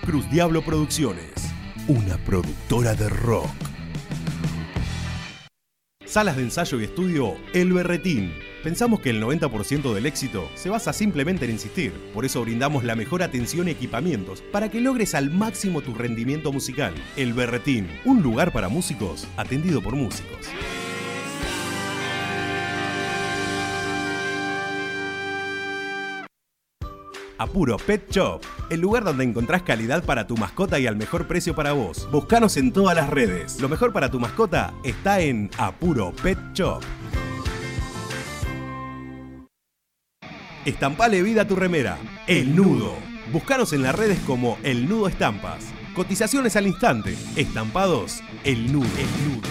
Cruz 0.05 0.28
Diablo 0.28 0.62
Producciones, 0.62 1.30
una 1.86 2.16
productora 2.16 2.94
de 2.94 3.11
rock. 3.11 3.46
Salas 6.05 6.34
de 6.34 6.42
ensayo 6.42 6.80
y 6.80 6.84
estudio 6.84 7.36
El 7.55 7.72
Berretín. 7.72 8.32
Pensamos 8.62 9.00
que 9.00 9.10
el 9.10 9.20
90% 9.20 9.92
del 9.92 10.06
éxito 10.06 10.48
se 10.54 10.70
basa 10.70 10.92
simplemente 10.92 11.44
en 11.44 11.50
insistir. 11.50 11.92
Por 12.14 12.24
eso 12.24 12.42
brindamos 12.42 12.84
la 12.84 12.94
mejor 12.94 13.22
atención 13.24 13.66
y 13.66 13.72
equipamientos 13.72 14.40
para 14.52 14.70
que 14.70 14.80
logres 14.80 15.16
al 15.16 15.30
máximo 15.30 15.80
tu 15.80 15.94
rendimiento 15.94 16.52
musical. 16.52 16.94
El 17.16 17.32
Berretín, 17.32 17.88
un 18.04 18.22
lugar 18.22 18.52
para 18.52 18.68
músicos 18.68 19.26
atendido 19.36 19.82
por 19.82 19.96
músicos. 19.96 20.46
Apuro 27.36 27.76
Pet 27.76 28.08
Shop, 28.08 28.40
el 28.70 28.80
lugar 28.80 29.02
donde 29.02 29.24
encontrás 29.24 29.62
calidad 29.62 30.04
para 30.04 30.28
tu 30.28 30.36
mascota 30.36 30.78
y 30.78 30.86
al 30.86 30.94
mejor 30.94 31.26
precio 31.26 31.56
para 31.56 31.72
vos. 31.72 32.08
Buscanos 32.12 32.56
en 32.56 32.72
todas 32.72 32.94
las 32.94 33.10
redes. 33.10 33.60
Lo 33.60 33.68
mejor 33.68 33.92
para 33.92 34.08
tu 34.08 34.20
mascota 34.20 34.72
está 34.84 35.18
en 35.18 35.50
Apuro 35.58 36.12
Pet 36.22 36.38
Shop. 36.54 36.80
Estampale 40.64 41.22
vida 41.22 41.42
a 41.42 41.48
tu 41.48 41.56
remera. 41.56 41.98
El 42.28 42.54
Nudo. 42.54 42.94
Buscanos 43.32 43.72
en 43.72 43.82
las 43.82 43.96
redes 43.96 44.20
como 44.20 44.58
El 44.62 44.88
Nudo 44.88 45.08
Estampas. 45.08 45.72
Cotizaciones 45.92 46.54
al 46.54 46.68
instante. 46.68 47.16
Estampados. 47.34 48.22
El 48.44 48.72
Nudo. 48.72 48.86
El 48.96 49.28
Nudo. 49.28 49.48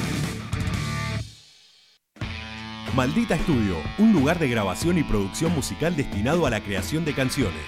Maldita 2.95 3.35
Estudio, 3.35 3.75
un 3.97 4.13
lugar 4.13 4.39
de 4.39 4.47
grabación 4.47 4.97
y 4.97 5.03
producción 5.03 5.53
musical 5.53 5.97
destinado 5.97 6.45
a 6.45 6.49
la 6.49 6.61
creación 6.61 7.03
de 7.03 7.13
canciones. 7.13 7.65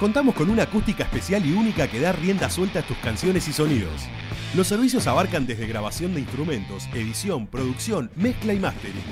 Contamos 0.00 0.34
con 0.34 0.50
una 0.50 0.64
acústica 0.64 1.04
especial 1.04 1.46
y 1.46 1.52
única 1.52 1.88
que 1.88 2.00
da 2.00 2.10
rienda 2.10 2.50
suelta 2.50 2.80
a 2.80 2.82
tus 2.82 2.96
canciones 2.98 3.46
y 3.46 3.52
sonidos. 3.52 4.08
Los 4.54 4.66
servicios 4.66 5.06
abarcan 5.06 5.46
desde 5.46 5.66
grabación 5.66 6.12
de 6.14 6.20
instrumentos, 6.20 6.88
edición, 6.92 7.46
producción, 7.46 8.10
mezcla 8.16 8.52
y 8.52 8.58
mastering. 8.58 9.02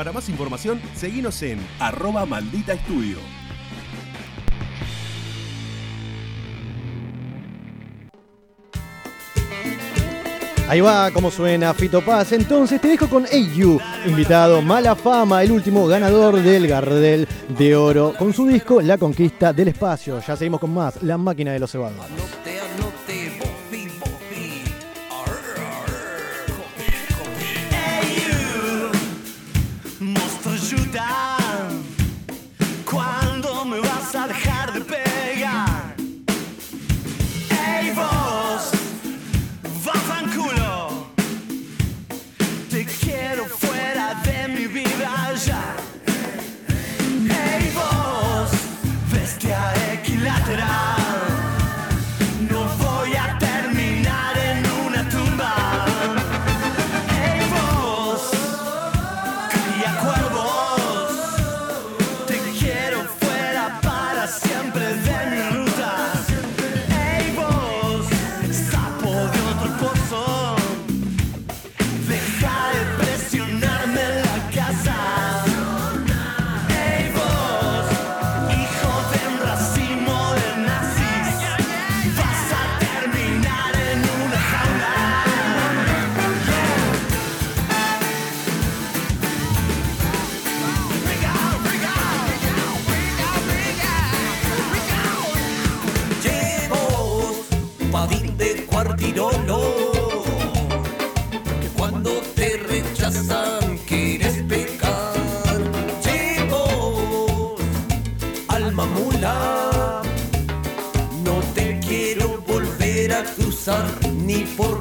Para 0.00 0.12
más 0.12 0.30
información, 0.30 0.80
seguinos 0.94 1.42
en 1.42 1.58
arroba 1.78 2.24
maldita 2.24 2.72
estudio. 2.72 3.18
Ahí 10.70 10.80
va 10.80 11.10
como 11.10 11.30
suena 11.30 11.74
Fito 11.74 12.02
Paz. 12.02 12.32
Entonces 12.32 12.80
te 12.80 12.88
dejo 12.88 13.10
con 13.10 13.26
AU, 13.26 13.78
invitado 14.06 14.62
Mala 14.62 14.96
Fama, 14.96 15.42
el 15.42 15.52
último 15.52 15.86
ganador 15.86 16.40
del 16.40 16.66
Gardel 16.66 17.28
de 17.58 17.76
Oro, 17.76 18.14
con 18.18 18.32
su 18.32 18.46
disco 18.46 18.80
La 18.80 18.96
Conquista 18.96 19.52
del 19.52 19.68
Espacio. 19.68 20.22
Ya 20.26 20.34
seguimos 20.34 20.60
con 20.60 20.72
más, 20.72 21.02
La 21.02 21.18
Máquina 21.18 21.52
de 21.52 21.58
los 21.58 21.70
Cebados. 21.70 22.06
Mi 45.00 45.06
vida 45.06 45.32
ya. 45.46 45.76
Ey 47.28 47.72
vos, 47.74 48.50
bestia 49.12 49.72
equilateral, 49.92 50.99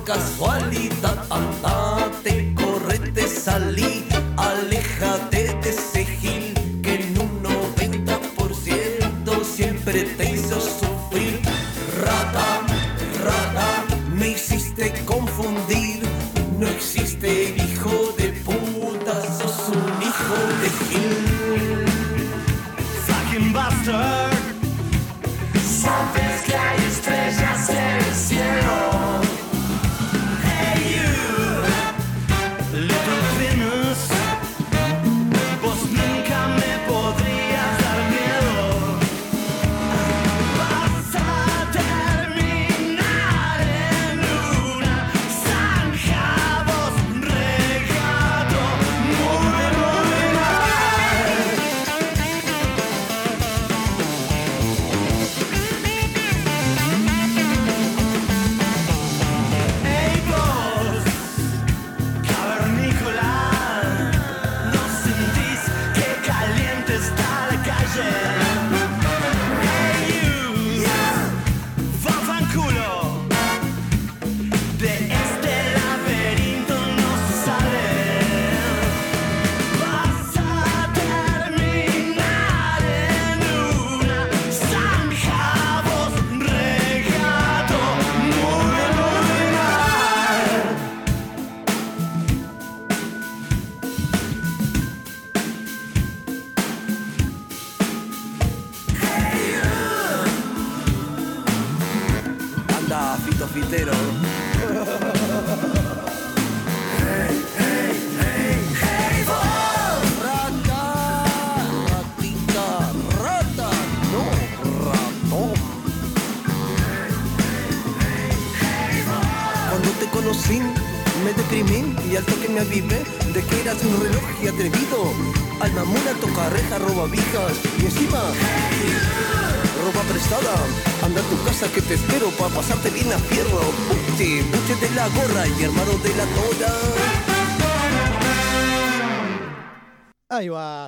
casualidad. 0.10 1.18
Andate, 1.30 2.52
correte, 2.56 3.28
salí, 3.28 4.06
aléjate 4.38 5.49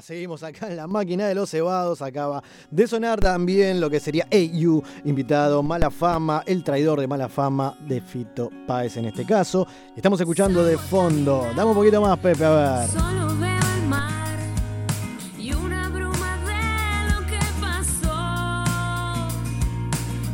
Seguimos 0.02 0.42
acá 0.42 0.68
en 0.68 0.78
la 0.78 0.88
máquina 0.88 1.28
de 1.28 1.36
los 1.36 1.50
cebados. 1.52 2.02
Acaba 2.02 2.42
de 2.72 2.88
sonar 2.88 3.20
también 3.20 3.80
lo 3.80 3.88
que 3.88 4.00
sería 4.00 4.28
AU, 4.32 4.82
invitado 5.06 5.62
Mala 5.62 5.92
Fama, 5.92 6.42
el 6.48 6.64
traidor 6.64 7.00
de 7.00 7.08
Mala 7.08 7.30
Fama 7.30 7.78
de 7.88 8.02
Fito 8.02 8.50
Páez 8.66 8.98
en 8.98 9.06
este 9.06 9.26
caso. 9.26 9.68
Estamos 9.96 10.20
escuchando 10.20 10.66
de 10.66 10.78
fondo. 10.78 11.46
Dame 11.56 11.70
un 11.70 11.76
poquito 11.76 12.02
más, 12.02 12.18
Pepe, 12.18 12.44
a 12.44 12.50
ver. 12.50 12.90
Solo 12.90 13.28
veo 13.38 13.60
el 13.78 13.88
mar 13.88 14.40
y 15.38 15.54
una 15.54 15.90
bruma 15.90 16.38
de 16.48 17.14
lo 17.14 17.20
que 17.28 17.40
pasó. 17.62 18.66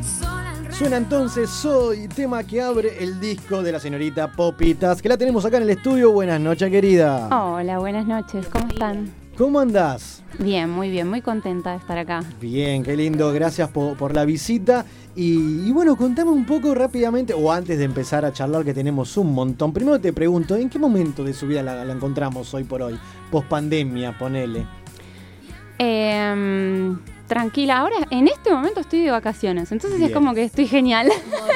Sola 0.02 0.54
en 0.66 0.74
Suena 0.74 0.96
entonces 0.96 1.50
Soy, 1.50 2.08
tema 2.08 2.42
que 2.46 2.62
abre 2.62 3.04
el 3.04 3.20
disco 3.20 3.62
de 3.62 3.74
la 3.74 3.82
señorita 3.82 4.32
Popitas, 4.32 5.02
que 5.02 5.10
la 5.10 5.18
tenemos 5.18 5.44
acá 5.44 5.58
en 5.58 5.64
el 5.64 5.72
estudio. 5.72 6.14
Buenas 6.14 6.40
noches, 6.40 6.72
querida. 6.72 7.28
Hola, 7.38 7.80
buenas 7.80 8.08
noches, 8.08 8.48
¿cómo 8.48 8.70
están? 8.70 9.27
¿Cómo 9.38 9.60
andás? 9.60 10.24
Bien, 10.40 10.68
muy 10.68 10.90
bien, 10.90 11.08
muy 11.08 11.22
contenta 11.22 11.72
de 11.72 11.78
estar 11.78 11.98
acá. 11.98 12.24
Bien, 12.42 12.82
qué 12.82 12.98
lindo, 12.98 13.32
gracias 13.32 13.70
por, 13.70 13.96
por 13.96 14.16
la 14.16 14.26
visita. 14.26 14.84
Y, 15.16 15.68
y 15.68 15.72
bueno, 15.72 15.96
contame 15.96 16.32
un 16.32 16.44
poco 16.44 16.74
rápidamente, 16.74 17.34
o 17.36 17.52
antes 17.52 17.78
de 17.78 17.84
empezar 17.84 18.26
a 18.26 18.34
charlar, 18.34 18.66
que 18.66 18.74
tenemos 18.74 19.16
un 19.16 19.34
montón. 19.36 19.74
Primero 19.74 20.00
te 20.00 20.12
pregunto, 20.12 20.56
¿en 20.56 20.70
qué 20.70 20.80
momento 20.80 21.24
de 21.24 21.34
su 21.34 21.46
vida 21.46 21.62
la, 21.62 21.86
la 21.86 21.94
encontramos 21.94 22.52
hoy 22.56 22.64
por 22.64 22.82
hoy? 22.82 22.98
Post 23.30 23.48
pandemia, 23.48 24.18
ponele. 24.18 24.66
Em, 25.78 26.98
tranquila, 27.28 27.80
ahora 27.80 27.96
en 28.10 28.28
este 28.28 28.52
momento 28.52 28.80
estoy 28.80 29.02
de 29.02 29.12
vacaciones, 29.12 29.72
entonces 29.72 30.00
Bien. 30.00 30.10
es 30.10 30.16
como 30.16 30.34
que 30.34 30.44
estoy 30.44 30.68
genial. 30.68 31.12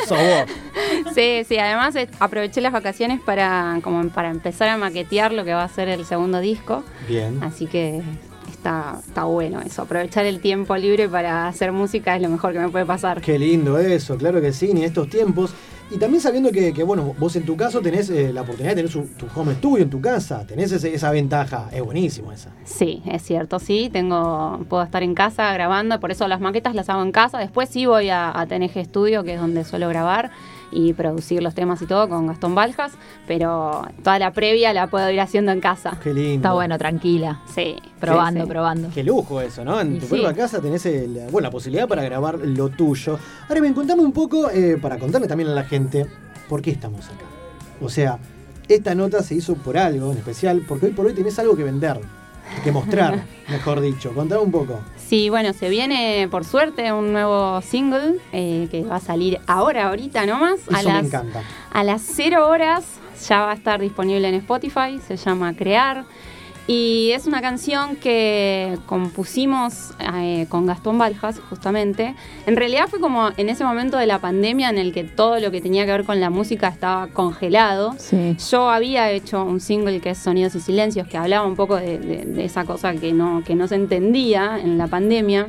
Sos 0.08 0.18
vos. 0.18 0.46
sí, 1.16 1.44
sí, 1.48 1.58
además 1.58 1.96
eh, 1.96 2.10
aproveché 2.20 2.62
las 2.62 2.74
vacaciones 2.74 3.20
para, 3.20 3.80
como 3.82 4.08
para 4.10 4.30
empezar 4.30 4.70
a 4.70 4.78
maquetear 4.78 5.34
lo 5.34 5.44
que 5.44 5.54
va 5.54 5.64
a 5.64 5.70
ser 5.70 5.90
el 5.90 6.06
segundo 6.06 6.40
disco, 6.40 6.84
Bien. 7.08 7.42
así 7.42 7.66
que 7.66 8.02
está, 8.50 9.00
está 9.06 9.24
bueno 9.24 9.62
eso, 9.62 9.82
aprovechar 9.84 10.26
el 10.26 10.40
tiempo 10.40 10.76
libre 10.78 11.10
para 11.10 11.48
hacer 11.48 11.72
música 11.72 12.16
es 12.16 12.22
lo 12.22 12.30
mejor 12.30 12.54
que 12.54 12.60
me 12.60 12.70
puede 12.70 12.86
pasar. 12.86 13.22
Qué 13.22 13.40
lindo 13.40 13.78
eso, 13.80 14.18
claro 14.18 14.42
que 14.42 14.54
sí, 14.54 14.74
ni 14.74 14.84
estos 14.84 15.10
tiempos. 15.10 15.54
Y 15.94 15.98
también 15.98 16.22
sabiendo 16.22 16.52
que, 16.52 16.74
que, 16.74 16.84
bueno, 16.84 17.14
vos 17.20 17.36
en 17.36 17.44
tu 17.46 17.58
caso 17.58 17.82
tenés 17.82 18.10
eh, 18.10 18.32
la 18.32 18.42
oportunidad 18.42 18.72
de 18.72 18.76
tener 18.84 18.92
su- 18.92 19.10
tu 19.18 19.28
home 19.36 19.56
studio 19.56 19.84
en 19.84 19.90
tu 19.90 20.00
casa, 20.00 20.46
tenés 20.48 20.72
ese- 20.72 20.94
esa 20.94 21.12
ventaja, 21.12 21.68
es 21.74 21.84
buenísimo 21.84 22.32
esa. 22.32 22.50
Sí, 22.64 23.02
es 23.06 23.22
cierto, 23.24 23.60
sí, 23.60 23.90
tengo, 23.92 24.64
puedo 24.70 24.84
estar 24.84 25.04
en 25.04 25.14
casa 25.16 25.52
grabando, 25.54 26.00
por 26.00 26.12
eso 26.12 26.28
las 26.30 26.40
maquetas 26.40 26.76
las 26.76 26.90
hago 26.90 27.02
en 27.04 27.12
casa, 27.12 27.40
después 27.40 27.68
sí 27.70 27.86
voy 27.86 28.10
a, 28.10 28.32
a 28.40 28.46
TNG 28.46 28.86
Studio, 28.86 29.24
que 29.26 29.34
es 29.34 29.42
donde 29.42 29.66
suelo 29.66 29.90
grabar 29.90 30.32
y 30.72 30.94
producir 30.94 31.42
los 31.44 31.54
temas 31.54 31.82
y 31.82 31.86
todo 31.86 32.08
con 32.10 32.28
Gastón 32.28 32.56
Baljas, 32.56 32.94
pero 33.28 33.84
toda 34.04 34.20
la 34.20 34.32
previa 34.32 34.74
la 34.74 34.88
puedo 34.88 35.10
ir 35.12 35.20
haciendo 35.22 35.52
en 35.52 35.60
casa. 35.60 35.98
Qué 36.02 36.14
lindo. 36.14 36.36
Está 36.36 36.54
bueno, 36.54 36.78
tranquila. 36.78 37.42
Sí, 37.54 37.76
Probando, 38.00 38.42
sí, 38.42 38.46
sí. 38.46 38.50
probando. 38.52 38.90
Qué 38.94 39.04
lujo 39.04 39.42
eso, 39.42 39.64
¿no? 39.66 39.80
En 39.80 39.96
Y 39.96 40.00
tu 40.00 40.06
sí. 40.08 40.16
propia 40.16 40.34
casa 40.34 40.60
tenés 40.62 40.86
el- 40.86 41.28
bueno, 41.32 41.48
la 41.48 41.52
posibilidad 41.52 41.88
para 41.88 42.04
grabar 42.04 42.40
lo 42.40 42.70
tuyo. 42.70 43.20
Ahora 43.48 43.62
bien, 43.62 43.74
contame 43.74 44.02
un 44.02 44.12
poco, 44.14 44.50
eh, 44.50 44.78
para 44.82 44.98
contarle 44.98 45.28
también 45.28 45.50
a 45.50 45.54
la 45.54 45.64
gente, 45.64 46.06
¿por 46.50 46.62
qué 46.62 46.72
estamos 46.72 47.06
acá? 47.08 47.26
O 47.82 47.90
sea, 47.90 48.18
esta 48.68 48.96
nota 48.96 49.22
se 49.24 49.36
hizo 49.36 49.56
por 49.56 49.78
algo 49.78 50.12
en 50.12 50.18
especial, 50.20 50.64
porque 50.68 50.88
hoy 50.88 50.92
por 50.94 51.06
hoy 51.06 51.14
tenés 51.14 51.38
algo 51.40 51.56
que 51.56 51.64
vender, 51.64 52.00
que 52.64 52.72
mostrar, 52.72 53.24
mejor 53.50 53.82
dicho. 53.82 54.14
Contame 54.14 54.42
un 54.42 54.52
poco. 54.52 54.80
Sí, 54.98 55.30
bueno, 55.30 55.54
se 55.54 55.70
viene 55.70 56.28
por 56.30 56.46
suerte 56.46 56.92
un 56.94 57.12
nuevo 57.12 57.62
single 57.62 58.16
eh, 58.32 58.68
que 58.72 58.84
va 58.84 58.98
a 58.98 59.00
salir 59.00 59.40
ahora, 59.48 59.88
ahorita 59.90 60.26
nomás, 60.26 60.60
a 60.74 60.80
Eso 60.80 60.88
me 60.90 60.94
las, 60.96 61.06
encanta. 61.06 61.42
a 61.72 61.84
las 61.84 62.02
0 62.02 62.48
horas 62.48 62.86
ya 63.28 63.42
va 63.42 63.52
a 63.52 63.54
estar 63.56 63.80
disponible 63.82 64.28
en 64.28 64.36
Spotify, 64.36 65.00
se 65.06 65.18
llama 65.18 65.54
Crear. 65.54 66.06
Y 66.74 67.12
es 67.12 67.28
una 67.28 67.42
canción 67.42 67.98
que 67.98 68.78
compusimos 68.86 69.92
eh, 70.16 70.46
con 70.48 70.66
Gastón 70.66 70.98
Baljas, 70.98 71.38
justamente. 71.50 72.16
En 72.46 72.56
realidad 72.56 72.86
fue 72.88 73.02
como 73.02 73.30
en 73.36 73.50
ese 73.50 73.66
momento 73.66 73.98
de 73.98 74.06
la 74.06 74.20
pandemia 74.20 74.70
en 74.70 74.78
el 74.78 74.94
que 74.94 75.04
todo 75.04 75.38
lo 75.42 75.52
que 75.52 75.60
tenía 75.60 75.86
que 75.86 75.92
ver 75.92 76.06
con 76.06 76.22
la 76.22 76.30
música 76.30 76.70
estaba 76.70 77.08
congelado. 77.08 77.94
Sí. 77.98 78.38
Yo 78.50 78.70
había 78.70 79.12
hecho 79.12 79.44
un 79.44 79.60
single 79.60 80.00
que 80.00 80.12
es 80.12 80.18
Sonidos 80.18 80.56
y 80.56 80.62
Silencios, 80.62 81.10
que 81.10 81.18
hablaba 81.18 81.46
un 81.46 81.58
poco 81.58 81.76
de, 81.76 82.00
de- 82.00 82.24
de 82.24 82.46
esa 82.46 82.64
cosa 82.64 82.94
que 82.94 83.12
no, 83.12 83.44
que 83.46 83.54
no 83.54 83.68
se 83.68 83.76
entendía 83.76 84.58
en 84.58 84.78
la 84.78 84.88
pandemia. 84.88 85.48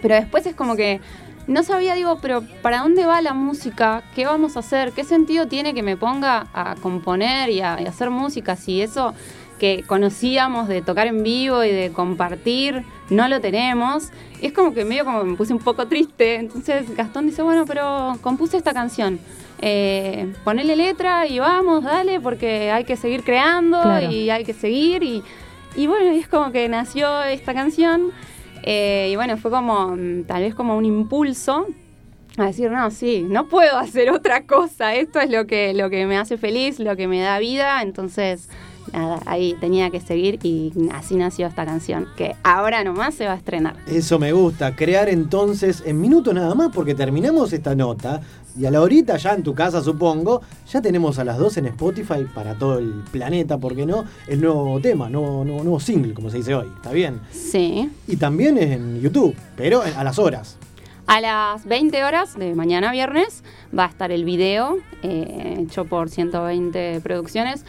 Pero 0.00 0.14
después 0.14 0.46
es 0.46 0.54
como 0.54 0.74
que 0.74 1.02
no 1.48 1.62
sabía, 1.64 1.94
digo, 1.94 2.16
pero 2.22 2.42
¿para 2.62 2.78
dónde 2.78 3.04
va 3.04 3.20
la 3.20 3.34
música? 3.34 4.04
¿Qué 4.14 4.24
vamos 4.24 4.56
a 4.56 4.60
hacer? 4.60 4.92
¿Qué 4.92 5.04
sentido 5.04 5.48
tiene 5.48 5.74
que 5.74 5.82
me 5.82 5.98
ponga 5.98 6.46
a 6.54 6.76
componer 6.76 7.50
y 7.50 7.60
a, 7.60 7.78
y 7.78 7.84
a 7.84 7.90
hacer 7.90 8.08
música 8.08 8.56
si 8.56 8.80
eso 8.80 9.12
que 9.60 9.84
conocíamos 9.86 10.66
de 10.66 10.82
tocar 10.82 11.06
en 11.06 11.22
vivo 11.22 11.62
y 11.62 11.70
de 11.70 11.92
compartir 11.92 12.82
no 13.10 13.28
lo 13.28 13.40
tenemos? 13.40 14.10
Y 14.42 14.46
es 14.46 14.52
como 14.52 14.74
que 14.74 14.84
medio 14.84 15.04
como 15.04 15.22
me 15.22 15.36
puse 15.36 15.52
un 15.52 15.60
poco 15.60 15.86
triste. 15.86 16.34
Entonces 16.36 16.96
Gastón 16.96 17.26
dice, 17.26 17.42
bueno, 17.42 17.64
pero 17.66 18.16
compuse 18.22 18.56
esta 18.56 18.72
canción. 18.72 19.20
Eh, 19.60 20.32
ponele 20.42 20.74
letra 20.74 21.26
y 21.28 21.38
vamos, 21.38 21.84
dale, 21.84 22.18
porque 22.18 22.70
hay 22.72 22.84
que 22.84 22.96
seguir 22.96 23.22
creando 23.22 23.80
Claro. 23.82 24.10
y 24.10 24.30
hay 24.30 24.44
que 24.44 24.54
seguir. 24.54 25.02
Y, 25.04 25.22
y 25.76 25.86
bueno, 25.86 26.10
es 26.10 26.26
como 26.26 26.50
que 26.50 26.68
nació 26.68 27.22
esta 27.22 27.54
canción. 27.54 28.10
Eh, 28.62 29.10
y 29.12 29.16
bueno, 29.16 29.36
fue 29.36 29.50
como 29.50 29.94
mm, 29.96 30.24
tal 30.24 30.42
vez 30.42 30.54
como 30.54 30.76
un 30.76 30.84
impulso 30.84 31.66
a 32.38 32.46
decir, 32.46 32.70
no, 32.70 32.90
sí, 32.90 33.26
no 33.28 33.48
puedo 33.48 33.76
hacer 33.76 34.10
otra 34.10 34.46
cosa, 34.46 34.94
esto 34.94 35.18
es 35.20 35.30
lo 35.30 35.46
que, 35.46 35.74
lo 35.74 35.90
que 35.90 36.06
me 36.06 36.16
hace 36.16 36.38
feliz, 36.38 36.78
lo 36.78 36.96
que 36.96 37.06
me 37.08 37.20
da 37.20 37.38
vida, 37.38 37.82
entonces 37.82 38.48
nada, 38.92 39.20
ahí 39.26 39.56
tenía 39.60 39.90
que 39.90 40.00
seguir 40.00 40.38
y 40.42 40.72
así 40.92 41.16
nació 41.16 41.46
esta 41.46 41.64
canción, 41.64 42.06
que 42.16 42.34
ahora 42.42 42.84
nomás 42.84 43.14
se 43.14 43.26
va 43.26 43.32
a 43.32 43.36
estrenar. 43.36 43.76
Eso 43.86 44.18
me 44.18 44.32
gusta, 44.32 44.76
crear 44.76 45.08
entonces 45.08 45.82
en 45.86 46.00
minutos 46.00 46.34
nada 46.34 46.54
más, 46.54 46.70
porque 46.74 46.94
terminamos 46.94 47.52
esta 47.52 47.74
nota 47.74 48.20
y 48.58 48.66
a 48.66 48.70
la 48.70 48.80
horita 48.80 49.16
ya 49.16 49.34
en 49.34 49.42
tu 49.42 49.54
casa 49.54 49.82
supongo, 49.82 50.42
ya 50.70 50.82
tenemos 50.82 51.18
a 51.18 51.24
las 51.24 51.38
dos 51.38 51.56
en 51.56 51.66
Spotify 51.66 52.26
para 52.34 52.58
todo 52.58 52.78
el 52.78 53.04
planeta, 53.10 53.58
¿por 53.58 53.76
qué 53.76 53.86
no? 53.86 54.04
El 54.26 54.40
nuevo 54.40 54.80
tema, 54.80 55.08
nuevo, 55.08 55.44
nuevo, 55.44 55.62
nuevo 55.62 55.80
single, 55.80 56.14
como 56.14 56.30
se 56.30 56.38
dice 56.38 56.54
hoy, 56.54 56.66
¿está 56.76 56.92
bien? 56.92 57.20
Sí. 57.30 57.90
Y 58.06 58.16
también 58.16 58.58
en 58.58 59.00
YouTube, 59.00 59.34
pero 59.56 59.82
a 59.82 60.04
las 60.04 60.18
horas. 60.18 60.56
A 61.12 61.20
las 61.20 61.64
20 61.66 62.04
horas 62.04 62.38
de 62.38 62.54
mañana 62.54 62.92
viernes 62.92 63.42
va 63.76 63.86
a 63.86 63.88
estar 63.88 64.12
el 64.12 64.24
video, 64.24 64.76
eh, 65.02 65.56
hecho 65.58 65.84
por 65.84 66.08
120 66.08 67.00
producciones. 67.00 67.64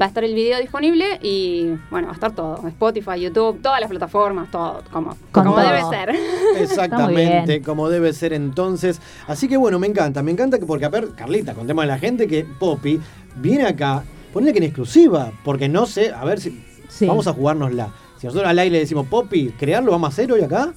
Va 0.00 0.04
a 0.04 0.08
estar 0.08 0.22
el 0.22 0.32
video 0.32 0.60
disponible 0.60 1.18
y 1.20 1.70
bueno, 1.90 2.06
va 2.06 2.12
a 2.12 2.14
estar 2.14 2.30
todo. 2.36 2.64
Spotify, 2.68 3.18
YouTube, 3.20 3.60
todas 3.60 3.80
las 3.80 3.90
plataformas, 3.90 4.48
todo, 4.52 4.84
como, 4.92 5.16
Con 5.32 5.42
como 5.42 5.56
todo. 5.56 5.66
debe 5.66 5.82
ser. 5.90 6.14
Exactamente, 6.60 7.62
como 7.62 7.88
debe 7.88 8.12
ser 8.12 8.32
entonces. 8.32 9.00
Así 9.26 9.48
que 9.48 9.56
bueno, 9.56 9.80
me 9.80 9.88
encanta, 9.88 10.22
me 10.22 10.30
encanta 10.30 10.60
que 10.60 10.64
porque 10.66 10.84
a 10.84 10.88
ver, 10.88 11.08
Carlita, 11.16 11.52
contemos 11.54 11.82
a 11.82 11.88
la 11.88 11.98
gente 11.98 12.28
que 12.28 12.44
Poppy 12.44 13.00
viene 13.34 13.64
acá, 13.66 14.04
ponle 14.32 14.52
que 14.52 14.58
en 14.58 14.64
exclusiva, 14.66 15.32
porque 15.44 15.68
no 15.68 15.86
sé, 15.86 16.12
a 16.12 16.24
ver 16.24 16.40
si 16.40 16.62
Sí. 16.88 17.06
vamos 17.06 17.26
a 17.26 17.32
jugárnosla. 17.32 17.88
Si 18.20 18.28
nosotros 18.28 18.48
al 18.48 18.56
aire 18.60 18.74
le 18.74 18.78
decimos 18.78 19.08
Poppy, 19.08 19.48
¿crearlo 19.58 19.90
vamos 19.90 20.10
a 20.10 20.12
hacer 20.12 20.30
hoy 20.30 20.42
acá? 20.42 20.72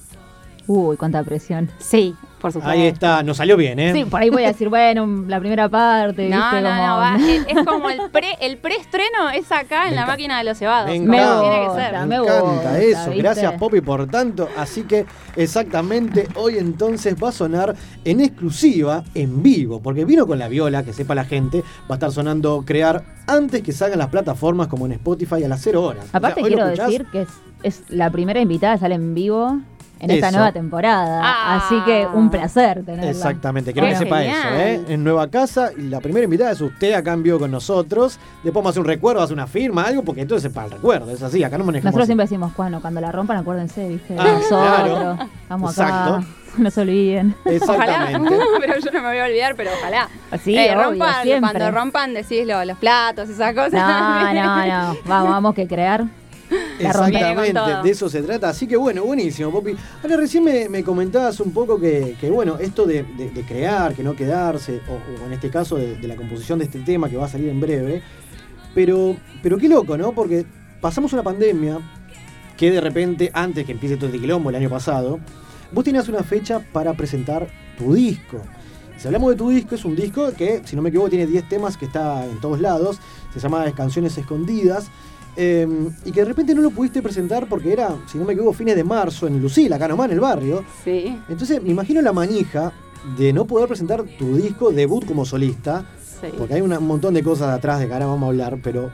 Uy, 0.67 0.97
cuánta 0.97 1.23
presión. 1.23 1.69
Sí, 1.79 2.13
por 2.41 2.51
supuesto. 2.51 2.69
Ahí 2.69 2.87
está, 2.87 3.23
nos 3.23 3.37
salió 3.37 3.55
bien, 3.57 3.79
¿eh? 3.79 3.93
Sí, 3.93 4.03
por 4.05 4.21
ahí 4.21 4.29
voy 4.29 4.43
a 4.43 4.47
decir, 4.49 4.67
bueno, 4.69 5.07
la 5.27 5.39
primera 5.39 5.69
parte, 5.69 6.27
No, 6.29 6.37
¿viste? 6.37 6.61
no, 6.61 6.69
como... 6.69 6.87
no, 6.87 6.97
va- 6.97 7.15
es, 7.19 7.45
es 7.47 7.65
como 7.65 7.89
el 7.89 7.99
pre 8.11 8.27
el 8.41 8.57
preestreno 8.57 9.29
es 9.33 9.51
acá 9.51 9.87
en 9.87 9.95
la 9.95 10.05
máquina 10.05 10.37
de 10.37 10.43
los 10.43 10.57
cebados. 10.57 10.89
Me 10.89 10.97
encanta, 10.97 11.41
tiene 11.41 11.67
que 11.67 11.73
ser. 11.81 12.07
me 12.07 12.15
encanta 12.17 12.79
eso. 12.79 13.11
Gracias, 13.15 13.53
Poppy, 13.53 13.81
por 13.81 14.05
tanto. 14.07 14.49
Así 14.57 14.83
que 14.83 15.05
exactamente 15.35 16.27
hoy 16.35 16.57
entonces 16.57 17.15
va 17.21 17.29
a 17.29 17.31
sonar 17.31 17.75
en 18.03 18.19
exclusiva, 18.21 19.03
en 19.15 19.41
vivo, 19.41 19.81
porque 19.81 20.03
vino 20.05 20.27
con 20.27 20.37
la 20.37 20.47
viola, 20.49 20.83
que 20.83 20.93
sepa 20.93 21.15
la 21.15 21.23
gente, 21.25 21.61
va 21.89 21.91
a 21.91 21.93
estar 21.95 22.11
sonando 22.11 22.63
crear 22.65 23.03
antes 23.25 23.61
que 23.63 23.71
salgan 23.71 23.99
las 23.99 24.09
plataformas 24.09 24.67
como 24.67 24.85
en 24.85 24.91
Spotify 24.93 25.43
a 25.43 25.47
las 25.47 25.61
0 25.61 25.81
horas. 25.83 26.05
O 26.05 26.07
sea, 26.09 26.17
Aparte 26.19 26.41
quiero 26.41 26.67
decir 26.67 27.05
que 27.11 27.21
es, 27.21 27.29
es 27.63 27.83
la 27.89 28.09
primera 28.11 28.39
invitada, 28.41 28.77
sale 28.77 28.95
en 28.95 29.13
vivo 29.15 29.59
en 29.99 30.11
esta 30.11 30.31
nueva 30.31 30.51
temporada. 30.51 31.21
Ah. 31.23 31.55
Así 31.57 31.75
que 31.85 32.07
un 32.13 32.29
placer 32.29 32.83
tenerla. 32.85 33.09
Exactamente, 33.09 33.73
quiero 33.73 33.87
Qué 33.87 33.93
que 33.93 33.99
sepa 33.99 34.17
genial. 34.19 34.37
eso, 34.47 34.55
¿eh? 34.55 34.93
En 34.93 35.03
nueva 35.03 35.27
casa, 35.29 35.71
y 35.77 35.83
la 35.83 35.99
primera 35.99 36.23
invitada 36.25 36.51
es 36.51 36.61
usted 36.61 36.93
a 36.93 37.03
cambio 37.03 37.39
con 37.39 37.51
nosotros. 37.51 38.19
Después 38.43 38.53
vamos 38.55 38.67
a 38.67 38.69
hacer 38.71 38.81
un 38.81 38.87
recuerdo, 38.87 39.21
hacer 39.21 39.33
una 39.33 39.47
firma, 39.47 39.83
algo, 39.83 40.03
porque 40.03 40.21
entonces 40.21 40.49
es 40.49 40.53
para 40.53 40.67
el 40.67 40.73
recuerdo, 40.73 41.11
es 41.11 41.21
así, 41.23 41.43
acá 41.43 41.57
no 41.57 41.63
manejamos. 41.65 41.85
Nosotros 41.85 42.03
así. 42.03 42.07
siempre 42.09 42.23
decimos, 42.25 42.53
bueno, 42.55 42.81
cuando 42.81 43.01
la 43.01 43.11
rompan, 43.11 43.37
acuérdense, 43.37 43.87
¿viste? 43.87 44.13
De 44.13 44.19
Ah, 44.19 44.23
nosotros. 44.23 44.59
claro. 44.59 45.17
Vamos 45.49 45.77
acá. 45.79 45.89
Exacto. 45.89 46.27
No 46.57 46.71
se 46.71 46.81
olviden. 46.81 47.35
Ojalá, 47.45 47.55
Exactamente. 47.55 48.35
pero 48.59 48.79
yo 48.79 48.91
no 48.91 49.01
me 49.03 49.07
voy 49.09 49.17
a 49.19 49.25
olvidar, 49.25 49.53
pero 49.55 49.69
ojalá. 49.79 50.09
Sí, 50.43 50.57
Eh, 50.57 50.71
obvio, 50.75 50.83
rompan, 50.89 51.21
siempre. 51.23 51.51
cuando 51.51 51.71
rompan, 51.79 52.13
decís 52.15 52.47
lo- 52.47 52.65
los 52.65 52.77
platos, 52.79 53.29
esas 53.29 53.53
cosas. 53.53 53.73
No, 53.73 54.33
no, 54.33 54.65
no. 54.65 54.97
Vamos, 55.05 55.29
vamos 55.29 55.53
que 55.53 55.67
crear. 55.67 56.05
La. 56.79 56.89
Exactamente, 57.19 57.53
de 57.83 57.89
eso 57.91 58.09
se 58.09 58.21
trata. 58.21 58.49
Así 58.49 58.67
que 58.67 58.77
bueno, 58.77 59.03
buenísimo, 59.03 59.51
Popi. 59.51 59.75
Ahora 60.03 60.17
recién 60.17 60.43
me, 60.43 60.69
me 60.69 60.83
comentabas 60.83 61.39
un 61.39 61.51
poco 61.51 61.79
que, 61.79 62.15
que, 62.19 62.29
bueno, 62.29 62.57
esto 62.59 62.85
de, 62.85 63.03
de- 63.03 63.29
de 63.31 63.41
crear, 63.43 63.93
que 63.93 64.03
no 64.03 64.15
quedarse, 64.15 64.81
o, 64.89 65.23
o 65.23 65.25
en 65.25 65.33
este 65.33 65.49
caso 65.49 65.75
de, 65.75 65.95
de 65.95 66.07
la 66.07 66.15
composición 66.15 66.59
de 66.59 66.65
este 66.65 66.79
tema 66.79 67.09
que 67.09 67.17
va 67.17 67.25
a 67.25 67.29
salir 67.29 67.49
en 67.49 67.59
breve. 67.59 68.01
Pero, 68.75 69.15
pero 69.41 69.57
qué 69.57 69.67
loco, 69.69 69.97
¿no? 69.97 70.11
Porque 70.13 70.45
pasamos 70.81 71.13
una 71.13 71.23
pandemia 71.23 71.79
que 72.55 72.71
de 72.71 72.81
repente, 72.81 73.31
antes 73.33 73.65
que 73.65 73.71
empiece 73.71 73.97
todo 73.97 74.07
este 74.07 74.19
quilombo 74.19 74.49
el 74.49 74.55
año 74.55 74.69
pasado, 74.69 75.19
vos 75.71 75.83
tenías 75.83 76.07
una 76.09 76.23
fecha 76.23 76.59
para 76.73 76.93
presentar 76.93 77.47
tu 77.77 77.93
disco. 77.93 78.41
Si 78.97 79.07
hablamos 79.07 79.29
de 79.31 79.35
tu 79.35 79.49
disco, 79.49 79.75
es 79.75 79.85
un 79.85 79.95
disco 79.95 80.31
que, 80.33 80.61
si 80.65 80.75
no 80.75 80.81
me 80.81 80.89
equivoco, 80.89 81.09
tiene 81.09 81.27
10 81.27 81.47
temas 81.49 81.77
que 81.77 81.85
está 81.85 82.25
en 82.25 82.39
todos 82.39 82.59
lados. 82.59 82.99
Se 83.33 83.39
llama 83.39 83.63
Canciones 83.73 84.17
Escondidas. 84.17 84.89
Eh, 85.37 85.67
y 86.03 86.11
que 86.11 86.21
de 86.21 86.25
repente 86.25 86.53
no 86.55 86.61
lo 86.61 86.71
pudiste 86.71 87.01
presentar 87.01 87.47
porque 87.47 87.71
era, 87.71 87.95
si 88.11 88.17
no 88.17 88.25
me 88.25 88.33
equivoco, 88.33 88.53
fines 88.53 88.75
de 88.75 88.83
marzo 88.83 89.27
en 89.27 89.39
Lucila, 89.41 89.75
acá 89.77 89.87
nomás 89.87 90.07
en 90.07 90.13
el 90.13 90.19
barrio. 90.19 90.63
Sí. 90.83 91.17
Entonces 91.29 91.61
me 91.61 91.69
imagino 91.69 92.01
la 92.01 92.11
manija 92.11 92.73
de 93.17 93.31
no 93.31 93.45
poder 93.45 93.67
presentar 93.67 94.03
tu 94.17 94.35
disco 94.35 94.71
debut 94.71 95.05
como 95.05 95.23
solista. 95.25 95.85
Sí. 96.19 96.27
Porque 96.37 96.55
hay 96.55 96.61
una- 96.61 96.79
un 96.79 96.87
montón 96.87 97.13
de 97.13 97.21
cosas 97.23 97.49
atrás 97.55 97.79
de 97.79 97.87
que 97.87 97.93
ahora 97.93 98.07
vamos 98.07 98.23
a 98.23 98.29
hablar, 98.29 98.57
pero 98.63 98.89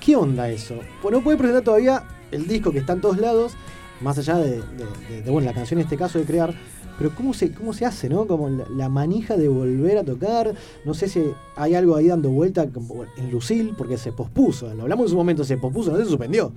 ¿qué 0.00 0.14
onda 0.14 0.48
eso? 0.48 0.76
Pues 1.02 1.12
no 1.12 1.20
puede 1.22 1.36
presentar 1.36 1.64
todavía 1.64 2.04
el 2.30 2.46
disco 2.46 2.70
que 2.70 2.78
está 2.78 2.92
en 2.92 3.00
todos 3.00 3.18
lados, 3.18 3.54
más 4.00 4.16
allá 4.18 4.36
de, 4.36 4.50
de- 4.62 4.62
de- 5.10 5.22
de, 5.22 5.30
bueno, 5.32 5.46
la 5.48 5.54
canción 5.54 5.80
en 5.80 5.84
este 5.84 5.96
caso 5.96 6.20
de 6.20 6.24
crear, 6.24 6.54
pero 6.98 7.14
¿cómo 7.14 7.32
se, 7.32 7.52
cómo 7.52 7.72
se 7.72 7.86
hace, 7.86 8.08
no? 8.08 8.26
Como 8.26 8.48
la, 8.48 8.88
manija 8.88 9.36
de 9.36 9.48
volver 9.48 9.98
a 9.98 10.04
tocar, 10.04 10.52
no 10.84 10.94
sé 10.94 11.08
si 11.08 11.22
hay 11.56 11.74
algo 11.74 11.94
ahí 11.94 12.08
dando 12.08 12.28
vuelta 12.30 12.66
en 13.16 13.30
Lucil, 13.30 13.74
porque 13.78 13.96
se 13.96 14.12
pospuso, 14.12 14.74
lo 14.74 14.82
hablamos 14.82 15.06
en 15.06 15.10
su 15.10 15.16
momento, 15.16 15.44
se 15.44 15.56
pospuso, 15.56 15.92
no 15.92 15.98
se 15.98 16.06
suspendió. 16.06 16.52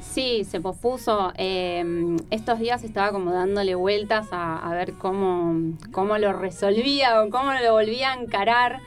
Sí, 0.00 0.44
se 0.44 0.60
pospuso. 0.60 1.32
Eh, 1.36 2.16
estos 2.30 2.58
días 2.58 2.82
estaba 2.84 3.12
como 3.12 3.32
dándole 3.32 3.74
vueltas 3.74 4.28
a, 4.32 4.58
a 4.58 4.74
ver 4.74 4.94
cómo, 4.94 5.76
cómo 5.92 6.16
lo 6.16 6.32
resolvía 6.32 7.22
o 7.22 7.30
cómo 7.30 7.52
lo 7.52 7.72
volvía 7.72 8.12
a 8.12 8.20
encarar. 8.20 8.80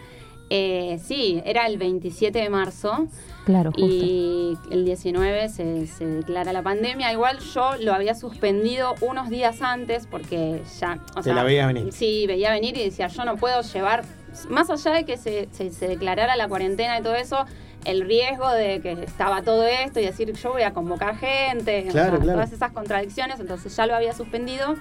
Eh, 0.50 1.00
sí, 1.04 1.42
era 1.46 1.68
el 1.68 1.78
27 1.78 2.40
de 2.40 2.50
marzo 2.50 3.08
Claro, 3.50 3.72
justo. 3.72 3.88
y 3.88 4.58
el 4.70 4.86
19 4.86 5.50
se, 5.50 5.88
se 5.88 6.06
declara 6.06 6.54
la 6.54 6.62
pandemia. 6.62 7.12
Igual 7.12 7.40
yo 7.40 7.72
lo 7.82 7.94
había 7.96 8.14
suspendido 8.14 8.94
unos 9.02 9.30
días 9.32 9.64
antes 9.64 10.06
porque 10.06 10.62
ya... 10.80 11.00
O 11.18 11.22
Te 11.24 11.34
la 11.34 11.44
veías 11.44 11.66
venir. 11.66 11.92
Sí, 11.92 12.28
veía 12.28 12.52
venir 12.52 12.78
y 12.78 12.84
decía, 12.84 13.08
yo 13.08 13.26
no 13.26 13.38
puedo 13.38 13.62
llevar, 13.62 14.04
más 14.50 14.70
allá 14.70 14.92
de 14.92 15.04
que 15.04 15.18
se, 15.18 15.50
se- 15.52 15.72
se 15.72 15.88
declarara 15.88 16.36
la 16.36 16.48
cuarentena 16.48 17.00
y 17.00 17.02
todo 17.02 17.16
eso, 17.16 17.44
el 17.86 18.02
riesgo 18.02 18.52
de 18.52 18.82
que 18.82 18.92
estaba 18.92 19.42
todo 19.42 19.66
esto 19.66 20.00
y 20.00 20.06
decir, 20.06 20.32
yo 20.32 20.52
voy 20.52 20.62
a 20.62 20.72
convocar 20.74 21.18
gente, 21.18 21.86
o 21.88 21.92
Claro, 21.92 22.10
sea, 22.12 22.20
claro. 22.20 22.34
todas 22.34 22.52
esas 22.52 22.72
contradicciones, 22.72 23.40
entonces 23.40 23.76
ya 23.76 23.88
lo 23.88 23.96
había 23.96 24.14
suspendido. 24.14 24.76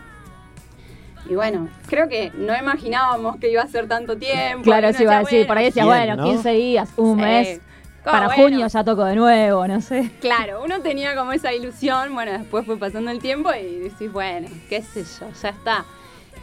Y 1.31 1.35
bueno, 1.37 1.69
creo 1.87 2.09
que 2.09 2.33
no 2.37 2.55
imaginábamos 2.57 3.37
que 3.37 3.51
iba 3.51 3.63
a 3.63 3.67
ser 3.69 3.89
tanto 3.89 4.17
tiempo. 4.19 4.63
Claro, 4.65 4.93
sí, 4.93 5.05
iba 5.05 5.17
a 5.17 5.19
decía, 5.21 5.31
decir, 5.39 5.47
por 5.47 5.57
ahí 5.59 5.65
decías, 5.67 5.87
Bien, 5.87 5.97
bueno, 6.07 6.17
¿no? 6.17 6.25
15 6.31 6.51
días, 6.53 6.91
un 6.97 7.17
Sí. 7.17 7.23
mes. 7.25 7.61
Para 8.05 8.27
bueno. 8.27 8.43
junio 8.43 8.67
ya 8.69 8.85
toco 8.85 9.05
de 9.05 9.15
nuevo, 9.17 9.67
no 9.67 9.81
sé. 9.81 10.11
Claro, 10.21 10.63
uno 10.65 10.81
tenía 10.81 11.15
como 11.15 11.33
esa 11.33 11.53
ilusión, 11.53 12.15
bueno, 12.15 12.33
después 12.33 12.65
fue 12.65 12.79
pasando 12.79 13.11
el 13.11 13.19
tiempo 13.19 13.51
y 13.53 13.81
decís, 13.81 14.11
bueno, 14.13 14.49
qué 14.69 14.83
sé 14.83 15.05
yo, 15.21 15.27
ya 15.43 15.49
está. 15.51 15.85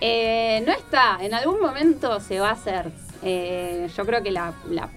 Eh, 0.02 0.62
no 0.68 0.74
está, 0.74 1.18
en 1.22 1.34
algún 1.34 1.60
momento 1.62 2.20
se 2.20 2.40
va 2.40 2.50
a 2.50 2.54
hacer. 2.54 2.92
Eh, 3.24 3.90
yo 3.96 4.06
creo 4.06 4.22
que 4.22 4.32
la, 4.32 4.54
la- 4.70 4.90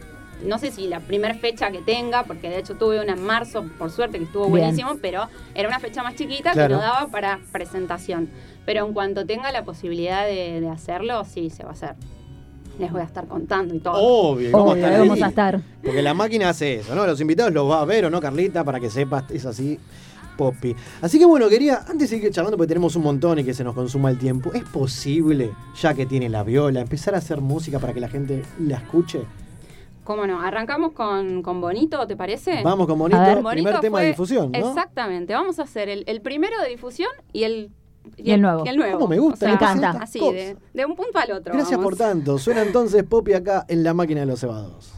no 0.44 0.59
sé 0.59 0.70
si 0.70 0.86
la 0.89 1.01
primera 1.01 1.35
fecha 1.35 1.70
que 1.70 1.78
tenga, 1.78 2.24
porque 2.24 2.48
de 2.51 2.59
hecho 2.59 2.74
tuve 2.76 3.01
una 3.01 3.14
en 3.14 3.22
marzo, 3.24 3.64
por 3.78 3.90
suerte 3.90 4.18
que 4.18 4.24
estuvo 4.24 4.44
Bien. 4.47 4.59
buenísimo, 4.66 4.97
pero 5.01 5.28
era 5.55 5.68
una 5.68 5.78
fecha 5.80 6.02
más 6.02 6.14
chiquita 6.16 6.52
Claro. 6.52 6.68
que 6.68 6.74
no 6.74 6.80
daba 6.80 7.06
para 7.09 7.40
presentación. 7.52 8.28
Pero 8.66 8.86
en 8.86 8.93
cuanto 8.93 9.24
tenga 9.24 9.51
la 9.52 9.64
posibilidad 9.64 10.26
de, 10.26 10.60
de 10.60 10.68
hacerlo, 10.68 11.24
sí, 11.24 11.48
se 11.51 11.62
va 11.64 11.70
a 11.70 11.72
hacer. 11.72 11.94
Les 12.78 12.92
voy 12.92 13.00
a 13.00 13.05
estar 13.05 13.26
contando 13.26 13.74
y 13.74 13.80
todo. 13.80 13.94
Obvio, 13.94 14.50
vamos, 14.52 14.72
Obvio, 14.72 14.84
a 14.84 14.88
estar 14.88 15.00
vamos 15.00 15.16
ahí. 15.16 15.22
a 15.22 15.28
estar. 15.28 15.60
Porque 15.82 16.02
la 16.02 16.14
máquina 16.14 16.48
hace 16.50 16.76
eso, 16.76 16.94
¿no? 16.94 17.06
Los 17.06 17.20
invitados 17.20 17.52
los 17.52 17.68
va 17.68 17.80
a 17.82 17.84
ver 17.84 18.05
o 18.05 18.10
no, 18.10 18.20
Carlita, 18.20 18.62
para 18.64 18.78
que 18.78 18.88
sepas, 18.88 19.24
es 19.30 19.44
así, 19.46 19.78
Poppy. 20.36 20.76
Así 21.02 21.18
que 21.18 21.24
bueno, 21.24 21.48
quería, 21.48 21.78
antes 21.78 21.98
de 21.98 22.06
seguir 22.16 22.30
charlando, 22.30 22.56
porque 22.56 22.68
tenemos 22.68 22.94
un 22.94 23.02
montón 23.02 23.40
y 23.40 23.44
que 23.44 23.52
se 23.55 23.64
nos 23.64 23.74
consuma 23.74 24.10
el 24.10 24.18
tiempo, 24.18 24.52
¿es 24.55 24.62
posible, 24.64 25.50
ya 25.80 25.94
que 25.94 26.06
tiene 26.06 26.28
la 26.28 26.44
viola, 26.44 26.80
empezar 26.80 27.14
a 27.16 27.18
hacer 27.18 27.40
música 27.40 27.80
para 27.80 27.92
que 27.92 28.00
la 28.00 28.09
gente 28.09 28.42
la 28.60 28.76
escuche? 28.76 29.22
¿Cómo 30.05 30.26
no? 30.26 30.40
¿Arrancamos 30.40 30.92
con, 30.92 31.42
con 31.42 31.60
Bonito, 31.60 32.06
te 32.06 32.16
parece? 32.16 32.62
Vamos 32.62 32.86
con 32.86 32.98
Bonito, 32.98 33.20
ver. 33.20 33.38
primer 33.38 33.42
Bonito 33.64 33.80
tema 33.80 34.00
de 34.00 34.06
difusión, 34.09 34.52
¿no? 34.52 34.59
Exactamente, 34.59 35.34
vamos 35.34 35.59
a 35.59 35.64
hacer 35.64 35.88
el, 35.88 36.05
el 36.06 36.20
primero 36.22 36.59
de 36.62 36.68
difusión 36.70 37.10
y 37.32 37.42
el, 37.42 37.70
Y 38.16 38.30
el 38.32 38.40
nuevo. 38.43 38.64
y 38.64 38.68
el 38.68 38.76
nuevo. 38.76 38.98
¿Cómo 38.98 39.09
me 39.09 39.18
gusta 39.18 39.36
O 39.36 39.39
sea, 39.39 39.48
Me 39.48 39.55
encanta. 39.55 39.90
Así, 40.02 40.20
de, 40.20 40.56
de 40.72 40.86
un 40.86 40.94
punto 40.97 41.18
al 41.18 41.32
otro. 41.32 41.52
Gracias 41.52 41.78
vamos. 41.78 41.85
por 41.85 41.97
tanto. 41.97 42.39
Suena 42.39 42.62
entonces 42.62 43.05
Poppy 43.05 43.32
acá 43.35 43.64
en 43.68 43.82
la 43.85 43.94
máquina 43.94 44.20
de 44.20 44.26
los 44.26 44.40
cebados. 44.40 44.94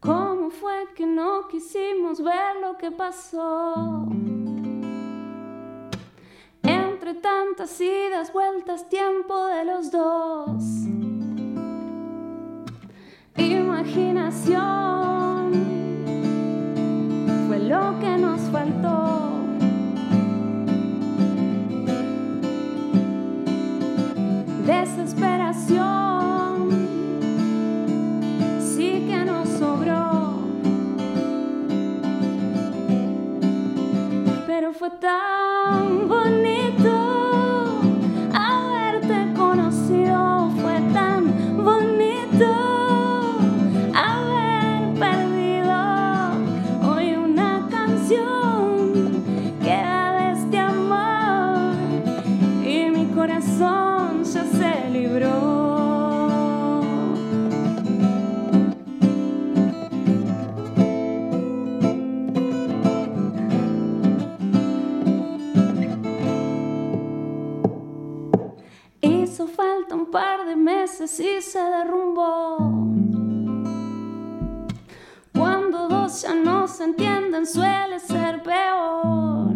¿Cómo 0.00 0.50
fue 0.50 0.86
que 0.94 1.06
no 1.06 1.48
quisimos 1.48 2.22
ver 2.22 2.56
lo 2.62 2.76
que 2.78 2.90
pasó? 2.90 4.06
Entre 6.62 7.14
tantas 7.14 7.80
idas, 7.80 8.32
vueltas, 8.32 8.88
tiempo 8.88 9.46
de 9.46 9.64
los 9.64 9.90
dos. 9.90 10.62
Imaginación 13.80 15.52
fue 17.46 17.60
lo 17.60 17.96
que 18.00 18.18
nos 18.18 18.40
faltó. 18.50 19.30
Desesperación 24.66 26.70
sí 28.58 29.06
que 29.08 29.24
nos 29.24 29.48
sobró. 29.48 30.40
Pero 34.48 34.72
fue 34.72 34.90
tan 34.90 36.08
bonito 36.08 36.57
meses 70.58 71.18
y 71.20 71.40
se 71.40 71.58
derrumbó. 71.58 72.58
Cuando 75.32 75.88
dos 75.88 76.22
ya 76.22 76.34
no 76.34 76.66
se 76.66 76.84
entienden 76.84 77.46
suele 77.46 77.98
ser 78.00 78.42
peor. 78.42 79.52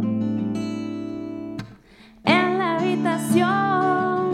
En 2.24 2.58
la 2.58 2.76
habitación 2.76 4.30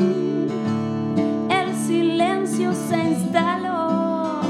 el 1.51 1.75
silencio 1.75 2.73
se 2.73 2.97
instaló. 2.97 4.41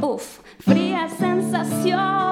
Uf, 0.00 0.40
fría 0.60 1.08
sensación 1.08 2.27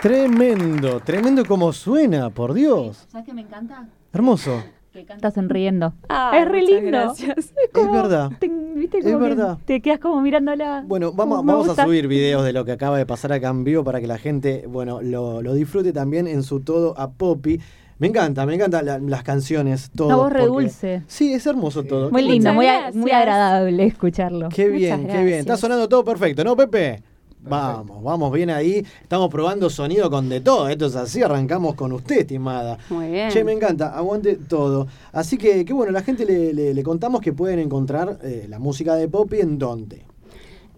Tremendo, 0.00 1.00
tremendo 1.00 1.44
como 1.44 1.72
suena, 1.74 2.30
por 2.30 2.54
Dios. 2.54 3.06
¿Sabes 3.12 3.26
qué 3.26 3.34
me 3.34 3.42
encanta? 3.42 3.86
Hermoso. 4.14 4.62
Que 4.94 5.04
canta 5.04 5.30
sonriendo. 5.30 5.92
Ay, 6.08 6.40
es 6.42 6.48
re 6.48 6.60
muchas 6.62 6.74
lindo. 6.82 6.90
gracias. 6.98 7.36
Es 7.38 7.92
verdad. 7.92 8.30
Te- 8.40 8.48
¿Viste? 8.48 8.98
Es 8.98 9.04
Como 9.04 9.18
que 9.18 9.22
verdad. 9.28 9.58
Te 9.66 9.80
quedas 9.82 9.98
como 10.00 10.20
mirándola. 10.22 10.82
Bueno, 10.86 11.12
vamos, 11.12 11.36
Como 11.44 11.72
a 11.72 11.84
subir 11.84 12.08
videos 12.08 12.44
de 12.44 12.54
lo 12.54 12.64
que 12.64 12.72
acaba 12.72 12.96
de 12.96 13.04
pasar 13.04 13.30
acá 13.32 13.50
en 13.50 13.62
vivo 13.62 13.84
para 13.84 14.00
que 14.00 14.06
la 14.06 14.16
gente, 14.16 14.64
bueno, 14.66 15.02
lo, 15.02 15.42
lo 15.42 15.52
disfrute 15.52 15.92
también 15.92 16.26
en 16.26 16.42
su 16.44 16.60
todo 16.60 16.98
a 16.98 17.10
Poppy. 17.10 17.60
Me 17.98 18.06
encanta, 18.06 18.46
me 18.46 18.54
encantan 18.54 18.86
la- 18.86 18.98
las 18.98 19.22
canciones, 19.22 19.90
todo. 19.94 20.08
Una 20.08 20.16
voz 20.16 20.32
re 20.32 20.38
porque- 20.46 20.62
dulce. 20.62 21.02
Sí, 21.08 21.34
es 21.34 21.44
hermoso 21.46 21.84
todo. 21.84 22.10
Muy 22.10 22.22
lindo, 22.22 22.54
muy, 22.54 22.66
agradable 22.66 23.84
escucharlo. 23.84 24.48
Qué 24.48 24.68
bien, 24.70 25.06
qué 25.06 25.22
bien. 25.22 25.40
Está 25.40 25.58
sonando 25.58 25.86
todo 25.90 26.02
perfecto, 26.04 26.42
¿no, 26.42 26.56
Pepe? 26.56 27.02
Vamos, 27.42 28.02
vamos 28.02 28.32
bien 28.32 28.50
ahí. 28.50 28.84
Estamos 29.02 29.30
probando 29.30 29.70
sonido 29.70 30.10
con 30.10 30.28
de 30.28 30.40
todo. 30.40 30.68
Esto 30.68 30.86
es 30.86 30.96
así, 30.96 31.22
arrancamos 31.22 31.74
con 31.74 31.92
usted, 31.92 32.18
estimada. 32.20 32.78
Muy 32.90 33.08
bien. 33.10 33.30
Che, 33.30 33.42
me 33.44 33.52
encanta, 33.52 33.96
aguante 33.96 34.36
todo. 34.36 34.86
Así 35.12 35.38
que, 35.38 35.64
que 35.64 35.72
bueno, 35.72 35.90
la 35.92 36.02
gente 36.02 36.24
le, 36.26 36.52
le- 36.52 36.74
le 36.74 36.82
contamos 36.82 37.20
que 37.20 37.32
pueden 37.32 37.58
encontrar 37.58 38.18
eh, 38.22 38.46
la 38.48 38.58
música 38.58 38.94
de 38.94 39.08
Poppy 39.08 39.40
en 39.40 39.58
dónde. 39.58 40.04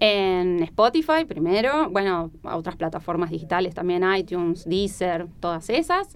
En 0.01 0.63
Spotify 0.65 1.25
primero, 1.27 1.89
bueno, 1.91 2.31
a 2.43 2.57
otras 2.57 2.77
plataformas 2.77 3.31
digitales 3.31 3.75
también, 3.75 4.03
iTunes, 4.17 4.65
Deezer, 4.65 5.27
todas 5.41 5.69
esas. 5.71 6.09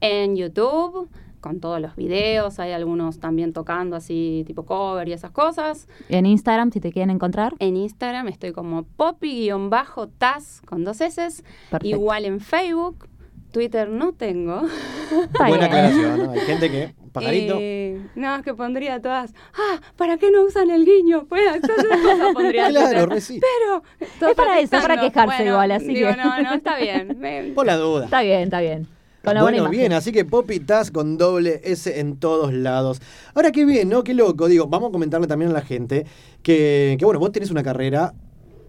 En 0.00 0.36
YouTube, 0.36 1.08
con 1.42 1.60
todos 1.60 1.78
los 1.80 1.94
videos, 1.96 2.58
hay 2.58 2.72
algunos 2.72 3.18
también 3.20 3.52
tocando 3.52 3.96
así 3.96 4.44
tipo 4.46 4.64
cover 4.64 5.06
y 5.08 5.12
esas 5.12 5.32
cosas. 5.32 5.88
En 6.08 6.24
Instagram, 6.24 6.70
si 6.72 6.80
te 6.80 6.90
quieren 6.92 7.10
encontrar. 7.10 7.52
En 7.58 7.76
Instagram 7.76 8.28
estoy 8.28 8.52
como 8.52 8.84
poppy-taz 8.96 10.62
con 10.64 10.84
dos 10.84 11.00
S. 11.00 11.42
Perfecto. 11.70 11.86
Igual 11.86 12.24
en 12.24 12.40
Facebook. 12.40 13.08
Twitter 13.52 13.86
no 13.90 14.14
tengo. 14.14 14.62
Está 15.10 15.46
Buena 15.48 15.68
bien. 15.68 15.84
aclaración, 15.84 16.22
¿no? 16.24 16.30
Hay 16.32 16.40
gente 16.40 16.70
que, 16.70 16.94
pajarito. 17.12 17.56
Eh, 17.60 18.00
no, 18.14 18.34
es 18.36 18.42
que 18.42 18.54
pondría 18.54 19.02
todas. 19.02 19.34
Ah, 19.52 19.78
¿para 19.96 20.16
qué 20.16 20.30
no 20.30 20.44
usan 20.44 20.70
el 20.70 20.86
guiño? 20.86 21.26
Pues, 21.28 21.60
cosas 21.60 22.32
pondría 22.32 22.70
Claro, 22.70 22.86
Twitter. 22.88 23.08
re 23.10 23.20
sí. 23.20 23.40
Pero. 23.42 23.82
Es 24.30 24.34
para 24.36 24.58
eso, 24.58 24.70
para 24.80 24.98
quejarse 24.98 25.36
Bueno, 25.36 25.50
igual, 25.50 25.70
así 25.72 25.88
digo, 25.88 26.08
que. 26.08 26.16
no, 26.16 26.42
no, 26.42 26.54
está 26.54 26.78
bien. 26.78 27.16
Me- 27.20 27.52
Por 27.54 27.66
la 27.66 27.76
duda. 27.76 28.06
Está 28.06 28.22
bien, 28.22 28.40
está 28.44 28.60
bien. 28.62 28.88
Con 29.24 29.34
la 29.34 29.42
buena 29.42 29.58
Bueno, 29.58 29.70
bien, 29.70 29.92
así 29.92 30.10
que 30.12 30.24
Poppy 30.24 30.60
Taz 30.60 30.90
con 30.90 31.16
doble 31.16 31.60
S 31.64 32.00
en 32.00 32.16
todos 32.16 32.52
lados. 32.52 33.00
Ahora 33.34 33.52
qué 33.52 33.64
bien, 33.64 33.88
¿no? 33.88 34.02
Qué 34.02 34.14
loco. 34.14 34.48
Digo, 34.48 34.66
vamos 34.66 34.88
a 34.88 34.92
comentarle 34.92 35.26
también 35.26 35.50
a 35.52 35.54
la 35.54 35.60
gente 35.62 36.06
que, 36.42 36.96
que 36.98 37.04
bueno, 37.04 37.20
vos 37.20 37.30
tenés 37.32 37.50
una 37.50 37.62
carrera 37.62 38.14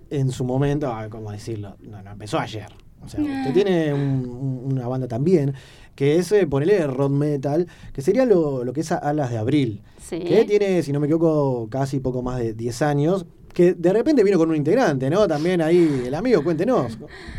en 0.09 0.29
su 0.31 0.43
momento, 0.43 0.87
ah, 0.93 1.07
¿cómo 1.09 1.31
decirlo? 1.31 1.75
No, 1.81 2.01
no, 2.03 2.11
empezó 2.11 2.37
ayer. 2.39 2.67
O 3.03 3.09
sea, 3.09 3.19
usted 3.19 3.53
tiene 3.53 3.93
un- 3.93 4.25
un- 4.29 4.73
una 4.73 4.87
banda 4.87 5.07
también, 5.07 5.53
que 5.95 6.17
es, 6.17 6.31
eh, 6.31 6.47
ponele 6.47 6.85
rock 6.87 7.11
metal, 7.11 7.67
que 7.91 8.01
sería 8.01 8.23
lo, 8.25 8.63
lo 8.63 8.71
que 8.73 8.81
es 8.81 8.91
Alas 8.93 9.29
de 9.31 9.37
Abril. 9.39 9.81
Sí. 10.01 10.19
Que 10.19 10.45
tiene, 10.45 10.83
si 10.83 10.93
no 10.93 10.99
me 10.99 11.07
equivoco, 11.07 11.67
casi 11.69 11.99
poco 11.99 12.21
más 12.21 12.39
de 12.39 12.53
10 12.53 12.81
años. 12.81 13.25
Que 13.53 13.73
de 13.73 13.93
repente 13.93 14.23
vino 14.23 14.37
con 14.37 14.49
un 14.49 14.55
integrante, 14.55 15.09
¿no? 15.09 15.27
También 15.27 15.61
ahí, 15.61 16.03
el 16.07 16.15
amigo, 16.15 16.43
cuéntenos. 16.43 16.97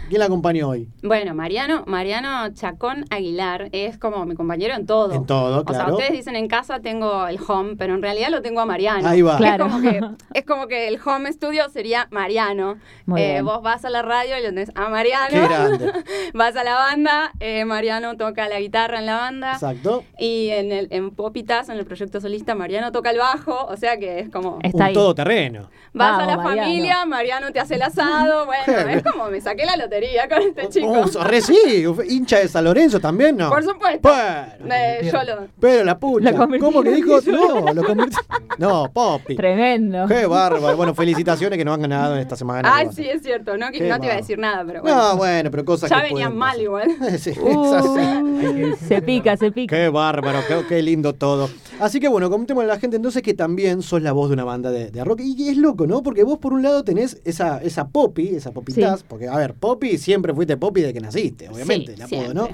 ¿Quién 0.09 0.19
la 0.21 0.27
acompañó 0.27 0.69
hoy? 0.69 0.89
Bueno, 1.03 1.35
Mariano, 1.35 1.83
Mariano 1.87 2.55
Chacón 2.55 3.05
Aguilar 3.11 3.69
es 3.73 3.99
como 3.99 4.25
mi 4.25 4.35
compañero 4.35 4.75
en 4.75 4.87
todo. 4.87 5.13
En 5.13 5.27
todo, 5.27 5.63
O 5.63 5.73
sea, 5.73 5.81
claro. 5.81 5.95
ustedes 5.95 6.13
dicen 6.13 6.37
en 6.37 6.47
casa 6.47 6.81
tengo 6.81 7.27
el 7.27 7.39
home, 7.47 7.75
pero 7.77 7.95
en 7.95 8.03
realidad 8.03 8.29
lo 8.31 8.43
tengo 8.43 8.61
a 8.61 8.67
Mariano. 8.67 9.09
Ahí 9.09 9.23
va. 9.23 9.33
Es, 9.33 9.39
Claro. 9.39 9.65
como 9.69 9.81
que, 9.83 10.01
es 10.35 10.45
como 10.45 10.67
que 10.69 10.89
el 10.89 10.99
home 11.05 11.33
studio 11.33 11.69
sería 11.69 12.07
Mariano. 12.11 12.77
Muy 13.07 13.21
Eh, 13.21 13.33
bien. 13.33 13.45
vos 13.45 13.61
vas 13.63 13.85
a 13.85 13.91
la 13.91 14.03
radio 14.03 14.39
y 14.39 14.43
lo 14.43 14.49
tenés 14.51 14.71
a 14.77 14.89
Mariano. 14.89 15.29
Qué 15.31 15.41
grande. 15.41 15.93
vas 16.35 16.55
a 16.57 16.63
la 16.65 16.75
banda, 16.75 17.33
eh, 17.41 17.65
Mariano 17.65 18.17
toca 18.17 18.49
la 18.49 18.61
guitarra 18.61 19.01
en 19.01 19.07
la 19.07 19.17
banda. 19.17 19.53
Exacto. 19.55 20.05
Y 20.19 20.49
en, 20.51 20.71
el, 20.71 20.89
en 20.91 21.11
Popitas, 21.11 21.69
en 21.71 21.79
el 21.79 21.85
proyecto 21.87 22.21
solista, 22.21 22.55
Mariano 22.55 22.93
toca 22.93 23.11
el 23.11 23.19
bajo. 23.19 23.67
O 23.67 23.77
sea 23.77 23.99
que 23.99 24.21
es 24.21 24.31
como... 24.31 24.59
Está 24.63 24.77
un 24.77 24.83
ahí. 24.85 24.93
todoterreno. 24.95 25.71
Vas 26.05 26.19
Vamos, 26.19 26.23
a 26.23 26.27
la 26.27 26.37
Mariano. 26.43 26.63
familia, 26.69 27.07
Mariano 27.07 27.53
te 27.53 27.61
hace 27.61 27.75
el 27.77 27.83
asado. 27.83 28.47
Bueno, 28.47 28.91
es 28.91 29.03
como 29.03 29.27
me 29.31 29.41
saqué 29.41 29.65
la 29.67 29.77
lotería 29.77 30.29
con 30.29 30.43
este 30.43 30.69
chico. 30.69 30.87
Oh, 30.89 31.25
re 31.25 31.41
sí, 31.41 31.85
hincha 32.09 32.39
de 32.39 32.49
San 32.49 32.65
Lorenzo 32.65 33.01
también, 33.01 33.37
¿no? 33.37 33.49
Por 33.51 33.65
supuesto. 33.65 34.01
Bueno, 34.09 34.75
Eh, 34.75 35.11
yo 35.13 35.23
lo... 35.25 35.47
pero 35.61 35.85
la 35.85 35.99
pucha. 35.99 36.31
Lo 36.33 36.59
¿Cómo 36.59 36.83
que 36.83 36.91
dijo? 36.91 37.19
No, 37.27 37.73
lo 37.73 37.85
convirtió. 37.85 38.19
No, 38.59 38.91
Poppy. 38.93 39.37
Tremendo. 39.37 40.07
Qué 40.07 40.27
bárbaro. 40.27 40.77
Bueno, 40.77 40.95
felicitaciones 40.95 41.59
que 41.59 41.65
nos 41.65 41.75
han 41.75 41.83
ganado 41.83 42.15
en 42.15 42.21
esta 42.21 42.37
semana. 42.37 42.71
Ay, 42.75 42.89
sí, 42.95 43.09
es 43.09 43.23
cierto. 43.23 43.57
No, 43.57 43.67
no 43.67 43.73
te 43.73 43.85
iba 43.87 43.97
a 43.97 44.17
decir 44.17 44.39
nada, 44.39 44.65
pero 44.67 44.83
bueno. 44.83 44.97
No, 44.97 45.17
bueno, 45.17 45.51
pero 45.51 45.65
cosas 45.65 45.91
ya 45.91 45.97
que 45.97 46.03
venían 46.09 46.29
pueden 46.29 46.39
mal 46.39 46.61
igual. 46.61 46.89
Sí, 47.19 47.33
Uh, 47.41 47.75
así. 47.75 48.87
se 48.87 49.03
pica, 49.03 49.37
se 49.37 49.51
pica. 49.53 49.75
Qué 49.77 49.89
bárbaro, 49.89 50.41
qué, 50.47 50.63
qué 50.69 50.83
lindo 50.83 51.15
todo. 51.15 51.49
Así 51.81 51.99
que 52.01 52.09
bueno, 52.09 52.31
comentémosle 52.31 52.71
a 52.71 52.75
la 52.75 52.81
gente 52.81 52.97
entonces 52.97 53.23
que 53.23 53.35
también 53.35 53.83
sos 53.83 54.03
la 54.03 54.13
voz 54.13 54.29
de 54.29 54.35
una 54.35 54.45
banda 54.45 54.71
de, 54.71 54.91
de 54.91 55.05
rock. 55.05 55.21
Y 55.23 55.49
es 55.49 55.57
loco, 55.57 55.87
¿no? 55.87 55.94
Porque 56.03 56.23
vos 56.25 56.39
por 56.39 56.53
un 56.53 56.63
lado 56.63 56.83
tenés 56.85 57.21
esa, 57.25 57.63
esa 57.63 57.89
Poppy, 57.89 58.29
esa 58.35 58.53
Popitaz, 58.53 59.01
Sí. 59.01 59.07
porque 59.09 59.29
a 59.29 59.37
ver, 59.37 59.55
Poppy 59.55 59.99
siempre 59.99 60.35
fuiste 60.35 60.57
Poppy 60.57 60.83
de 60.83 60.93
que 60.93 61.01
naciste, 61.01 61.49
obviamente, 61.49 61.95
Sí, 61.97 62.15
el 62.17 62.23
apodo, 62.23 62.35
¿no? 62.35 62.49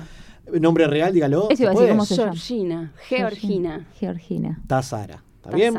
Nombre 0.61 0.87
real, 0.89 1.13
dígalo. 1.13 1.49
Eso 1.51 1.63
iba 1.63 1.73
a 1.73 1.75
¿se 1.75 1.81
decir, 1.81 1.87
puede? 1.87 1.89
¿cómo 1.91 2.05
se 2.05 2.17
llama? 2.17 2.33
Georgina, 2.33 2.93
Georgina. 3.09 3.87
Georgina. 3.99 4.61
Tazara, 4.67 5.23
¿está 5.37 5.51
bien? 5.51 5.75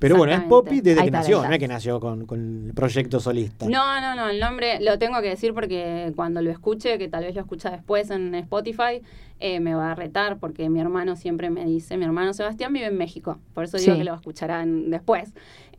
Pero 0.00 0.16
bueno, 0.16 0.32
es. 0.32 0.40
Poppy 0.42 0.80
desde 0.80 1.04
que 1.04 1.10
nació, 1.12 1.42
no 1.46 1.52
es 1.52 1.58
que 1.60 1.68
nació 1.68 2.00
con, 2.00 2.26
con 2.26 2.66
el 2.68 2.74
proyecto 2.74 3.20
solista. 3.20 3.66
No, 3.68 4.00
no, 4.00 4.16
no, 4.16 4.28
el 4.30 4.40
nombre 4.40 4.80
lo 4.80 4.98
tengo 4.98 5.20
que 5.20 5.28
decir 5.28 5.54
porque 5.54 6.12
cuando 6.16 6.42
lo 6.42 6.50
escuche, 6.50 6.98
que 6.98 7.06
tal 7.08 7.22
vez 7.24 7.34
lo 7.34 7.42
escucha 7.42 7.70
después 7.70 8.10
en 8.10 8.34
Spotify, 8.34 9.02
eh, 9.38 9.60
me 9.60 9.74
va 9.74 9.92
a 9.92 9.94
retar 9.94 10.38
porque 10.38 10.68
mi 10.68 10.80
hermano 10.80 11.16
siempre 11.16 11.48
me 11.50 11.64
dice, 11.64 11.96
mi 11.96 12.04
hermano 12.04 12.32
Sebastián 12.34 12.72
vive 12.72 12.86
en 12.86 12.96
México, 12.98 13.38
por 13.54 13.64
eso 13.64 13.76
digo 13.78 13.92
Sí. 13.92 13.98
que 13.98 14.04
lo 14.04 14.14
escucharán 14.14 14.90
después. 14.90 15.32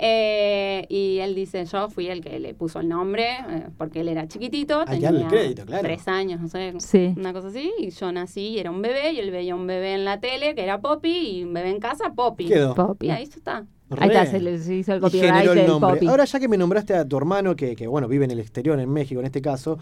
Eh, 0.03 0.85
y 0.89 1.19
él 1.19 1.35
dice, 1.35 1.63
yo 1.65 1.87
fui 1.89 2.07
el 2.07 2.21
que 2.21 2.39
le 2.39 2.55
puso 2.55 2.79
el 2.79 2.89
nombre 2.89 3.27
eh, 3.49 3.67
porque 3.77 3.99
él 4.01 4.07
era 4.07 4.27
chiquitito, 4.27 4.83
Hay 4.87 4.99
tenía 4.99 5.27
crédito, 5.27 5.63
claro. 5.65 5.83
tres 5.83 6.07
años, 6.07 6.41
no 6.41 6.47
sé, 6.47 6.73
Sí. 6.79 7.13
una 7.17 7.33
cosa 7.33 7.49
así, 7.49 7.71
y 7.77 7.91
yo 7.91 8.11
nací 8.11 8.41
y 8.49 8.59
era 8.59 8.71
un 8.71 8.81
bebé 8.81 9.11
y 9.13 9.19
él 9.19 9.29
veía 9.29 9.53
un 9.55 9.67
bebé 9.67 9.93
en 9.93 10.05
la 10.05 10.19
tele 10.19 10.55
que 10.55 10.63
era 10.63 10.79
Poppy 10.81 11.39
y 11.39 11.43
un 11.43 11.53
bebé 11.53 11.69
en 11.69 11.79
casa 11.79 12.13
Poppy. 12.15 12.45
Quedó. 12.47 12.73
Poppy. 12.73 13.07
Y 13.07 13.09
ahí 13.11 13.23
está. 13.23 13.65
Ahí 13.99 14.09
está, 14.09 14.25
se 14.25 14.39
le 14.39 14.57
se 14.57 14.75
hizo 14.75 14.93
el 14.93 15.01
copyright 15.01 15.49
el 15.49 15.67
nombre. 15.67 15.93
Poppy. 15.93 16.07
Ahora 16.07 16.25
ya 16.25 16.39
que 16.39 16.47
me 16.47 16.57
nombraste 16.57 16.93
a 16.95 17.05
tu 17.05 17.17
hermano, 17.17 17.55
que, 17.55 17.75
que, 17.75 17.87
bueno, 17.87 18.07
vive 18.07 18.25
en 18.25 18.31
el 18.31 18.39
exterior, 18.39 18.79
en 18.79 18.89
México 18.89 19.19
en 19.19 19.25
este 19.25 19.41
caso, 19.41 19.77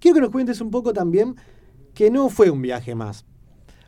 quiero 0.00 0.16
que 0.16 0.20
nos 0.20 0.30
cuentes 0.30 0.60
un 0.60 0.70
poco 0.70 0.92
también 0.92 1.36
que 1.94 2.10
no 2.10 2.28
fue 2.28 2.50
un 2.50 2.60
viaje 2.62 2.94
más. 2.94 3.24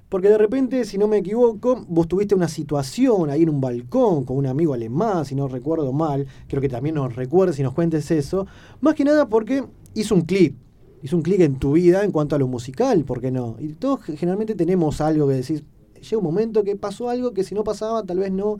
Porque 0.08 0.28
de 0.28 0.38
repente, 0.38 0.84
si 0.84 0.98
no 0.98 1.08
me 1.08 1.18
equivoco, 1.18 1.84
vos 1.88 2.06
tuviste 2.06 2.34
una 2.34 2.46
situación 2.46 3.28
ahí 3.28 3.42
en 3.42 3.50
un 3.50 3.60
balcón 3.60 4.24
con 4.24 4.36
un 4.36 4.46
amigo 4.46 4.72
alemán, 4.72 5.24
si 5.24 5.34
no 5.34 5.48
recuerdo 5.48 5.92
mal. 5.92 6.26
Creo 6.46 6.62
que 6.62 6.68
también 6.68 6.94
nos 6.94 7.16
recuerdes 7.16 7.58
y 7.58 7.64
nos 7.64 7.74
cuentes 7.74 8.08
eso. 8.12 8.46
Más 8.80 8.94
que 8.94 9.04
nada 9.04 9.28
porque 9.28 9.64
hizo 9.94 10.14
un 10.14 10.22
clic. 10.22 10.54
Hizo 11.02 11.16
un 11.16 11.22
clic 11.22 11.40
en 11.40 11.58
tu 11.58 11.72
vida 11.72 12.04
en 12.04 12.12
cuanto 12.12 12.36
a 12.36 12.38
lo 12.38 12.46
musical, 12.46 13.04
¿por 13.04 13.20
qué 13.20 13.30
no? 13.30 13.56
Y 13.58 13.68
todos 13.68 14.00
generalmente 14.02 14.54
tenemos 14.54 15.00
algo 15.00 15.26
que 15.28 15.34
decir. 15.34 15.64
Llega 16.00 16.18
un 16.18 16.24
momento 16.24 16.62
que 16.62 16.76
pasó 16.76 17.10
algo 17.10 17.32
que 17.32 17.42
si 17.42 17.54
no 17.54 17.64
pasaba, 17.64 18.04
tal 18.04 18.20
vez 18.20 18.30
no. 18.30 18.58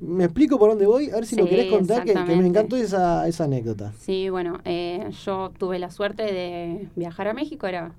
¿Me 0.00 0.24
explico 0.24 0.58
por 0.58 0.70
dónde 0.70 0.86
voy? 0.86 1.10
A 1.10 1.16
ver 1.16 1.26
si 1.26 1.36
nos 1.36 1.44
Sí, 1.48 1.50
querés 1.54 1.70
contar, 1.70 2.04
que, 2.04 2.14
que 2.14 2.36
me 2.36 2.46
encantó 2.46 2.76
esa, 2.76 3.28
esa 3.28 3.44
anécdota. 3.44 3.92
Sí, 3.98 4.30
bueno, 4.30 4.58
eh, 4.64 5.10
yo 5.24 5.52
tuve 5.58 5.78
la 5.78 5.90
suerte 5.90 6.22
de 6.22 6.88
viajar 6.96 7.28
a 7.28 7.34
México, 7.34 7.66
era, 7.66 7.92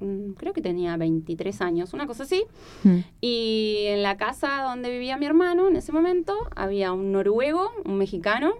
mm, 0.00 0.32
creo 0.32 0.54
que 0.54 0.62
tenía 0.62 0.96
23 0.96 1.60
años, 1.60 1.92
una 1.92 2.06
cosa 2.06 2.22
así. 2.22 2.44
Mm. 2.84 2.98
Y 3.20 3.84
en 3.88 4.02
la 4.02 4.16
casa 4.16 4.62
donde 4.62 4.90
vivía 4.90 5.18
mi 5.18 5.26
hermano 5.26 5.68
en 5.68 5.76
ese 5.76 5.92
momento 5.92 6.34
había 6.56 6.92
un 6.92 7.12
noruego, 7.12 7.70
un 7.84 7.98
mexicano 7.98 8.52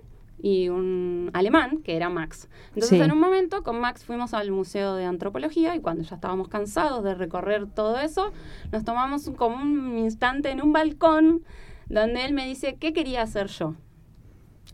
y 0.45 0.69
un 0.71 1.31
alemán, 1.35 1.79
que 1.85 1.95
era 1.97 2.09
Max. 2.11 2.49
Entonces 2.75 2.99
Sí. 2.99 3.05
en 3.05 3.13
un 3.13 3.21
momento 3.21 3.63
con 3.63 3.79
Max 3.81 4.05
fuimos 4.05 4.35
al 4.35 4.51
Museo 4.51 4.97
de 4.97 5.05
Antropología 5.05 5.77
y 5.77 5.81
cuando 5.81 6.03
ya 6.03 6.17
estábamos 6.17 6.49
cansados 6.49 7.05
de 7.05 7.15
recorrer 7.15 7.69
todo 7.69 7.99
eso, 8.01 8.33
nos 8.73 8.85
tomamos 8.85 9.27
un- 9.29 9.35
como 9.35 9.57
un 9.63 9.99
instante 9.99 10.51
en 10.51 10.61
un 10.61 10.73
balcón 10.73 11.43
donde 11.89 12.25
él 12.25 12.33
me 12.33 12.47
dice, 12.47 12.77
¿qué 12.77 12.93
quería 12.93 13.23
hacer 13.23 13.47
yo? 13.49 13.75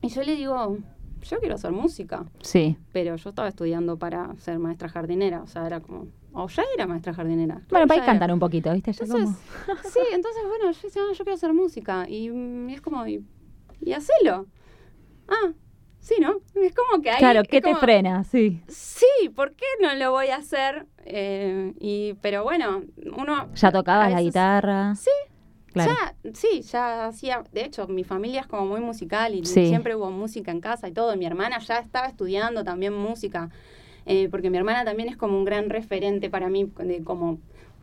Y 0.02 0.08
yo 0.08 0.22
le 0.22 0.36
digo, 0.36 0.78
yo 1.22 1.38
quiero 1.40 1.54
hacer 1.56 1.72
música 1.72 2.24
Sí. 2.42 2.76
pero 2.92 3.16
yo 3.16 3.30
estaba 3.30 3.48
estudiando 3.48 3.98
para 3.98 4.34
ser 4.36 4.58
maestra 4.58 4.88
jardinera, 4.88 5.42
o 5.42 5.46
sea, 5.46 5.66
era 5.66 5.80
como, 5.80 6.06
o 6.32 6.48
ya 6.48 6.62
era 6.74 6.86
maestra 6.86 7.12
jardinera. 7.14 7.60
Bueno, 7.70 7.86
para 7.88 8.00
ya 8.00 8.06
cantar 8.06 8.32
un 8.32 8.38
poquito, 8.38 8.72
¿viste? 8.72 8.92
Ya 8.92 9.04
Entonces, 9.04 9.36
como- 9.66 9.78
sí, 9.92 10.00
entonces, 10.12 10.42
bueno, 10.46 10.70
yo 10.70 10.80
decía, 10.82 11.02
"Ah, 11.02 11.12
yo 11.12 11.24
quiero 11.24 11.34
hacer 11.34 11.52
música, 11.52 12.06
y, 12.08 12.30
y 12.30 12.72
es 12.74 12.80
como, 12.80 13.06
y, 13.06 13.24
y 13.80 13.92
hacelo. 13.92 14.46
Ah, 15.28 15.52
sí, 15.98 16.14
¿no? 16.20 16.36
Es 16.54 16.74
como 16.74 17.02
que 17.02 17.10
hay... 17.10 17.18
Claro, 17.18 17.42
¿qué 17.48 17.60
te 17.60 17.74
frena? 17.74 18.22
Sí. 18.24 18.62
Sí, 18.68 19.28
¿por 19.34 19.52
qué 19.54 19.66
no 19.80 19.92
lo 19.94 20.12
voy 20.12 20.28
a 20.28 20.36
hacer? 20.36 20.86
Eh, 21.04 21.72
y, 21.80 22.14
pero 22.22 22.44
bueno, 22.44 22.82
uno... 23.16 23.48
¿Ya 23.54 23.72
tocabas 23.72 24.12
la 24.12 24.22
guitarra? 24.22 24.94
Sí. 24.94 25.10
Claro. 25.72 25.92
Ya, 26.24 26.32
sí, 26.34 26.62
ya 26.62 27.06
hacía. 27.06 27.44
De 27.52 27.64
hecho, 27.64 27.86
mi 27.88 28.04
familia 28.04 28.40
es 28.40 28.46
como 28.46 28.66
muy 28.66 28.80
musical 28.80 29.34
y 29.34 29.44
Sí. 29.44 29.68
siempre 29.68 29.94
hubo 29.94 30.10
música 30.10 30.50
en 30.50 30.60
casa 30.60 30.88
y 30.88 30.92
todo. 30.92 31.16
Mi 31.16 31.26
hermana 31.26 31.58
ya 31.60 31.78
estaba 31.78 32.06
estudiando 32.06 32.64
también 32.64 32.94
música, 32.94 33.50
eh, 34.06 34.28
porque 34.30 34.50
mi 34.50 34.56
hermana 34.58 34.84
también 34.84 35.08
es 35.08 35.16
como 35.16 35.36
un 35.38 35.44
gran 35.44 35.68
referente 35.70 36.30
para 36.30 36.48
mí, 36.48 36.64
de 36.78 37.04
como, 37.04 37.38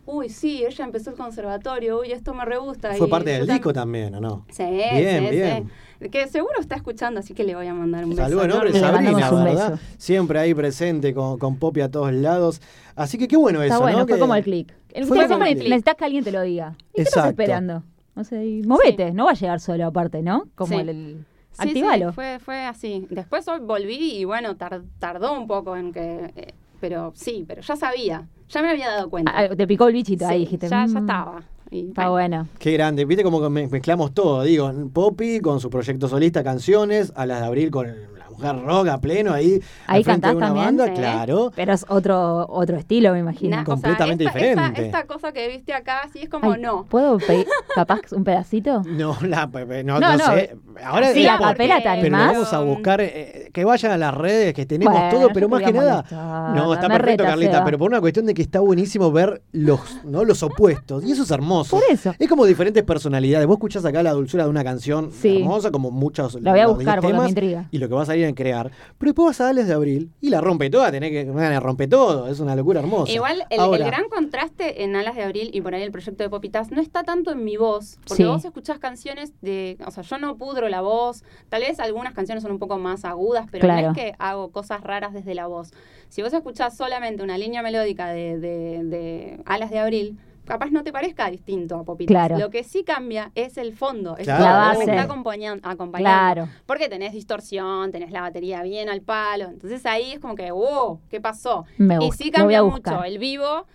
uy, 0.05 0.29
sí, 0.29 0.63
ella 0.65 0.85
empezó 0.85 1.09
el 1.11 1.15
conservatorio, 1.15 1.99
uy, 1.99 2.11
esto 2.11 2.33
me 2.33 2.45
re 2.45 2.57
gusta. 2.57 2.93
Fue 2.93 3.07
y 3.07 3.09
parte 3.09 3.31
del 3.31 3.47
disco 3.47 3.73
también, 3.73 4.15
¿o 4.15 4.21
no? 4.21 4.45
Sí, 4.51 4.63
Bien, 4.63 5.23
sí, 5.29 5.35
bien. 5.35 5.71
sí. 5.99 6.09
Que 6.09 6.27
seguro 6.27 6.59
está 6.59 6.75
escuchando, 6.75 7.19
así 7.21 7.33
que 7.33 7.43
le 7.43 7.55
voy 7.55 7.67
a 7.67 7.73
mandar 7.73 8.03
un 8.03 8.11
beso. 8.11 8.21
Saludos, 8.23 8.47
nombre. 8.47 8.73
Sabrina, 8.79 9.31
¿verdad? 9.31 9.79
Siempre 9.97 10.39
ahí 10.39 10.53
presente 10.53 11.13
con, 11.13 11.37
con 11.39 11.57
Poppy 11.57 11.81
a 11.81 11.89
todos 11.89 12.11
lados. 12.13 12.61
Así 12.95 13.17
que 13.17 13.27
qué 13.27 13.37
bueno 13.37 13.61
Está 13.63 13.75
eso, 13.75 13.81
bueno, 13.81 13.99
¿no? 13.99 14.05
fue 14.07 14.15
Que- 14.15 14.19
como 14.19 14.35
el 14.35 14.43
click. 14.43 14.73
El 14.93 15.05
Fue 15.05 15.17
fue 15.17 15.25
como 15.27 15.35
como 15.39 15.45
el 15.45 15.55
click. 15.55 15.69
necesitas 15.69 15.95
que 15.95 16.05
alguien 16.05 16.23
te 16.23 16.31
lo 16.31 16.41
diga. 16.41 16.75
¿Y 16.77 16.95
qué 16.95 17.01
estás 17.03 17.17
Exacto. 17.25 17.29
esperando? 17.41 17.83
O 18.15 18.23
sea, 18.23 18.43
y 18.43 18.61
movete, 18.63 19.11
no 19.13 19.25
va 19.25 19.31
a 19.31 19.35
llegar 19.35 19.59
solo 19.59 19.85
aparte, 19.85 20.21
¿no? 20.21 20.47
Como 20.55 20.73
Sí. 20.75 20.79
el, 20.81 20.89
el- 20.89 21.25
Sí, 21.51 21.61
sí, 21.63 21.67
activalo. 21.69 22.11
fue, 22.13 22.39
fue 22.39 22.65
así. 22.65 23.07
Después 23.09 23.47
hoy 23.47 23.59
volví 23.61 24.17
y 24.17 24.25
bueno, 24.25 24.55
tar- 24.57 24.83
tardó 24.99 25.33
un 25.39 25.47
poco 25.47 25.77
en 25.77 25.93
que... 25.93 26.33
eh, 26.35 26.53
pero 26.81 27.13
sí, 27.15 27.45
pero 27.47 27.61
ya 27.61 27.77
sabía, 27.77 28.27
ya 28.49 28.61
me 28.61 28.69
había 28.71 28.87
dado 28.91 29.09
cuenta. 29.09 29.31
Ah, 29.35 29.49
te 29.55 29.67
picó 29.67 29.87
el 29.87 29.93
bichito 29.93 30.25
ahí, 30.27 30.39
Sí, 30.39 30.45
dijiste. 30.45 30.67
Ya, 30.69 30.85
ya 30.85 30.93
"Mm, 30.93 30.97
estaba. 30.97 31.43
Y, 31.71 31.87
Está 31.87 32.09
bueno. 32.09 32.47
Qué 32.59 32.71
grande. 32.73 33.05
Viste 33.05 33.23
cómo 33.23 33.41
que 33.41 33.49
me- 33.49 33.67
mezclamos 33.67 34.13
todo. 34.13 34.43
Digo, 34.43 34.71
Poppy 34.93 35.39
con 35.39 35.59
su 35.59 35.69
proyecto 35.69 36.07
solista, 36.07 36.43
canciones, 36.43 37.11
a 37.15 37.25
las 37.25 37.41
de 37.41 37.47
Abril 37.47 37.71
con 37.71 37.87
la 38.17 38.24
mujer 38.37 38.55
rock 38.65 38.87
a 38.89 38.97
pleno 38.99 39.33
ahí. 39.33 39.61
Ahí 39.87 40.03
frente 40.03 40.27
de 40.27 40.33
cantás 40.33 40.35
una 40.35 40.45
también. 40.47 40.65
banda, 40.65 40.85
Sí. 40.87 40.91
claro. 41.01 41.51
Pero 41.55 41.73
es 41.73 41.85
otro, 41.89 42.45
otro 42.49 42.77
estilo, 42.77 43.11
me 43.13 43.19
imagino. 43.19 43.55
Na- 43.57 43.61
o 43.63 43.65
sea, 43.65 43.73
completamente 43.73 44.23
esta, 44.25 44.33
diferente. 44.39 44.85
Esta, 44.85 44.99
esta 44.99 45.13
cosa 45.13 45.31
que 45.31 45.47
viste 45.47 45.73
acá, 45.73 46.01
sí 46.13 46.19
es 46.23 46.29
como 46.29 46.53
Ay, 46.53 46.61
no. 46.61 46.85
¿Puedo 46.85 47.17
pedir 47.17 47.47
capaz 47.73 47.99
un 48.11 48.23
pedacito? 48.23 48.81
No, 48.95 49.17
la, 49.21 49.45
no, 49.47 49.83
No, 49.83 49.99
no 49.99 50.17
no, 50.17 50.25
sé. 50.33 50.55
Ahora 50.83 51.11
sí, 51.13 51.23
es 51.25 51.29
a 51.31 51.37
por- 51.37 51.47
capela 51.47 51.77
te 51.81 52.01
Pero 52.01 52.17
vamos 52.17 52.53
a 52.53 52.59
buscar 52.61 53.01
eh, 53.01 53.49
que 53.53 53.63
vayan 53.65 53.91
a 53.91 53.97
las 53.97 54.13
redes, 54.13 54.53
que 54.53 54.65
tenemos 54.65 54.93
Bueno, 54.93 55.09
todo, 55.17 55.29
pero 55.33 55.49
más 55.49 55.61
que 55.61 55.71
nada. 55.73 55.95
molestar, 55.97 56.55
No, 56.55 56.73
está 56.73 56.87
me 56.89 56.95
perfecto, 56.95 57.23
reta, 57.23 57.29
Carlita, 57.31 57.65
pero 57.65 57.77
por 57.77 57.89
una 57.89 58.01
cuestión 58.01 58.25
de 58.25 58.33
que 58.33 58.41
está 58.41 58.59
buenísimo 58.59 59.11
ver 59.11 59.41
los, 59.51 59.79
¿no? 60.05 60.23
los 60.23 60.41
opuestos. 60.43 61.03
Y 61.05 61.11
eso 61.11 61.23
es 61.23 61.31
hermoso. 61.31 61.77
Por 61.77 61.83
eso. 61.89 62.13
Es 62.17 62.27
como 62.29 62.45
diferentes 62.45 62.83
personalidades. 62.83 63.47
Vos 63.47 63.55
escuchás 63.55 63.85
acá 63.85 64.01
la 64.03 64.11
dulzura 64.13 64.43
de 64.45 64.49
una 64.49 64.63
canción 64.63 65.11
Sí. 65.11 65.39
hermosa, 65.41 65.71
como 65.71 65.91
muchos 65.91 66.35
La 66.41 66.51
voy 66.51 66.59
a 66.61 66.67
buscar 66.67 67.01
porque 67.01 67.17
me 67.17 67.29
intriga. 67.29 67.65
Y 67.71 67.77
lo 67.77 67.87
que 67.87 67.95
va 67.95 68.03
a 68.03 68.05
salir 68.05 68.24
crear. 68.33 68.71
Pero 68.97 69.09
después 69.11 69.25
vas 69.27 69.41
a 69.41 69.43
darles 69.45 69.67
de 69.67 69.73
abril 69.73 70.09
y 70.21 70.29
la 70.29 70.41
rompe 70.41 70.69
toda, 70.69 70.91
tenés 70.91 71.11
que 71.11 71.25
bueno, 71.25 71.59
rompe 71.59 71.87
todo. 71.87 72.27
Es 72.27 72.39
una 72.39 72.55
locura 72.55 72.79
hermosa. 72.79 73.11
Igual 73.11 73.45
el, 73.49 73.77
gran 73.85 74.09
contraste 74.09 74.83
en 74.83 74.95
Alas 74.95 75.15
de 75.15 75.23
Abril 75.23 75.49
y 75.53 75.61
por 75.61 75.75
ahí 75.75 75.83
el 75.83 75.91
proyecto 75.91 76.23
de 76.23 76.29
Popitas 76.29 76.71
no 76.71 76.81
está 76.81 77.03
tanto 77.03 77.31
en 77.31 77.43
mi 77.43 77.57
voz, 77.57 77.97
porque 78.07 78.23
Sí. 78.23 78.29
vos 78.29 78.43
escuchás 78.45 78.79
canciones 78.79 79.33
de, 79.41 79.77
o 79.85 79.91
sea, 79.91 80.03
yo 80.03 80.17
no 80.17 80.37
pudro 80.37 80.69
la 80.69 80.81
voz, 80.81 81.23
tal 81.49 81.61
vez 81.61 81.79
algunas 81.79 82.13
canciones 82.13 82.41
son 82.41 82.51
un 82.53 82.59
poco 82.59 82.77
más 82.79 83.05
agudas, 83.05 83.47
pero 83.51 83.63
Claro. 83.65 83.87
no 83.87 83.91
es 83.93 83.97
que 83.97 84.15
hago 84.17 84.49
cosas 84.51 84.81
raras 84.81 85.13
desde 85.13 85.35
la 85.35 85.47
voz. 85.47 85.71
Si 86.09 86.21
vos 86.21 86.31
escuchás 86.33 86.77
solamente 86.77 87.21
una 87.23 87.37
línea 87.37 87.61
melódica 87.61 88.07
de, 88.07 88.39
de- 88.39 88.83
de 88.83 89.39
Alas 89.45 89.69
de 89.69 89.79
Abril, 89.79 90.17
capaz 90.45 90.69
no 90.71 90.83
te 90.83 90.91
parezca 90.93 91.29
distinto 91.29 91.75
a 91.77 91.83
Popitas. 91.83 92.11
Claro. 92.13 92.37
Lo 92.39 92.49
que 92.49 92.63
sí 92.63 92.83
cambia 92.83 93.31
es 93.35 93.57
el 93.57 93.73
fondo, 93.75 94.15
es 94.17 94.25
Claro. 94.25 94.43
lo 94.43 94.79
que 94.79 94.85
base. 94.85 94.91
está 94.91 95.03
acompañando, 95.03 95.67
acompañando. 95.67 96.09
Claro. 96.43 96.49
Porque 96.65 96.87
tenés 96.89 97.13
distorsión, 97.13 97.91
tenés 97.91 98.11
la 98.11 98.21
batería 98.21 98.61
bien 98.63 98.89
al 98.89 99.01
palo. 99.01 99.45
Entonces 99.49 99.85
ahí 99.85 100.13
es 100.13 100.19
como 100.19 100.35
que, 100.35 100.51
wow, 100.51 100.99
¿qué 101.09 101.19
pasó? 101.19 101.65
Me 101.77 101.95
y 101.95 101.97
gusta, 101.97 102.23
sí 102.23 102.31
cambia 102.31 102.63
mucho 102.63 103.03
el 103.03 103.17
vivo 103.17 103.65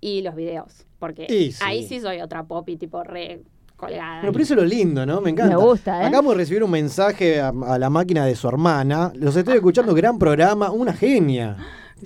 y 0.00 0.22
los 0.22 0.34
videos. 0.34 0.84
Porque 0.98 1.26
sí. 1.28 1.54
ahí 1.64 1.86
sí 1.86 2.00
soy 2.00 2.20
otra 2.20 2.42
popi, 2.44 2.76
tipo 2.76 3.02
re 3.04 3.42
colgada. 3.76 4.20
Pero 4.20 4.32
por 4.32 4.42
eso 4.42 4.54
es 4.54 4.60
lo 4.60 4.66
lindo, 4.66 5.06
¿no? 5.06 5.20
Me 5.20 5.30
encanta. 5.30 5.56
Me 5.56 5.62
gusta, 5.62 6.02
¿eh? 6.02 6.06
Acabamos 6.06 6.32
de 6.32 6.38
recibir 6.38 6.64
un 6.64 6.70
mensaje 6.72 7.40
a, 7.40 7.50
a 7.50 7.78
la 7.78 7.88
máquina 7.90 8.26
de 8.26 8.34
su 8.34 8.48
hermana. 8.48 9.12
Los 9.14 9.36
estoy 9.36 9.54
escuchando, 9.54 9.94
gran 9.94 10.18
programa, 10.18 10.70
una 10.72 10.92
genia. 10.92 11.56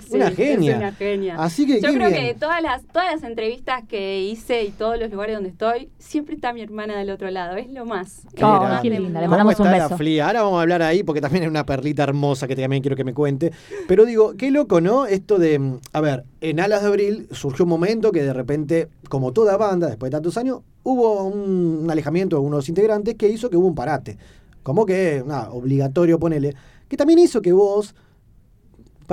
Sí, 0.01 0.15
una 0.15 0.27
es 0.29 0.35
genia. 0.35 0.77
una 0.77 0.91
genia. 0.93 1.35
Así 1.37 1.65
que 1.67 1.81
Yo 1.81 1.93
creo 1.93 2.09
bien. 2.09 2.13
que 2.21 2.33
todas 2.33 2.61
las, 2.61 2.83
todas 2.85 3.13
las 3.13 3.23
entrevistas 3.23 3.83
que 3.87 4.21
hice 4.23 4.63
y 4.63 4.69
todos 4.71 4.99
los 4.99 5.11
lugares 5.11 5.35
donde 5.35 5.49
estoy, 5.49 5.89
siempre 5.99 6.35
está 6.35 6.51
mi 6.53 6.61
hermana 6.61 6.97
del 6.97 7.09
otro 7.09 7.29
lado. 7.29 7.55
Es 7.57 7.69
lo 7.71 7.85
más. 7.85 8.21
Qué 8.35 8.43
Oh, 8.43 8.59
grande. 8.59 8.79
qué 8.81 8.89
linda, 8.99 9.19
le 9.21 9.25
¿Cómo 9.27 9.37
mandamos 9.37 9.59
un 9.59 9.67
está 9.67 9.89
la. 9.89 9.97
Flia? 9.97 10.27
Ahora 10.27 10.41
vamos 10.43 10.57
a 10.57 10.61
hablar 10.61 10.81
ahí 10.81 11.03
porque 11.03 11.21
también 11.21 11.43
es 11.43 11.49
una 11.49 11.65
perlita 11.65 12.03
hermosa 12.03 12.47
que 12.47 12.55
también 12.55 12.81
quiero 12.81 12.95
que 12.95 13.03
me 13.03 13.13
cuente. 13.13 13.51
Pero 13.87 14.05
digo, 14.05 14.33
qué 14.37 14.51
loco, 14.51 14.81
¿no? 14.81 15.05
Esto 15.05 15.37
de, 15.39 15.59
mm, 15.59 15.79
a 15.93 16.01
ver, 16.01 16.23
en 16.41 16.59
Alas 16.59 16.81
de 16.81 16.87
Abril 16.87 17.27
surgió 17.31 17.65
un 17.65 17.69
momento 17.69 18.11
que 18.11 18.23
de 18.23 18.33
repente, 18.33 18.87
como 19.09 19.31
toda 19.33 19.57
banda, 19.57 19.87
después 19.87 20.09
de 20.09 20.15
tantos 20.17 20.37
años, 20.37 20.59
hubo 20.83 21.23
un, 21.23 21.81
un 21.83 21.91
alejamiento 21.91 22.35
de 22.37 22.41
unos 22.41 22.67
integrantes 22.69 23.15
que 23.15 23.29
hizo 23.29 23.49
que 23.49 23.57
hubo 23.57 23.67
un 23.67 23.75
parate. 23.75 24.17
Como 24.63 24.85
que, 24.85 25.23
nada, 25.25 25.51
obligatorio, 25.51 26.17
ponele. 26.19 26.55
Que 26.87 26.97
también 26.97 27.19
hizo 27.19 27.41
que 27.41 27.51
vos, 27.51 27.95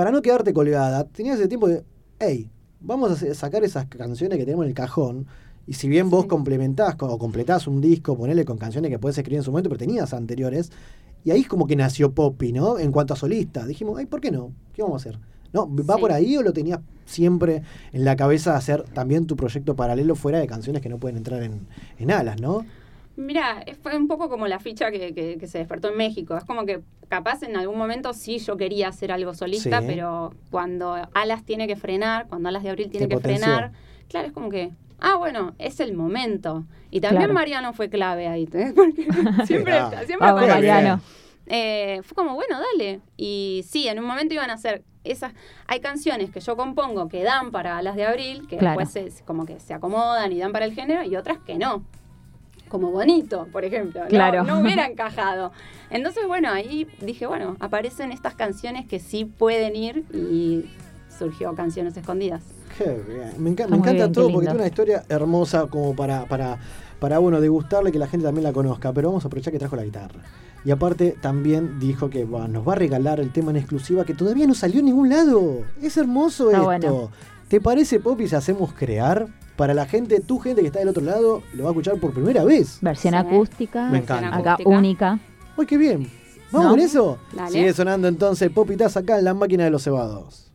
para 0.01 0.09
no 0.09 0.23
quedarte 0.23 0.51
colgada, 0.51 1.03
tenías 1.03 1.37
ese 1.37 1.47
tiempo 1.47 1.67
de, 1.67 1.83
hey, 2.19 2.49
vamos 2.79 3.21
a 3.21 3.33
sacar 3.35 3.63
esas 3.63 3.85
canciones 3.85 4.39
que 4.39 4.45
tenemos 4.45 4.63
en 4.65 4.69
el 4.69 4.73
cajón. 4.75 5.27
Y 5.67 5.73
si 5.73 5.87
bien 5.87 6.09
vos 6.09 6.25
complementás 6.25 6.95
co- 6.95 7.05
o 7.05 7.19
completás 7.19 7.67
un 7.67 7.81
disco, 7.81 8.17
ponele 8.17 8.43
con 8.43 8.57
canciones 8.57 8.89
que 8.89 8.97
puedes 8.97 9.15
escribir 9.19 9.37
en 9.37 9.43
su 9.43 9.51
momento, 9.51 9.69
pero 9.69 9.77
tenías 9.77 10.11
anteriores, 10.15 10.71
y 11.23 11.29
ahí 11.29 11.41
es 11.41 11.47
como 11.47 11.67
que 11.67 11.75
nació 11.75 12.13
Poppy, 12.15 12.51
¿no? 12.51 12.79
En 12.79 12.91
cuanto 12.91 13.13
a 13.13 13.15
solista. 13.15 13.63
Dijimos, 13.67 13.99
ay, 13.99 14.07
¿por 14.07 14.21
qué 14.21 14.31
no? 14.31 14.51
¿Qué 14.73 14.81
vamos 14.81 15.05
a 15.05 15.07
hacer? 15.07 15.19
¿No? 15.53 15.69
¿Va 15.71 15.93
Sí. 15.97 16.01
por 16.01 16.11
ahí 16.11 16.35
o 16.35 16.41
lo 16.41 16.51
tenías 16.51 16.79
siempre 17.05 17.61
en 17.93 18.03
la 18.03 18.15
cabeza 18.15 18.55
hacer 18.57 18.81
también 18.95 19.27
tu 19.27 19.35
proyecto 19.35 19.75
paralelo 19.75 20.15
fuera 20.15 20.39
de 20.39 20.47
canciones 20.47 20.81
que 20.81 20.89
no 20.89 20.97
pueden 20.97 21.17
entrar 21.17 21.43
en, 21.43 21.67
en 21.99 22.09
alas, 22.09 22.41
¿no? 22.41 22.65
Mira, 23.25 23.63
fue 23.81 23.95
un 23.95 24.07
poco 24.07 24.29
como 24.29 24.47
la 24.47 24.59
ficha 24.59 24.91
que, 24.91 25.13
que- 25.13 25.37
que 25.37 25.47
se 25.47 25.57
despertó 25.59 25.89
en 25.89 25.97
México. 25.97 26.35
Es 26.35 26.43
como 26.43 26.65
que 26.65 26.81
capaz 27.09 27.43
en 27.43 27.55
algún 27.57 27.77
momento 27.77 28.13
sí 28.13 28.39
yo 28.39 28.57
quería 28.57 28.87
hacer 28.89 29.11
algo 29.11 29.33
solista, 29.33 29.79
Sí. 29.81 29.85
pero 29.87 30.33
cuando 30.49 30.95
Alas 31.13 31.43
tiene 31.45 31.67
que 31.67 31.75
frenar, 31.75 32.27
cuando 32.27 32.49
Alas 32.49 32.63
de 32.63 32.69
Abril 32.69 32.89
tiene 32.89 33.07
que 33.07 33.15
potenció. 33.15 33.43
frenar, 33.45 33.71
claro, 34.09 34.27
es 34.27 34.33
como 34.33 34.49
que, 34.49 34.71
ah, 34.99 35.15
bueno, 35.17 35.53
es 35.59 35.79
el 35.79 35.93
momento. 35.93 36.65
Y 36.89 36.99
también 37.01 37.23
Claro. 37.23 37.33
Mariano 37.33 37.73
fue 37.73 37.89
clave 37.89 38.27
ahí, 38.27 38.47
¿eh? 38.53 38.71
porque 38.75 39.03
siempre, 39.45 39.73
siempre 40.05 40.17
Vamos, 40.19 40.41
con- 40.41 40.49
Mariano. 40.49 41.01
eh, 41.47 42.01
fue 42.03 42.15
como, 42.15 42.35
bueno, 42.35 42.57
dale. 42.59 43.01
Y 43.17 43.63
sí, 43.67 43.87
en 43.87 43.99
un 43.99 44.05
momento 44.05 44.33
iban 44.33 44.49
a 44.49 44.53
hacer 44.53 44.83
esas. 45.03 45.33
Hay 45.67 45.79
canciones 45.79 46.29
que 46.31 46.39
yo 46.39 46.55
compongo 46.55 47.07
que 47.09 47.23
dan 47.23 47.51
para 47.51 47.81
las 47.81 47.95
de 47.95 48.05
abril, 48.05 48.47
que 48.47 48.57
Claro. 48.57 48.79
después 48.79 49.13
se- 49.13 49.23
como 49.25 49.45
que 49.45 49.59
se 49.59 49.73
acomodan 49.73 50.31
y 50.31 50.39
dan 50.39 50.51
para 50.51 50.65
el 50.65 50.73
género, 50.73 51.03
y 51.03 51.15
otras 51.15 51.39
que 51.39 51.55
no. 51.57 51.83
Como 52.71 52.89
bonito, 52.89 53.47
por 53.51 53.65
ejemplo. 53.65 54.01
No- 54.03 54.07
Claro. 54.07 54.43
No, 54.45 54.61
hubiera 54.61 54.85
encajado. 54.87 55.51
Entonces, 55.89 56.25
bueno, 56.25 56.49
ahí 56.49 56.87
dije, 57.01 57.25
bueno, 57.27 57.57
aparecen 57.59 58.13
estas 58.13 58.33
canciones 58.33 58.87
que 58.87 58.99
sí 59.01 59.25
pueden 59.25 59.75
ir 59.75 60.05
y 60.13 60.65
surgió 61.19 61.53
Canciones 61.53 61.97
Escondidas. 61.97 62.41
Qué 62.77 62.85
bien. 63.07 63.33
Me, 63.37 63.49
enca- 63.51 63.65
encanta 63.65 63.91
bien, 63.91 64.11
todo 64.13 64.31
porque 64.31 64.45
tiene 64.47 64.59
una 64.59 64.67
historia 64.67 65.03
hermosa 65.09 65.67
como 65.67 65.93
para, 65.93 66.25
para, 66.27 66.57
para 66.99 67.19
bueno, 67.19 67.41
degustarla 67.41 67.89
y 67.89 67.91
que 67.91 67.99
la 67.99 68.07
gente 68.07 68.25
también 68.25 68.45
la 68.45 68.53
conozca. 68.53 68.93
Pero 68.93 69.09
vamos 69.09 69.25
a 69.25 69.27
aprovechar 69.27 69.51
que 69.51 69.59
trajo 69.59 69.75
la 69.75 69.83
guitarra. 69.83 70.21
Y 70.63 70.71
aparte 70.71 71.17
también 71.21 71.77
dijo 71.79 72.09
que 72.09 72.23
bueno, 72.23 72.47
nos 72.47 72.65
va 72.67 72.71
a 72.73 72.75
regalar 72.77 73.19
el 73.19 73.33
tema 73.33 73.51
en 73.51 73.57
exclusiva 73.57 74.05
que 74.05 74.13
todavía 74.13 74.47
no 74.47 74.53
salió 74.53 74.79
en 74.79 74.85
ningún 74.85 75.09
lado. 75.09 75.63
Es 75.81 75.97
hermoso 75.97 76.45
Está 76.51 76.57
esto. 76.59 76.65
bueno. 76.93 77.11
¿Te 77.49 77.59
parece, 77.59 77.99
Poppy, 77.99 78.29
si 78.29 78.35
hacemos 78.35 78.71
crear? 78.71 79.27
Para 79.61 79.75
la 79.75 79.85
gente, 79.85 80.19
tu 80.21 80.39
gente 80.39 80.61
que 80.61 80.67
está 80.69 80.79
del 80.79 80.87
otro 80.87 81.03
lado, 81.03 81.43
lo 81.53 81.65
va 81.65 81.69
a 81.69 81.71
escuchar 81.73 81.99
por 81.99 82.11
primera 82.15 82.43
vez. 82.43 82.79
Versión 82.81 83.13
Sí. 83.13 83.19
acústica. 83.19 83.89
Me 83.89 83.99
encanta. 83.99 84.35
Acá 84.35 84.53
Acústica. 84.53 84.69
única. 84.75 85.19
¡Uy, 85.55 85.67
qué 85.67 85.77
bien! 85.77 86.09
¿Vamos 86.51 86.65
¿No? 86.65 86.71
con 86.71 86.79
eso? 86.79 87.19
Dale. 87.35 87.51
Sigue 87.51 87.71
sonando 87.71 88.07
entonces 88.07 88.49
Poppy 88.49 88.75
Taz 88.75 88.97
acá 88.97 89.19
en 89.19 89.25
la 89.25 89.35
máquina 89.35 89.63
de 89.65 89.69
los 89.69 89.83
cebados. 89.83 90.51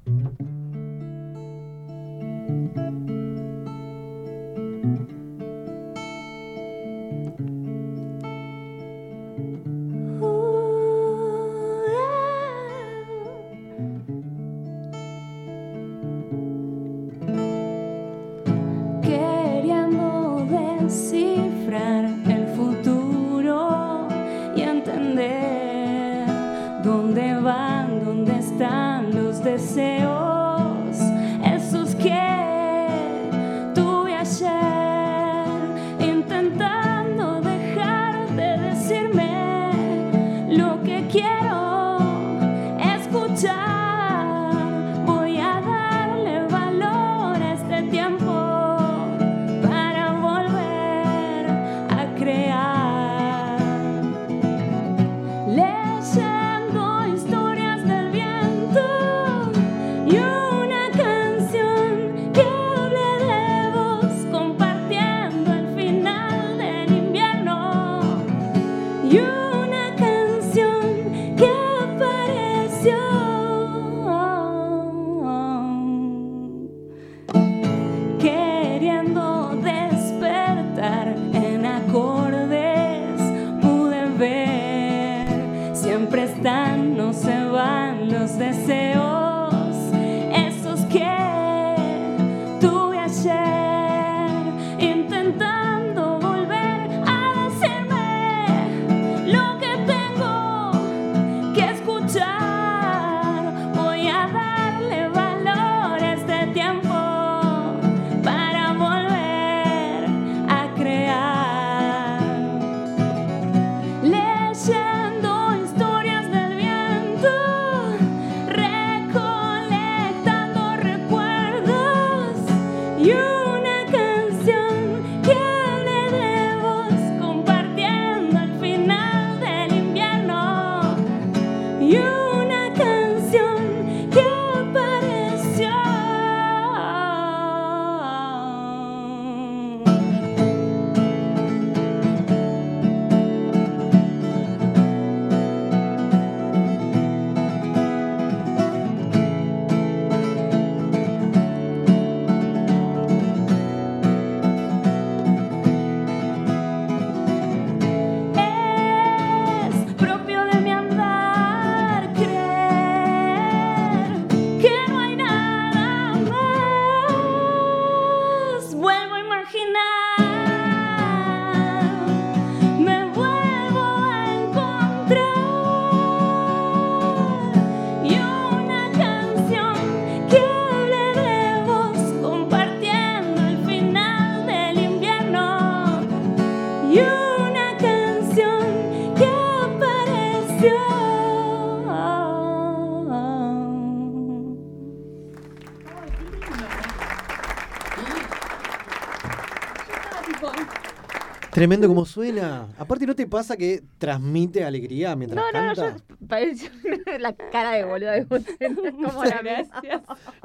Tremendo 201.56 201.88
como 201.88 202.04
suena. 202.04 202.66
Aparte, 202.78 203.06
¿no 203.06 203.14
te 203.14 203.26
pasa 203.26 203.56
que 203.56 203.82
transmite 203.96 204.62
alegría 204.62 205.16
mientras 205.16 205.42
No, 205.42 205.58
no, 205.58 205.68
no, 205.68 205.74
canta? 205.74 206.04
yo 206.06 206.16
pareció 206.28 206.68
la 207.18 207.32
cara 207.32 207.72
de 207.72 207.84
boluda 207.86 208.12
de 208.12 208.26
como 209.02 209.24
la. 209.24 209.64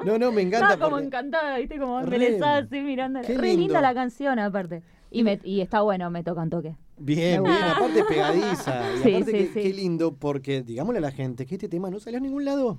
No, 0.06 0.18
no, 0.18 0.32
me 0.32 0.40
encanta. 0.40 0.68
Estaba 0.72 0.84
como 0.86 0.90
porque- 0.92 1.06
encantada, 1.08 1.58
viste, 1.58 1.78
como 1.78 2.00
embelesada 2.00 2.56
así 2.60 2.80
mirando. 2.80 3.20
Re 3.20 3.54
linda 3.56 3.82
la 3.82 3.92
canción, 3.92 4.38
aparte. 4.38 4.82
Y, 5.10 5.22
me, 5.22 5.38
y 5.44 5.60
está 5.60 5.82
bueno, 5.82 6.08
me 6.10 6.24
tocan 6.24 6.48
toque. 6.48 6.76
Bien, 7.04 7.42
Me 7.42 7.50
bien, 7.50 7.62
aparte 7.64 8.04
pegadiza. 8.08 8.82
Y 8.94 9.02
Sí, 9.02 9.14
aparte 9.14 9.46
sí, 9.46 9.50
qué 9.54 9.72
lindo, 9.72 10.14
porque 10.14 10.62
digámosle 10.62 10.98
a 10.98 11.02
la 11.02 11.10
gente 11.10 11.46
que 11.46 11.56
este 11.56 11.68
tema 11.68 11.90
no 11.90 11.98
salió 12.00 12.18
a 12.18 12.20
ningún 12.20 12.44
lado. 12.44 12.78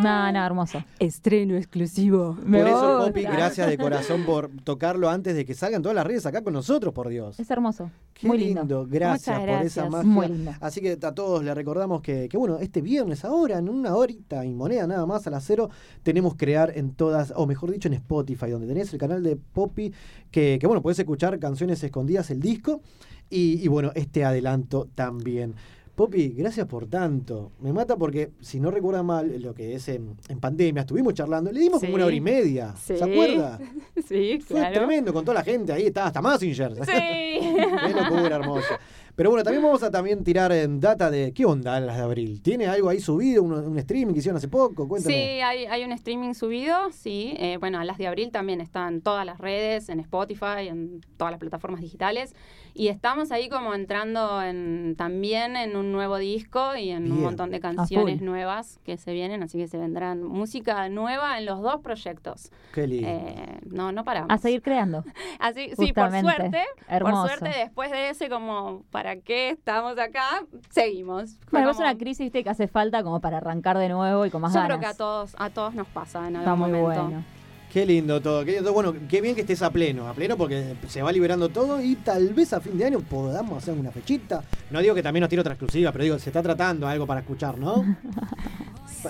No, 0.00 0.30
no, 0.30 0.46
hermoso. 0.46 0.84
Estreno 1.00 1.56
exclusivo. 1.56 2.36
Por 2.36 2.54
eso, 2.54 3.02
Poppy, 3.04 3.22
gracias 3.22 3.66
de 3.66 3.76
corazón 3.78 4.22
por 4.24 4.48
tocarlo 4.62 5.10
antes 5.10 5.34
de 5.34 5.44
que 5.44 5.54
salgan 5.54 5.82
todas 5.82 5.96
las 5.96 6.06
redes 6.06 6.24
acá 6.24 6.42
con 6.44 6.52
nosotros, 6.52 6.94
por 6.94 7.08
Dios. 7.08 7.40
Es 7.40 7.50
hermoso. 7.50 7.90
Qué 8.14 8.28
Muy 8.28 8.38
lindo, 8.38 8.60
lindo. 8.60 8.86
gracias 8.88 9.40
por 9.40 9.48
esa 9.48 9.90
magia. 9.90 10.08
Muy 10.08 10.28
lindo. 10.28 10.52
Así 10.60 10.80
que 10.80 10.96
a 11.02 11.12
todos 11.14 11.42
le 11.42 11.52
recordamos 11.52 12.00
que, 12.00 12.28
que, 12.28 12.36
bueno, 12.36 12.58
este 12.60 12.80
viernes 12.80 13.24
ahora, 13.24 13.58
en 13.58 13.68
una 13.68 13.96
horita 13.96 14.44
y 14.44 14.54
moneda 14.54 14.86
nada 14.86 15.04
más 15.04 15.26
a 15.26 15.30
las 15.30 15.42
cero, 15.44 15.68
tenemos 16.04 16.36
crear 16.36 16.72
en 16.76 16.92
todas, 16.94 17.32
o 17.34 17.46
mejor 17.48 17.72
dicho, 17.72 17.88
en 17.88 17.94
Spotify, 17.94 18.50
donde 18.50 18.68
tenés 18.68 18.92
el 18.92 19.00
canal 19.00 19.20
de 19.24 19.34
Poppy, 19.34 19.92
que, 20.30 20.58
que 20.60 20.66
bueno, 20.68 20.80
podés 20.80 21.00
escuchar 21.00 21.36
canciones 21.40 21.82
escondidas, 21.82 22.30
el 22.30 22.38
disco, 22.38 22.82
y, 23.30 23.62
y, 23.64 23.68
bueno, 23.68 23.92
este 23.94 24.24
adelanto 24.24 24.88
también. 24.94 25.54
Poppy, 25.94 26.28
gracias 26.28 26.64
por 26.68 26.86
tanto. 26.86 27.50
Me 27.60 27.72
mata 27.72 27.96
porque, 27.96 28.30
si 28.40 28.60
no 28.60 28.70
recuerda 28.70 29.02
mal, 29.02 29.42
lo 29.42 29.52
que 29.52 29.74
es 29.74 29.88
en, 29.88 30.16
en 30.28 30.38
pandemia, 30.38 30.82
estuvimos 30.82 31.12
charlando, 31.12 31.50
le 31.50 31.58
dimos 31.58 31.80
como 31.80 31.94
una 31.96 32.06
hora 32.06 32.14
y 32.14 32.20
media. 32.20 32.72
Sí. 32.80 32.96
¿Se 32.96 33.02
acuerda? 33.04 33.58
Sí, 34.06 34.38
Fue 34.40 34.58
claro. 34.58 34.74
tremendo 34.74 35.12
con 35.12 35.24
toda 35.24 35.34
la 35.34 35.42
gente 35.42 35.72
ahí, 35.72 35.86
estaba 35.86 36.06
hasta 36.06 36.22
Massinger. 36.22 36.72
Sí. 36.76 36.92
Qué 36.92 37.92
locura 37.94 38.36
hermosa. 38.36 38.78
Pero 39.16 39.30
bueno, 39.30 39.42
también 39.42 39.64
vamos 39.64 39.82
a 39.82 39.90
también 39.90 40.22
tirar 40.22 40.52
en 40.52 40.78
data 40.78 41.10
de 41.10 41.32
qué 41.32 41.44
onda 41.44 41.80
las 41.80 41.96
de 41.96 42.02
abril. 42.04 42.40
¿Tiene 42.40 42.68
algo 42.68 42.88
ahí 42.88 43.00
subido, 43.00 43.42
un, 43.42 43.52
un 43.52 43.76
streaming 43.80 44.12
que 44.12 44.20
hicieron 44.20 44.36
hace 44.36 44.46
poco? 44.46 44.86
Cuéntame. 44.86 45.12
Sí, 45.12 45.20
hay, 45.40 45.66
hay 45.66 45.82
un 45.82 45.90
streaming 45.90 46.34
subido, 46.34 46.92
sí. 46.92 47.34
Eh, 47.36 47.56
bueno, 47.58 47.82
las 47.82 47.98
de 47.98 48.06
abril 48.06 48.30
también 48.30 48.60
están 48.60 48.94
en 48.94 49.00
todas 49.02 49.26
las 49.26 49.38
redes, 49.38 49.88
en 49.88 49.98
Spotify, 49.98 50.68
en 50.68 51.00
todas 51.16 51.32
las 51.32 51.40
plataformas 51.40 51.80
digitales. 51.80 52.32
Y 52.78 52.86
estamos 52.86 53.32
ahí 53.32 53.48
como 53.48 53.74
entrando 53.74 54.40
en, 54.40 54.94
también 54.96 55.56
en 55.56 55.76
un 55.76 55.90
nuevo 55.90 56.16
disco 56.16 56.76
y 56.76 56.90
en 56.90 57.10
un 57.10 57.22
montón 57.22 57.50
de 57.50 57.58
canciones 57.58 58.22
nuevas 58.22 58.78
que 58.84 58.96
se 58.96 59.12
vienen, 59.12 59.42
así 59.42 59.58
que 59.58 59.66
se 59.66 59.78
vendrán 59.78 60.22
música 60.22 60.88
nueva 60.88 61.38
en 61.38 61.46
los 61.46 61.60
dos 61.60 61.80
proyectos. 61.80 62.52
Qué 62.72 62.86
lindo. 62.86 63.08
Eh, 63.08 63.58
no, 63.66 63.90
no 63.90 64.04
paramos. 64.04 64.30
A 64.30 64.38
seguir 64.38 64.62
creando. 64.62 65.02
Así, 65.40 65.72
sí, 65.76 65.92
por 65.92 66.12
suerte, 66.20 66.62
Hermoso. 66.86 67.22
por 67.22 67.38
suerte, 67.38 67.58
después 67.58 67.90
de 67.90 68.10
ese 68.10 68.28
como, 68.28 68.84
¿para 68.92 69.16
qué 69.16 69.50
estamos 69.50 69.98
acá? 69.98 70.44
Seguimos. 70.70 71.36
Bueno, 71.50 71.70
es 71.70 71.78
una 71.78 71.98
crisis 71.98 72.30
que 72.30 72.48
hace 72.48 72.68
falta 72.68 73.02
como 73.02 73.20
para 73.20 73.38
arrancar 73.38 73.76
de 73.78 73.88
nuevo 73.88 74.24
y 74.24 74.30
con 74.30 74.40
más 74.40 74.54
Yo 74.54 74.60
ganas. 74.60 74.78
creo 74.78 74.80
que 74.80 74.86
a 74.86 74.96
todos, 74.96 75.34
a 75.36 75.50
todos 75.50 75.74
nos 75.74 75.88
pasa 75.88 76.20
en 76.28 76.36
algún 76.36 76.40
Está 76.42 76.54
muy 76.54 76.70
momento. 76.70 77.02
bueno. 77.02 77.37
Qué 77.72 77.84
lindo 77.84 78.20
todo. 78.20 78.44
Qué 78.44 78.52
lindo. 78.52 78.72
Bueno, 78.72 78.94
qué 79.08 79.20
bien 79.20 79.34
que 79.34 79.42
estés 79.42 79.60
a 79.62 79.70
pleno. 79.70 80.08
A 80.08 80.14
pleno 80.14 80.36
porque 80.36 80.74
se 80.88 81.02
va 81.02 81.12
liberando 81.12 81.48
todo 81.50 81.82
y 81.82 81.96
tal 81.96 82.32
vez 82.32 82.52
a 82.54 82.60
fin 82.60 82.78
de 82.78 82.86
año 82.86 83.00
podamos 83.00 83.62
hacer 83.62 83.74
una 83.74 83.90
fechita. 83.90 84.42
No 84.70 84.80
digo 84.80 84.94
que 84.94 85.02
también 85.02 85.20
nos 85.20 85.28
tire 85.30 85.40
otra 85.40 85.52
exclusiva, 85.54 85.92
pero 85.92 86.04
digo, 86.04 86.18
se 86.18 86.30
está 86.30 86.42
tratando 86.42 86.88
algo 86.88 87.06
para 87.06 87.20
escuchar, 87.20 87.58
¿no? 87.58 87.84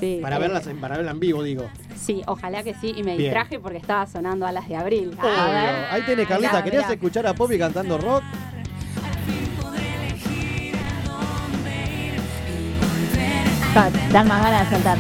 Sí, 0.01 0.19
Para 0.21 0.37
eh, 0.37 0.41
verlas, 0.41 0.67
en- 0.67 0.79
para 0.81 0.97
verla 0.99 1.13
en 1.13 1.19
vivo, 1.21 1.43
digo. 1.43 1.65
Sí, 1.97 2.21
ojalá 2.27 2.63
que 2.63 2.75
sí. 2.75 2.89
Y 2.95 3.03
me 3.05 3.17
Bien. 3.17 3.31
distraje 3.31 3.59
porque 3.59 3.79
estaba 3.79 4.07
sonando 4.07 4.47
a 4.47 4.53
las 4.53 4.69
de 4.69 4.77
abril. 4.77 5.13
Obvio. 5.19 5.31
Ahí 5.91 6.03
tenés, 6.05 6.29
Carlita. 6.29 6.51
mirá, 6.53 6.63
¿Querías 6.65 6.83
mirá. 6.85 6.95
escuchar 6.95 7.27
a 7.27 7.33
Poppy 7.33 7.57
cantando 7.59 7.97
rock? 7.97 8.23
Dan 14.13 14.27
más 14.27 14.43
ganas 14.43 14.71
de 14.71 14.77
saltar. 14.77 14.99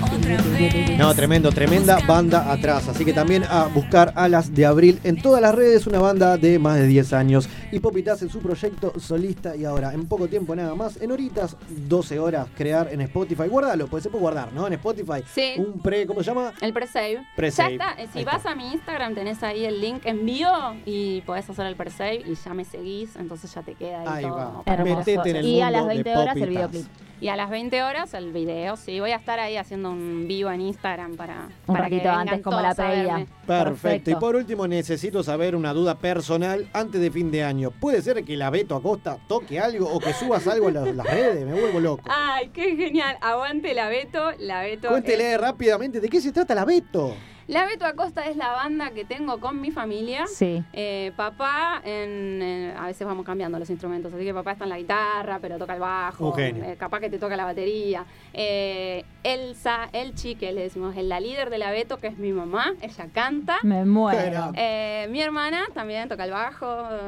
No, 0.98 1.12
tremendo, 1.14 1.50
tremenda 1.50 1.98
banda 2.06 2.52
atrás. 2.52 2.86
Así 2.88 3.04
que 3.04 3.12
también 3.12 3.42
a 3.44 3.64
buscar 3.64 4.12
a 4.14 4.28
las 4.28 4.54
de 4.54 4.66
abril 4.66 5.00
en 5.02 5.20
todas 5.20 5.42
las 5.42 5.54
redes, 5.54 5.86
una 5.88 5.98
banda 5.98 6.36
de 6.36 6.58
más 6.60 6.76
de 6.76 6.86
10 6.86 7.12
años. 7.12 7.48
Y 7.70 7.80
Popitas 7.80 8.22
en 8.22 8.30
su 8.30 8.38
proyecto 8.40 8.92
solista 8.98 9.54
y 9.54 9.64
ahora, 9.64 9.92
en 9.92 10.06
poco 10.06 10.26
tiempo 10.26 10.56
nada 10.56 10.74
más, 10.74 10.96
en 11.02 11.12
horitas, 11.12 11.54
12 11.68 12.18
horas, 12.18 12.46
crear 12.56 12.88
en 12.92 13.02
Spotify. 13.02 13.46
Guárdalo, 13.48 13.86
pues 13.88 14.02
se 14.02 14.08
puede 14.08 14.22
guardar, 14.22 14.52
¿no? 14.54 14.66
En 14.66 14.72
Spotify. 14.74 15.22
Sí. 15.32 15.54
Un 15.58 15.78
pre, 15.80 16.06
¿cómo 16.06 16.20
se 16.22 16.30
llama? 16.30 16.52
El 16.62 16.72
pre-save. 16.72 17.26
Pre-save. 17.36 17.76
Ya 17.78 17.90
está. 17.92 18.12
Si 18.12 18.18
Ahí 18.20 18.24
vas 18.24 18.46
a 18.46 18.54
mi 18.54 18.72
Instagram, 18.72 19.14
tenés 19.14 19.42
ahí 19.42 19.66
el 19.66 19.80
link 19.82 20.06
en 20.06 20.24
vivo 20.24 20.48
y 20.86 21.20
podés 21.22 21.48
hacer 21.50 21.66
el 21.66 21.76
pre-save 21.76 22.22
y 22.26 22.34
ya 22.34 22.54
me 22.54 22.64
seguís. 22.64 23.16
Entonces 23.16 23.52
ya 23.52 23.62
te 23.62 23.74
queda 23.74 24.00
ahí, 24.00 24.06
Ahí 24.08 24.22
todo. 24.24 24.62
va. 24.66 24.76
Metete 24.84 25.30
en 25.30 25.36
el 25.36 25.46
y 25.46 25.60
a 25.60 25.70
las 25.70 25.82
mundo 25.82 25.94
de 25.94 26.02
20 26.04 26.16
horas 26.16 26.36
el 26.36 26.48
videoclip. 26.48 26.86
Y 27.20 27.28
a 27.28 27.36
las 27.36 27.50
20 27.50 27.82
horas 27.82 28.14
el 28.14 28.32
video, 28.32 28.76
sí. 28.76 29.00
Voy 29.00 29.10
a 29.10 29.16
estar 29.16 29.40
ahí 29.40 29.56
haciendo 29.56 29.90
un 29.90 30.26
vivo 30.28 30.52
en 30.52 30.60
Instagram 30.60 31.16
para, 31.16 31.48
Un 31.66 31.74
para 31.74 31.88
que 31.88 31.96
ratito 31.96 32.10
antes 32.10 32.40
como 32.42 32.60
la 32.60 32.74
todos 32.74 32.78
a 32.78 32.92
previa. 32.92 33.02
verme. 33.14 33.26
Perfecto. 33.44 33.64
Perfecto. 33.64 34.10
Y 34.12 34.14
por 34.14 34.36
último, 34.36 34.68
necesito 34.68 35.22
saber 35.24 35.56
una 35.56 35.72
duda 35.74 35.96
personal 35.96 36.68
antes 36.72 37.00
de 37.00 37.10
fin 37.10 37.32
de 37.32 37.42
año. 37.42 37.57
¿Puede 37.66 38.00
ser 38.02 38.24
que 38.24 38.36
la 38.36 38.50
Beto 38.50 38.76
Acosta 38.76 39.18
toque 39.28 39.58
algo 39.58 39.88
o 39.92 39.98
que 39.98 40.12
subas 40.12 40.46
algo 40.46 40.68
en 40.68 40.74
las, 40.74 40.94
las 40.94 41.06
redes? 41.06 41.44
Me 41.46 41.60
vuelvo 41.60 41.80
loco. 41.80 42.02
Ay, 42.08 42.50
qué 42.54 42.76
genial. 42.76 43.16
Aguante 43.20 43.74
la 43.74 43.88
Beto. 43.88 44.30
La 44.38 44.62
Beto. 44.62 44.88
Cuéntele 44.88 45.34
es- 45.34 45.40
rápidamente, 45.40 46.00
¿de 46.00 46.08
qué 46.08 46.20
se 46.20 46.32
trata 46.32 46.54
la 46.54 46.64
Beto? 46.64 47.14
La 47.48 47.64
Beto 47.64 47.86
Acosta 47.86 48.26
es 48.28 48.36
la 48.36 48.52
banda 48.52 48.90
que 48.90 49.06
tengo 49.06 49.40
con 49.40 49.58
mi 49.58 49.70
familia. 49.70 50.26
Sí. 50.26 50.62
Eh, 50.74 51.12
papá, 51.16 51.80
en, 51.82 52.42
en- 52.42 52.76
a 52.76 52.84
veces 52.86 53.06
vamos 53.06 53.24
cambiando 53.24 53.58
los 53.58 53.70
instrumentos, 53.70 54.12
así 54.12 54.22
que 54.22 54.34
papá 54.34 54.52
está 54.52 54.64
en 54.64 54.70
la 54.70 54.76
guitarra, 54.78 55.38
pero 55.40 55.56
toca 55.56 55.72
el 55.72 55.80
bajo, 55.80 56.26
Un 56.28 56.34
genio. 56.34 56.64
eh, 56.64 56.76
capaz 56.78 57.00
que 57.00 57.08
te 57.08 57.18
toca 57.18 57.36
la 57.38 57.46
batería. 57.46 58.04
Eh, 58.34 59.02
Elsa, 59.24 59.88
Elchi, 59.94 60.34
que 60.34 60.52
le 60.52 60.60
decimos, 60.60 60.94
es 60.94 61.04
la 61.04 61.20
líder 61.20 61.48
de 61.48 61.56
la 61.56 61.70
Beto, 61.70 61.96
que 61.96 62.08
es 62.08 62.18
mi 62.18 62.32
mamá, 62.32 62.74
ella 62.82 63.08
canta. 63.14 63.56
Me 63.62 63.82
muero. 63.86 64.52
Eh, 64.54 65.06
mi 65.10 65.22
hermana 65.22 65.64
también 65.72 66.06
toca 66.10 66.24
el 66.24 66.32
bajo, 66.32 66.66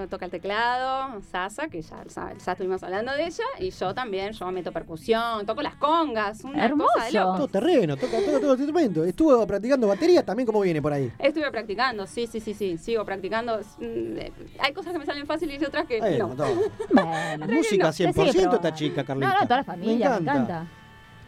toca 0.08 0.24
el 0.24 0.30
teclado, 0.30 1.20
Sasa, 1.30 1.68
que 1.68 1.82
ya, 1.82 2.02
ya, 2.14 2.32
ya 2.42 2.52
estuvimos 2.52 2.82
hablando 2.82 3.12
de 3.12 3.26
ella, 3.26 3.44
y 3.58 3.70
yo 3.70 3.94
también, 3.94 4.32
yo 4.32 4.50
meto 4.50 4.72
percusión, 4.72 5.44
toco 5.44 5.60
las 5.60 5.74
congas, 5.76 6.42
una 6.44 6.70
cosa 6.70 7.04
de 7.04 7.12
Todo 7.12 7.48
terreno, 7.48 7.96
toca, 7.98 8.18
toca 8.24 8.40
todo 8.40 8.54
el 8.54 8.58
instrumento. 8.60 9.04
Estuvo 9.04 9.46
practicando 9.46 9.86
batería 9.86 10.24
también, 10.30 10.46
¿cómo 10.46 10.60
viene 10.60 10.80
por 10.80 10.92
ahí? 10.92 11.10
Estuve 11.18 11.50
practicando, 11.50 12.06
sí, 12.06 12.26
sí, 12.26 12.40
sí, 12.40 12.54
sí, 12.54 12.78
sigo 12.78 13.04
practicando. 13.04 13.58
Mm, 13.78 14.18
Hay 14.60 14.72
cosas 14.72 14.92
que 14.92 14.98
me 15.00 15.04
salen 15.06 15.26
fáciles 15.26 15.60
y 15.60 15.64
otras 15.64 15.86
que 15.86 15.98
Bueno, 15.98 16.34
no. 16.36 16.44
Bueno, 16.92 17.46
Música 17.48 17.84
no, 17.86 17.90
te 17.90 17.96
sigue 17.96 18.10
100% 18.12 18.32
probando. 18.32 18.56
esta 18.56 18.74
chica, 18.74 19.04
Carlita. 19.04 19.28
No, 19.28 19.34
no, 19.40 19.42
toda 19.42 19.56
la 19.58 19.64
familia, 19.64 20.10
me 20.10 20.16
encanta. 20.18 20.66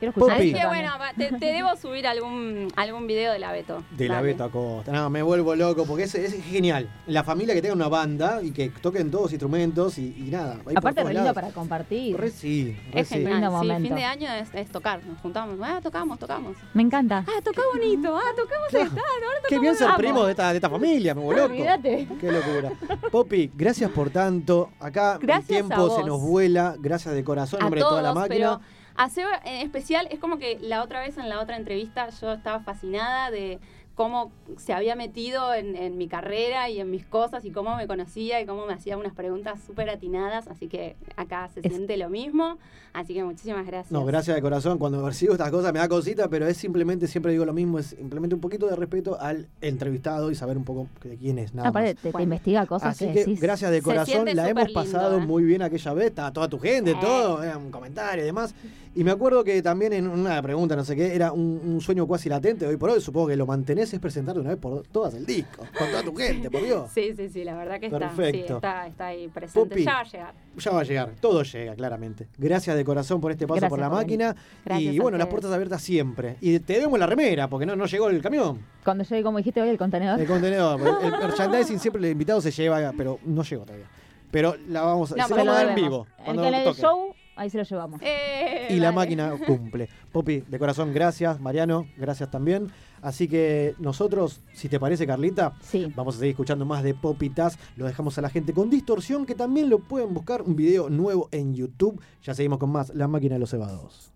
Quiero 0.02 0.10
escuchar 0.18 0.38
Así 0.38 0.52
que 0.52 0.66
bueno, 0.66 0.90
te, 1.16 1.30
te 1.38 1.46
debo 1.52 1.76
subir 1.76 2.08
algún, 2.08 2.66
algún 2.74 3.06
video 3.06 3.32
de 3.32 3.38
la 3.38 3.52
Beto. 3.52 3.84
De 3.92 4.08
la 4.08 4.16
Dale. 4.16 4.32
Beto 4.32 4.42
Acosta. 4.42 4.90
No, 4.90 5.08
me 5.10 5.22
vuelvo 5.22 5.54
loco 5.54 5.84
porque 5.86 6.02
es, 6.02 6.14
es 6.16 6.44
genial. 6.44 6.88
La 7.06 7.22
familia 7.22 7.54
que 7.54 7.62
tenga 7.62 7.76
una 7.76 7.86
banda 7.86 8.42
y 8.42 8.50
que 8.50 8.70
toquen 8.70 9.12
todos 9.12 9.30
instrumentos 9.30 9.98
y, 9.98 10.12
y 10.18 10.28
nada. 10.32 10.56
Aparte, 10.74 11.04
re 11.04 11.14
lindo 11.14 11.32
para 11.32 11.50
compartir. 11.50 12.16
Re 12.16 12.30
sí, 12.30 12.76
re 12.92 13.00
Es 13.02 13.06
sí. 13.06 13.14
genial, 13.14 13.34
Lindo 13.34 13.50
sí, 13.50 13.54
momento. 13.54 13.88
fin 13.88 13.94
de 13.94 14.04
año 14.04 14.32
es, 14.32 14.52
es 14.54 14.70
tocar, 14.70 15.04
nos 15.06 15.20
juntamos, 15.20 15.56
ah, 15.62 15.78
tocamos, 15.80 16.18
tocamos. 16.18 16.56
Me 16.74 16.82
encanta. 16.82 17.24
Ah, 17.24 17.40
toca 17.44 17.62
bonito, 17.72 18.16
ah, 18.16 18.32
tocamos 18.34 18.74
esta, 18.74 19.00
ahora 19.00 19.26
Qué 19.48 19.58
bien 19.60 19.76
ser 19.76 19.90
primo 19.96 20.24
de 20.24 20.32
esta, 20.32 20.50
de 20.50 20.56
esta 20.56 20.68
familia, 20.68 21.14
me 21.14 21.20
vuelvo 21.20 21.42
loco. 21.42 21.54
Olvídate. 21.54 22.08
Qué 22.20 22.32
locura. 22.32 22.72
Poppy, 23.12 23.52
gracias 23.54 23.88
por 23.92 24.10
tanto. 24.10 24.70
Acá 24.80 25.16
Gracias 25.22 25.60
el 25.60 25.68
tiempo 25.68 25.96
se 25.96 26.02
nos 26.02 26.20
vuela. 26.20 26.74
Gracias 26.80 27.14
de 27.14 27.22
corazón, 27.22 27.62
a 27.62 27.66
todos, 27.66 27.74
de 27.76 27.80
toda 27.82 28.02
la 28.02 28.14
máquina. 28.14 28.58
pero 28.58 28.81
a 28.94 29.09
Seba 29.09 29.40
en 29.44 29.62
especial 29.62 30.09
es 30.10 30.19
como 30.19 30.39
que 30.39 30.59
la 30.60 30.82
otra 30.82 31.01
vez 31.01 31.19
en 31.19 31.28
la 31.28 31.40
otra 31.40 31.56
entrevista 31.56 32.09
yo 32.10 32.32
estaba 32.32 32.60
fascinada 32.60 33.31
de 33.31 33.59
cómo 33.94 34.32
se 34.56 34.73
había 34.73 34.97
metido 34.97 35.55
en, 35.55 35.77
en 35.77 35.98
mi 35.98 36.09
carrera 36.09 36.70
y 36.70 36.81
en 36.81 36.90
mis 36.90 37.05
cosas 37.05 37.44
y 37.44 37.51
cómo 37.51 37.77
me 37.77 37.86
conocía 37.86 38.40
y 38.40 38.47
cómo 38.47 38.66
me 38.66 38.73
hacía 38.73 38.97
unas 38.97 39.14
preguntas 39.14 39.60
súper 39.66 39.90
atinadas, 39.90 40.48
así 40.48 40.69
que 40.69 40.97
acá 41.16 41.48
se 41.48 41.60
siente 41.60 41.97
lo 41.97 42.09
mismo, 42.09 42.59
así 42.93 43.14
que 43.14 43.24
muchísimas 43.24 43.66
gracias. 43.66 43.90
No, 43.93 44.05
gracias 44.05 44.35
de 44.36 44.43
corazón. 44.43 44.78
Cuando 44.78 45.02
percibo 45.05 45.32
estas 45.32 45.51
cosas 45.51 45.73
me 45.73 45.78
da 45.78 45.89
cosita, 45.89 46.28
pero 46.28 46.47
es 46.47 46.56
simplemente, 46.56 47.06
siempre 47.06 47.32
digo 47.32 47.44
lo 47.44 47.52
mismo, 47.52 47.78
es 47.78 47.86
simplemente 47.86 48.35
un 48.35 48.40
poquito 48.40 48.66
de 48.66 48.77
respeto 48.77 49.19
al 49.20 49.48
entrevistado 49.60 50.31
y 50.31 50.35
saber 50.35 50.56
un 50.56 50.64
poco 50.64 50.89
de 51.02 51.16
quién 51.16 51.39
es. 51.39 51.55
Nada 51.55 51.69
Aparte, 51.70 51.94
más. 51.94 52.02
te, 52.02 52.12
te 52.12 52.23
investiga 52.23 52.66
cosas 52.66 52.90
Así 52.90 53.06
que, 53.06 53.12
que 53.12 53.19
decís. 53.20 53.40
gracias 53.40 53.70
de 53.70 53.82
corazón, 53.82 54.27
la 54.35 54.48
hemos 54.48 54.66
lindo, 54.66 54.81
pasado 54.81 55.19
¿eh? 55.19 55.27
muy 55.27 55.44
bien 55.44 55.62
aquella 55.62 55.93
vez, 55.94 56.06
estaba 56.09 56.32
toda 56.32 56.48
tu 56.48 56.59
gente, 56.59 56.93
Eh. 56.93 56.97
todo, 57.01 57.43
era 57.43 57.56
un 57.59 57.70
comentario 57.70 58.23
y 58.23 58.27
demás. 58.27 58.55
Y 58.94 59.05
me 59.05 59.10
acuerdo 59.10 59.43
que 59.43 59.62
también 59.62 59.94
en 59.94 60.06
una 60.06 60.40
pregunta, 60.43 60.77
no 60.77 60.85
sé 60.85 60.94
qué, 60.94 61.14
era 61.14 61.32
un, 61.32 61.60
un 61.64 61.81
sueño 61.81 62.06
cuasi 62.06 62.28
latente, 62.28 62.66
hoy 62.66 62.77
por 62.77 62.90
hoy 62.90 63.01
supongo 63.01 63.28
que 63.28 63.36
lo 63.36 63.47
mantenés, 63.47 63.94
es 63.94 64.01
presentar 64.01 64.35
de 64.35 64.43
una 64.43 64.51
vez 64.51 64.59
por 64.59 64.82
todas 64.89 65.14
el 65.14 65.24
disco, 65.24 65.64
con 65.78 65.89
toda 65.90 66.02
tu 66.02 66.14
gente, 66.14 66.51
por 66.51 66.62
Dios. 66.62 66.90
Sí, 66.93 67.14
sí, 67.16 67.31
sí, 67.31 67.43
la 67.43 67.56
verdad 67.56 67.81
que 67.81 67.86
está, 67.86 68.10
sí, 68.10 68.16
Perfecto. 68.16 68.56
está, 68.56 68.86
está 68.86 69.06
ahí 69.06 69.28
presente, 69.28 69.69
Pupi. 69.70 69.85
ya 69.85 69.93
va 69.94 70.01
a 70.01 70.05
llegar. 70.05 70.35
Ya 70.59 70.70
va 70.73 70.81
a 70.81 70.85
llegar, 70.85 71.12
todo 71.20 71.43
llega, 71.43 71.74
claramente. 71.74 72.28
Gracias 72.36 72.77
de 72.77 72.81
corazón 72.84 73.20
por 73.20 73.30
este 73.32 73.46
paso 73.46 73.56
Gracias 73.60 73.70
por 73.70 73.78
la 73.78 73.88
por 73.88 73.98
máquina. 73.98 74.34
Gracias 74.64 74.94
y 74.94 74.98
bueno, 74.98 75.18
las 75.18 75.26
puertas 75.28 75.52
abiertas 75.52 75.82
siempre. 75.82 76.36
Y 76.40 76.59
te 76.60 76.74
debemos 76.74 76.98
la 76.98 77.06
remera, 77.06 77.48
porque 77.48 77.66
no, 77.66 77.76
no 77.76 77.86
llegó 77.86 78.09
el 78.09 78.20
camión, 78.22 78.60
Cuando 78.84 79.04
llegue, 79.04 79.22
como 79.22 79.38
dijiste 79.38 79.60
hoy, 79.62 79.68
el 79.68 79.78
contenedor. 79.78 80.20
el 80.20 80.26
contenedor. 80.26 80.80
el, 80.80 81.12
el 81.12 81.18
merchandising 81.26 81.78
siempre 81.78 82.04
el 82.04 82.12
invitado 82.12 82.40
se 82.40 82.50
lleva, 82.50 82.92
pero 82.96 83.18
no 83.24 83.42
llegó 83.42 83.64
todavía. 83.64 83.86
Pero 84.30 84.56
la 84.68 84.80
vamos 84.82 85.12
a, 85.12 85.16
No, 85.16 85.28
se 85.28 85.34
pero 85.34 85.44
la 85.44 85.52
vamos 85.52 85.60
a 85.60 85.64
lo 85.64 85.68
dar 85.68 85.78
en 85.78 85.84
vivo. 85.84 86.06
En, 86.26 86.40
el 86.54 86.64
toque. 86.64 86.80
show, 86.80 87.14
ahí 87.36 87.50
se 87.50 87.59
lo 87.59 87.64
llevamos. 87.64 88.00
Eh, 88.02 88.68
Y 88.70 88.76
la 88.76 88.90
máquina 88.92 89.34
cumple. 89.46 89.88
Popi, 90.10 90.40
de 90.40 90.59
corazón, 90.59 90.94
gracias. 90.94 91.38
Mariano, 91.38 91.86
gracias 91.98 92.30
también. 92.30 92.68
Así 93.02 93.26
que 93.26 93.74
nosotros, 93.78 94.40
si 94.54 94.68
te 94.68 94.78
parece, 94.78 95.06
Carlita, 95.06 95.54
vamos 95.96 96.14
a 96.14 96.18
seguir 96.20 96.30
escuchando 96.30 96.64
más 96.64 96.84
de 96.84 96.94
Popi 96.94 97.30
Taz. 97.30 97.58
Lo 97.76 97.84
dejamos 97.84 98.16
a 98.16 98.22
la 98.22 98.30
gente 98.30 98.54
con 98.54 98.70
distorsión, 98.70 99.26
que 99.26 99.34
también 99.34 99.68
lo 99.68 99.80
pueden 99.80 100.14
buscar 100.14 100.42
un 100.42 100.54
video 100.54 100.88
nuevo 100.88 101.28
en 101.32 101.54
YouTube. 101.54 102.00
Ya 102.22 102.32
seguimos 102.32 102.58
con 102.58 102.70
más 102.70 102.94
La 102.94 103.08
máquina 103.08 103.34
de 103.34 103.40
los 103.40 103.50
cebados. 103.50 104.12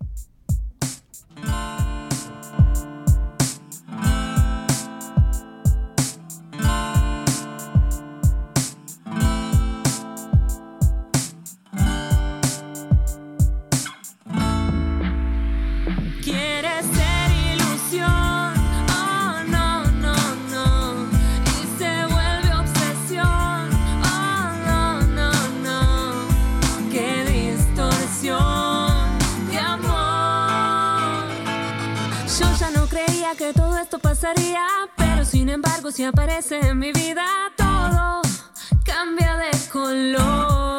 Pero 34.96 35.24
sin 35.26 35.50
embargo 35.50 35.90
si 35.90 36.02
aparece 36.04 36.58
en 36.58 36.78
mi 36.78 36.90
vida 36.90 37.26
todo 37.56 38.22
cambia 38.84 39.36
de 39.36 39.50
color. 39.70 40.75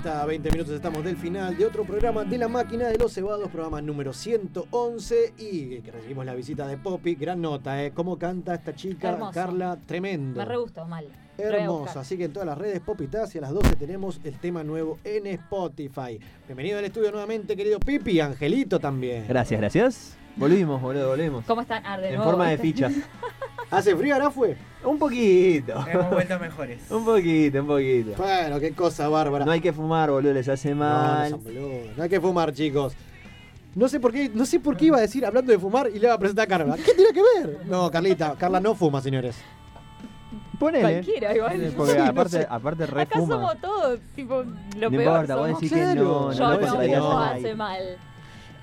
Ahí 0.00 0.06
está, 0.06 0.24
20 0.24 0.50
minutos 0.52 0.72
estamos 0.72 1.04
del 1.04 1.18
final 1.18 1.54
de 1.58 1.66
otro 1.66 1.84
programa 1.84 2.24
de 2.24 2.38
la 2.38 2.48
máquina 2.48 2.88
de 2.88 2.96
los 2.96 3.12
cebados, 3.12 3.50
programa 3.50 3.82
número 3.82 4.14
111 4.14 5.34
y 5.36 5.80
que 5.80 5.90
recibimos 5.90 6.24
la 6.24 6.32
visita 6.32 6.66
de 6.66 6.78
Poppy, 6.78 7.16
gran 7.16 7.42
nota, 7.42 7.84
¿eh? 7.84 7.92
¿Cómo 7.92 8.18
canta 8.18 8.54
esta 8.54 8.74
chica, 8.74 9.10
Hermoso. 9.10 9.32
Carla? 9.32 9.78
Tremendo. 9.84 10.38
Me 10.38 10.46
re 10.46 10.56
gustó, 10.56 10.86
mal. 10.86 11.06
A 11.38 11.42
Hermoso, 11.42 12.00
así 12.00 12.16
que 12.16 12.24
en 12.24 12.32
todas 12.32 12.46
las 12.46 12.56
redes 12.56 12.80
Poppy 12.80 13.08
Taz 13.08 13.34
y 13.34 13.38
a 13.38 13.42
las 13.42 13.50
12 13.50 13.76
tenemos 13.76 14.22
el 14.24 14.38
tema 14.38 14.64
nuevo 14.64 14.98
en 15.04 15.26
Spotify. 15.26 16.18
Bienvenido 16.46 16.78
al 16.78 16.86
estudio 16.86 17.10
nuevamente, 17.10 17.54
querido 17.54 17.78
Pipi, 17.78 18.20
Angelito 18.20 18.80
también. 18.80 19.26
Gracias, 19.28 19.60
gracias. 19.60 20.19
Volvimos, 20.36 20.80
boludo, 20.80 21.08
volvimos. 21.08 21.44
¿Cómo 21.44 21.60
están? 21.62 21.82
Ah, 21.84 21.98
de 21.98 22.08
En 22.08 22.14
nuevo, 22.16 22.30
forma 22.30 22.48
de 22.48 22.58
fichas. 22.58 22.92
¿Hace 23.70 23.94
frío 23.94 24.14
ahora 24.14 24.30
fue? 24.30 24.56
Un 24.84 24.98
poquito. 24.98 25.84
Hemos 25.86 26.10
vuelto 26.10 26.38
mejores. 26.38 26.80
Un 26.90 27.04
poquito, 27.04 27.60
un 27.60 27.66
poquito. 27.66 28.12
Bueno, 28.16 28.58
qué 28.58 28.72
cosa 28.72 29.08
bárbara. 29.08 29.44
No 29.44 29.52
hay 29.52 29.60
que 29.60 29.72
fumar, 29.72 30.10
boludo, 30.10 30.32
les 30.32 30.48
hace 30.48 30.70
No, 30.74 30.76
no 30.76 30.90
mal. 30.90 31.34
boludos, 31.34 31.96
no 31.96 32.02
hay 32.02 32.08
que 32.08 32.20
fumar, 32.20 32.52
chicos. 32.52 32.94
No 33.74 33.88
sé 33.88 34.00
por 34.00 34.10
qué, 34.12 34.28
no 34.34 34.44
sé 34.44 34.58
por 34.58 34.76
qué 34.76 34.86
iba 34.86 34.96
a 34.96 35.00
decir 35.00 35.24
hablando 35.24 35.52
de 35.52 35.58
fumar 35.58 35.88
y 35.88 35.98
le 36.00 36.06
iba 36.06 36.14
a 36.14 36.18
presentar 36.18 36.46
a 36.46 36.48
Carla. 36.48 36.76
¿Qué 36.76 36.92
tiene 36.94 37.12
que 37.12 37.20
ver? 37.22 37.60
No, 37.66 37.88
Carlita, 37.90 38.34
Carla 38.36 38.58
no 38.58 38.74
fuma, 38.74 39.00
señores. 39.00 39.36
Ponele. 40.58 40.82
Cualquiera, 40.82 41.34
igual. 41.36 41.72
Porque 41.76 41.92
Sí, 41.92 41.98
no 41.98 42.04
aparte, 42.06 42.30
sé. 42.38 42.46
aparte 42.50 42.86
re 42.86 43.02
Acá 43.02 43.18
fuma. 43.20 43.34
somos 43.36 43.60
todos, 43.60 44.00
tipo, 44.16 44.42
lo 44.42 44.90
No 44.90 44.90
peor 44.90 44.92
importa, 44.92 45.36
vos 45.36 45.46
somos. 45.50 45.60
que 45.60 45.76
no, 45.76 45.94
no 45.94 46.32
Yo 46.32 46.48
lo 46.50 46.60
no, 46.60 46.86
no 46.98 47.18
al 47.20 47.36
hace 47.38 47.54
mal. 47.54 47.82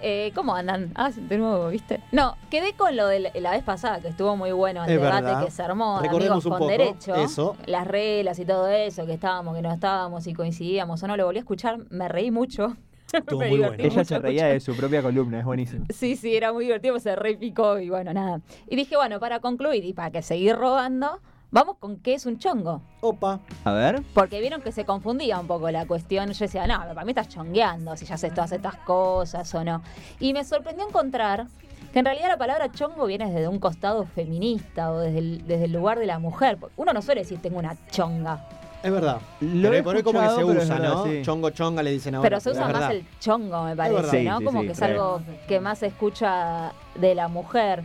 Eh, 0.02 0.32
¿Cómo 0.36 0.56
andan? 0.56 0.92
Ah, 0.96 1.10
de 1.16 1.38
nuevo, 1.38 1.70
¿viste? 1.70 2.02
No, 2.12 2.36
quedé 2.50 2.74
con 2.74 2.96
lo 2.96 3.08
de 3.08 3.32
la- 3.34 3.52
vez 3.52 3.64
pasada, 3.64 4.00
que 4.00 4.10
estuvo 4.10 4.36
muy 4.36 4.52
bueno 4.52 4.84
el 4.84 4.92
Es 4.92 5.00
debate 5.02 5.24
verdad. 5.24 5.46
que 5.46 5.52
se 5.52 5.64
armó, 5.64 5.98
de 5.98 6.04
Recordemos 6.04 6.32
amigos 6.32 6.46
un 6.46 6.50
con 6.52 6.60
poco 6.60 6.72
derecho, 6.72 7.16
eso. 7.16 7.58
las 7.66 7.88
reglas 7.88 8.38
y 8.40 8.46
todo 8.46 8.68
eso, 8.68 9.06
que 9.06 9.14
estábamos, 9.14 9.56
que 9.56 9.62
no 9.62 9.72
estábamos 9.74 10.28
y 10.28 10.34
coincidíamos 10.34 11.02
o 11.02 11.08
no, 11.08 11.18
lo 11.18 11.26
volví 11.26 11.38
a 11.38 11.42
escuchar, 11.42 11.80
me 11.90 12.08
reí 12.08 12.30
mucho. 12.32 12.76
Estuvo 13.14 13.40
muy 13.42 13.58
bueno. 13.60 13.76
Ella 13.80 14.04
se 14.04 14.20
reía 14.20 14.48
de 14.48 14.60
su 14.60 14.76
propia 14.76 15.02
columna, 15.02 15.40
es 15.40 15.46
buenísimo. 15.46 15.86
Sí, 15.94 16.16
sí, 16.16 16.36
era 16.36 16.52
muy 16.54 16.66
divertido, 16.66 17.00
se 17.00 17.16
repicó 17.16 17.80
y 17.80 17.90
bueno, 17.90 18.14
nada. 18.14 18.42
Y 18.70 18.76
dije, 18.76 18.96
bueno, 18.98 19.20
para 19.20 19.40
concluir 19.40 19.84
y 19.86 19.94
para 19.94 20.12
que 20.12 20.22
seguir 20.22 20.56
robando, 20.58 21.20
vamos 21.52 21.78
con 21.80 21.98
qué 21.98 22.14
es 22.14 22.26
un 22.26 22.38
chongo. 22.40 22.82
Opa. 23.02 23.40
A 23.64 23.72
ver. 23.72 24.02
Porque 24.14 24.40
vieron 24.40 24.62
que 24.62 24.72
se 24.72 24.86
confundía 24.86 25.40
un 25.40 25.48
poco 25.48 25.70
la 25.72 25.86
cuestión. 25.86 26.32
Yo 26.32 26.46
decía, 26.46 26.68
no, 26.68 26.78
para 26.80 27.04
mí 27.06 27.12
estás 27.12 27.30
chongueando, 27.30 27.96
si 27.96 28.06
ya 28.06 28.16
haces 28.16 28.34
todas 28.34 28.52
estas 28.52 28.76
cosas 28.78 29.54
o 29.56 29.64
no. 29.64 29.82
Y 30.20 30.34
me 30.34 30.44
sorprendió 30.44 30.88
encontrar 30.88 31.48
que 31.94 32.00
en 32.00 32.06
realidad 32.06 32.28
la 32.28 32.38
palabra 32.38 32.72
chongo 32.72 33.06
viene 33.06 33.32
desde 33.32 33.48
un 33.48 33.60
costado 33.60 34.06
feminista 34.06 34.92
o 34.92 35.00
desde 35.00 35.20
el, 35.20 35.48
desde 35.48 35.66
el 35.66 35.72
lugar 35.72 36.00
de 36.00 36.06
la 36.06 36.20
mujer. 36.20 36.58
Uno 36.76 36.94
no 36.94 37.02
suele 37.02 37.22
decir 37.22 37.42
tengo 37.42 37.60
una 37.60 37.76
chonga, 37.90 38.46
Es 38.84 38.92
verdad. 38.92 39.20
Lo 39.40 39.70
pero 39.70 39.84
por 39.84 39.96
ahí 39.96 40.04
como 40.04 40.20
que 40.20 40.28
se 40.30 40.44
usa, 40.44 40.76
verdad, 40.76 40.90
¿no? 40.94 41.06
sí. 41.06 41.22
Chongo 41.24 41.50
chonga 41.52 41.82
le 41.82 41.92
dicen 41.92 42.16
ahora. 42.16 42.30
pero 42.30 42.40
se 42.40 42.52
usa 42.52 42.64
más 42.64 42.74
verdad. 42.74 42.92
el 42.92 43.06
chongo, 43.20 43.64
me 43.64 43.76
parece, 43.76 44.02
¿no? 44.24 44.38
Sí, 44.38 44.40
sí, 44.40 44.46
Como 44.46 44.62
sí, 44.62 44.68
que 44.68 44.74
es 44.74 44.82
algo 44.82 45.22
que 45.48 45.60
más 45.60 45.80
se 45.80 45.88
escucha 45.88 46.74
de 46.96 47.16
la 47.16 47.28
mujer. 47.28 47.84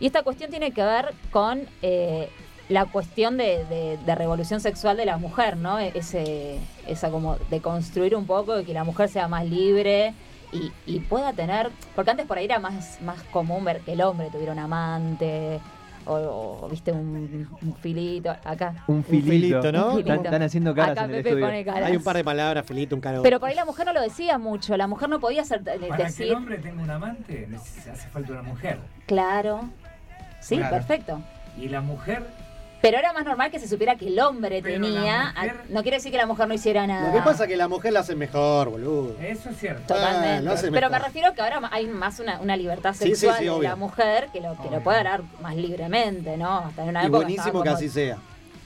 Y 0.00 0.06
esta 0.06 0.22
cuestión 0.24 0.50
tiene 0.50 0.72
que 0.72 0.82
ver 0.82 1.14
con 1.30 1.60
eh, 1.82 2.28
la 2.72 2.86
cuestión 2.86 3.36
de, 3.36 3.64
de- 3.66 3.98
de 4.04 4.14
revolución 4.14 4.60
sexual 4.60 4.96
de 4.96 5.04
la 5.06 5.16
mujer, 5.18 5.56
¿no? 5.56 5.78
E- 5.78 5.92
Ese, 5.94 6.58
esa 6.86 7.10
como 7.10 7.36
de 7.50 7.60
construir 7.60 8.16
un 8.16 8.26
poco, 8.26 8.54
de 8.56 8.64
que 8.64 8.72
la 8.74 8.84
mujer 8.84 9.08
sea 9.08 9.28
más 9.28 9.44
libre 9.44 10.14
y, 10.52 10.72
y 10.86 11.00
pueda 11.00 11.32
tener, 11.32 11.70
porque 11.94 12.10
antes 12.10 12.26
por 12.26 12.38
ahí 12.38 12.44
era 12.46 12.58
más, 12.58 13.00
más 13.02 13.22
común 13.24 13.64
ver 13.64 13.80
que 13.80 13.92
el 13.92 14.00
hombre 14.02 14.28
tuviera 14.30 14.52
un 14.52 14.58
amante 14.58 15.60
o, 16.04 16.14
o, 16.62 16.68
viste 16.68 16.90
un, 16.92 17.48
un 17.62 17.74
filito 17.76 18.30
acá. 18.44 18.74
Un 18.88 19.04
filito, 19.04 19.30
filito, 19.30 19.72
¿no? 19.72 19.86
Un 19.86 19.90
filito. 19.98 20.12
Están, 20.14 20.24
están 20.26 20.42
haciendo 20.42 20.74
caras 20.74 20.90
Acá 20.92 21.04
en 21.04 21.10
el 21.10 21.16
Pepe 21.18 21.28
estudio. 21.28 21.46
pone 21.46 21.64
caras. 21.64 21.88
Hay 21.90 21.96
un 21.96 22.02
par 22.02 22.16
de 22.16 22.24
palabras, 22.24 22.66
filito, 22.66 22.94
un 22.96 23.00
caro. 23.00 23.22
Pero 23.22 23.38
por 23.38 23.48
ahí 23.48 23.54
la 23.54 23.64
mujer 23.64 23.86
no 23.86 23.92
lo 23.92 24.00
decía 24.02 24.36
mucho, 24.38 24.76
la 24.76 24.86
mujer 24.88 25.08
no 25.08 25.20
podía 25.20 25.44
ser, 25.44 25.62
Para 25.62 25.78
que 25.78 25.86
el 25.86 25.96
decir, 26.08 26.34
hombre 26.34 26.58
tenga 26.58 26.82
un 26.82 26.90
amante, 26.90 27.48
hace 27.54 28.08
falta 28.08 28.32
una 28.32 28.42
mujer. 28.42 28.78
claro, 29.06 29.60
sí, 30.40 30.56
Claro. 30.56 30.74
perfecto. 30.74 31.20
Y 31.56 31.68
la 31.68 31.80
mujer, 31.82 32.24
Pero 32.82 32.98
era 32.98 33.12
más 33.12 33.24
normal 33.24 33.50
que 33.52 33.60
se 33.60 33.68
supiera 33.68 33.94
que 33.94 34.08
el 34.08 34.18
hombre 34.20 34.60
Pero 34.62 34.74
tenía. 34.84 35.32
mujer- 35.34 35.50
a- 35.52 35.72
No 35.72 35.82
quiere 35.82 35.98
decir 35.98 36.10
que 36.10 36.18
la 36.18 36.26
mujer 36.26 36.48
no 36.48 36.54
hiciera 36.54 36.84
nada. 36.86 37.06
Lo 37.08 37.12
que 37.14 37.20
pasa 37.22 37.44
es 37.44 37.48
que 37.48 37.56
la 37.56 37.68
mujer 37.68 37.92
la 37.92 38.00
hace 38.00 38.14
mejor, 38.16 38.70
boludo. 38.70 39.16
eso 39.20 39.50
es 39.50 39.56
cierto. 39.58 39.94
Totalmente. 39.94 40.28
Ah, 40.28 40.40
lo 40.40 40.52
hace 40.52 40.70
Pero 40.72 40.90
me 40.90 40.98
refiero 40.98 41.32
que 41.32 41.40
ahora 41.42 41.60
hay 41.70 41.86
más 41.86 42.18
una, 42.18 42.40
una 42.40 42.56
libertad 42.56 42.92
Sí, 42.92 43.04
sí, 43.04 43.14
sexual 43.14 43.38
sí, 43.38 43.44
de 43.44 43.62
la 43.68 43.76
mujer 43.76 44.28
que 44.32 44.40
lo, 44.40 44.56
que 44.60 44.68
lo 44.68 44.80
puede 44.82 45.04
dar 45.04 45.22
más 45.40 45.54
libremente, 45.54 46.36
¿no? 46.36 46.58
Hasta 46.58 46.82
en 46.82 46.88
una 46.88 47.02
Y 47.04 47.06
época 47.06 47.18
buenísimo 47.24 47.62
que 47.62 47.68
así 47.68 47.88
sea. 47.88 48.18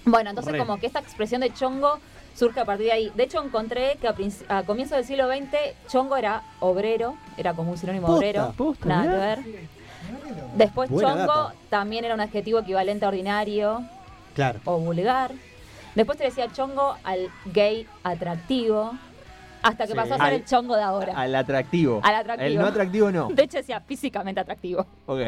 Bueno, 0.07 0.31
entonces 0.31 0.53
Re. 0.55 0.59
como 0.61 0.79
que 0.79 0.87
esta 0.87 1.01
expresión 1.01 1.43
de 1.43 1.53
chongo 1.53 1.99
surge 2.35 2.61
a 2.61 2.65
partir 2.65 2.87
de 2.87 2.93
ahí. 2.93 3.13
De 3.15 3.25
hecho, 3.25 3.43
encontré 3.45 3.99
que 4.01 4.09
a, 4.09 4.15
a 4.49 4.63
comienzos 4.63 4.97
del 4.97 5.05
siglo 5.05 5.29
XX, 5.29 5.57
chongo 5.91 6.17
era 6.17 6.43
obrero, 6.61 7.17
era 7.37 7.53
como 7.53 7.73
un 7.73 7.77
sinónimo 7.77 8.07
Posta, 8.07 8.19
obrero. 8.19 8.55
posta, 8.57 8.89
nada 8.89 9.03
que 9.13 9.19
ver. 9.19 9.67
Después 10.55 10.89
Buena 10.89 11.11
chongo 11.11 11.27
data. 11.27 11.55
también 11.69 12.05
era 12.05 12.15
un 12.15 12.21
adjetivo 12.21 12.61
equivalente 12.61 13.05
a 13.05 13.09
ordinario 13.09 13.83
Claro. 14.37 14.61
o 14.65 14.79
vulgar. 14.79 15.33
Después 15.97 16.17
te 16.19 16.25
decía 16.25 16.47
chongo 16.53 16.95
al 17.03 17.29
gay 17.47 17.87
atractivo. 18.05 18.93
Hasta 19.63 19.85
que 19.87 19.93
Sí. 19.93 19.97
pasó 19.97 20.15
a 20.15 20.19
ser 20.19 20.27
Al- 20.27 20.35
el 20.35 20.45
chongo 20.45 20.77
de 20.77 20.83
ahora. 20.83 21.15
Al 21.17 21.35
atractivo. 21.35 22.01
Al 22.05 22.15
atractivo. 22.15 22.47
El 22.47 22.57
no 22.59 22.67
atractivo 22.67 23.11
no. 23.11 23.29
De 23.31 23.43
hecho 23.43 23.57
decía 23.57 23.81
físicamente 23.81 24.39
atractivo. 24.41 24.87
Ok. 25.07 25.19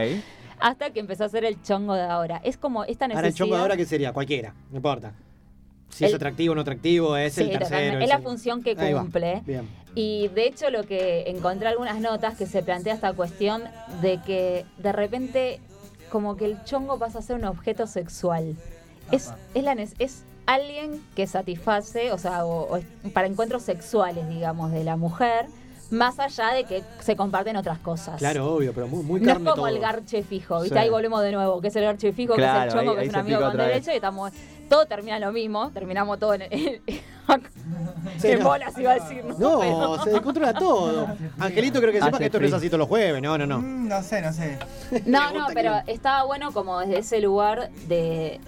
Hasta 0.60 0.90
que 0.90 1.00
empezó 1.00 1.24
a 1.24 1.28
ser 1.28 1.44
el 1.44 1.60
chongo 1.62 1.94
de 1.94 2.02
ahora. 2.02 2.40
Es 2.44 2.56
como 2.56 2.84
esta 2.84 3.08
necesidad. 3.08 3.16
Ahora 3.18 3.28
el 3.28 3.34
chongo 3.34 3.54
de 3.56 3.60
ahora, 3.62 3.76
¿qué 3.76 3.84
sería? 3.86 4.12
Cualquiera, 4.12 4.54
no 4.70 4.76
importa. 4.76 5.12
Si 5.88 6.04
es 6.04 6.12
atractivo 6.14 6.52
o 6.52 6.54
no 6.54 6.60
atractivo, 6.60 7.16
es 7.16 7.32
Sí, 7.32 7.42
el 7.44 7.50
tercero. 7.58 7.98
Es 7.98 8.08
la 8.08 8.16
el- 8.16 8.22
función 8.22 8.62
que 8.62 8.76
cumple. 8.76 9.42
Bien. 9.46 9.66
Y 9.94 10.28
de 10.28 10.46
hecho 10.46 10.70
lo 10.70 10.84
que 10.84 11.24
encontré 11.30 11.68
algunas 11.68 11.98
notas 12.00 12.36
que 12.36 12.44
se 12.46 12.62
plantea 12.62 12.92
esta 12.94 13.14
cuestión 13.14 13.62
de 14.02 14.20
que 14.20 14.66
de 14.76 14.92
repente 14.92 15.60
como 16.10 16.36
que 16.36 16.44
el 16.44 16.62
chongo 16.64 16.98
pasa 16.98 17.20
a 17.20 17.22
ser 17.22 17.36
un 17.36 17.44
objeto 17.46 17.86
sexual. 17.86 18.54
Es, 19.12 19.30
es, 19.54 19.64
la, 19.64 19.74
nes- 19.74 19.94
es 19.98 20.22
alguien 20.46 21.02
que 21.16 21.26
satisface, 21.26 22.12
o 22.12 22.18
sea, 22.18 22.44
o- 22.44 22.68
o 22.70 22.76
es 22.76 22.84
para 23.12 23.26
encuentros 23.26 23.62
sexuales, 23.62 24.28
digamos, 24.28 24.72
de 24.72 24.84
la 24.84 24.96
mujer, 24.96 25.46
más 25.90 26.18
allá 26.18 26.48
de 26.52 26.64
que 26.64 26.82
se 27.00 27.16
comparten 27.16 27.56
otras 27.56 27.78
cosas. 27.78 28.18
Claro, 28.18 28.54
obvio, 28.54 28.72
pero 28.74 28.88
muy, 28.88 29.02
muy 29.02 29.20
no 29.20 29.28
es 29.32 29.38
como 29.38 29.54
todo. 29.54 29.66
el 29.68 29.78
garche 29.78 30.22
fijo, 30.22 30.60
¿viste? 30.60 30.74
Sí. 30.74 30.78
Ahí 30.80 30.90
volvemos 30.90 31.22
de 31.22 31.32
nuevo, 31.32 31.60
que 31.62 31.68
es 31.68 31.76
el 31.76 31.84
garche 31.84 32.12
fijo, 32.12 32.34
que 32.34 32.40
Claro, 32.42 32.68
es 32.68 32.74
el 32.74 32.80
chongo, 32.80 32.90
ahí- 32.92 32.96
que 32.98 33.04
es 33.04 33.08
un 33.10 33.16
amigo 33.20 33.40
con 33.40 33.56
derecho, 33.56 33.90
y 33.92 33.94
estamos, 33.94 34.32
todo 34.68 34.84
termina 34.84 35.18
lo 35.18 35.32
mismo, 35.32 35.70
terminamos 35.70 36.18
todo 36.18 36.34
en, 36.34 36.42
en, 36.42 36.82
Sí, 38.18 38.28
en 38.28 38.38
no. 38.40 38.46
bolas, 38.46 38.76
iba 38.78 38.92
a 38.92 38.94
decir. 38.94 39.24
No, 39.24 39.38
No, 39.38 39.60
Pero- 39.60 40.04
se 40.04 40.10
descontrola 40.10 40.52
todo. 40.54 41.08
Angelito 41.38 41.78
creo 41.80 41.92
que 41.92 42.00
sepa 42.00 42.18
que 42.18 42.24
esto 42.26 42.40
no 42.40 42.46
es 42.46 42.52
así 42.52 42.68
todos 42.68 42.80
los 42.80 42.88
jueves. 42.88 43.22
No, 43.22 43.36
no, 43.38 43.46
no. 43.46 43.58
Mm, 43.60 43.88
no 43.88 44.02
sé, 44.02 44.20
no 44.22 44.32
sé. 44.32 44.58
No, 45.06 45.30
no, 45.32 45.46
pero 45.54 45.74
estaba 45.86 46.24
bueno 46.24 46.52
como 46.52 46.80
desde 46.80 46.98
ese 46.98 47.20
lugar 47.20 47.70
de... 47.86 48.40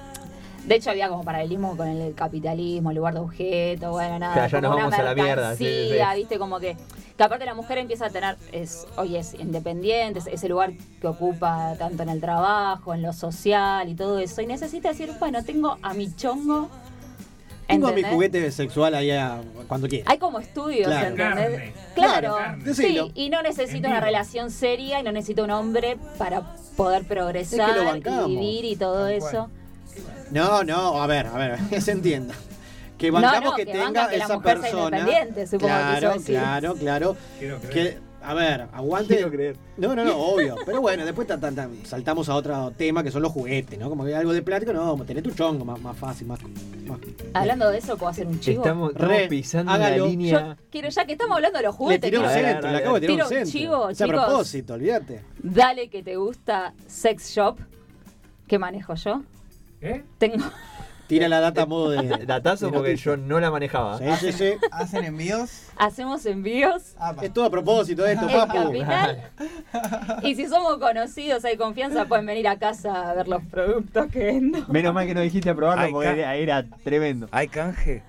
De 0.67 0.75
hecho 0.77 0.91
había 0.91 1.09
como 1.09 1.25
paralelismo 1.25 1.77
con 1.77 1.89
el 1.89 2.15
capitalismo, 2.15 2.91
el 2.91 2.97
lugar 2.97 3.15
de 3.15 3.21
objeto, 3.21 3.91
bueno, 3.93 4.19
nada. 4.19 4.35
Claro, 4.35 4.49
ya 4.49 4.59
como 4.61 4.69
nos 4.69 4.77
una 4.77 4.85
vamos 4.85 4.99
a 4.99 5.03
la 5.03 5.15
mierda, 5.15 5.57
sí, 5.57 5.65
sí, 5.65 5.65
sí. 5.65 5.71
mercancía, 5.91 6.15
viste, 6.15 6.39
como 6.39 6.61
que... 6.61 6.77
Que 7.17 7.25
aparte 7.25 7.45
la 7.45 7.55
mujer 7.55 7.77
empieza 7.77 8.07
a 8.07 8.11
tener, 8.11 8.37
es, 8.51 8.87
hoy 8.97 9.17
es 9.17 9.35
independiente, 9.35 10.21
es 10.21 10.27
ese 10.27 10.49
lugar 10.49 10.73
que 11.03 11.07
ocupa 11.07 11.75
tanto 11.79 12.03
en 12.03 12.09
el 12.09 12.19
trabajo, 12.19 12.95
en 12.95 13.03
lo 13.03 13.13
social 13.13 13.91
y 13.91 13.95
todo 13.95 14.19
eso. 14.19 14.41
Y 14.41 14.47
necesita 14.47 14.89
decir, 14.89 15.11
bueno, 15.19 15.45
tengo 15.45 15.77
a 15.83 15.93
mi 15.93 16.15
chongo. 16.17 16.71
Tengo 17.67 17.89
a 17.89 17.93
mi 17.93 18.03
juguete 18.03 18.51
sexual 18.51 18.95
ahí 18.95 19.11
a- 19.11 19.43
cuando 19.69 19.87
quiera. 19.87 20.11
Hay 20.11 20.17
como 20.19 20.41
estudios, 20.41 20.87
Claro. 20.89 21.09
¿entendés? 21.09 21.61
Carne. 21.61 21.73
Claro, 21.95 22.37
sí, 22.75 22.99
y 23.15 23.29
no 23.29 23.43
necesito 23.43 23.87
una 23.89 24.01
relación 24.01 24.51
seria 24.51 24.99
y 24.99 25.03
no 25.03 25.13
necesito 25.13 25.45
un 25.45 25.51
hombre 25.51 25.99
para 26.17 26.55
poder 26.77 27.05
progresar 27.05 27.69
Es 27.97 28.03
que 28.03 28.11
lo 28.11 28.25
y 28.25 28.35
vivir 28.35 28.65
y 28.65 28.77
todo 28.77 29.05
Tal 29.05 29.13
eso. 29.13 29.31
cual. 29.31 29.60
No, 30.31 30.63
no, 30.65 31.03
a 31.03 31.07
ver, 31.07 31.27
a 31.27 31.37
ver, 31.37 31.59
que 31.71 31.81
se 31.81 31.93
entienda. 31.93 32.35
Que 32.99 33.09
No, 33.11 33.15
bancamos 33.21 33.45
no, 33.53 33.57
que, 33.57 33.65
que 33.67 33.73
tenga 33.73 34.09
que 34.11 34.17
esa 34.17 34.27
sea 34.27 34.41
persona. 34.41 34.99
supongo 35.01 35.35
que 35.57 35.57
claro, 35.59 36.15
claro, 36.25 36.75
claro. 36.75 37.17
Quiero 37.39 37.59
creer. 37.61 37.95
Que, 37.95 37.99
a 38.23 38.35
ver, 38.35 38.67
aguante. 38.75 39.15
Quiero 39.15 39.31
creer. 39.31 39.57
No, 39.79 39.97
no, 39.97 40.05
no, 40.05 40.15
obvio. 40.19 40.57
Pero 40.67 40.83
bueno, 40.83 41.07
después 41.07 41.27
ta- 41.27 41.41
ta- 41.41 41.51
ta- 41.51 41.71
saltamos 41.85 42.29
a 42.29 42.35
otro 42.35 42.71
tema 42.77 43.03
que 43.03 43.11
son 43.11 43.23
los 43.23 43.33
juguetes, 43.33 43.79
¿no? 43.79 43.89
Como 43.89 44.05
que 44.05 44.15
algo 44.15 44.35
de 44.35 44.43
plástico, 44.43 44.75
no, 44.75 44.95
tenés 45.07 45.23
tu 45.23 45.31
chongo 45.31 45.65
más, 45.65 45.81
más 45.81 45.97
fácil, 45.97 46.27
más, 46.27 46.39
más- 46.87 47.01
Hablando 47.33 47.71
de 47.71 47.79
eso, 47.79 47.97
¿puedo 47.97 48.11
hacer 48.11 48.27
un 48.27 48.39
chivo? 48.39 48.63
Estamos, 48.63 48.91
estamos 48.93 49.17
Re, 49.17 49.29
pisando 49.29 49.73
hágalo. 49.73 50.05
la 50.05 50.11
línea. 50.11 50.39
Yo 50.49 50.57
quiero, 50.71 50.91
ya 50.91 51.05
que 51.07 51.13
estamos 51.13 51.37
hablando 51.37 51.59
de 51.59 51.65
los 51.65 51.73
Le 51.75 51.79
juguetes, 51.79 52.11
tiré 52.11 52.19
un 52.19 52.25
A 52.27 52.29
ver, 52.29 52.37
quiero- 52.37 52.53
centro, 52.53 52.69
a 52.69 52.73
le 52.73 52.79
acabo 52.79 52.95
de 52.97 53.01
tirar 53.01 53.15
tiro 53.15 53.25
un 53.25 53.31
centro. 53.31 53.51
chivo, 53.51 53.89
Es 53.89 54.01
a 54.03 54.05
chicos. 54.05 54.25
propósito, 54.27 54.75
olvídate. 54.75 55.23
dale 55.43 55.89
que 55.89 56.03
te 56.03 56.17
gusta 56.17 56.75
Sex 56.87 57.31
Shop. 57.35 57.59
¿Qué 58.47 58.59
manejo 58.59 58.95
yo? 58.97 59.23
¿Eh? 59.81 60.03
Tengo. 60.19 60.45
Tira 61.07 61.29
la 61.29 61.41
data 61.41 61.63
a 61.63 61.67
modo 61.67 61.91
de. 61.91 62.25
Datazo 62.27 62.67
de 62.67 62.73
porque 62.73 62.97
yo 62.97 63.17
no 63.17 63.41
la 63.41 63.51
manejaba. 63.51 63.99
Sí, 63.99 64.05
sí, 64.21 64.33
sí. 64.33 64.53
¿Hacen 64.71 65.05
envíos? 65.05 65.67
Hacemos 65.77 66.25
envíos. 66.25 66.95
Apa. 66.99 67.25
Es 67.25 67.33
todo 67.33 67.47
a 67.47 67.51
propósito 67.51 68.07
esto, 68.07 68.29
En 68.29 68.33
papu. 68.33 68.55
Capital. 68.55 69.31
Y 70.23 70.37
si 70.37 70.47
somos 70.47 70.77
conocidos, 70.77 71.45
hay 71.45 71.57
confianza, 71.57 72.05
pueden 72.05 72.27
venir 72.27 72.47
a 72.47 72.59
casa 72.59 73.11
a 73.11 73.15
ver 73.15 73.27
los 73.27 73.43
productos 73.45 74.07
que 74.07 74.25
vendo. 74.25 74.65
Menos 74.69 74.95
mal 74.95 75.07
que 75.07 75.15
no 75.15 75.21
dijiste 75.21 75.51
a 75.51 75.55
probarlo 75.55 75.91
porque 75.91 76.11
era, 76.11 76.37
era 76.37 76.65
tremendo. 76.85 77.29
¿Hay 77.33 77.49
canje? 77.49 78.03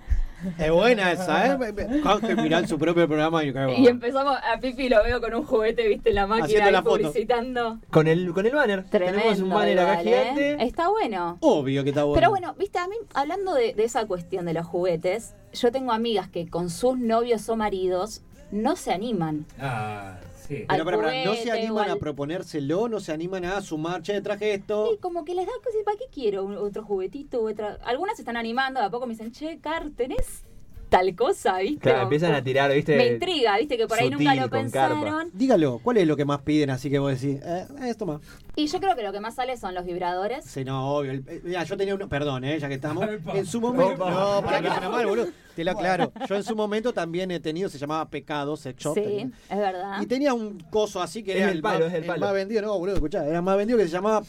Es 0.57 0.71
buena 0.71 1.11
esa, 1.11 1.53
¿eh? 1.53 2.35
Mirar 2.35 2.67
su 2.67 2.77
propio 2.77 3.07
programa 3.07 3.43
y 3.43 3.53
Y 3.77 3.87
empezamos, 3.87 4.37
a 4.37 4.59
Pipi 4.59 4.89
lo 4.89 5.03
veo 5.03 5.21
con 5.21 5.33
un 5.33 5.43
juguete, 5.45 5.87
viste, 5.87 6.09
en 6.09 6.15
la 6.15 6.27
máquina 6.27 6.65
ahí 6.65 6.71
la 6.71 6.81
foto. 6.81 6.97
publicitando. 6.97 7.79
Con 7.89 8.07
el, 8.07 8.33
con 8.33 8.45
el 8.45 8.53
banner. 8.53 8.83
Tremendo. 8.85 9.19
Tenemos 9.21 9.39
un 9.39 9.49
banner 9.49 9.79
acá 9.79 9.97
gigante. 9.97 10.63
Está 10.63 10.89
bueno. 10.89 11.37
Obvio 11.41 11.83
que 11.83 11.89
está 11.89 12.03
bueno. 12.03 12.15
Pero 12.19 12.29
bueno, 12.29 12.55
viste, 12.57 12.79
a 12.79 12.87
mí, 12.87 12.95
hablando 13.13 13.53
de, 13.53 13.73
de 13.73 13.83
esa 13.83 14.05
cuestión 14.05 14.45
de 14.45 14.53
los 14.53 14.65
juguetes, 14.65 15.35
yo 15.53 15.71
tengo 15.71 15.91
amigas 15.91 16.29
que 16.29 16.47
con 16.47 16.69
sus 16.69 16.97
novios 16.97 17.47
o 17.49 17.55
maridos 17.55 18.21
no 18.51 18.75
se 18.75 18.91
animan. 18.91 19.45
Ah, 19.59 20.17
sí. 20.55 20.65
Pero, 20.67 20.85
pero, 20.85 20.99
pero, 21.01 21.25
no 21.25 21.35
se 21.35 21.51
animan 21.51 21.85
al- 21.85 21.91
a 21.91 21.95
proponérselo, 21.97 22.87
no 22.89 22.99
se 22.99 23.11
animan 23.11 23.45
a 23.45 23.61
sumar, 23.61 24.01
che, 24.01 24.21
traje 24.21 24.53
esto. 24.53 24.93
Y 24.93 24.97
como 24.97 25.23
que 25.25 25.33
les 25.35 25.45
da 25.45 25.51
cosas, 25.63 25.81
¿para 25.85 25.97
qué 25.97 26.05
quiero 26.11 26.45
otro 26.61 26.83
juguetito? 26.83 27.41
Otra... 27.43 27.77
Algunas 27.83 28.17
se 28.17 28.21
están 28.23 28.37
animando, 28.37 28.79
de 28.79 28.85
a 28.85 28.89
poco 28.89 29.07
me 29.07 29.13
dicen, 29.13 29.31
che, 29.31 29.59
Car, 29.59 29.89
¿tenés 29.95 30.45
tal 30.91 31.15
cosa? 31.15 31.57
¿Viste? 31.59 31.79
Claro, 31.79 32.03
empiezan 32.03 32.33
a 32.33 32.43
tirar, 32.43 32.69
¿viste? 32.71 32.97
Me 32.97 33.07
intriga, 33.13 33.57
¿viste? 33.57 33.77
Que 33.77 33.87
por 33.87 33.97
ahí 33.97 34.09
nunca 34.09 34.35
lo 34.35 34.41
carpa. 34.41 34.57
pensaron. 34.57 35.29
Dígalo, 35.33 35.79
¿cuál 35.81 35.97
es 35.97 36.05
lo 36.05 36.17
que 36.17 36.25
más 36.25 36.41
piden 36.41 36.69
así 36.69 36.89
que 36.89 36.99
vos 36.99 37.19
decís? 37.19 37.39
Eh, 37.43 37.65
esto 37.85 38.05
más. 38.05 38.19
Y 38.57 38.67
yo 38.67 38.79
creo 38.81 38.93
que 38.97 39.01
lo 39.01 39.13
que 39.13 39.21
más 39.21 39.35
sale 39.35 39.55
son 39.55 39.73
los 39.73 39.85
vibradores. 39.85 40.43
Sí, 40.43 40.65
no, 40.65 40.93
obvio. 40.93 41.11
El- 41.13 41.23
eh, 41.27 41.41
Mira, 41.45 41.63
yo 41.63 41.77
tenía 41.77 41.95
uno, 41.95 42.09
perdón, 42.09 42.43
eh, 42.43 42.59
ya 42.59 42.67
que 42.67 42.75
estamos. 42.75 43.07
En 43.33 43.45
su 43.45 43.61
momento. 43.61 44.09
No, 44.09 44.41
para 44.43 44.61
que 44.61 44.67
suene 44.67 44.89
mal, 44.89 45.05
boludo. 45.07 45.27
Te 45.55 45.63
lo 45.63 45.71
aclaro. 45.71 46.11
Yo 46.27 46.35
en 46.35 46.43
su 46.43 46.55
momento 46.55 46.91
también 46.93 47.31
he 47.31 47.39
tenido, 47.39 47.69
se 47.69 47.77
llamaba 47.77 48.09
Pecado, 48.09 48.57
Sex 48.57 48.83
Shop. 48.83 48.93
Sí, 48.95 49.01
tenía. 49.01 49.29
es 49.49 49.57
verdad. 49.57 50.01
Y 50.01 50.05
tenía 50.05 50.33
un 50.33 50.59
coso 50.69 51.01
así 51.01 51.23
que 51.23 51.31
Es 51.31 51.37
era 51.37 51.49
el 51.51 51.57
el, 51.57 51.61
palo, 51.61 51.85
más, 51.85 51.93
es 51.93 51.99
el 52.01 52.05
palo. 52.05 52.19
más 52.25 52.33
vendido, 52.33 52.61
no, 52.61 52.77
boludo, 52.77 52.95
escuchá, 52.95 53.25
era 53.25 53.37
el 53.37 53.41
más 53.43 53.57
vendido 53.57 53.77
que 53.77 53.85
se 53.85 53.91
llamaba 53.91 54.23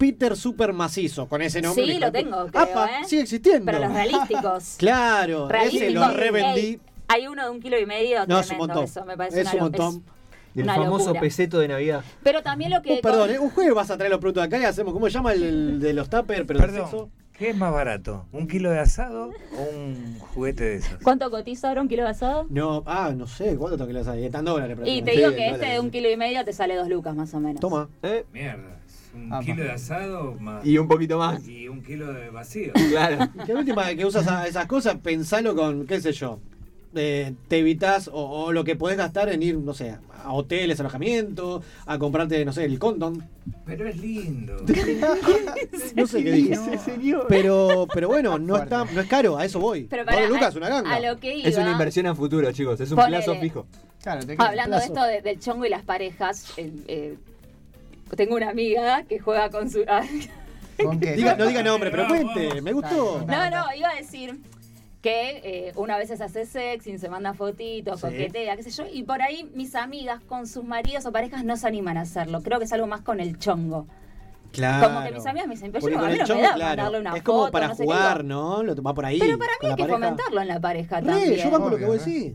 Peter 0.00 0.34
Super 0.34 0.72
Macizo, 0.72 1.28
con 1.28 1.42
ese 1.42 1.60
nombre. 1.60 1.84
Sí, 1.84 1.98
lo 1.98 2.06
de 2.06 2.12
tengo, 2.12 2.46
creo, 2.46 2.62
Apa, 2.62 2.86
¿eh? 2.86 3.04
sigue 3.04 3.20
existiendo. 3.20 3.66
Pero 3.66 3.80
los 3.80 3.92
realísticos. 3.92 4.74
Claro, 4.78 5.44
ese 5.44 5.52
Realísticos. 5.52 5.94
lo 5.94 6.12
revendí. 6.14 6.80
Hay 7.08 7.26
uno 7.26 7.44
de 7.44 7.50
un 7.50 7.60
kilo 7.60 7.78
y 7.78 7.84
medio. 7.84 8.26
No, 8.26 8.40
es 8.40 8.50
un 8.50 8.56
montón. 8.56 8.84
Eso, 8.84 9.04
me 9.04 9.14
parece 9.18 9.42
Es 9.42 9.52
un 9.52 9.60
montón. 9.60 10.02
El 10.54 10.62
una 10.64 10.74
famoso 10.76 11.04
locura. 11.08 11.20
peseto 11.20 11.58
de 11.60 11.68
Navidad. 11.68 12.02
Pero 12.22 12.42
también 12.42 12.70
lo 12.70 12.80
que. 12.80 12.94
Oh, 12.94 13.00
perdón, 13.02 13.30
¿eh? 13.30 13.38
un 13.38 13.50
jueves 13.50 13.74
vas 13.74 13.90
a 13.90 13.98
traer 13.98 14.10
los 14.10 14.20
productos 14.20 14.42
de 14.42 14.46
acá 14.46 14.58
y 14.58 14.64
hacemos, 14.64 14.94
¿cómo 14.94 15.04
se 15.06 15.12
llama 15.12 15.32
el, 15.34 15.42
el 15.42 15.80
de 15.80 15.92
los 15.92 16.08
tuppers, 16.08 16.44
pero 16.46 16.60
de 16.60 16.66
Perdón, 16.66 16.90
sexo? 16.90 17.10
¿qué 17.34 17.50
es 17.50 17.56
más 17.56 17.72
barato? 17.72 18.26
¿Un 18.32 18.48
kilo 18.48 18.70
de 18.70 18.78
asado 18.78 19.30
o 19.56 19.76
un 19.76 20.18
juguete 20.18 20.64
de 20.64 20.74
esos? 20.76 20.98
¿Cuánto 21.02 21.30
cotiza 21.30 21.68
ahora 21.68 21.82
un 21.82 21.88
kilo 21.88 22.04
de 22.04 22.08
asado? 22.10 22.46
No, 22.48 22.82
ah, 22.86 23.12
no 23.14 23.26
sé, 23.26 23.56
¿cuánto 23.56 23.76
sale? 24.02 24.26
Están 24.26 24.46
dólares, 24.46 24.78
Y 24.86 25.02
te 25.02 25.10
digo 25.12 25.28
Sí, 25.28 25.34
que 25.36 25.42
este 25.46 25.52
dólares. 25.58 25.74
de 25.74 25.80
un 25.80 25.90
kilo 25.90 26.10
y 26.10 26.16
medio 26.16 26.44
te 26.44 26.52
sale 26.54 26.74
dos 26.74 26.88
lucas 26.88 27.14
más 27.14 27.32
o 27.34 27.40
menos. 27.40 27.60
Toma. 27.60 27.88
¿Eh? 28.02 28.24
Mierda. 28.32 28.79
Un 29.14 29.40
kilo 29.44 29.64
de 29.64 29.72
asado 29.72 30.34
más. 30.40 30.64
Y 30.64 30.78
un 30.78 30.86
poquito 30.88 31.18
más. 31.18 31.46
y 31.46 31.68
un 31.68 31.82
kilo 31.82 32.12
de 32.12 32.30
vacío. 32.30 32.72
Claro. 32.90 33.28
Que 33.46 33.52
la 33.52 33.58
última 33.60 33.86
vez 33.86 33.96
que 33.96 34.06
usas 34.06 34.46
esas 34.48 34.66
cosas, 34.66 34.96
pensalo 35.02 35.54
con, 35.54 35.86
qué 35.86 36.00
sé 36.00 36.12
yo. 36.12 36.38
eh, 36.94 37.34
te 37.48 37.58
evitas 37.58 38.08
o, 38.08 38.44
o 38.46 38.52
lo 38.52 38.64
que 38.64 38.76
podés 38.76 38.96
gastar 38.98 39.28
en 39.28 39.42
ir, 39.42 39.56
no 39.58 39.74
sé, 39.74 39.96
a 40.24 40.32
hoteles, 40.32 40.78
alojamiento, 40.80 41.62
a 41.86 41.98
comprarte, 41.98 42.44
no 42.44 42.52
sé, 42.52 42.64
el 42.64 42.78
condom. 42.78 43.18
Pero 43.64 43.88
es 43.88 43.96
lindo. 43.96 44.56
No 45.96 46.06
sé 46.06 46.22
qué 46.24 46.32
dije. 46.32 46.78
señor. 46.78 47.26
Pero, 47.28 47.86
pero 47.92 48.08
bueno, 48.08 48.38
no 48.38 48.56
está, 48.56 48.84
no 48.84 49.00
es 49.00 49.06
caro, 49.06 49.36
a 49.38 49.44
eso 49.44 49.58
voy. 49.60 49.84
Pero 49.84 50.04
Pablo 50.04 50.18
para, 50.20 50.28
Lucas, 50.30 50.54
a, 50.54 50.58
una 50.58 50.68
ganga. 50.68 50.94
a 50.94 51.00
lo 51.00 51.18
que 51.18 51.36
iba. 51.36 51.48
Es 51.48 51.56
una 51.56 51.72
inversión 51.72 52.06
a 52.06 52.14
futuro, 52.14 52.50
chicos. 52.52 52.80
Es 52.80 52.90
un 52.90 52.96
plazo 53.04 53.34
fijo. 53.36 53.66
Claro, 54.02 54.24
te 54.26 54.34
Hablando 54.38 54.76
de 54.78 54.84
esto 54.84 55.02
de- 55.04 55.20
del 55.22 55.40
chongo 55.40 55.66
y 55.66 55.68
las 55.68 55.82
parejas, 55.82 56.52
el- 56.56 56.84
eh, 56.88 57.16
tengo 58.16 58.36
una 58.36 58.50
amiga 58.50 59.02
que 59.04 59.18
juega 59.18 59.50
con 59.50 59.70
su. 59.70 59.84
¿Con 60.82 60.98
qué? 61.00 61.16
Diga- 61.16 61.36
no 61.36 61.46
diga 61.46 61.62
nombre, 61.62 61.90
pero 61.90 62.06
cuente, 62.08 62.62
me 62.62 62.72
gustó. 62.72 63.24
No, 63.26 63.50
no, 63.50 63.64
iba 63.76 63.90
a 63.90 63.94
decir 63.94 64.38
que 65.02 65.40
eh, 65.44 65.72
una 65.76 65.96
vez 65.98 66.08
se 66.08 66.22
hace 66.22 66.44
sexy, 66.46 66.98
se 66.98 67.08
manda 67.08 67.32
fotitos, 67.34 68.00
Sí. 68.00 68.06
coquetea, 68.06 68.56
qué 68.56 68.62
sé 68.62 68.70
yo, 68.70 68.84
y 68.90 69.02
por 69.02 69.22
ahí 69.22 69.50
mis 69.54 69.74
amigas 69.74 70.20
con 70.22 70.46
sus 70.46 70.64
maridos 70.64 71.04
o 71.06 71.12
parejas 71.12 71.44
no 71.44 71.56
se 71.56 71.66
animan 71.66 71.96
a 71.96 72.02
hacerlo. 72.02 72.42
Creo 72.42 72.58
que 72.58 72.64
es 72.66 72.72
algo 72.72 72.86
más 72.86 73.00
con 73.02 73.20
el 73.20 73.38
chongo. 73.38 73.86
Claro. 74.52 74.88
Como 74.88 75.06
que 75.06 75.12
mis 75.12 75.26
amigas 75.26 75.46
me 75.48 75.54
dicen, 75.54 75.70
pero 75.72 75.80
Porque 75.82 75.96
yo, 75.96 76.06
mí 76.06 76.12
el 76.12 76.18
no 76.18 76.26
chongo, 76.26 76.40
me 76.40 76.46
da 76.48 76.54
claro, 76.54 76.68
mandarle 76.82 77.00
una 77.00 77.16
es 77.16 77.22
como 77.22 77.38
foto, 77.40 77.52
para 77.52 77.68
no 77.68 77.74
sé 77.76 77.84
jugar, 77.84 78.24
¿no? 78.24 78.62
Lo 78.62 78.82
va 78.82 78.94
por 78.94 79.04
ahí. 79.06 79.18
Pero 79.20 79.38
para 79.38 79.52
mí 79.52 79.68
hay 79.68 79.74
que 79.76 79.82
pareja. 79.82 79.98
fomentarlo 79.98 80.40
en 80.42 80.48
la 80.48 80.60
pareja 80.60 81.00
Re, 81.00 81.06
también. 81.06 81.34
yo 81.36 81.50
banco 81.50 81.70
lo 81.70 81.76
que 81.78 81.84
vos 81.86 82.04
decís. 82.04 82.32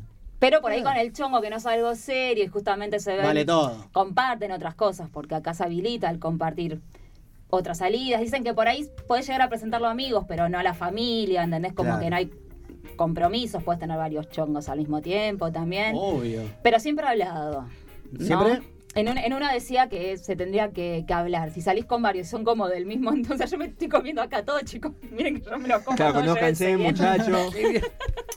Pero 0.49 0.61
por 0.61 0.71
ahí 0.71 0.81
Ah. 0.81 0.83
con 0.83 0.95
el 0.97 1.11
chongo 1.11 1.41
que 1.41 1.49
no 1.49 1.55
es 1.57 1.65
algo 1.65 1.95
serio 1.95 2.43
y 2.43 2.47
justamente 2.47 2.99
se 2.99 3.15
ven, 3.15 3.25
Vale 3.25 3.45
todo. 3.45 3.87
comparten 3.91 4.51
otras 4.51 4.75
cosas, 4.75 5.09
porque 5.11 5.33
acá 5.35 5.53
se 5.53 5.63
habilita 5.63 6.09
el 6.09 6.19
compartir 6.19 6.81
otras 7.49 7.79
salidas. 7.79 8.21
Dicen 8.21 8.43
que 8.43 8.53
por 8.53 8.67
ahí 8.67 8.87
podés 9.07 9.25
llegar 9.25 9.41
a 9.41 9.49
presentarlo 9.49 9.87
a 9.87 9.91
amigos, 9.91 10.25
pero 10.27 10.47
no 10.49 10.59
a 10.59 10.63
la 10.63 10.73
familia, 10.73 11.43
¿entendés? 11.43 11.73
Como 11.73 11.89
Claro. 11.89 12.03
que 12.03 12.09
no 12.09 12.15
hay 12.17 12.31
compromisos, 12.95 13.63
puedes 13.63 13.79
tener 13.79 13.97
varios 13.97 14.29
chongos 14.29 14.69
al 14.69 14.77
mismo 14.79 15.01
tiempo 15.01 15.51
también. 15.51 15.95
Obvio. 15.97 16.43
Pero 16.63 16.79
siempre 16.79 17.07
hablado. 17.07 17.65
¿no? 18.11 18.25
¿Siempre? 18.25 18.61
En, 18.95 19.09
un- 19.09 19.17
en 19.17 19.33
una 19.33 19.51
decía 19.51 19.89
que 19.89 20.17
se 20.17 20.35
tendría 20.35 20.71
que, 20.71 21.03
que 21.05 21.13
hablar. 21.13 21.51
Si 21.51 21.61
salís 21.61 21.85
con 21.85 22.01
varios, 22.01 22.27
son 22.29 22.43
como 22.45 22.67
del 22.69 22.85
mismo. 22.85 23.11
Entonces 23.13 23.51
yo 23.51 23.57
me 23.57 23.65
estoy 23.65 23.89
comiendo 23.89 24.21
acá 24.21 24.43
todo, 24.43 24.59
chicos. 24.61 24.93
Miren 25.11 25.39
que 25.41 25.49
yo 25.49 25.57
me 25.59 25.67
lo 25.67 25.83
como. 25.83 25.97
Claro, 25.97 26.21
llévense 26.21 26.67
bien. 26.75 26.81
muchachos. 26.81 27.53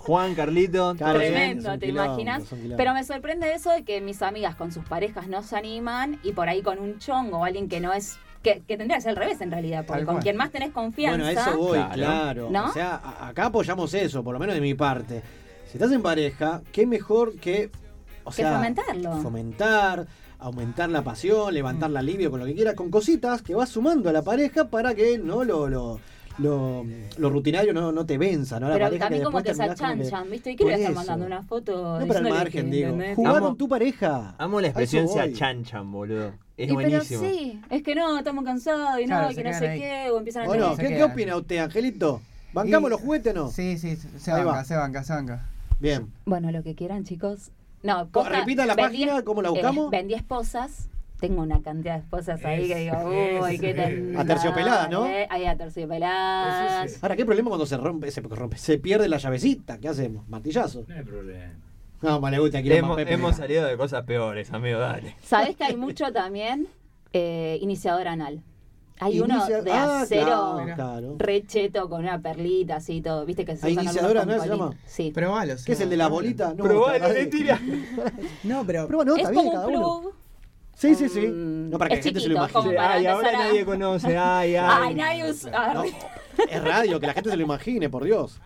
Juan, 0.00 0.34
Carlito. 0.34 0.94
Claro. 0.96 1.18
Tremendo, 1.18 1.78
¿te 1.78 1.86
imaginas? 1.88 2.42
Pero 2.76 2.94
me 2.94 3.04
sorprende 3.04 3.52
eso 3.52 3.70
de 3.70 3.84
que 3.84 4.00
mis 4.00 4.20
amigas 4.22 4.56
con 4.56 4.72
sus 4.72 4.84
parejas 4.84 5.28
no 5.28 5.42
se 5.42 5.56
animan 5.56 6.18
y 6.22 6.32
por 6.32 6.48
ahí 6.48 6.62
con 6.62 6.78
un 6.78 6.98
chongo 6.98 7.38
o 7.38 7.44
alguien 7.44 7.68
que 7.68 7.80
no 7.80 7.92
es. 7.92 8.18
Que, 8.42 8.62
que 8.68 8.76
tendría 8.76 8.96
que 8.98 9.02
ser 9.02 9.10
al 9.10 9.16
revés 9.16 9.40
en 9.40 9.50
realidad, 9.50 9.84
porque 9.84 9.98
Tal 9.98 10.06
con 10.06 10.14
cual. 10.14 10.22
quien 10.22 10.36
más 10.36 10.50
tenés 10.52 10.70
confianza. 10.70 11.18
Bueno, 11.24 11.40
a 11.40 11.42
eso 11.42 11.58
voy, 11.58 11.78
Claro. 11.94 12.48
O 12.48 12.72
sea, 12.72 13.00
acá 13.20 13.46
apoyamos 13.46 13.92
eso, 13.94 14.22
por 14.22 14.32
lo 14.32 14.38
menos 14.38 14.54
de 14.54 14.60
mi 14.60 14.74
parte. 14.74 15.22
Si 15.66 15.72
estás 15.76 15.90
en 15.90 16.00
pareja, 16.02 16.62
qué 16.70 16.86
mejor 16.86 17.34
que. 17.40 17.68
O 18.22 18.30
Que 18.30 18.36
sea, 18.36 18.54
fomentarlo. 18.54 19.16
Fomentar, 19.22 20.06
aumentar 20.38 20.88
la 20.90 21.02
pasión, 21.02 21.52
levantar 21.52 21.90
la 21.90 22.00
alivio 22.00 22.30
con 22.30 22.40
lo 22.40 22.46
que 22.46 22.54
quieras, 22.54 22.74
con 22.74 22.90
cositas 22.90 23.42
que 23.42 23.54
vas 23.54 23.68
sumando 23.68 24.08
a 24.08 24.12
la 24.12 24.22
pareja 24.22 24.68
para 24.68 24.94
que 24.94 25.18
no 25.18 25.44
lo. 25.44 25.68
lo 25.68 26.00
lo, 26.40 26.84
lo 27.16 27.30
rutinario 27.30 27.72
no, 27.74 27.90
no 27.90 28.06
te 28.06 28.16
venza, 28.16 28.60
¿no? 28.60 28.68
La 28.68 28.74
Pero 28.74 28.86
pareja 28.86 29.04
también 29.06 29.24
como 29.24 29.38
que 29.42 29.52
se 29.54 29.60
después 29.60 29.76
terminás 29.76 29.80
como 29.80 30.02
que- 30.02 30.06
achanchan, 30.06 30.30
¿viste? 30.30 30.50
¿Y 30.52 30.56
qué 30.56 30.64
le 30.66 30.70
voy 30.70 30.72
a 30.72 30.76
Por 30.76 30.80
estar 30.90 30.92
eso. 31.02 31.10
mandando 31.10 31.26
una 31.26 31.42
foto? 31.42 31.98
No, 31.98 32.06
pero 32.06 32.18
al 32.20 32.28
margen, 32.32 32.64
que, 32.66 32.76
digo. 32.76 32.88
¿entendés? 32.90 33.16
Jugar 33.16 33.36
Amo- 33.38 33.46
con 33.48 33.56
tu 33.56 33.68
pareja. 33.68 34.34
Amo 34.38 34.60
la 34.60 34.66
A 34.68 34.70
expresión 34.70 35.08
se 35.08 35.20
achanchan, 35.20 35.90
boludo. 35.90 36.32
Es 36.56 36.70
Y 36.70 36.72
buenísimo. 36.74 37.22
pero 37.22 37.34
sí, 37.34 37.60
es 37.70 37.82
que 37.82 37.94
no, 37.96 38.16
estamos 38.18 38.44
cansados 38.44 39.00
y 39.00 39.06
Claro, 39.06 39.30
no, 39.30 39.34
que 39.34 39.42
no 39.42 39.52
sé 39.58 39.68
ahí. 39.68 39.80
qué, 39.80 40.10
o 40.12 40.18
empiezan 40.18 40.44
a 40.44 40.46
Bueno, 40.46 40.76
tener- 40.76 40.76
se 40.76 40.92
¿qué, 40.92 40.96
¿qué 40.98 41.04
opina 41.12 41.36
usted, 41.36 41.56
Angelito? 41.58 42.20
¿Bancamos 42.52 42.88
Y- 42.88 42.90
los 42.92 43.00
juguetes 43.00 43.32
o 43.34 43.36
no? 43.36 43.50
Sí, 43.50 43.76
sí, 43.76 43.96
se 43.96 44.30
Ahí 44.30 44.44
banca, 44.44 44.58
va. 44.58 44.64
se 44.64 44.76
banca, 44.76 45.02
se 45.02 45.12
banca. 45.14 45.44
Bien. 45.80 46.06
Bueno, 46.24 46.52
lo 46.52 46.62
que 46.62 46.76
quieran, 46.76 47.02
chicos. 47.02 47.50
No, 47.82 48.04
Co- 48.06 48.22
posta, 48.22 48.40
repita 48.40 48.66
la 48.66 48.74
vendí- 48.74 48.82
página, 48.82 49.22
¿cómo 49.22 49.42
la 49.42 49.50
buscamos? 49.50 49.86
eh, 49.86 49.96
vendí 49.96 50.14
esposas. 50.14 50.88
Tengo 51.20 51.42
una 51.42 51.60
cantidad 51.62 51.94
de 51.94 52.00
esposas 52.00 52.44
ahí 52.44 52.68
que 52.68 52.74
digo, 52.76 52.96
uy, 53.42 53.58
qué 53.58 53.70
eso. 53.70 53.82
tendrá, 53.82 54.20
Aterciopeladas, 54.20 54.88
¿no? 54.90 55.04
eh, 55.06 55.26
Ahí 55.30 55.46
aterciopeladas. 55.46 56.84
Eso 56.86 56.94
sí. 56.94 57.00
Ahora, 57.02 57.16
¿qué 57.16 57.24
problema 57.24 57.48
cuando 57.48 57.66
se 57.66 57.76
rompe, 57.76 58.10
se 58.10 58.20
rompe, 58.20 58.56
se 58.56 58.78
pierde 58.78 59.08
la 59.08 59.16
llavecita? 59.18 59.78
¿Qué 59.78 59.88
hacemos? 59.88 60.28
¿Martillazo? 60.28 60.84
No 60.86 60.94
hay 60.94 61.02
problema. 61.02 61.54
No, 62.02 62.20
me 62.20 62.30
le 62.30 62.38
gusta 62.38 62.58
aquí 62.58 62.72
Hemos, 62.72 62.96
hemos 63.00 63.34
salido 63.36 63.64
de 63.66 63.76
cosas 63.76 64.04
peores, 64.04 64.52
amigo, 64.52 64.78
dale. 64.78 65.16
¿Sabés 65.20 65.56
que 65.56 65.64
hay 65.64 65.76
mucho 65.76 66.12
también 66.12 66.68
eh, 67.12 67.58
iniciador 67.60 68.06
anal? 68.06 68.42
Hay 69.00 69.20
uno 69.20 69.34
Inicia- 69.36 69.62
de 69.62 69.70
Ah, 69.72 70.00
acero 70.00 70.60
claro, 70.74 71.14
recheto 71.18 71.88
con 71.88 72.00
una 72.02 72.20
perlita 72.20 72.76
así 72.76 73.00
todo, 73.00 73.24
¿viste 73.24 73.44
que 73.44 73.56
se 73.56 73.70
usan 73.70 73.84
iniciador 73.84 74.18
algunos 74.18 74.42
anal 74.42 74.48
con 74.48 74.58
se 74.58 74.64
llama. 74.64 74.82
Sí. 74.86 75.10
Probalo. 75.12 75.54
¿Qué 75.64 75.72
es 75.72 75.80
el 75.80 75.90
de 75.90 75.96
la 75.96 76.08
bolita? 76.08 76.52
No, 76.56 76.64
Probalo, 76.64 77.12
le 77.12 77.26
tira. 77.26 77.60
No, 78.44 78.64
pero. 78.66 78.86
Pero 78.86 78.96
bueno, 78.98 79.12
es 79.14 79.18
está 79.22 79.30
bien 79.30 79.50
cada 79.52 79.66
un 79.68 79.76
uno. 79.76 80.02
Sí, 80.74 80.94
sí, 80.94 81.08
sí. 81.08 81.20
Mm, 81.26 81.70
No, 81.70 81.78
para 81.78 81.90
que 81.90 81.96
la 81.96 82.02
gente 82.02 82.20
se 82.20 82.28
lo 82.28 82.34
imagine. 82.36 82.78
Ay, 82.78 83.06
ahora 83.06 83.28
a- 83.28 83.32
nadie 83.32 83.64
conoce. 83.64 84.16
Ay, 84.16 84.54
Ay, 84.56 84.56
ay. 84.56 84.94
nadie 84.94 85.30
usa. 85.30 85.74
No, 85.74 85.84
es 85.84 86.62
radio, 86.64 87.00
que 87.00 87.06
la 87.06 87.14
gente 87.14 87.30
se 87.30 87.36
lo 87.36 87.42
imagine, 87.42 87.88
por 87.90 88.04
Dios. 88.04 88.40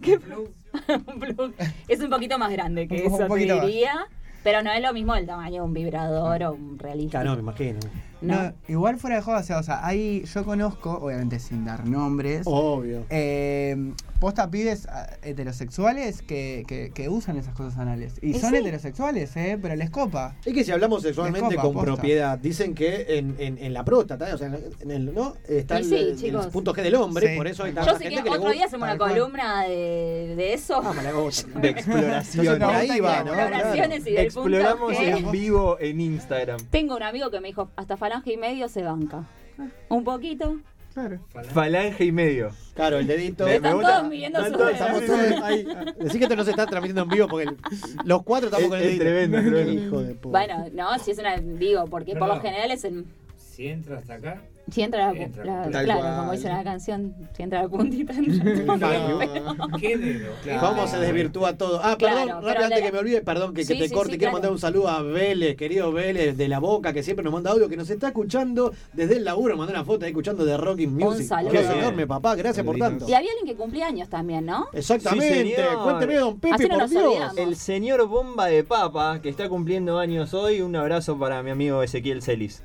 un 0.02 1.20
plug. 1.20 1.52
Es 1.88 2.00
un 2.00 2.10
poquito 2.10 2.38
más 2.38 2.50
grande 2.50 2.88
que 2.88 3.02
Un 3.02 3.06
eso, 3.06 3.18
te 3.18 3.26
poquito 3.26 3.56
más. 3.56 3.66
diría. 3.66 4.06
Pero 4.42 4.62
no 4.62 4.72
es 4.72 4.82
lo 4.82 4.92
mismo 4.92 5.14
el 5.14 5.24
tamaño 5.26 5.54
de 5.54 5.60
un 5.62 5.72
vibrador 5.72 6.42
o 6.42 6.52
un 6.54 6.76
realista. 6.78 7.20
Claro, 7.20 7.30
no, 7.30 7.36
me 7.36 7.42
imagino. 7.42 7.78
No. 8.22 8.42
No, 8.42 8.52
igual 8.68 8.96
fuera 8.98 9.16
de 9.16 9.22
juego, 9.22 9.40
o 9.40 9.42
sea, 9.42 9.58
o 9.58 9.62
sea, 9.62 9.84
hay, 9.86 10.24
yo 10.24 10.44
conozco, 10.44 10.92
obviamente 11.02 11.38
sin 11.38 11.64
dar 11.64 11.86
nombres, 11.86 12.42
Obvio. 12.46 13.04
eh, 13.10 13.92
posta 14.20 14.48
pibes 14.50 14.86
ah, 14.88 15.08
heterosexuales 15.22 16.22
que, 16.22 16.64
que, 16.68 16.90
que 16.94 17.08
usan 17.08 17.36
esas 17.36 17.54
cosas 17.54 17.78
anales. 17.78 18.14
Y 18.22 18.34
son 18.34 18.50
sí. 18.50 18.56
heterosexuales, 18.56 19.36
¿eh? 19.36 19.58
Pero 19.60 19.74
les 19.74 19.90
copa. 19.90 20.36
Es 20.44 20.54
que 20.54 20.62
si 20.64 20.70
hablamos 20.70 21.02
sexualmente 21.02 21.56
copa, 21.56 21.62
con 21.62 21.72
posta. 21.74 21.92
propiedad, 21.94 22.38
dicen 22.38 22.74
que 22.74 23.18
en, 23.18 23.34
en, 23.38 23.58
en 23.58 23.72
la 23.74 23.84
próstata, 23.84 24.32
o 24.32 24.38
sea, 24.38 24.46
en 24.80 24.90
el, 24.90 25.12
¿no? 25.12 25.34
Está 25.48 25.78
el, 25.78 25.84
sí, 25.84 26.26
el- 26.28 26.38
punto 26.52 26.72
G 26.74 26.82
del 26.82 26.94
hombre, 26.94 27.32
Sí. 27.32 27.36
por 27.36 27.46
eso 27.48 27.64
hay 27.64 27.72
Yo 27.72 27.76
tanta 27.76 27.98
sí 27.98 28.04
gente 28.04 28.22
que 28.22 28.30
que 28.30 28.36
otro 28.36 28.50
día 28.52 28.64
hacemos 28.66 28.88
una 28.88 28.98
columna 28.98 29.62
de, 29.64 30.34
de 30.36 30.54
eso. 30.54 30.80
Ah. 30.84 30.92
De 31.62 31.68
exploración. 31.70 32.46
Entonces, 32.46 32.66
Por 32.66 32.74
ahí 32.92 33.00
va, 33.00 33.24
¿no? 33.24 33.32
Exploraciones 33.34 34.06
y 34.06 34.12
del 34.12 34.26
punto 34.32 34.48
Exploramos 34.48 34.92
G. 34.92 35.16
en 35.18 35.30
vivo 35.30 35.76
en 35.80 36.00
Instagram. 36.00 36.60
Tengo 36.70 36.96
un 36.96 37.02
amigo 37.02 37.30
que 37.30 37.40
me 37.40 37.48
dijo, 37.48 37.70
hasta 37.76 37.96
falange 38.12 38.32
y 38.32 38.36
medio 38.36 38.68
se 38.68 38.82
banca. 38.82 39.24
Un 39.88 40.04
poquito. 40.04 40.58
Falange 41.54 42.04
y 42.04 42.12
medio. 42.12 42.50
Claro, 42.74 42.98
el 42.98 43.06
dedito. 43.06 43.44
Me- 43.44 43.50
me 43.52 43.56
Están 43.56 43.74
gusta- 43.76 43.96
todos 43.98 44.08
midiendo 44.10 44.38
todos- 44.40 44.58
dedos. 44.58 44.72
Estamos 44.72 45.06
todos 45.06 45.42
ahí. 45.42 45.66
Decí 45.98 46.18
que 46.18 46.24
esto 46.24 46.36
no 46.36 46.44
se 46.44 46.50
está 46.50 46.66
transmitiendo 46.66 47.02
en 47.02 47.08
vivo 47.08 47.28
porque 47.28 47.48
el- 47.48 47.56
los 48.04 48.22
cuatro 48.22 48.48
estamos 48.48 48.64
Es- 48.64 48.68
con 48.70 48.78
el 48.78 48.84
es 48.84 48.88
dedito. 48.90 49.04
tremendo, 49.04 49.38
es 49.38 49.44
tremendo. 49.46 49.72
Hijo 49.86 50.02
de 50.02 50.14
puta. 50.14 50.38
Bueno, 50.38 50.66
no, 50.74 50.98
si 50.98 51.10
es 51.12 51.18
una. 51.18 51.36
Digo, 51.38 51.86
porque 51.86 52.12
No, 52.14 52.18
por 52.20 52.28
lo 52.28 52.34
no. 52.36 52.40
general 52.42 52.70
es 52.70 52.84
el. 52.84 53.06
Si 53.38 53.68
entra 53.68 53.98
hasta 53.98 54.14
acá, 54.14 54.42
Si 54.70 54.80
entra 54.80 55.12
la. 55.12 55.20
Entra. 55.20 55.44
la- 55.44 55.68
claro, 55.82 56.00
cual. 56.00 56.16
como 56.16 56.32
dice 56.32 56.48
la 56.48 56.62
canción, 56.64 57.14
si 57.36 57.42
entra 57.42 57.62
la 57.62 57.68
puntita. 57.68 58.12
entra 58.14 58.64
todo 58.78 58.88
feo. 58.88 59.18
¿qué 59.80 59.96
dedo? 59.98 60.32
¿Qué 60.44 60.56
¿Cómo 60.58 60.86
se 60.86 60.98
desvirtúa 60.98 61.56
todo? 61.58 61.80
Ah, 61.82 61.96
Claro, 61.98 62.16
perdón, 62.16 62.26
pero 62.40 62.46
rápido 62.48 62.64
antes 62.64 62.80
la- 62.80 62.86
que 62.86 62.92
me 62.92 62.98
olvide, 63.00 63.20
perdón 63.22 63.54
que, 63.54 63.62
que 63.62 63.74
Sí, 63.74 63.78
te 63.78 63.88
sí, 63.88 63.94
corte. 63.94 64.12
sí, 64.12 64.18
Quiero 64.18 64.30
claro. 64.30 64.32
mandar 64.34 64.52
un 64.52 64.58
saludo 64.58 64.88
a 64.88 65.02
Vélez, 65.02 65.56
querido 65.56 65.92
Vélez 65.92 66.36
de 66.36 66.48
la 66.48 66.58
Boca, 66.60 66.92
que 66.92 67.02
siempre 67.02 67.24
nos 67.24 67.32
manda 67.32 67.50
audio, 67.50 67.68
que 67.68 67.76
nos 67.76 67.90
está 67.90 68.08
escuchando 68.08 68.72
desde 68.92 69.16
el 69.16 69.24
laburo. 69.24 69.56
Mandó 69.56 69.72
una 69.72 69.84
foto 69.84 70.04
ahí 70.04 70.10
escuchando 70.12 70.44
de 70.44 70.56
Rocking 70.56 70.94
Music. 70.94 71.26
saludo. 71.26 71.50
Qué 71.52 71.58
enorme, 71.60 72.06
papá. 72.06 72.34
Gracias 72.36 72.64
por 72.64 72.78
tanto. 72.78 73.06
Y 73.08 73.14
había 73.14 73.30
alguien 73.30 73.46
que 73.46 73.56
cumplía 73.60 73.86
años 73.88 74.08
también, 74.08 74.46
¿no? 74.46 74.66
Exactamente. 74.72 75.56
Cuénteme, 75.82 76.14
don 76.16 76.38
Pepe, 76.38 76.54
Así 76.54 76.64
no 76.64 76.68
por 76.70 76.78
nos 76.78 76.90
Dios. 76.90 77.04
olvidamos. 77.04 77.38
El 77.38 77.56
señor 77.56 78.06
Bomba 78.06 78.46
de 78.46 78.62
Papa, 78.64 79.20
que 79.20 79.28
está 79.28 79.48
cumpliendo 79.48 79.98
años 79.98 80.32
hoy. 80.34 80.60
Un 80.62 80.76
abrazo 80.76 81.18
para 81.18 81.42
mi 81.42 81.50
amigo 81.50 81.82
Ezequiel 81.82 82.22
Celis. 82.22 82.62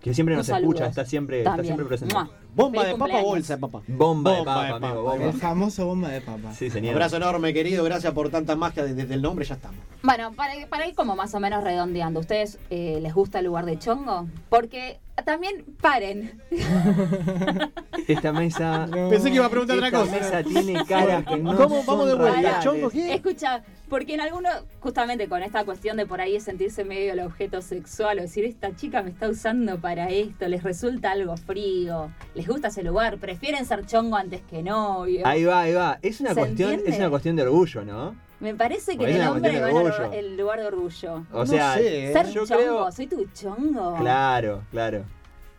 Que 0.00 0.14
siempre 0.14 0.34
Un 0.34 0.38
nos 0.38 0.48
escucha, 0.48 0.86
está 0.86 1.04
siempre, 1.04 1.40
está 1.40 1.62
siempre 1.62 1.84
presente. 1.84 2.14
Mua. 2.14 2.30
¿Bomba 2.54 2.82
Feliz 2.82 2.94
de 2.94 2.98
papa 2.98 3.20
bolsa 3.22 3.54
de 3.54 3.60
papa? 3.60 3.82
Bomba, 3.86 4.30
de 4.30 4.36
Bomba 4.38 4.54
papa, 4.54 4.64
de 4.66 4.72
amigo, 4.72 5.04
papa. 5.04 5.16
El 5.16 5.22
bomba. 5.22 5.38
famoso 5.38 5.86
bomba 5.86 6.08
de 6.08 6.20
papa. 6.20 6.52
Sí, 6.54 6.70
señor. 6.70 6.92
Abrazo 6.94 7.16
enorme, 7.16 7.52
querido. 7.52 7.84
Gracias 7.84 8.12
por 8.12 8.30
tanta 8.30 8.56
magia. 8.56 8.84
Desde 8.84 9.14
el 9.14 9.22
nombre 9.22 9.44
ya 9.44 9.54
estamos. 9.54 9.78
Bueno, 10.02 10.32
para, 10.32 10.54
para 10.68 10.88
ir 10.88 10.94
como 10.94 11.14
más 11.16 11.34
o 11.34 11.40
menos 11.40 11.62
redondeando, 11.62 12.20
¿ustedes 12.20 12.58
eh, 12.70 12.98
les 13.02 13.14
gusta 13.14 13.38
el 13.40 13.44
lugar 13.44 13.66
de 13.66 13.78
chongo? 13.78 14.26
Porque 14.48 14.98
también 15.24 15.64
paren. 15.80 16.40
Esta 18.08 18.32
mesa. 18.32 18.88
Pensé 19.10 19.30
que 19.30 19.36
iba 19.36 19.46
a 19.46 19.50
preguntar 19.50 19.76
otra 19.76 19.88
esta 19.88 20.00
cosa. 20.00 20.12
mesa 20.12 20.42
tiene 20.42 20.84
caras 20.84 21.24
que 21.24 21.36
no 21.36 21.56
¿Cómo? 21.56 21.76
son 21.76 21.86
Vamos 21.86 22.06
de 22.08 22.14
vuelta. 22.14 22.60
¿Chongo 22.60 22.90
qué? 22.90 23.14
Escucha, 23.14 23.62
porque 23.88 24.14
en 24.14 24.20
alguno, 24.20 24.48
justamente 24.80 25.28
con 25.28 25.42
esta 25.42 25.64
cuestión 25.64 25.96
de 25.96 26.06
por 26.06 26.20
ahí 26.20 26.38
sentirse 26.40 26.84
medio 26.84 27.12
el 27.12 27.20
objeto 27.20 27.62
sexual 27.62 28.18
o 28.18 28.22
decir, 28.22 28.44
esta 28.44 28.74
chica 28.74 29.02
me 29.02 29.10
está 29.10 29.28
usando 29.28 29.78
para 29.80 30.08
esto, 30.08 30.48
les 30.48 30.62
resulta 30.62 31.12
algo 31.12 31.36
frío, 31.36 32.10
les 32.34 32.46
gusta 32.46 32.68
ese 32.68 32.82
lugar, 32.82 33.18
prefieren 33.18 33.64
ser 33.66 33.86
chongo 33.86 34.16
antes 34.16 34.42
que 34.42 34.62
novio. 34.62 35.26
Ahí 35.26 35.44
va, 35.44 35.62
ahí 35.62 35.74
va. 35.74 35.98
Es 36.02 36.20
una 36.20 36.30
¿Se 36.30 36.40
cuestión, 36.40 36.70
entiende? 36.70 36.90
es 36.92 36.98
una 36.98 37.10
cuestión 37.10 37.36
de 37.36 37.42
orgullo, 37.42 37.84
¿no? 37.84 38.14
Me 38.40 38.54
parece 38.54 38.92
que 38.92 38.98
Porque 38.98 39.16
en 39.16 39.20
el 39.22 39.28
hombre 39.28 39.62
orgullo. 39.64 40.12
el 40.12 40.36
lugar 40.36 40.60
de 40.60 40.66
orgullo. 40.66 41.14
O 41.32 41.38
No 41.40 41.46
sea, 41.46 41.74
sé, 41.74 42.10
¿eh? 42.10 42.12
Ser 42.12 42.26
yo 42.30 42.46
chongo, 42.46 42.60
creo. 42.62 42.92
soy 42.92 43.06
tu 43.06 43.24
chongo. 43.34 43.96
Claro, 43.98 44.62
claro. 44.70 45.04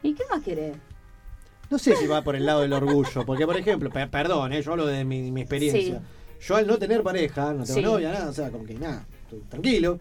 ¿Y 0.01 0.13
qué 0.15 0.23
más 0.31 0.41
querés? 0.41 0.75
No 1.69 1.77
sé 1.77 1.95
si 1.95 2.07
va 2.07 2.23
por 2.23 2.35
el 2.35 2.45
lado 2.45 2.61
del 2.61 2.73
orgullo. 2.73 3.23
Porque, 3.25 3.45
por 3.45 3.55
ejemplo, 3.55 3.89
per- 3.91 4.09
perdón, 4.09 4.51
eh, 4.53 4.61
yo 4.63 4.71
hablo 4.71 4.87
de 4.87 5.05
mi, 5.05 5.31
mi 5.31 5.41
experiencia. 5.41 6.01
Yo 6.41 6.55
al 6.55 6.65
no 6.65 6.77
tener 6.79 7.03
pareja, 7.03 7.53
no 7.53 7.63
tengo 7.65 7.79
Sí. 7.79 7.85
novia, 7.85 8.11
nada, 8.11 8.29
o 8.29 8.33
sea, 8.33 8.49
como 8.49 8.65
que 8.65 8.73
nada, 8.73 9.05
estoy 9.23 9.39
tranquilo. 9.41 9.99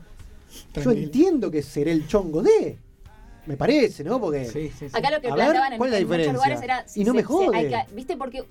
Yo 0.82 0.90
entiendo 0.90 1.50
que 1.50 1.62
seré 1.62 1.92
el 1.92 2.08
chongo 2.08 2.42
de. 2.42 2.78
Me 3.46 3.56
parece, 3.58 4.02
¿no? 4.04 4.18
Porque. 4.20 4.46
Sí, 4.46 4.70
sí, 4.70 4.88
sí. 4.88 4.96
Acá 4.96 5.10
lo 5.10 5.20
que 5.20 5.28
A 5.28 5.34
ver, 5.34 5.44
planteaban 5.44 5.72
en, 5.74 5.78
¿cuál 5.78 5.88
es 5.88 5.92
la 5.92 5.98
en 5.98 6.06
muchos 6.06 6.18
diferencia? 6.18 6.32
lugares 6.32 6.62
era. 6.62 6.84
Y 6.94 7.04
no 7.04 7.12
me 7.12 7.18
hay 7.20 7.24
jode. 7.24 7.68
que- 7.68 7.94
¿Viste? 7.94 8.16
Porque 8.16 8.44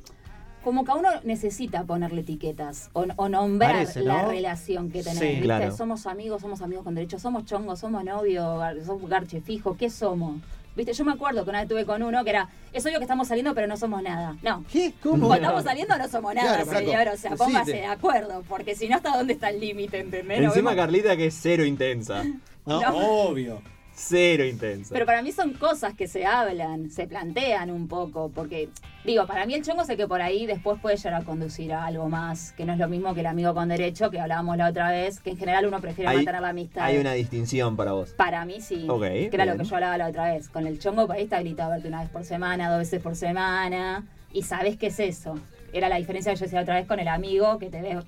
como 0.64 0.84
que 0.86 0.91
a 0.91 0.95
uno 0.95 1.10
necesita 1.23 1.84
ponerle 1.84 2.22
etiquetas 2.22 2.90
o, 2.94 3.06
o 3.15 3.30
nombrar 3.30 3.73
Parece, 3.73 4.02
la 4.02 4.26
relación 4.27 4.90
que 4.91 5.03
tenés. 5.03 5.19
Sí, 5.19 5.26
¿viste? 5.27 5.41
claro. 5.44 5.76
Somos 5.76 6.06
amigos, 6.06 6.41
somos 6.41 6.61
amigos 6.61 6.84
con 6.84 6.95
derechos, 6.95 7.22
somos 7.22 7.45
chongos, 7.45 7.80
somos 7.80 8.03
novios, 8.03 8.86
somos 8.86 9.10
garche 9.10 9.41
fijo, 9.41 9.76
¿qué 9.77 9.90
somos? 9.90 10.41
¿Viste? 10.76 10.94
Yo 10.94 11.03
me 11.03 11.11
acuerdo 11.14 11.44
que 11.44 11.49
una 11.49 11.60
vez 11.60 11.65
estuve 11.65 11.86
con 11.86 12.02
uno 12.03 12.23
que 12.23 12.30
era, 12.30 12.48
es 12.72 12.86
obvio 12.86 12.99
que 12.99 13.03
estamos 13.03 13.27
saliendo, 13.27 13.53
pero 13.56 13.68
no 13.68 13.76
somos 13.76 14.02
nada. 14.02 14.38
No. 14.41 14.64
¿Qué? 14.72 14.94
¿Cómo? 15.02 15.27
Cuando 15.27 15.36
estamos 15.48 15.64
saliendo 15.64 15.98
no 15.98 16.07
somos 16.07 16.36
nada, 16.36 16.49
Claro, 16.64 16.65
flaco, 16.69 16.86
señor. 16.86 17.07
O 17.10 17.18
sea, 17.18 17.31
póngase 17.36 17.72
de 17.73 17.86
acuerdo, 17.86 18.44
porque 18.48 18.76
si 18.76 18.88
no, 18.88 18.95
¿hasta 18.98 19.18
dónde 19.18 19.34
está 19.34 19.49
el 19.49 19.60
límite? 19.60 19.99
¿Entendés? 19.99 20.40
Encima 20.41 20.76
Carlita 20.76 21.18
que 21.18 21.26
es 21.27 21.38
cero 21.41 21.65
intensa. 21.65 22.23
No, 22.65 22.81
No. 22.81 22.95
obvio. 22.98 23.61
Cero 24.01 24.45
intensa. 24.45 24.93
Pero 24.93 25.05
para 25.05 25.21
mí 25.21 25.34
son 25.34 25.51
cosas 25.53 25.93
que 25.93 26.07
se 26.07 26.26
hablan, 26.26 26.89
se 26.89 27.05
plantean 27.05 27.69
un 27.69 27.89
poco, 27.89 28.31
porque 28.34 28.69
digo, 29.03 29.27
para 29.27 29.45
mí 29.45 29.53
el 29.53 29.61
chongo 29.61 29.84
sé 29.84 29.97
que 29.97 30.07
por 30.07 30.21
ahí 30.21 30.45
después 30.45 30.80
puede 30.81 30.95
llegar 30.95 31.15
a 31.21 31.26
conducir 31.26 31.73
a 31.73 31.85
algo 31.85 32.07
más, 32.07 32.53
que 32.53 32.63
no 32.65 32.71
es 32.71 32.80
lo 32.80 32.88
mismo 32.88 33.13
que 33.13 33.19
el 33.19 33.26
amigo 33.26 33.53
con 33.53 33.67
derecho 33.67 34.09
que 34.09 34.19
hablábamos 34.21 34.55
la 34.55 34.69
otra 34.69 34.89
vez, 34.89 35.19
que 35.19 35.31
en 35.31 35.38
general 35.38 35.65
uno 35.65 35.81
prefiere 35.81 36.09
Hay- 36.09 36.15
mantener 36.17 36.41
la 36.41 36.47
amistad. 36.49 36.84
Hay 36.85 36.97
una 36.97 37.11
distinción 37.11 37.76
para 37.76 37.91
vos. 37.91 38.11
Para 38.11 38.45
mí 38.45 38.61
sí, 38.61 38.85
Ok, 38.89 39.01
que 39.01 39.30
era 39.34 39.45
lo 39.45 39.57
que 39.57 39.65
yo 39.65 39.76
hablaba 39.76 39.97
la 39.97 40.07
otra 40.07 40.31
vez. 40.34 40.47
Con 40.47 40.65
el 40.65 40.80
chongo 40.80 41.05
por 41.05 41.17
ahí 41.17 41.23
está 41.23 41.38
a 41.38 41.69
verte 41.69 41.88
una 41.89 41.99
vez 41.99 42.09
por 42.09 42.23
semana, 42.23 42.69
dos 42.69 42.80
veces 42.80 43.01
por 43.01 43.17
semana, 43.17 44.05
y 44.31 44.43
sabes 44.43 44.77
qué 44.77 44.88
es 44.88 44.99
eso. 45.01 45.35
Era 45.73 45.89
la 45.89 45.97
diferencia 45.97 46.31
que 46.31 46.39
yo 46.39 46.45
decía 46.45 46.61
otra 46.61 46.76
vez 46.76 46.88
con 46.88 46.99
el 46.99 47.07
amigo 47.09 47.59
que 47.59 47.69
te 47.69 47.81
ve, 47.81 47.99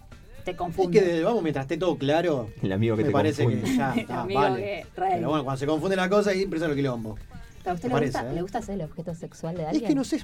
te 0.44 0.52
Es 0.52 0.58
confunde. 0.58 1.00
que 1.00 1.06
de- 1.06 1.24
vamos, 1.24 1.42
mientras 1.44 1.64
esté 1.66 1.78
todo 1.78 1.98
claro, 1.98 2.50
El 2.62 2.72
amigo 2.72 2.96
que 2.96 3.04
me 3.04 3.08
te 3.10 3.14
parece 3.14 3.44
confunde. 3.44 3.70
que 3.70 3.78
ya 3.78 3.94
está, 3.98 4.26
vale. 4.34 4.62
que-. 4.62 4.86
Pero 4.96 5.30
bueno, 5.30 5.44
cuando 5.44 5.58
se 5.60 5.66
confunde 5.66 5.96
la 5.96 6.10
cosa, 6.10 6.32
ahí 6.32 6.44
empieza 6.44 6.66
el 6.66 6.76
quilombo. 6.76 7.18
¿A 7.64 7.74
usted 7.74 7.90
me 7.90 7.90
le, 7.90 7.94
parece, 8.00 8.18
gusta, 8.18 8.32
¿eh? 8.32 8.36
le 8.36 8.42
gusta 8.42 8.62
ser 8.64 8.76
el 8.76 8.82
objeto 8.82 9.14
sexual 9.14 9.56
de 9.56 9.62
Es 9.62 9.68
alguien? 9.70 9.88
que 9.90 9.96
no 9.96 10.04
sé, 10.04 10.20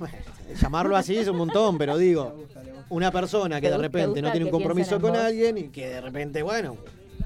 llamarlo 0.60 0.98
así 0.98 1.18
es 1.18 1.28
un 1.28 1.38
montón, 1.38 1.78
pero 1.78 1.96
digo, 1.98 2.36
una 2.90 3.12
persona 3.12 3.62
que 3.62 3.68
¿Te 3.68 3.74
de 3.74 3.78
repente 3.78 4.22
no 4.24 4.32
tiene 4.32 4.46
un 4.46 4.50
que 4.50 4.52
compromiso 4.52 5.00
con 5.00 5.12
vos? 5.12 5.20
alguien 5.20 5.58
y 5.60 5.64
que 5.70 5.88
de 5.88 6.02
repente, 6.02 6.42
bueno, 6.42 6.78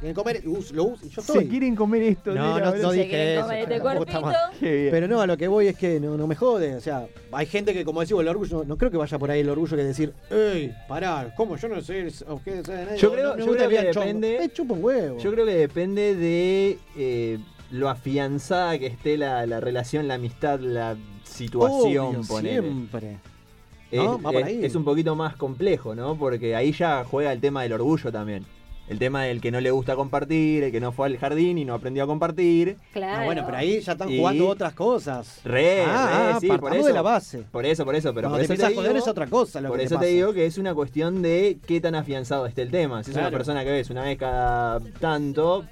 quieren 0.01 0.13
comer, 0.15 0.41
us- 0.45 0.71
lo 0.73 0.83
uso 0.83 1.05
y 1.05 1.09
yo 1.09 1.21
estoy. 1.21 1.47
quieren 1.47 1.75
comer 1.75 2.01
esto. 2.01 2.33
No, 2.33 2.59
no, 2.59 2.75
no 2.75 2.89
Se 2.91 2.97
dije 2.97 3.09
quieren 3.09 3.27
eso. 3.37 3.41
comer 3.43 3.59
este 3.59 3.79
cuerpito. 3.79 4.21
Pero 4.59 5.07
no, 5.07 5.21
a 5.21 5.27
lo 5.27 5.37
que 5.37 5.47
voy 5.47 5.67
es 5.67 5.77
que 5.77 5.99
no, 6.01 6.17
no 6.17 6.27
me 6.27 6.35
jode. 6.35 6.75
O 6.75 6.81
sea, 6.81 7.07
hay 7.31 7.45
gente 7.45 7.73
que, 7.73 7.85
como 7.85 8.01
decimos, 8.01 8.21
el 8.23 8.27
orgullo, 8.27 8.65
no 8.65 8.77
creo 8.77 8.91
que 8.91 8.97
vaya 8.97 9.17
por 9.17 9.31
ahí 9.31 9.39
el 9.39 9.49
orgullo 9.49 9.77
que 9.77 9.83
decir, 9.83 10.13
ey, 10.29 10.73
pará, 10.89 11.33
¿cómo 11.37 11.55
yo 11.55 11.69
no 11.69 11.79
sé 11.81 12.07
ustedes 12.07 12.25
saben 12.65 12.85
nadie? 12.85 12.97
Yo 12.97 13.11
creo- 13.13 13.37
yo 13.37 13.45
creo 13.53 13.69
que 13.69 13.77
el 13.77 13.93
chongo". 13.93 14.05
depende- 14.07 14.43
Eh, 14.43 14.49
chupa 14.51 14.73
un 14.73 14.83
huevo. 14.83 15.17
Yo 15.19 15.31
creo 15.31 15.45
que 15.45 15.53
depende 15.55 16.15
de 16.15 16.79
eh, 16.97 17.37
lo 17.71 17.87
afianzada 17.89 18.77
que 18.77 18.87
esté 18.87 19.17
la, 19.17 19.45
la 19.45 19.59
relación, 19.61 20.07
la 20.07 20.15
amistad, 20.15 20.59
la 20.59 20.97
situación, 21.23 22.17
Obvio, 22.17 22.39
siempre. 22.39 23.17
Eh, 23.91 23.97
¿No? 23.97 24.21
Va 24.21 24.31
por 24.31 24.41
eh, 24.41 24.45
ahí. 24.45 24.65
Es 24.65 24.75
un 24.75 24.83
poquito 24.85 25.15
más 25.15 25.35
complejo, 25.35 25.93
¿no? 25.95 26.17
Porque 26.17 26.55
ahí 26.55 26.71
ya 26.71 27.03
juega 27.03 27.31
el 27.33 27.39
tema 27.41 27.63
del 27.63 27.73
orgullo 27.73 28.11
también. 28.11 28.45
El 28.91 28.99
tema 28.99 29.23
del 29.23 29.39
que 29.39 29.51
no 29.51 29.61
le 29.61 29.71
gusta 29.71 29.95
compartir, 29.95 30.65
el 30.65 30.71
que 30.73 30.81
no 30.81 30.91
fue 30.91 31.07
al 31.07 31.17
jardín 31.17 31.57
y 31.57 31.63
no 31.63 31.73
aprendió 31.75 32.03
a 32.03 32.07
compartir. 32.07 32.75
Claro. 32.91 33.19
No, 33.19 33.25
bueno, 33.25 33.43
pero 33.45 33.57
ahí 33.57 33.79
ya 33.79 33.93
están 33.93 34.09
Y- 34.11 34.17
jugando 34.17 34.49
otras 34.49 34.73
cosas. 34.73 35.39
Re, 35.45 35.85
ah, 35.87 36.31
re, 36.33 36.39
sí, 36.41 36.49
ah, 36.51 36.57
por 36.57 36.75
eso. 36.75 36.87
de 36.87 36.93
la 36.93 37.01
base. 37.01 37.43
Por 37.53 37.65
eso, 37.65 37.85
por 37.85 37.95
eso, 37.95 38.13
pero 38.13 38.27
Cuando 38.27 38.45
por 38.45 38.47
te 38.47 38.53
eso 38.61 38.67
te 38.67 38.73
a 38.73 38.75
joder 38.75 38.91
digo, 38.91 39.01
es 39.05 39.07
otra 39.07 39.27
cosa 39.27 39.61
lo 39.61 39.69
por 39.69 39.77
que 39.79 39.85
eso 39.85 39.95
te, 39.95 39.99
pasa. 39.99 40.07
digo 40.09 40.33
que 40.33 40.45
es 40.45 40.57
una 40.57 40.75
cuestión 40.75 41.21
de 41.21 41.57
qué 41.65 41.79
tan 41.79 41.95
afianzado 41.95 42.45
esté 42.47 42.63
el 42.63 42.69
tema. 42.71 43.01
Si 43.05 43.11
es 43.11 43.15
una 43.17 43.31
persona 43.31 43.63
que 43.63 43.71
ves 43.71 43.89
una 43.89 44.03
vez 44.03 44.17
cada 44.17 44.81
tanto, 44.99 45.63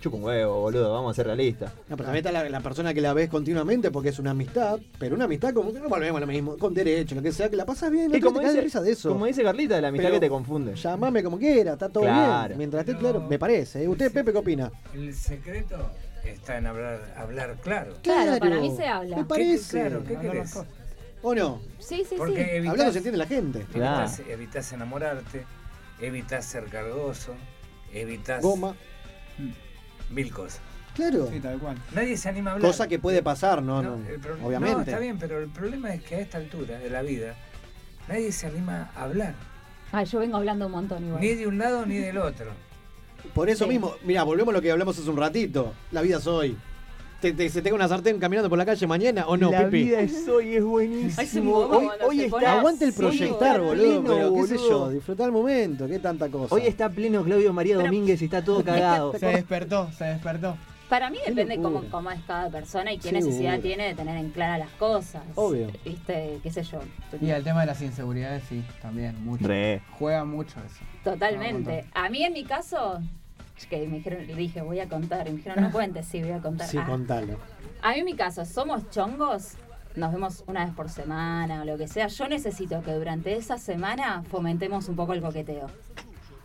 chupa 0.00 0.16
un 0.16 0.22
huevo, 0.24 0.60
boludo, 0.60 0.92
vamos 0.92 1.10
a 1.10 1.14
ser 1.14 1.26
realistas. 1.26 1.72
No, 1.88 1.96
pero 1.96 2.04
también 2.04 2.24
está 2.24 2.30
la, 2.30 2.48
la 2.48 2.60
persona 2.60 2.94
que 2.94 3.00
la 3.00 3.12
ves 3.14 3.28
continuamente 3.28 3.90
porque 3.90 4.10
es 4.10 4.18
una 4.18 4.30
amistad, 4.30 4.78
pero 4.98 5.16
una 5.16 5.24
amistad 5.24 5.52
como 5.52 5.72
que 5.72 5.80
no 5.80 5.88
volvemos 5.88 6.18
a 6.18 6.20
lo 6.20 6.26
mismo, 6.26 6.56
con 6.56 6.72
derecho, 6.72 7.14
lo 7.16 7.22
que 7.22 7.32
sea, 7.32 7.48
que 7.50 7.56
la 7.56 7.66
pasas 7.66 7.90
bien, 7.90 8.10
no 8.10 8.16
Y 8.16 8.20
te 8.20 8.26
como 8.26 8.36
caes 8.38 8.50
de 8.54 8.60
dice, 8.60 8.64
risa 8.64 8.80
de 8.80 8.92
eso. 8.92 9.08
como 9.10 9.26
dice 9.26 9.42
Carlita, 9.42 9.80
la 9.80 9.88
amistad 9.88 10.08
Pero- 10.08 10.16
que 10.16 10.26
te 10.26 10.28
confunde. 10.30 10.74
Llamame 10.76 11.22
como 11.24 11.38
quiera, 11.38 11.72
está 11.72 11.88
todo 11.88 12.04
Claro. 12.04 12.48
bien. 12.48 12.58
Mientras 12.58 12.86
esté 12.86 12.96
claro, 12.98 13.20
me 13.22 13.38
parece. 13.38 13.82
¿eh? 13.82 13.88
¿Usted, 13.88 14.12
Pepe, 14.12 14.30
qué 14.32 14.38
opina? 14.38 14.70
El 14.94 15.12
secreto 15.14 15.90
está 16.24 16.58
en 16.58 16.66
hablar, 16.68 17.14
hablar 17.16 17.56
claro. 17.60 17.94
Claro, 18.02 18.38
para 18.38 18.56
mí 18.60 18.72
se 18.76 18.86
habla. 18.86 19.16
Me 19.16 19.24
parece. 19.24 19.80
Claro, 19.80 20.04
¿qué 20.06 20.16
querés? 20.16 20.58
¿O 21.22 21.34
no? 21.34 21.60
Sí, 21.80 22.04
sí, 22.08 22.14
Porque 22.16 22.44
sí. 22.44 22.50
evitas, 22.52 22.70
Hablando 22.70 22.92
se 22.92 22.98
entiende 22.98 23.18
la 23.18 23.26
gente. 23.26 23.66
Claro. 23.72 24.06
evitas, 24.06 24.20
evitas 24.28 24.72
enamorarte, 24.72 25.44
evitas 26.00 26.44
ser 26.44 26.64
cargoso, 26.66 27.34
evitas 27.92 28.40
Goma. 28.42 28.76
Mil 30.10 30.32
cosas. 30.32 30.60
Claro. 30.94 31.28
Sí, 31.30 31.38
tal 31.38 31.58
cual. 31.58 31.76
Nadie 31.94 32.16
se 32.16 32.28
anima 32.28 32.50
a 32.50 32.54
hablar. 32.54 32.70
Cosa 32.70 32.88
que 32.88 32.98
puede 32.98 33.22
pasar, 33.22 33.62
no, 33.62 33.82
no. 33.82 33.98
Obviamente. 34.44 34.74
No, 34.74 34.80
está 34.80 34.98
bien, 34.98 35.16
pero 35.18 35.38
el 35.38 35.48
problema 35.48 35.94
es 35.94 36.02
que 36.02 36.16
a 36.16 36.20
esta 36.20 36.38
altura 36.38 36.78
de 36.78 36.90
la 36.90 37.02
vida 37.02 37.36
nadie 38.08 38.32
se 38.32 38.48
anima 38.48 38.90
a 38.96 39.04
hablar. 39.04 39.34
Ay, 39.92 40.06
yo 40.06 40.18
vengo 40.18 40.36
hablando 40.38 40.66
un 40.66 40.72
montón 40.72 41.04
igual. 41.06 41.20
Ni 41.20 41.34
de 41.34 41.46
un 41.46 41.56
lado 41.58 41.86
ni 41.86 41.96
del 41.98 42.18
otro. 42.18 42.50
Por 43.34 43.48
eso 43.48 43.64
Sí. 43.64 43.70
mismo, 43.70 43.94
mira, 44.04 44.22
volvemos 44.24 44.52
a 44.52 44.56
lo 44.56 44.62
que 44.62 44.70
hablamos 44.72 44.98
hace 44.98 45.08
un 45.08 45.16
ratito. 45.16 45.72
La 45.92 46.02
vida 46.02 46.18
es 46.18 46.26
hoy. 46.26 46.56
¿Te, 47.20 47.32
te, 47.32 47.48
¿Se 47.48 47.62
tenga 47.62 47.74
una 47.74 47.88
sartén 47.88 48.20
caminando 48.20 48.48
por 48.48 48.56
la 48.58 48.64
calle 48.64 48.86
mañana 48.86 49.26
o 49.26 49.36
no, 49.36 49.50
la 49.50 49.64
Pipi? 49.64 49.84
vida 49.84 50.00
es 50.00 50.28
hoy, 50.28 50.54
es 50.54 50.62
buenísimo. 50.62 51.56
Hoy, 52.06 52.20
está, 52.20 52.58
Aguante 52.58 52.84
el 52.84 52.92
Sí, 52.92 52.98
proyectar, 52.98 53.56
está 53.56 53.58
boludo, 53.60 54.02
pleno, 54.02 54.04
pero 54.04 54.34
qué 54.34 54.46
sé 54.46 54.56
yo, 54.56 54.88
disfrutar 54.90 55.26
el 55.26 55.32
momento, 55.32 55.88
qué 55.88 55.98
tanta 55.98 56.28
cosa. 56.28 56.54
hoy 56.54 56.62
está 56.66 56.88
pleno 56.88 57.24
Claudio 57.24 57.52
María 57.52 57.76
Domínguez 57.76 58.22
y 58.22 58.26
está 58.26 58.44
todo 58.44 58.62
cagado. 58.64 59.18
Se 59.18 59.26
despertó, 59.26 59.90
se 59.98 60.04
despertó. 60.04 60.56
Para 60.88 61.10
mí 61.10 61.18
depende 61.26 61.56
cómo, 61.60 61.82
cómo 61.90 62.10
es 62.12 62.20
cada 62.24 62.48
persona 62.50 62.92
y 62.92 62.98
qué 62.98 63.10
necesidad 63.10 63.58
tiene 63.58 63.88
de 63.88 63.94
tener 63.94 64.16
en 64.16 64.30
clara 64.30 64.56
las 64.56 64.70
cosas. 64.70 65.22
Obvio. 65.34 65.66
Viste, 65.84 66.38
qué 66.42 66.50
sé 66.52 66.62
yo. 66.62 66.78
Y 67.20 67.30
el 67.30 67.42
tema 67.42 67.60
de 67.62 67.66
las 67.66 67.82
inseguridades, 67.82 68.44
sí, 68.48 68.62
también, 68.80 69.22
mucho. 69.24 69.46
Re. 69.46 69.82
Juega 69.98 70.24
mucho 70.24 70.54
eso. 70.60 70.84
Totalmente. 71.02 71.84
A 71.92 72.08
mí 72.08 72.22
en 72.22 72.32
mi 72.32 72.44
caso, 72.44 73.00
que 73.66 73.86
me 73.88 73.96
dijeron, 73.96 74.26
le 74.26 74.34
dije, 74.34 74.62
voy 74.62 74.80
a 74.80 74.88
contar. 74.88 75.26
Y 75.26 75.30
me 75.30 75.36
dijeron, 75.38 75.62
no 75.62 75.70
cuentes, 75.72 76.06
sí, 76.06 76.20
voy 76.22 76.32
a 76.32 76.38
contar. 76.40 76.66
Sí, 76.68 76.78
Ah. 76.78 76.86
contalo. 76.86 77.36
A 77.82 77.92
mí 77.92 77.98
en 78.00 78.04
mi 78.04 78.14
caso, 78.14 78.44
¿somos 78.44 78.88
chongos? 78.90 79.54
nos 79.96 80.12
vemos 80.12 80.44
una 80.46 80.64
vez 80.64 80.72
por 80.74 80.88
semana 80.90 81.62
o 81.62 81.64
lo 81.64 81.76
que 81.76 81.88
sea, 81.88 82.06
yo 82.06 82.28
necesito 82.28 82.82
que 82.82 82.92
durante 82.92 83.34
esa 83.34 83.58
semana 83.58 84.22
fomentemos 84.30 84.88
un 84.88 84.94
poco 84.94 85.12
el 85.12 85.20
coqueteo. 85.20 85.66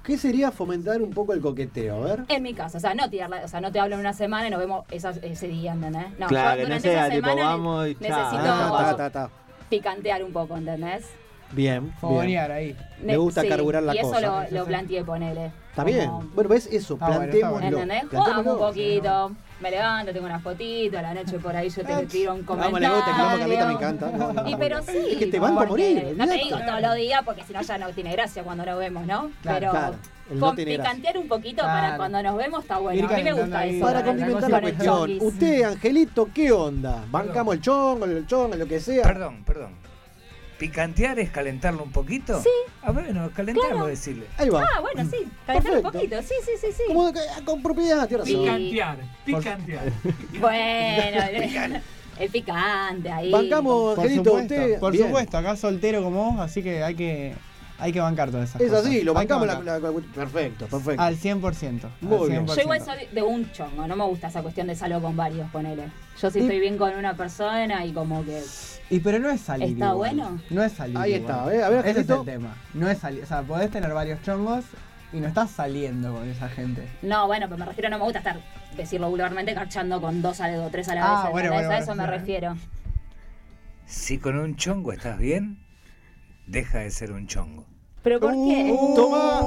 ¿Qué 0.04 0.18
sería 0.18 0.50
fomentar 0.52 1.00
un 1.04 1.12
poco 1.12 1.34
el 1.34 1.40
coqueteo? 1.42 1.98
A 1.98 2.06
ver. 2.06 2.26
En 2.30 2.42
mi 2.42 2.56
caso, 2.56 2.78
o 2.78 2.82
sea, 2.82 2.96
no 2.96 3.10
tirarla, 3.12 3.42
o 3.46 3.48
sea, 3.48 3.62
no 3.62 3.72
te 3.72 3.80
hablo 3.80 3.94
en 3.94 4.00
una 4.02 4.14
semana 4.14 4.48
y 4.48 4.50
nos 4.50 4.60
vemos 4.60 4.86
esa- 4.90 5.12
ese 5.22 5.48
día, 5.50 5.74
¿entendés? 5.74 6.08
No, 6.18 6.28
Claro, 6.28 6.50
yo 6.52 6.56
que 6.56 6.62
no 6.64 6.66
durante 6.80 6.90
sea 6.90 7.06
esa 7.08 7.16
tipo, 7.16 7.30
semana 7.30 7.50
vamos 7.50 7.86
y 7.88 7.90
necesito 7.92 8.18
Ah, 8.18 8.86
ta, 8.90 8.98
ta, 8.98 9.10
ta. 9.12 9.30
picantear 9.70 10.24
un 10.24 10.34
poco, 10.34 10.58
¿entendés? 10.58 11.06
Bien. 11.54 11.94
Fogonear 12.00 12.52
ahí. 12.52 12.76
Me 13.02 13.18
gusta 13.18 13.42
Sí, 13.42 13.50
carburar 13.50 13.84
la 13.84 13.94
y 13.96 14.00
eso 14.00 14.10
cosa. 14.10 14.22
lo, 14.50 14.58
lo 14.60 14.66
planteé, 14.66 15.04
ponele. 15.04 15.52
Está 15.70 15.84
bien. 15.84 16.10
Bueno, 16.34 16.50
ves 16.50 16.68
eso, 16.72 16.94
Está 16.94 17.18
bueno. 17.18 17.60
¿Entendés? 17.60 18.04
Jugamos 18.10 18.46
un 18.46 18.58
poquito. 18.58 19.32
Me 19.60 19.72
levanto, 19.72 20.12
tengo 20.12 20.26
una 20.26 20.40
fotito, 20.40 20.98
a 21.00 21.02
la 21.02 21.14
noche 21.14 21.40
por 21.40 21.56
ahí 21.56 21.70
yo 21.70 21.84
te 21.84 22.06
tiro 22.08 22.34
un 22.34 22.46
Vamos, 22.46 22.66
comentario. 22.66 22.90
le 22.90 22.96
gusta, 22.96 23.38
Carlita, 23.40 23.66
me 23.68 23.74
encanta. 23.74 24.12
No, 24.12 24.34
no, 24.34 24.50
Y 24.50 24.56
pero 24.58 24.82
sí. 24.82 24.98
Es 25.12 25.18
que 25.18 25.28
te 25.28 25.40
banco 25.40 25.62
a 25.62 25.66
morir, 25.66 26.14
No 26.18 26.28
te 26.28 26.34
digo 26.34 26.58
todos 26.66 26.82
los 26.82 26.96
días 26.96 27.22
porque 27.24 27.44
si 27.44 27.54
no 27.54 27.62
ya 27.62 27.78
no 27.78 27.90
tiene 27.92 28.12
gracia 28.12 28.44
cuando 28.44 28.66
nos 28.66 28.78
vemos, 28.78 29.06
¿no? 29.06 29.32
Claro, 29.42 29.60
pero 29.60 29.72
claro, 29.72 29.96
no 30.32 30.56
picantear 30.56 31.18
un 31.18 31.28
poquito 31.30 31.64
para 31.64 31.96
cuando 31.96 32.22
nos 32.22 32.36
vemos 32.36 32.62
está 32.64 32.78
bueno. 32.80 33.00
Ir 33.00 33.06
A 33.06 33.16
mí 33.16 33.24
me 33.24 33.34
gusta 33.34 33.60
ahí. 33.60 33.78
eso. 33.78 33.86
Para 33.86 34.04
con 34.04 34.20
la 34.20 34.62
cuestión, 34.62 35.12
usted, 35.22 35.64
Angelito, 35.64 36.28
¿qué 36.34 36.52
onda? 36.52 37.06
¿Bancamos 37.10 37.56
el 37.56 37.62
chongo, 37.62 38.04
el 38.06 38.28
chongo, 38.28 38.56
lo 38.58 38.66
que 38.66 38.82
sea? 38.82 39.04
Perdón, 39.04 39.44
perdón. 39.46 39.72
¿Picantear 40.58 41.20
es 41.20 41.30
calentarlo 41.30 41.84
un 41.84 41.92
poquito? 41.92 42.42
Sí. 42.42 42.50
Ah, 42.82 42.92
bueno, 42.92 43.30
calentarlo, 43.36 43.88
decirle. 43.88 44.26
Ahí 44.38 44.50
va. 44.50 44.64
Ah, 44.76 44.80
bueno, 44.82 45.10
sí. 45.10 45.18
Calentar 45.46 45.72
un 45.78 45.82
Perfecto. 45.82 45.92
poquito. 45.92 46.22
Sí, 46.22 46.34
sí, 46.46 46.52
sí, 46.62 46.68
sí. 46.72 46.84
Como 46.88 47.12
que- 47.12 47.20
con 47.46 47.62
propiedad, 47.62 48.10
razón. 48.10 48.26
Picantear, 48.26 48.98
picantear. 49.26 49.92
Bueno, 50.40 51.22
el 52.20 52.30
picante 52.30 53.10
ahí. 53.12 53.32
Bancamos, 53.32 53.96
Por 53.96 54.06
Angelito, 54.06 54.30
supuesto, 54.32 54.54
usted. 54.56 54.80
por 54.80 54.96
supuesto, 54.98 55.38
acá 55.38 55.56
soltero 55.56 56.04
como 56.04 56.32
vos, 56.32 56.40
así 56.40 56.62
que 56.62 56.84
hay 56.84 56.96
que, 56.96 57.34
hay 57.80 57.92
que 57.92 58.00
bancar 58.00 58.30
todas 58.32 58.50
esas 58.50 58.62
Es 58.62 58.70
cosas. 58.70 58.86
así, 58.86 59.02
lo 59.04 59.18
Hay 59.18 59.26
que 59.28 59.34
bancamos 59.34 59.48
la, 59.48 59.54
bancar. 59.56 59.82
la- 59.82 59.92
la- 59.92 60.14
Perfecto, 60.14 60.68
perfecto. 60.68 61.02
Al 61.02 61.16
100%. 61.18 61.90
Muy 62.02 62.18
al 62.18 62.30
bien. 62.30 62.46
100%. 62.48 62.56
Yo 62.56 62.62
igual 62.62 62.82
soy 62.82 63.08
de 63.12 63.22
un 63.22 63.52
chongo, 63.52 63.88
no 63.88 63.96
me 63.96 64.04
gusta 64.06 64.28
esa 64.28 64.42
cuestión 64.42 64.68
de 64.68 64.76
salgo 64.76 65.02
con 65.02 65.16
varios, 65.16 65.50
ponele. 65.52 65.86
Yo 66.22 66.30
si 66.32 66.40
Y- 66.40 66.42
estoy 66.44 66.60
bien 66.60 66.78
con 66.78 66.94
una 66.96 67.16
persona 67.16 67.86
y 67.86 67.92
como 67.94 68.24
que... 68.24 68.42
Y 68.90 69.00
pero 69.00 69.18
no 69.20 69.30
es 69.30 69.42
salir. 69.42 69.70
¿Está 69.74 69.90
igual. 69.92 69.96
bueno? 70.16 70.40
No 70.50 70.64
es 70.64 70.72
salir. 70.74 70.98
Ahí 70.98 71.16
igual. 71.16 71.32
está, 71.38 71.56
¿eh? 71.56 71.64
A 71.64 71.70
ver, 71.70 71.80
Ese 71.80 71.90
es 71.90 72.10
Angelito. 72.10 72.20
el 72.20 72.26
tema. 72.26 72.56
No 72.74 72.90
es 72.90 72.98
salir. 73.00 73.24
O 73.24 73.26
sea, 73.26 73.42
podés 73.42 73.72
tener 73.72 73.92
varios 73.94 74.22
chongos 74.22 74.66
y 75.12 75.20
no 75.20 75.28
estás 75.28 75.50
saliendo 75.52 76.14
con 76.14 76.30
esa 76.30 76.50
gente. 76.50 76.88
No, 77.02 77.26
bueno, 77.28 77.48
pero 77.48 77.58
me 77.58 77.66
refiero, 77.66 77.90
no 77.90 77.98
me 77.98 78.04
gusta 78.04 78.20
estar, 78.20 78.40
decirlo 78.78 79.10
vulgarmente, 79.10 79.54
carchando 79.56 80.00
con 80.02 80.22
dos 80.22 80.42
a 80.42 80.48
o 80.62 80.70
tres 80.70 80.90
a 80.90 80.96
la 80.96 81.02
Ah, 81.04 81.24
vez. 81.24 81.32
bueno, 81.32 81.48
¿entendés? 81.50 81.68
bueno, 81.68 81.72
a 81.72 81.78
eso 81.78 81.86
bueno, 81.96 82.04
me 82.04 82.08
sí. 82.10 82.20
refiero. 82.20 82.58
Si 83.86 84.18
con 84.20 84.38
un 84.38 84.56
chongo 84.56 84.92
estás 84.94 85.18
bien, 85.18 85.58
deja 86.48 86.80
de 86.80 86.92
ser 86.92 87.12
un 87.12 87.28
chongo. 87.28 87.66
¿Pero 88.04 88.20
por 88.20 88.34
qué? 88.34 88.70
Uh, 88.78 88.96
Toma 88.96 89.42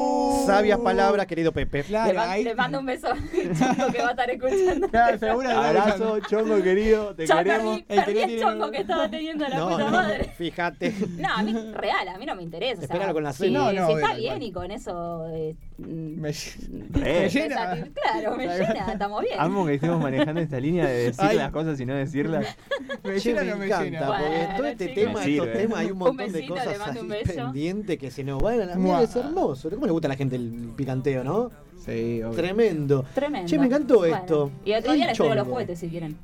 sabias 0.47 0.78
palabras, 0.78 1.27
querido 1.27 1.52
Pepe. 1.52 1.78
le, 1.78 1.85
Claro, 1.85 2.14
man- 2.14 2.31
ahí. 2.31 2.43
le 2.43 2.55
mando 2.55 2.78
un 2.81 2.86
beso 2.86 3.09
al 3.09 3.18
chongo 3.31 3.93
que 3.93 3.98
va 4.01 4.09
a 4.09 4.10
estar 4.12 4.31
escuchando. 4.31 4.89
Claro, 4.90 5.18
seguro 5.18 5.51
Abrazo, 5.51 6.20
chongo 6.20 6.62
querido, 6.62 7.14
te 7.14 7.27
Yo 7.27 7.36
queremos. 7.36 7.81
perdí, 7.82 7.85
El 7.90 8.05
perdí 8.06 8.18
el 8.20 8.27
tiene- 8.28 8.43
chongo 8.43 8.70
que 8.70 8.78
estaba 8.78 9.10
teniendo 9.10 9.47
la 9.47 9.59
No, 9.59 9.68
puta 9.68 9.85
no, 9.85 9.90
madre. 9.90 10.24
fíjate. 10.39 10.94
No, 11.18 11.28
a 11.36 11.43
mí 11.43 11.52
real, 11.74 12.09
a 12.09 12.16
mí 12.16 12.24
no 12.24 12.35
me 12.35 12.43
interesa. 12.44 12.82
o 12.82 12.86
sea, 12.86 13.12
con 13.12 13.24
la 13.24 13.32
si, 13.35 13.44
cena. 13.44 13.59
No, 13.59 13.73
no, 13.74 13.86
si 13.89 13.93
está 13.93 14.14
bien 14.14 14.32
cual. 14.39 14.43
y 14.43 14.52
con 14.52 14.70
eso. 14.70 15.27
eh, 15.35 15.55
Me, 15.78 16.32
Re. 16.32 16.44
me 16.93 17.28
llena. 17.28 17.74
esa- 17.74 17.89
Claro, 17.93 18.36
me 18.36 18.47
llena, 18.59 18.93
estamos 18.93 19.20
bien. 19.20 19.35
Amo 19.39 19.66
que 19.66 19.74
estemos 19.74 20.01
manejando 20.03 20.40
esta 20.40 20.59
línea 20.59 20.86
de 20.86 20.94
decir 20.94 21.24
Ay. 21.28 21.36
las 21.36 21.51
cosas 21.53 21.78
y 21.78 21.85
no 21.85 21.94
decirlas. 21.94 22.57
Me 23.05 23.16
Che, 23.20 23.28
llena 23.31 23.43
me 23.43 23.51
no 23.51 23.57
me 23.59 23.66
encanta, 23.66 23.85
llena. 23.85 24.07
porque 24.07 24.23
Bueno, 24.24 24.57
todo 24.57 24.66
este 24.66 24.85
chicos. 24.89 25.03
tema, 25.05 25.20
Me 25.24 25.31
estos 25.36 25.53
temas, 25.53 25.78
hay 25.78 25.86
un 25.86 25.93
Un 25.93 25.98
montón 25.98 26.16
de 26.27 26.32
besito, 26.32 26.55
cosas 26.55 26.97
un 27.03 27.12
ahí 27.12 27.23
beso. 27.24 27.35
pendientes 27.35 27.98
que 27.98 28.11
se 28.11 28.24
nos 28.24 28.43
van 28.43 28.61
a 28.62 28.65
la 28.66 28.77
mierda, 28.77 29.03
es 29.03 29.16
hermoso. 29.16 29.70
¿Cómo 29.70 29.86
le 29.86 29.93
gusta 29.93 30.09
a 30.09 30.11
la 30.11 30.16
gente 30.16 30.36
el 30.36 30.73
picanteo, 30.77 31.23
no? 31.23 31.51
Sí, 31.86 32.22
obvio. 32.22 32.30
Tremendo. 32.36 33.04
Tremendo. 33.14 33.48
Che, 33.48 33.58
me 33.58 33.66
encantó 33.66 33.98
Bueno, 33.98 34.16
esto. 34.16 34.50
Y 34.64 34.72
otro 34.74 34.92
día 34.92 35.06
les 35.06 35.16
traigo 35.16 35.34
los 35.34 35.46
juguetes 35.46 35.78
si 35.78 35.88
quieren. 35.88 36.16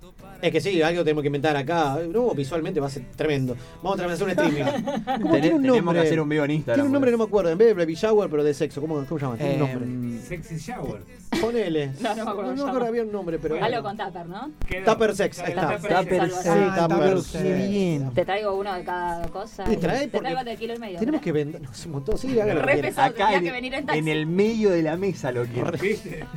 Es 0.43 0.51
que 0.51 0.61
sí, 0.61 0.83
algo 0.83 1.05
tenemos 1.05 1.23
que 1.23 1.29
inventar 1.29 1.57
acá. 1.57 2.01
No, 2.11 2.31
visualmente 2.35 2.81
va 2.81 2.89
a 2.89 2.91
ser 2.91 3.05
tremendo. 3.15 3.57
Vamos 3.81 4.01
a 4.01 4.07
hacer 4.07 4.25
un 4.25 4.31
streaming. 4.31 4.65
¿Cómo 5.23 5.35
tiene 5.35 5.55
un 5.55 5.63
tenemos 5.63 5.85
nombre? 5.85 6.01
que 6.01 6.07
hacer 6.09 6.21
un 6.21 6.29
vivo 6.29 6.45
en 6.45 6.51
Instagram. 6.51 6.77
Tiene 6.77 6.87
un 6.89 6.93
nombre, 6.93 7.13
no 7.13 7.19
me 7.19 7.25
acuerdo. 7.25 7.51
En 7.53 7.59
vez 7.59 7.69
de 7.69 7.75
baby 7.75 7.95
shower, 7.95 8.29
pero 8.29 8.43
de 8.43 8.53
sexo. 8.53 8.81
¿Cómo, 8.81 8.97
cómo 9.07 9.19
se 9.21 9.25
llama? 9.25 9.37
Tiene 9.37 9.55
un 9.55 9.61
nombre. 9.61 9.85
Em, 9.85 10.21
Sexy 10.21 10.57
shower. 10.57 11.01
Ponele. 11.41 11.93
No, 12.03 12.15
no 12.17 12.25
me 12.25 12.31
acuerdo 12.31 12.43
No, 12.43 12.57
cómo 12.57 12.65
me 12.65 12.71
acuerdo, 12.71 12.87
había 12.89 13.03
un 13.03 13.13
nombre, 13.13 13.39
pero. 13.39 13.65
Algo 13.65 13.83
con 13.85 13.97
Tupper, 13.97 14.27
¿no? 14.27 14.51
Tupper 14.85 15.15
sex, 15.15 15.39
ahí 15.39 15.51
está. 15.53 15.77
Tupper 15.77 16.31
sex, 16.31 16.89
Tupper 16.89 17.21
sex. 17.23 17.71
bien. 17.71 18.11
Te 18.13 18.25
traigo 18.25 18.59
uno 18.59 18.75
de 18.75 18.85
cada 18.85 19.29
cosa. 19.29 19.63
Te 19.63 19.77
trae 19.77 20.01
Te 20.01 20.09
porque 20.09 20.29
traigo 20.33 20.51
de 20.51 20.57
kilo 20.57 20.75
y 20.75 20.79
medio. 20.79 20.99
Tenemos 20.99 21.21
que 21.21 21.31
vender. 21.31 21.63
No, 21.63 21.71
un 21.87 21.93
montón. 21.93 22.19
Sí, 22.19 22.41
hágalo. 22.41 22.63
Acá 22.97 23.35
en, 23.35 23.45
que 23.45 23.53
venir 23.53 23.75
en 23.75 23.87
taxi. 23.87 23.99
en 24.01 24.09
el 24.09 24.27
medio 24.27 24.71
de 24.71 24.83
la 24.83 24.97
mesa 24.97 25.31
lo 25.31 25.45
quiero. 25.45 25.52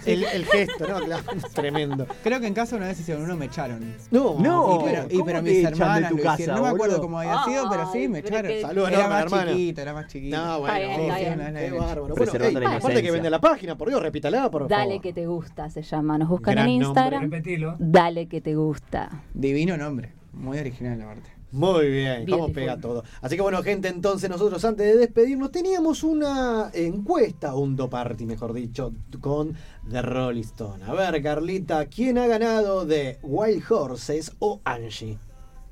El, 0.06 0.24
el 0.24 0.46
gesto, 0.52 0.88
¿no? 0.88 1.00
Claro, 1.00 1.24
tremendo. 1.54 2.06
Creo 2.24 2.40
que 2.40 2.48
en 2.48 2.54
casa 2.54 2.76
una 2.76 2.88
vez 2.88 3.00
hicieron 3.00 3.24
uno 3.24 3.36
me 3.36 3.46
echaron. 3.46 3.96
No, 4.12 4.38
No, 4.40 4.80
y 4.82 4.84
pero, 4.86 5.06
y 5.10 5.14
¿cómo 5.14 5.26
pero 5.26 5.42
mis 5.42 5.64
hermanas 5.64 6.12
lo 6.12 6.18
casa, 6.18 6.34
hicieron. 6.36 6.56
No 6.58 6.64
me 6.64 6.70
acuerdo 6.70 7.02
cómo 7.02 7.20
había 7.20 7.44
sido, 7.44 7.70
pero 7.70 7.92
sí, 7.92 8.08
me 8.08 8.18
Ay, 8.18 8.24
pero 8.24 8.48
echaron. 8.48 8.62
Saludos 8.62 8.92
Era 8.92 9.08
más 9.10 9.24
hermana. 9.24 9.52
chiquito, 9.52 9.82
era 9.82 9.94
más 9.94 10.08
chiquito. 10.08 10.38
No, 10.38 10.60
bueno. 10.60 10.76
Qué 10.76 11.72
bárbaro. 11.72 12.16
Bueno, 12.16 12.60
la 12.60 12.76
aparte 12.78 13.04
que 13.04 13.12
vende 13.12 13.30
la 13.30 13.40
página, 13.42 13.78
por 13.78 13.90
Dios, 13.90 14.02
repítala, 14.02 14.50
por 14.50 14.68
Dale 14.68 14.86
favor. 14.86 15.02
que 15.02 15.14
te 15.14 15.26
gusta, 15.28 15.70
se 15.70 15.82
llama. 15.82 16.18
Nos 16.18 16.30
buscan 16.30 16.56
Gran 16.56 16.68
en 16.70 16.80
nombre. 16.80 17.02
Instagram. 17.02 17.24
Repetilo. 17.24 17.76
Dale 17.80 18.28
que 18.28 18.42
te 18.42 18.56
gusta. 18.56 19.24
Divino 19.34 19.78
nombre. 19.78 20.14
Muy 20.34 20.58
original 20.60 21.00
la 21.00 21.06
parte. 21.06 21.30
Muy 21.56 21.90
bien, 21.90 22.26
Beautiful. 22.26 22.40
vamos 22.40 22.52
pega 22.52 22.78
todo. 22.78 23.04
Así 23.22 23.38
que 23.38 23.42
bueno, 23.42 23.64
gente, 23.64 23.88
entonces 23.88 24.30
nosotros 24.30 24.64
antes 24.66 24.86
de 24.86 24.98
despedirnos 24.98 25.52
teníamos 25.52 26.04
una 26.04 26.70
encuesta, 26.74 27.56
un 27.56 27.78
do 27.78 27.90
party, 27.90 28.26
mejor 28.26 28.52
dicho, 28.52 28.92
con 29.22 29.56
The 29.90 30.02
Rolling 30.02 30.42
Stone. 30.42 30.84
A 30.84 30.94
ver, 30.94 31.24
Carlita, 31.24 31.86
¿quién 31.86 32.18
ha 32.18 32.28
ganado 32.28 32.86
de 32.86 33.20
Wild 33.24 33.64
Horses 33.72 34.34
o 34.40 34.60
Angie? 34.66 35.18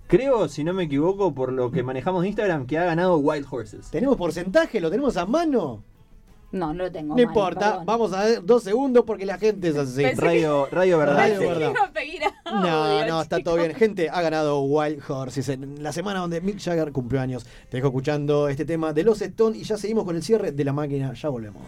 Creo, 0.07 0.47
si 0.47 0.63
no 0.63 0.73
me 0.73 0.83
equivoco, 0.83 1.33
por 1.33 1.51
lo 1.51 1.69
que 1.69 1.83
manejamos 1.83 2.21
de 2.21 2.29
Instagram, 2.29 2.65
que 2.65 2.77
ha 2.77 2.85
ganado 2.85 3.17
Wild 3.17 3.47
Horses. 3.51 3.89
¿Tenemos 3.89 4.15
porcentaje? 4.15 4.79
¿Lo 4.79 4.89
tenemos 4.89 5.17
a 5.17 5.25
mano? 5.25 5.83
No, 6.53 6.67
no 6.67 6.83
lo 6.83 6.91
tengo. 6.91 7.09
No 7.09 7.15
mal, 7.15 7.23
importa, 7.23 7.69
perdón. 7.71 7.85
vamos 7.85 8.13
a 8.13 8.25
ver 8.25 8.45
dos 8.45 8.63
segundos 8.63 9.03
porque 9.05 9.25
la 9.25 9.39
gente 9.39 9.69
es 9.69 9.75
así. 9.75 10.03
Pensé 10.03 10.21
Radio, 10.21 10.67
radio 10.71 10.99
verdad. 10.99 11.17
Radio 11.17 11.39
verdad. 11.39 11.73
No, 12.45 13.05
no, 13.07 13.21
está 13.23 13.39
todo 13.39 13.55
bien. 13.55 13.73
Gente, 13.73 14.07
ha 14.09 14.21
ganado 14.21 14.61
Wild 14.61 15.01
Horses 15.09 15.49
en 15.49 15.81
la 15.81 15.91
semana 15.91 16.19
donde 16.19 16.41
Mick 16.41 16.59
Jagger 16.59 16.91
cumplió 16.91 17.21
años. 17.21 17.43
Te 17.69 17.77
dejo 17.77 17.87
escuchando 17.87 18.47
este 18.47 18.65
tema 18.65 18.93
de 18.93 19.03
los 19.03 19.21
Stone 19.21 19.57
y 19.57 19.63
ya 19.63 19.77
seguimos 19.77 20.05
con 20.05 20.15
el 20.15 20.21
cierre 20.21 20.51
de 20.51 20.63
la 20.63 20.73
máquina. 20.73 21.13
Ya 21.13 21.29
volvemos. 21.29 21.63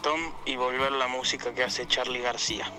reggaetón 0.00 0.32
y 0.46 0.56
volver 0.56 0.92
la 0.92 1.08
música 1.08 1.54
que 1.54 1.64
hace 1.64 1.86
Charlie 1.86 2.20
García. 2.20 2.70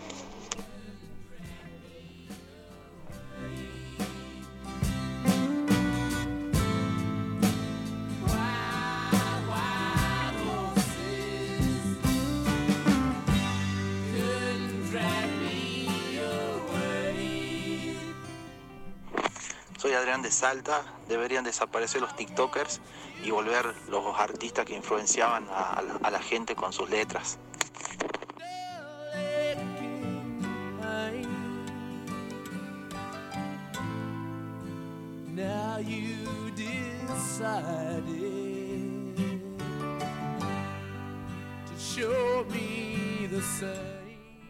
Soy 19.77 19.93
Adrián 19.93 20.21
de 20.21 20.29
Salta, 20.31 20.83
Deberían 21.11 21.43
desaparecer 21.43 21.99
los 21.99 22.15
TikTokers 22.15 22.79
y 23.25 23.31
volver 23.31 23.75
los 23.89 24.17
artistas 24.17 24.65
que 24.65 24.73
influenciaban 24.73 25.45
a, 25.49 25.73
a 25.73 25.81
la, 25.81 25.99
a 26.03 26.09
la 26.09 26.21
gente 26.21 26.55
con 26.55 26.71
sus 26.71 26.89
letras. 26.89 27.37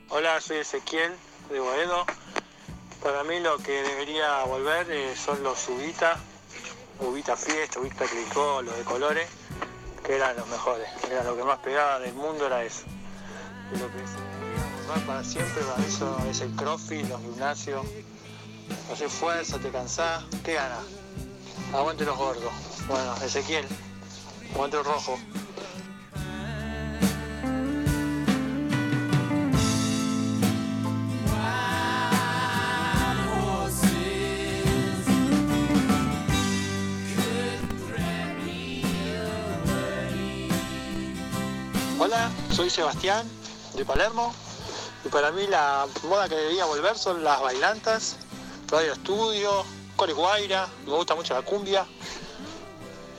Hola, 0.09 0.39
soy 0.39 0.57
Ezequiel 0.57 1.11
de 1.49 1.59
Boedo. 1.59 2.05
Para 3.01 3.23
mí 3.23 3.39
lo 3.39 3.57
que 3.57 3.81
debería 3.81 4.43
volver 4.43 4.91
eh, 4.91 5.15
son 5.15 5.41
los 5.41 5.67
Ubita, 5.67 6.19
Ubita 7.01 7.35
Fiesta, 7.35 7.79
Ubita 7.79 8.05
Clicó, 8.05 8.61
los 8.61 8.77
de 8.77 8.83
colores, 8.83 9.27
que 10.05 10.15
eran 10.15 10.35
los 10.35 10.47
mejores. 10.47 10.87
Era 11.09 11.23
lo 11.23 11.35
que 11.35 11.43
más 11.43 11.59
pegaba 11.59 11.99
del 11.99 12.13
mundo, 12.13 12.45
era 12.45 12.63
eso. 12.63 12.83
Y 13.73 13.79
lo 13.79 13.87
que 13.87 13.97
volver 14.87 15.05
para 15.05 15.23
siempre, 15.23 15.63
para 15.63 15.85
eso 15.85 16.17
es 16.29 16.41
el 16.41 16.55
crossfit, 16.55 17.07
los 17.07 17.21
gimnasios. 17.21 17.85
Haces 18.91 19.11
fuerza, 19.11 19.57
te 19.57 19.69
cansás, 19.69 20.23
¿qué 20.43 20.53
ganas? 20.53 20.83
Aguante 21.73 22.05
los 22.05 22.17
gordos. 22.17 22.51
Bueno, 22.87 23.15
Ezequiel, 23.23 23.65
aguante 24.53 24.77
el 24.77 24.83
rojo. 24.83 25.17
Soy 42.53 42.69
Sebastián 42.69 43.29
de 43.75 43.85
Palermo 43.85 44.33
y 45.05 45.09
para 45.09 45.31
mí 45.31 45.47
la 45.47 45.87
moda 46.03 46.27
que 46.27 46.35
debería 46.35 46.65
volver 46.65 46.97
son 46.97 47.23
las 47.23 47.39
bailantas, 47.39 48.17
radio 48.67 48.93
estudio, 48.93 49.63
core 49.95 50.13
guaira, 50.13 50.67
me 50.85 50.91
gusta 50.91 51.15
mucho 51.15 51.33
la 51.33 51.43
cumbia 51.43 51.85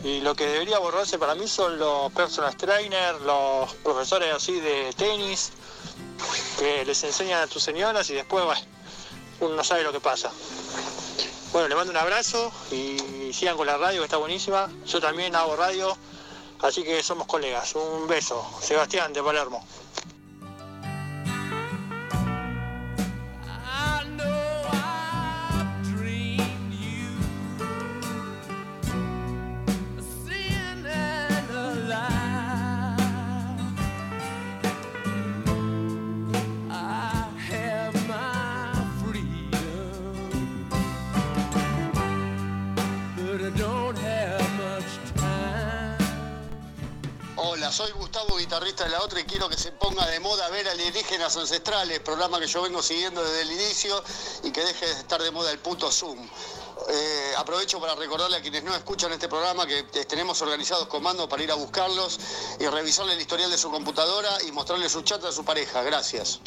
y 0.05 0.21
lo 0.21 0.35
que 0.35 0.47
debería 0.47 0.79
borrarse 0.79 1.19
para 1.19 1.35
mí 1.35 1.49
son 1.49 1.79
los 1.79 2.13
personal 2.13 2.55
trainers, 2.57 3.21
los 3.23 3.73
profesores 3.77 4.35
así 4.35 4.61
de 4.61 4.93
tenis 4.97 5.53
que 6.59 6.85
les 6.85 7.03
enseñan 7.05 7.43
a 7.43 7.47
tus 7.47 7.63
señoras 7.63 8.11
y 8.11 8.15
después 8.15 8.45
uno 9.41 9.55
no 9.55 9.65
sabe 9.65 9.83
lo 9.83 9.93
que 9.93 10.01
pasa. 10.01 10.31
Bueno, 11.53 11.69
le 11.69 11.75
mando 11.75 11.91
un 11.91 11.97
abrazo 11.97 12.53
y 12.71 13.33
sigan 13.33 13.57
con 13.57 13.67
la 13.67 13.77
radio 13.77 14.01
que 14.01 14.05
está 14.05 14.17
buenísima. 14.17 14.71
Yo 14.87 15.01
también 15.01 15.35
hago 15.37 15.57
radio, 15.57 15.97
así 16.63 16.83
que 16.83 17.03
somos 17.03 17.27
colegas. 17.27 17.75
Un 17.75 18.07
beso. 18.07 18.45
Sebastián 18.61 19.13
de 19.13 19.23
Palermo. 19.23 19.65
Soy 47.73 47.91
Gustavo, 47.93 48.37
guitarrista 48.37 48.85
de 48.85 48.91
la 48.91 49.01
otra 49.01 49.21
y 49.21 49.25
quiero 49.25 49.49
que 49.49 49.57
se 49.57 49.73
ponga 49.73 50.07
de 50.07 50.21
moda 50.21 50.47
ver 50.51 50.69
alienígenas 50.69 51.35
ancestrales, 51.39 52.01
programa 52.01 52.39
que 52.39 52.47
yo 52.47 52.61
vengo 52.61 52.83
siguiendo 52.83 53.25
desde 53.25 53.43
el 53.43 53.53
inicio 53.53 54.05
y 54.43 54.51
que 54.51 54.63
deje 54.63 54.85
de 54.85 54.93
estar 54.93 55.23
de 55.23 55.31
moda 55.31 55.51
el 55.51 55.59
puto 55.59 55.91
Zoom. 55.91 56.19
Eh, 56.91 57.33
aprovecho 57.39 57.81
para 57.81 57.95
recordarle 57.95 58.37
a 58.37 58.43
quienes 58.43 58.63
no 58.63 58.75
escuchan 58.75 59.11
este 59.13 59.27
programa 59.27 59.67
que 59.67 59.79
eh, 59.79 60.05
tenemos 60.05 60.43
organizados 60.43 60.87
comandos 60.87 61.29
para 61.29 61.43
ir 61.43 61.51
a 61.51 61.55
buscarlos 61.55 62.21
y 62.61 62.67
revisarle 62.67 63.15
el 63.15 63.21
historial 63.21 63.51
de 63.51 63.57
su 63.57 63.71
computadora 63.71 64.31
y 64.47 64.53
mostrarle 64.53 64.91
su 64.91 65.01
chat 65.01 65.25
a 65.25 65.33
su 65.33 65.43
pareja. 65.43 65.83
Gracias. 65.83 66.41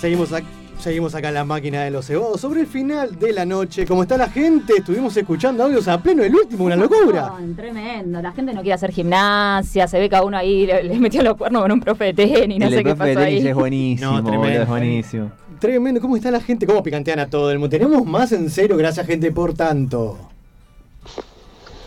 Seguimos, 0.00 0.30
ac- 0.32 0.44
seguimos 0.78 1.14
acá 1.14 1.28
en 1.28 1.34
la 1.34 1.44
máquina 1.44 1.82
de 1.82 1.90
los 1.90 2.06
cebados. 2.06 2.40
Sobre 2.40 2.60
el 2.60 2.66
final 2.66 3.18
de 3.18 3.32
la 3.32 3.44
noche, 3.44 3.86
como 3.86 4.02
está 4.02 4.16
la 4.16 4.28
gente, 4.28 4.74
estuvimos 4.78 5.16
escuchando 5.16 5.64
audios 5.64 5.88
a 5.88 6.00
pleno 6.00 6.22
el 6.22 6.34
último, 6.34 6.64
una 6.64 6.76
locura. 6.76 7.32
No, 7.40 7.56
tremendo. 7.56 8.22
La 8.22 8.32
gente 8.32 8.52
no 8.52 8.60
quiere 8.60 8.74
hacer 8.74 8.92
gimnasia. 8.92 9.88
Se 9.88 9.98
ve 9.98 10.08
que 10.08 10.16
a 10.16 10.22
uno 10.22 10.36
ahí 10.36 10.66
le, 10.66 10.84
le 10.84 10.98
metió 10.98 11.22
los 11.22 11.36
cuernos 11.36 11.62
con 11.62 11.72
un 11.72 11.80
profe 11.80 12.04
de 12.04 12.14
tenis. 12.14 12.58
No 12.58 12.66
el 12.66 12.70
sé 12.70 12.76
de 12.78 12.84
qué 12.84 12.94
profe 12.94 13.10
de 13.10 13.16
tenis 13.16 13.40
ahí. 13.42 13.48
es 13.48 13.54
buenísimo, 13.54 14.12
No, 14.12 14.24
tremendo. 14.24 14.62
es 14.62 14.68
buenísimo. 14.68 15.32
Tremendo, 15.58 16.00
¿cómo 16.00 16.16
está 16.16 16.30
la 16.30 16.40
gente? 16.40 16.66
¿Cómo 16.66 16.82
picantean 16.84 17.18
a 17.18 17.28
todo 17.28 17.50
el 17.50 17.58
mundo? 17.58 17.70
Tenemos 17.76 18.04
más 18.06 18.30
en 18.30 18.48
cero, 18.48 18.76
gracias 18.76 19.04
gente 19.06 19.32
por 19.32 19.54
tanto. 19.54 20.16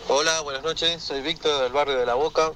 Hola, 0.08 0.42
buenas 0.42 0.62
noches, 0.62 1.02
soy 1.02 1.22
Víctor 1.22 1.62
del 1.62 1.72
barrio 1.72 1.96
de 1.96 2.04
La 2.04 2.12
Boca. 2.14 2.50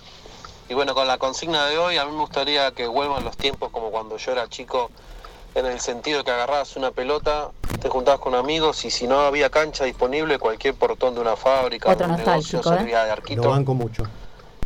Y 0.68 0.74
bueno, 0.74 0.94
con 0.94 1.06
la 1.06 1.16
consigna 1.16 1.64
de 1.66 1.78
hoy, 1.78 1.96
a 1.96 2.04
mí 2.04 2.12
me 2.12 2.18
gustaría 2.18 2.70
que 2.72 2.86
vuelvan 2.86 3.24
los 3.24 3.36
tiempos 3.38 3.70
como 3.70 3.90
cuando 3.90 4.18
yo 4.18 4.32
era 4.32 4.46
chico, 4.48 4.90
en 5.56 5.64
el 5.64 5.80
sentido 5.80 6.22
que 6.22 6.30
agarrabas 6.30 6.76
una 6.76 6.90
pelota, 6.90 7.50
te 7.80 7.88
juntabas 7.88 8.20
con 8.20 8.34
amigos 8.34 8.84
y 8.84 8.90
si 8.90 9.06
no 9.06 9.20
había 9.20 9.48
cancha 9.48 9.84
disponible, 9.84 10.38
cualquier 10.38 10.74
portón 10.74 11.14
de 11.14 11.20
una 11.22 11.34
fábrica, 11.34 11.90
Otro 11.90 12.06
de 12.06 12.12
un 12.12 12.18
negocio 12.18 12.60
¿eh? 12.60 12.62
servía 12.62 13.00
de 13.00 13.06
Lo 13.06 13.12
arquito. 13.14 13.48
banco 13.48 13.72
mucho. 13.72 14.02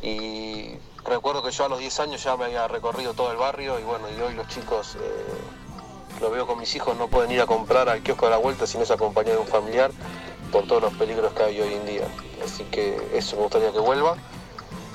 Y 0.02 0.74
recuerdo 1.04 1.44
que 1.44 1.52
yo 1.52 1.64
a 1.64 1.68
los 1.68 1.78
10 1.78 2.00
años 2.00 2.24
ya 2.24 2.36
me 2.36 2.46
había 2.46 2.66
recorrido 2.66 3.14
todo 3.14 3.30
el 3.30 3.36
barrio 3.36 3.78
y 3.78 3.84
bueno, 3.84 4.06
y 4.10 4.20
hoy 4.20 4.34
los 4.34 4.48
chicos, 4.48 4.96
eh, 4.96 6.20
lo 6.20 6.28
veo 6.32 6.44
con 6.48 6.58
mis 6.58 6.74
hijos, 6.74 6.96
no 6.96 7.06
pueden 7.06 7.30
ir 7.30 7.40
a 7.40 7.46
comprar 7.46 7.88
al 7.88 8.02
kiosco 8.02 8.26
de 8.26 8.32
la 8.32 8.38
vuelta 8.38 8.66
si 8.66 8.76
no 8.76 8.82
es 8.82 8.90
acompañado 8.90 9.36
de 9.36 9.42
un 9.42 9.48
familiar 9.48 9.92
por 10.50 10.66
todos 10.66 10.82
los 10.82 10.92
peligros 10.94 11.32
que 11.34 11.42
hay 11.44 11.60
hoy 11.60 11.72
en 11.72 11.86
día. 11.86 12.08
Así 12.44 12.64
que 12.64 13.10
eso 13.14 13.36
me 13.36 13.42
gustaría 13.42 13.70
que 13.70 13.78
vuelva. 13.78 14.16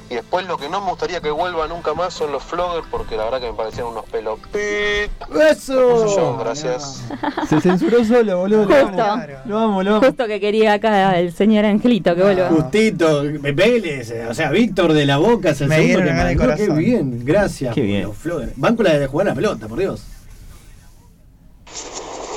Y 0.10 0.16
después 0.16 0.46
lo 0.46 0.58
que 0.58 0.70
no 0.70 0.82
me 0.82 0.92
gustaría 0.92 1.20
que 1.20 1.32
vuelva 1.32 1.68
nunca 1.68 1.96
más 1.96 2.14
son 2.14 2.32
los 2.32 2.44
floggers 2.44 2.88
porque 2.92 3.18
la 3.18 3.24
verdad 3.24 3.42
que 3.42 3.48
me 3.48 3.58
parecían 3.58 3.88
unos 3.88 4.06
pelos. 4.06 4.40
¡Eso! 4.54 6.38
Gracias. 6.38 7.02
Se 7.50 7.60
censuró 7.60 8.06
solo, 8.06 8.38
boludo. 8.38 8.66
Lo 8.66 8.88
Justo. 8.88 8.98
lo 9.46 9.60
amo. 9.60 9.84
Lo 9.84 9.96
amo. 9.96 10.06
Justo 10.06 10.28
que 10.28 10.40
quería 10.40 10.74
acá 10.74 11.18
el 11.18 11.34
señor 11.34 11.66
Angelito 11.66 12.16
que 12.16 12.22
vuelva. 12.22 12.50
Justito, 12.50 13.24
Vélez, 13.24 14.14
o 14.30 14.34
sea, 14.36 14.52
Víctor 14.52 14.94
de 14.94 15.06
la 15.08 15.18
Boca 15.18 15.50
es 15.50 15.62
el 15.62 15.70
Me 15.70 15.78
segundo 15.78 16.02
dieron 16.02 16.18
que 16.18 16.24
de 16.24 16.36
mandó. 16.36 16.56
Qué 16.56 16.70
bien, 16.70 17.26
gracias. 17.26 17.74
Qué 17.74 17.82
bien. 17.82 18.04
Los 18.04 18.16
Flores. 18.18 18.50
Banco 18.58 18.84
la 18.84 19.00
de 19.00 19.08
jugar 19.08 19.26
la 19.26 19.34
pelota, 19.34 19.68
por 19.68 19.80
Dios. 19.80 20.04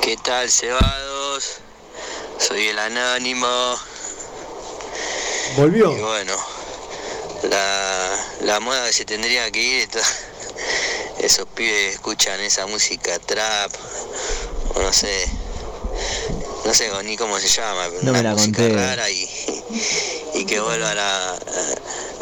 ¿Qué 0.00 0.16
tal, 0.24 0.48
cebados? 0.48 1.60
Soy 2.38 2.68
el 2.68 2.78
anónimo. 2.78 3.46
Volvió. 5.56 5.92
Y 5.92 6.00
bueno, 6.00 6.32
la, 7.44 8.26
la 8.42 8.60
moda 8.60 8.86
que 8.86 8.92
se 8.92 9.04
tendría 9.04 9.50
que 9.50 9.60
ir, 9.62 9.80
esto- 9.82 9.98
esos 11.20 11.46
pibes 11.48 11.94
escuchan 11.94 12.40
esa 12.40 12.66
música 12.66 13.18
trap, 13.20 13.70
o 14.74 14.80
no 14.82 14.92
sé, 14.92 15.26
no 16.64 16.74
sé 16.74 16.90
ni 17.04 17.16
cómo 17.16 17.38
se 17.38 17.48
llama, 17.48 17.86
pero 17.90 18.02
No 18.02 18.12
me 18.12 18.20
una 18.20 18.30
la 18.30 18.34
música 18.36 18.62
conté. 18.62 18.74
rara 18.76 19.10
y, 19.10 19.28
y 20.34 20.44
que 20.44 20.60
vuelva 20.60 20.94
la, 20.94 21.38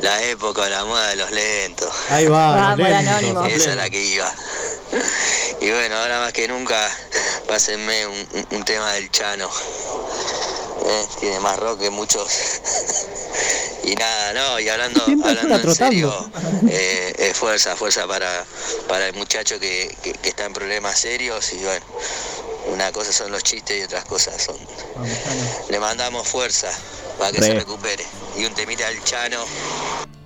la 0.01 0.23
época 0.25 0.63
o 0.63 0.69
la 0.69 0.85
moda 0.85 1.09
de 1.09 1.17
los 1.17 1.31
lentos. 1.31 1.91
Ahí 2.11 2.27
va, 2.27 2.55
Vamos, 2.55 2.79
los 2.79 2.89
lentos, 2.89 3.47
Esa 3.53 3.71
es 3.71 3.77
la 3.77 3.91
que 3.91 4.03
iba. 4.03 4.33
Y 5.61 5.71
bueno, 5.71 5.97
ahora 5.97 6.21
más 6.21 6.33
que 6.35 6.47
nunca, 6.47 6.79
pásenme 7.49 8.07
un, 8.07 8.15
un- 8.35 8.47
un 8.51 8.65
tema 8.65 8.93
del 8.93 9.11
Chano. 9.11 9.51
Eh, 10.85 11.07
tiene 11.21 11.41
más 11.41 11.59
rock 11.59 11.81
que 11.81 11.91
muchos. 11.91 12.29
y 13.85 13.95
nada, 13.95 14.33
no, 14.35 14.61
y 14.61 14.69
hablando, 14.69 15.03
hablando 15.25 15.57
en 15.57 15.75
serio, 15.75 16.31
eh, 16.69 17.15
eh, 17.19 17.33
fuerza, 17.35 17.75
fuerza 17.77 18.07
para, 18.07 18.45
para 18.89 19.09
el 19.09 19.15
muchacho 19.15 19.59
que, 19.59 19.97
que- 20.03 20.13
que 20.13 20.29
está 20.29 20.45
en 20.47 20.53
problemas 20.53 20.99
serios 20.99 21.53
y 21.53 21.59
bueno, 21.59 21.85
una 22.73 22.93
cosa 22.93 23.13
son 23.13 23.31
los 23.33 23.43
chistes 23.43 23.81
y 23.81 23.83
otras 23.85 24.05
cosas 24.05 24.43
son... 24.43 24.57
Le 25.71 25.79
mandamos 25.79 26.27
fuerza 26.29 26.69
para 27.19 27.31
que 27.33 27.39
Re. 27.41 27.47
se 27.47 27.55
recupere. 27.55 28.05
Y 28.39 28.45
un 28.45 28.53
temita 28.55 28.87
del 28.89 29.03
Chano. 29.05 29.39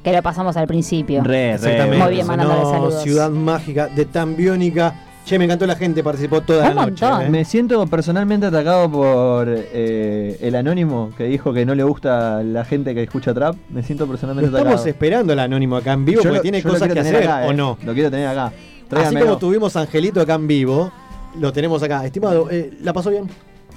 Que 0.02 0.12
lo 0.12 0.22
pasamos 0.22 0.56
al 0.56 0.66
principio. 0.66 1.22
Re, 1.22 1.58
re. 1.58 1.84
Muy 1.86 2.12
bien, 2.14 2.26
mandándole 2.26 2.62
No, 2.62 2.70
saludos. 2.70 3.02
Ciudad 3.02 3.28
Mágica 3.30 3.86
de 3.88 4.06
Tambiónica 4.06 5.09
Che, 5.30 5.38
me 5.38 5.44
encantó 5.44 5.64
la 5.64 5.76
gente, 5.76 6.02
participó 6.02 6.40
toda 6.40 6.74
la 6.74 6.86
noche. 6.86 7.06
¿eh? 7.06 7.28
Me 7.30 7.44
siento 7.44 7.86
personalmente 7.86 8.46
atacado 8.46 8.90
por 8.90 9.46
eh, 9.48 10.36
el 10.40 10.56
anónimo 10.56 11.12
que 11.16 11.22
dijo 11.26 11.52
que 11.52 11.64
no 11.64 11.76
le 11.76 11.84
gusta 11.84 12.42
la 12.42 12.64
gente 12.64 12.96
que 12.96 13.04
escucha 13.04 13.32
trap. 13.32 13.54
Me 13.68 13.84
siento 13.84 14.08
personalmente 14.08 14.46
Estamos 14.48 14.66
atacado. 14.72 14.88
esperando 14.88 15.32
el 15.32 15.38
anónimo 15.38 15.76
acá 15.76 15.92
en 15.92 16.04
vivo 16.04 16.20
Yo 16.22 16.30
porque 16.30 16.36
lo- 16.38 16.42
tiene 16.42 16.60
yo 16.62 16.66
lo 16.68 16.74
cosas 16.74 16.88
quiero 16.88 16.94
que 17.04 17.08
tener 17.08 17.16
hacer, 17.22 17.30
acá, 17.30 17.46
¿o 17.46 17.50
eh. 17.52 17.54
no? 17.54 17.78
Lo 17.84 17.94
quiero 17.94 18.10
tener 18.10 18.26
acá. 18.26 18.46
Así 18.46 18.86
Tráigamelo. 18.88 19.26
como 19.26 19.38
tuvimos 19.38 19.76
a 19.76 19.82
Angelito 19.82 20.20
acá 20.20 20.34
en 20.34 20.48
vivo, 20.48 20.90
lo 21.38 21.52
tenemos 21.52 21.80
acá. 21.80 22.04
Estimado, 22.04 22.48
eh, 22.50 22.72
¿la 22.82 22.92
pasó 22.92 23.10
bien? 23.10 23.28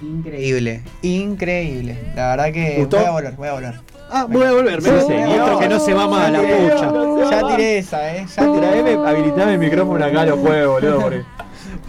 Increíble, 0.02 0.82
increíble. 1.04 2.00
La 2.16 2.30
verdad 2.30 2.52
que 2.52 2.78
¿Gustó? 2.80 2.98
voy 2.98 3.06
a 3.06 3.12
volver, 3.12 3.34
voy 3.36 3.48
a 3.50 3.54
volver. 3.54 3.74
Ah, 4.10 4.26
voy 4.28 4.44
a 4.44 4.52
volver, 4.54 4.82
me 4.82 4.90
Sí, 4.90 4.96
dice. 4.96 5.06
señor. 5.08 5.42
Otro 5.42 5.60
que 5.60 5.70
no 5.70 5.80
se 5.80 5.94
va 5.94 6.08
más 6.08 6.26
a 6.28 6.32
la 6.32 6.40
pucha. 6.42 7.30
Ya 7.30 7.48
tiré 7.56 7.78
esa, 7.78 8.16
eh. 8.16 8.26
Ya 8.36 8.52
tiré. 8.54 8.94
Habilitame 8.96 9.54
el 9.54 9.60
micrófono 9.60 10.04
acá, 10.04 10.26
lo 10.26 10.38
juego, 10.38 10.74
boludo. 10.74 11.00
porque- 11.00 11.22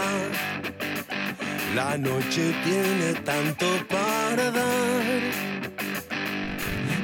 La 1.76 1.98
noche 1.98 2.54
tiene 2.66 3.14
tanto 3.24 3.66
para 3.88 4.52
dar. 4.52 5.04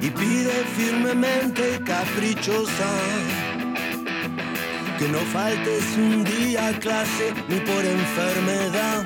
Y 0.02 0.10
pide 0.10 0.52
firmemente 0.76 1.80
caprichosa. 1.86 2.92
Que 5.00 5.08
no 5.08 5.20
faltes 5.32 5.84
un 5.96 6.24
día 6.26 6.78
clase 6.80 7.34
ni 7.48 7.60
por 7.62 7.86
enfermedad. 7.86 9.06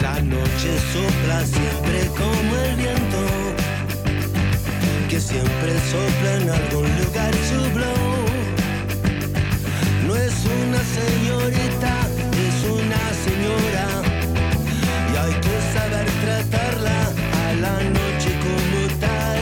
La 0.00 0.22
noche 0.22 0.70
sopla 0.92 1.44
siempre 1.44 2.06
como 2.16 2.56
el 2.64 2.76
viento. 2.76 3.22
Que 5.10 5.20
siempre 5.20 5.72
sopla 5.92 6.36
en 6.40 6.48
algún 6.48 6.88
lugar 7.02 7.34
su 7.50 7.70
blow. 7.74 8.26
No 10.06 10.16
es 10.16 10.34
una 10.62 10.80
señorita, 10.98 11.94
es 12.46 12.64
una 12.70 13.02
señora. 13.26 14.05
Saber 15.76 16.06
tratarla 16.24 17.00
a 17.44 17.52
la 17.60 17.76
noche 17.96 18.30
como 18.44 18.78
tal. 18.98 19.40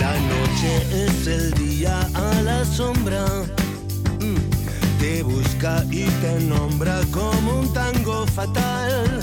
La 0.00 0.12
noche 0.32 0.70
es 1.04 1.26
el 1.26 1.52
día 1.52 2.08
a 2.14 2.40
la 2.40 2.64
sombra. 2.64 3.26
Mm. 4.20 4.98
Te 4.98 5.22
busca 5.22 5.84
y 5.90 6.04
te 6.22 6.40
nombra 6.40 7.00
como 7.10 7.60
un 7.60 7.72
tango 7.74 8.26
fatal. 8.28 9.20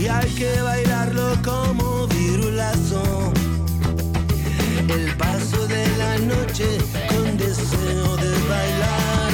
Y 0.00 0.08
hay 0.08 0.30
que 0.30 0.60
bailarlo 0.62 1.36
como 1.44 2.08
virulazo. 2.08 3.32
El 4.94 5.12
paso 5.16 5.66
de 5.66 5.84
la 5.98 6.18
noche 6.18 6.66
con 7.08 7.36
deseo 7.36 8.16
de 8.16 8.30
bailar. 8.48 9.32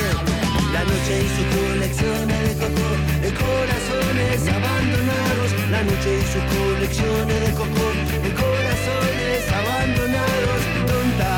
La 0.72 0.82
noche 0.84 1.12
y 1.20 1.28
su 1.36 1.44
colección 1.58 2.28
de 2.28 2.54
coco, 2.62 2.88
de 3.20 3.30
corazones 3.44 4.40
abandonados. 4.56 5.50
La 5.70 5.82
noche 5.82 6.10
y 6.16 6.24
su 6.32 6.40
colección 6.56 7.28
de 7.28 7.52
coco, 7.60 7.86
de 8.24 8.30
corazones 8.40 9.40
abandonados. 9.60 10.60
Tonta, 10.88 11.32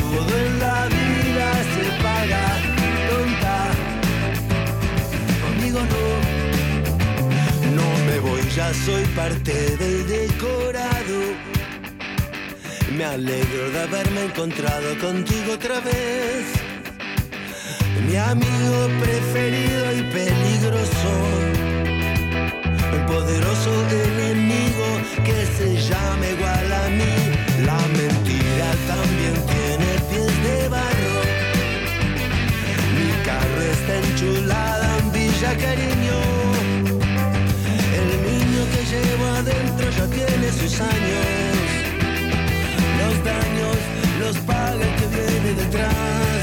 todo 0.00 0.32
en 0.46 0.58
la 0.58 0.86
vida 0.96 1.48
se 1.74 1.84
paga. 2.02 2.44
Tonta, 3.10 3.56
conmigo 5.44 5.80
no. 5.92 6.04
No 7.76 7.88
me 8.06 8.16
voy, 8.20 8.42
ya 8.56 8.72
soy 8.72 9.04
parte 9.14 9.52
del 9.76 10.08
decorado. 10.08 11.61
Me 12.96 13.04
alegro 13.06 13.70
de 13.70 13.80
haberme 13.80 14.24
encontrado 14.24 14.98
contigo 14.98 15.54
otra 15.54 15.80
vez. 15.80 16.44
Mi 18.06 18.16
amigo 18.16 18.88
preferido 19.00 19.96
y 19.96 20.02
peligroso. 20.12 21.12
El 22.92 23.06
poderoso 23.06 23.70
enemigo 23.88 24.88
que 25.24 25.46
se 25.56 25.80
llama 25.88 26.26
igual 26.36 26.72
a 26.72 26.88
mí. 26.90 27.14
La 27.64 27.78
mentira 27.96 28.68
también 28.92 29.36
tiene 29.52 29.90
pies 30.10 30.42
de 30.44 30.68
barro. 30.68 31.18
Mi 32.98 33.10
carro 33.24 33.62
está 33.72 33.96
enchulada 34.06 34.98
en 34.98 35.12
Villa 35.12 35.56
Cariño. 35.56 36.18
El 38.00 38.10
niño 38.28 38.60
que 38.72 38.82
llevo 38.92 39.26
adentro 39.40 39.90
ya 39.96 40.06
tiene 40.08 40.52
sus 40.52 40.80
años. 40.80 41.61
Los 43.02 43.24
daños 43.24 43.78
los 44.20 44.36
paga 44.46 44.82
el 44.88 44.94
que 44.98 45.06
viene 45.16 45.50
detrás. 45.60 46.42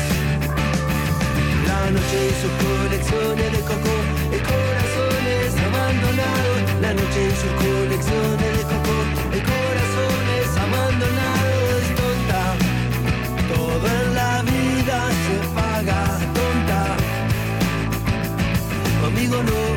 La 1.70 1.82
noche 1.96 2.18
y 2.30 2.34
sus 2.42 2.54
colecciones 2.66 3.52
de 3.56 3.62
coco 3.70 3.96
y 4.36 4.40
corazones 4.52 5.48
abandonados. 5.68 6.60
La 6.82 6.92
noche 6.94 7.20
y 7.30 7.34
sus 7.42 7.54
colecciones 7.64 8.54
de 8.58 8.64
coco 8.72 8.96
y 9.38 9.40
corazones 9.54 10.48
abandonados. 10.66 11.82
Tonta, 12.00 12.44
todo 13.54 13.86
en 14.02 14.08
la 14.20 14.34
vida 14.52 14.98
se 15.24 15.36
paga. 15.56 16.02
Tonta, 16.36 16.82
conmigo 19.02 19.38
no. 19.44 19.69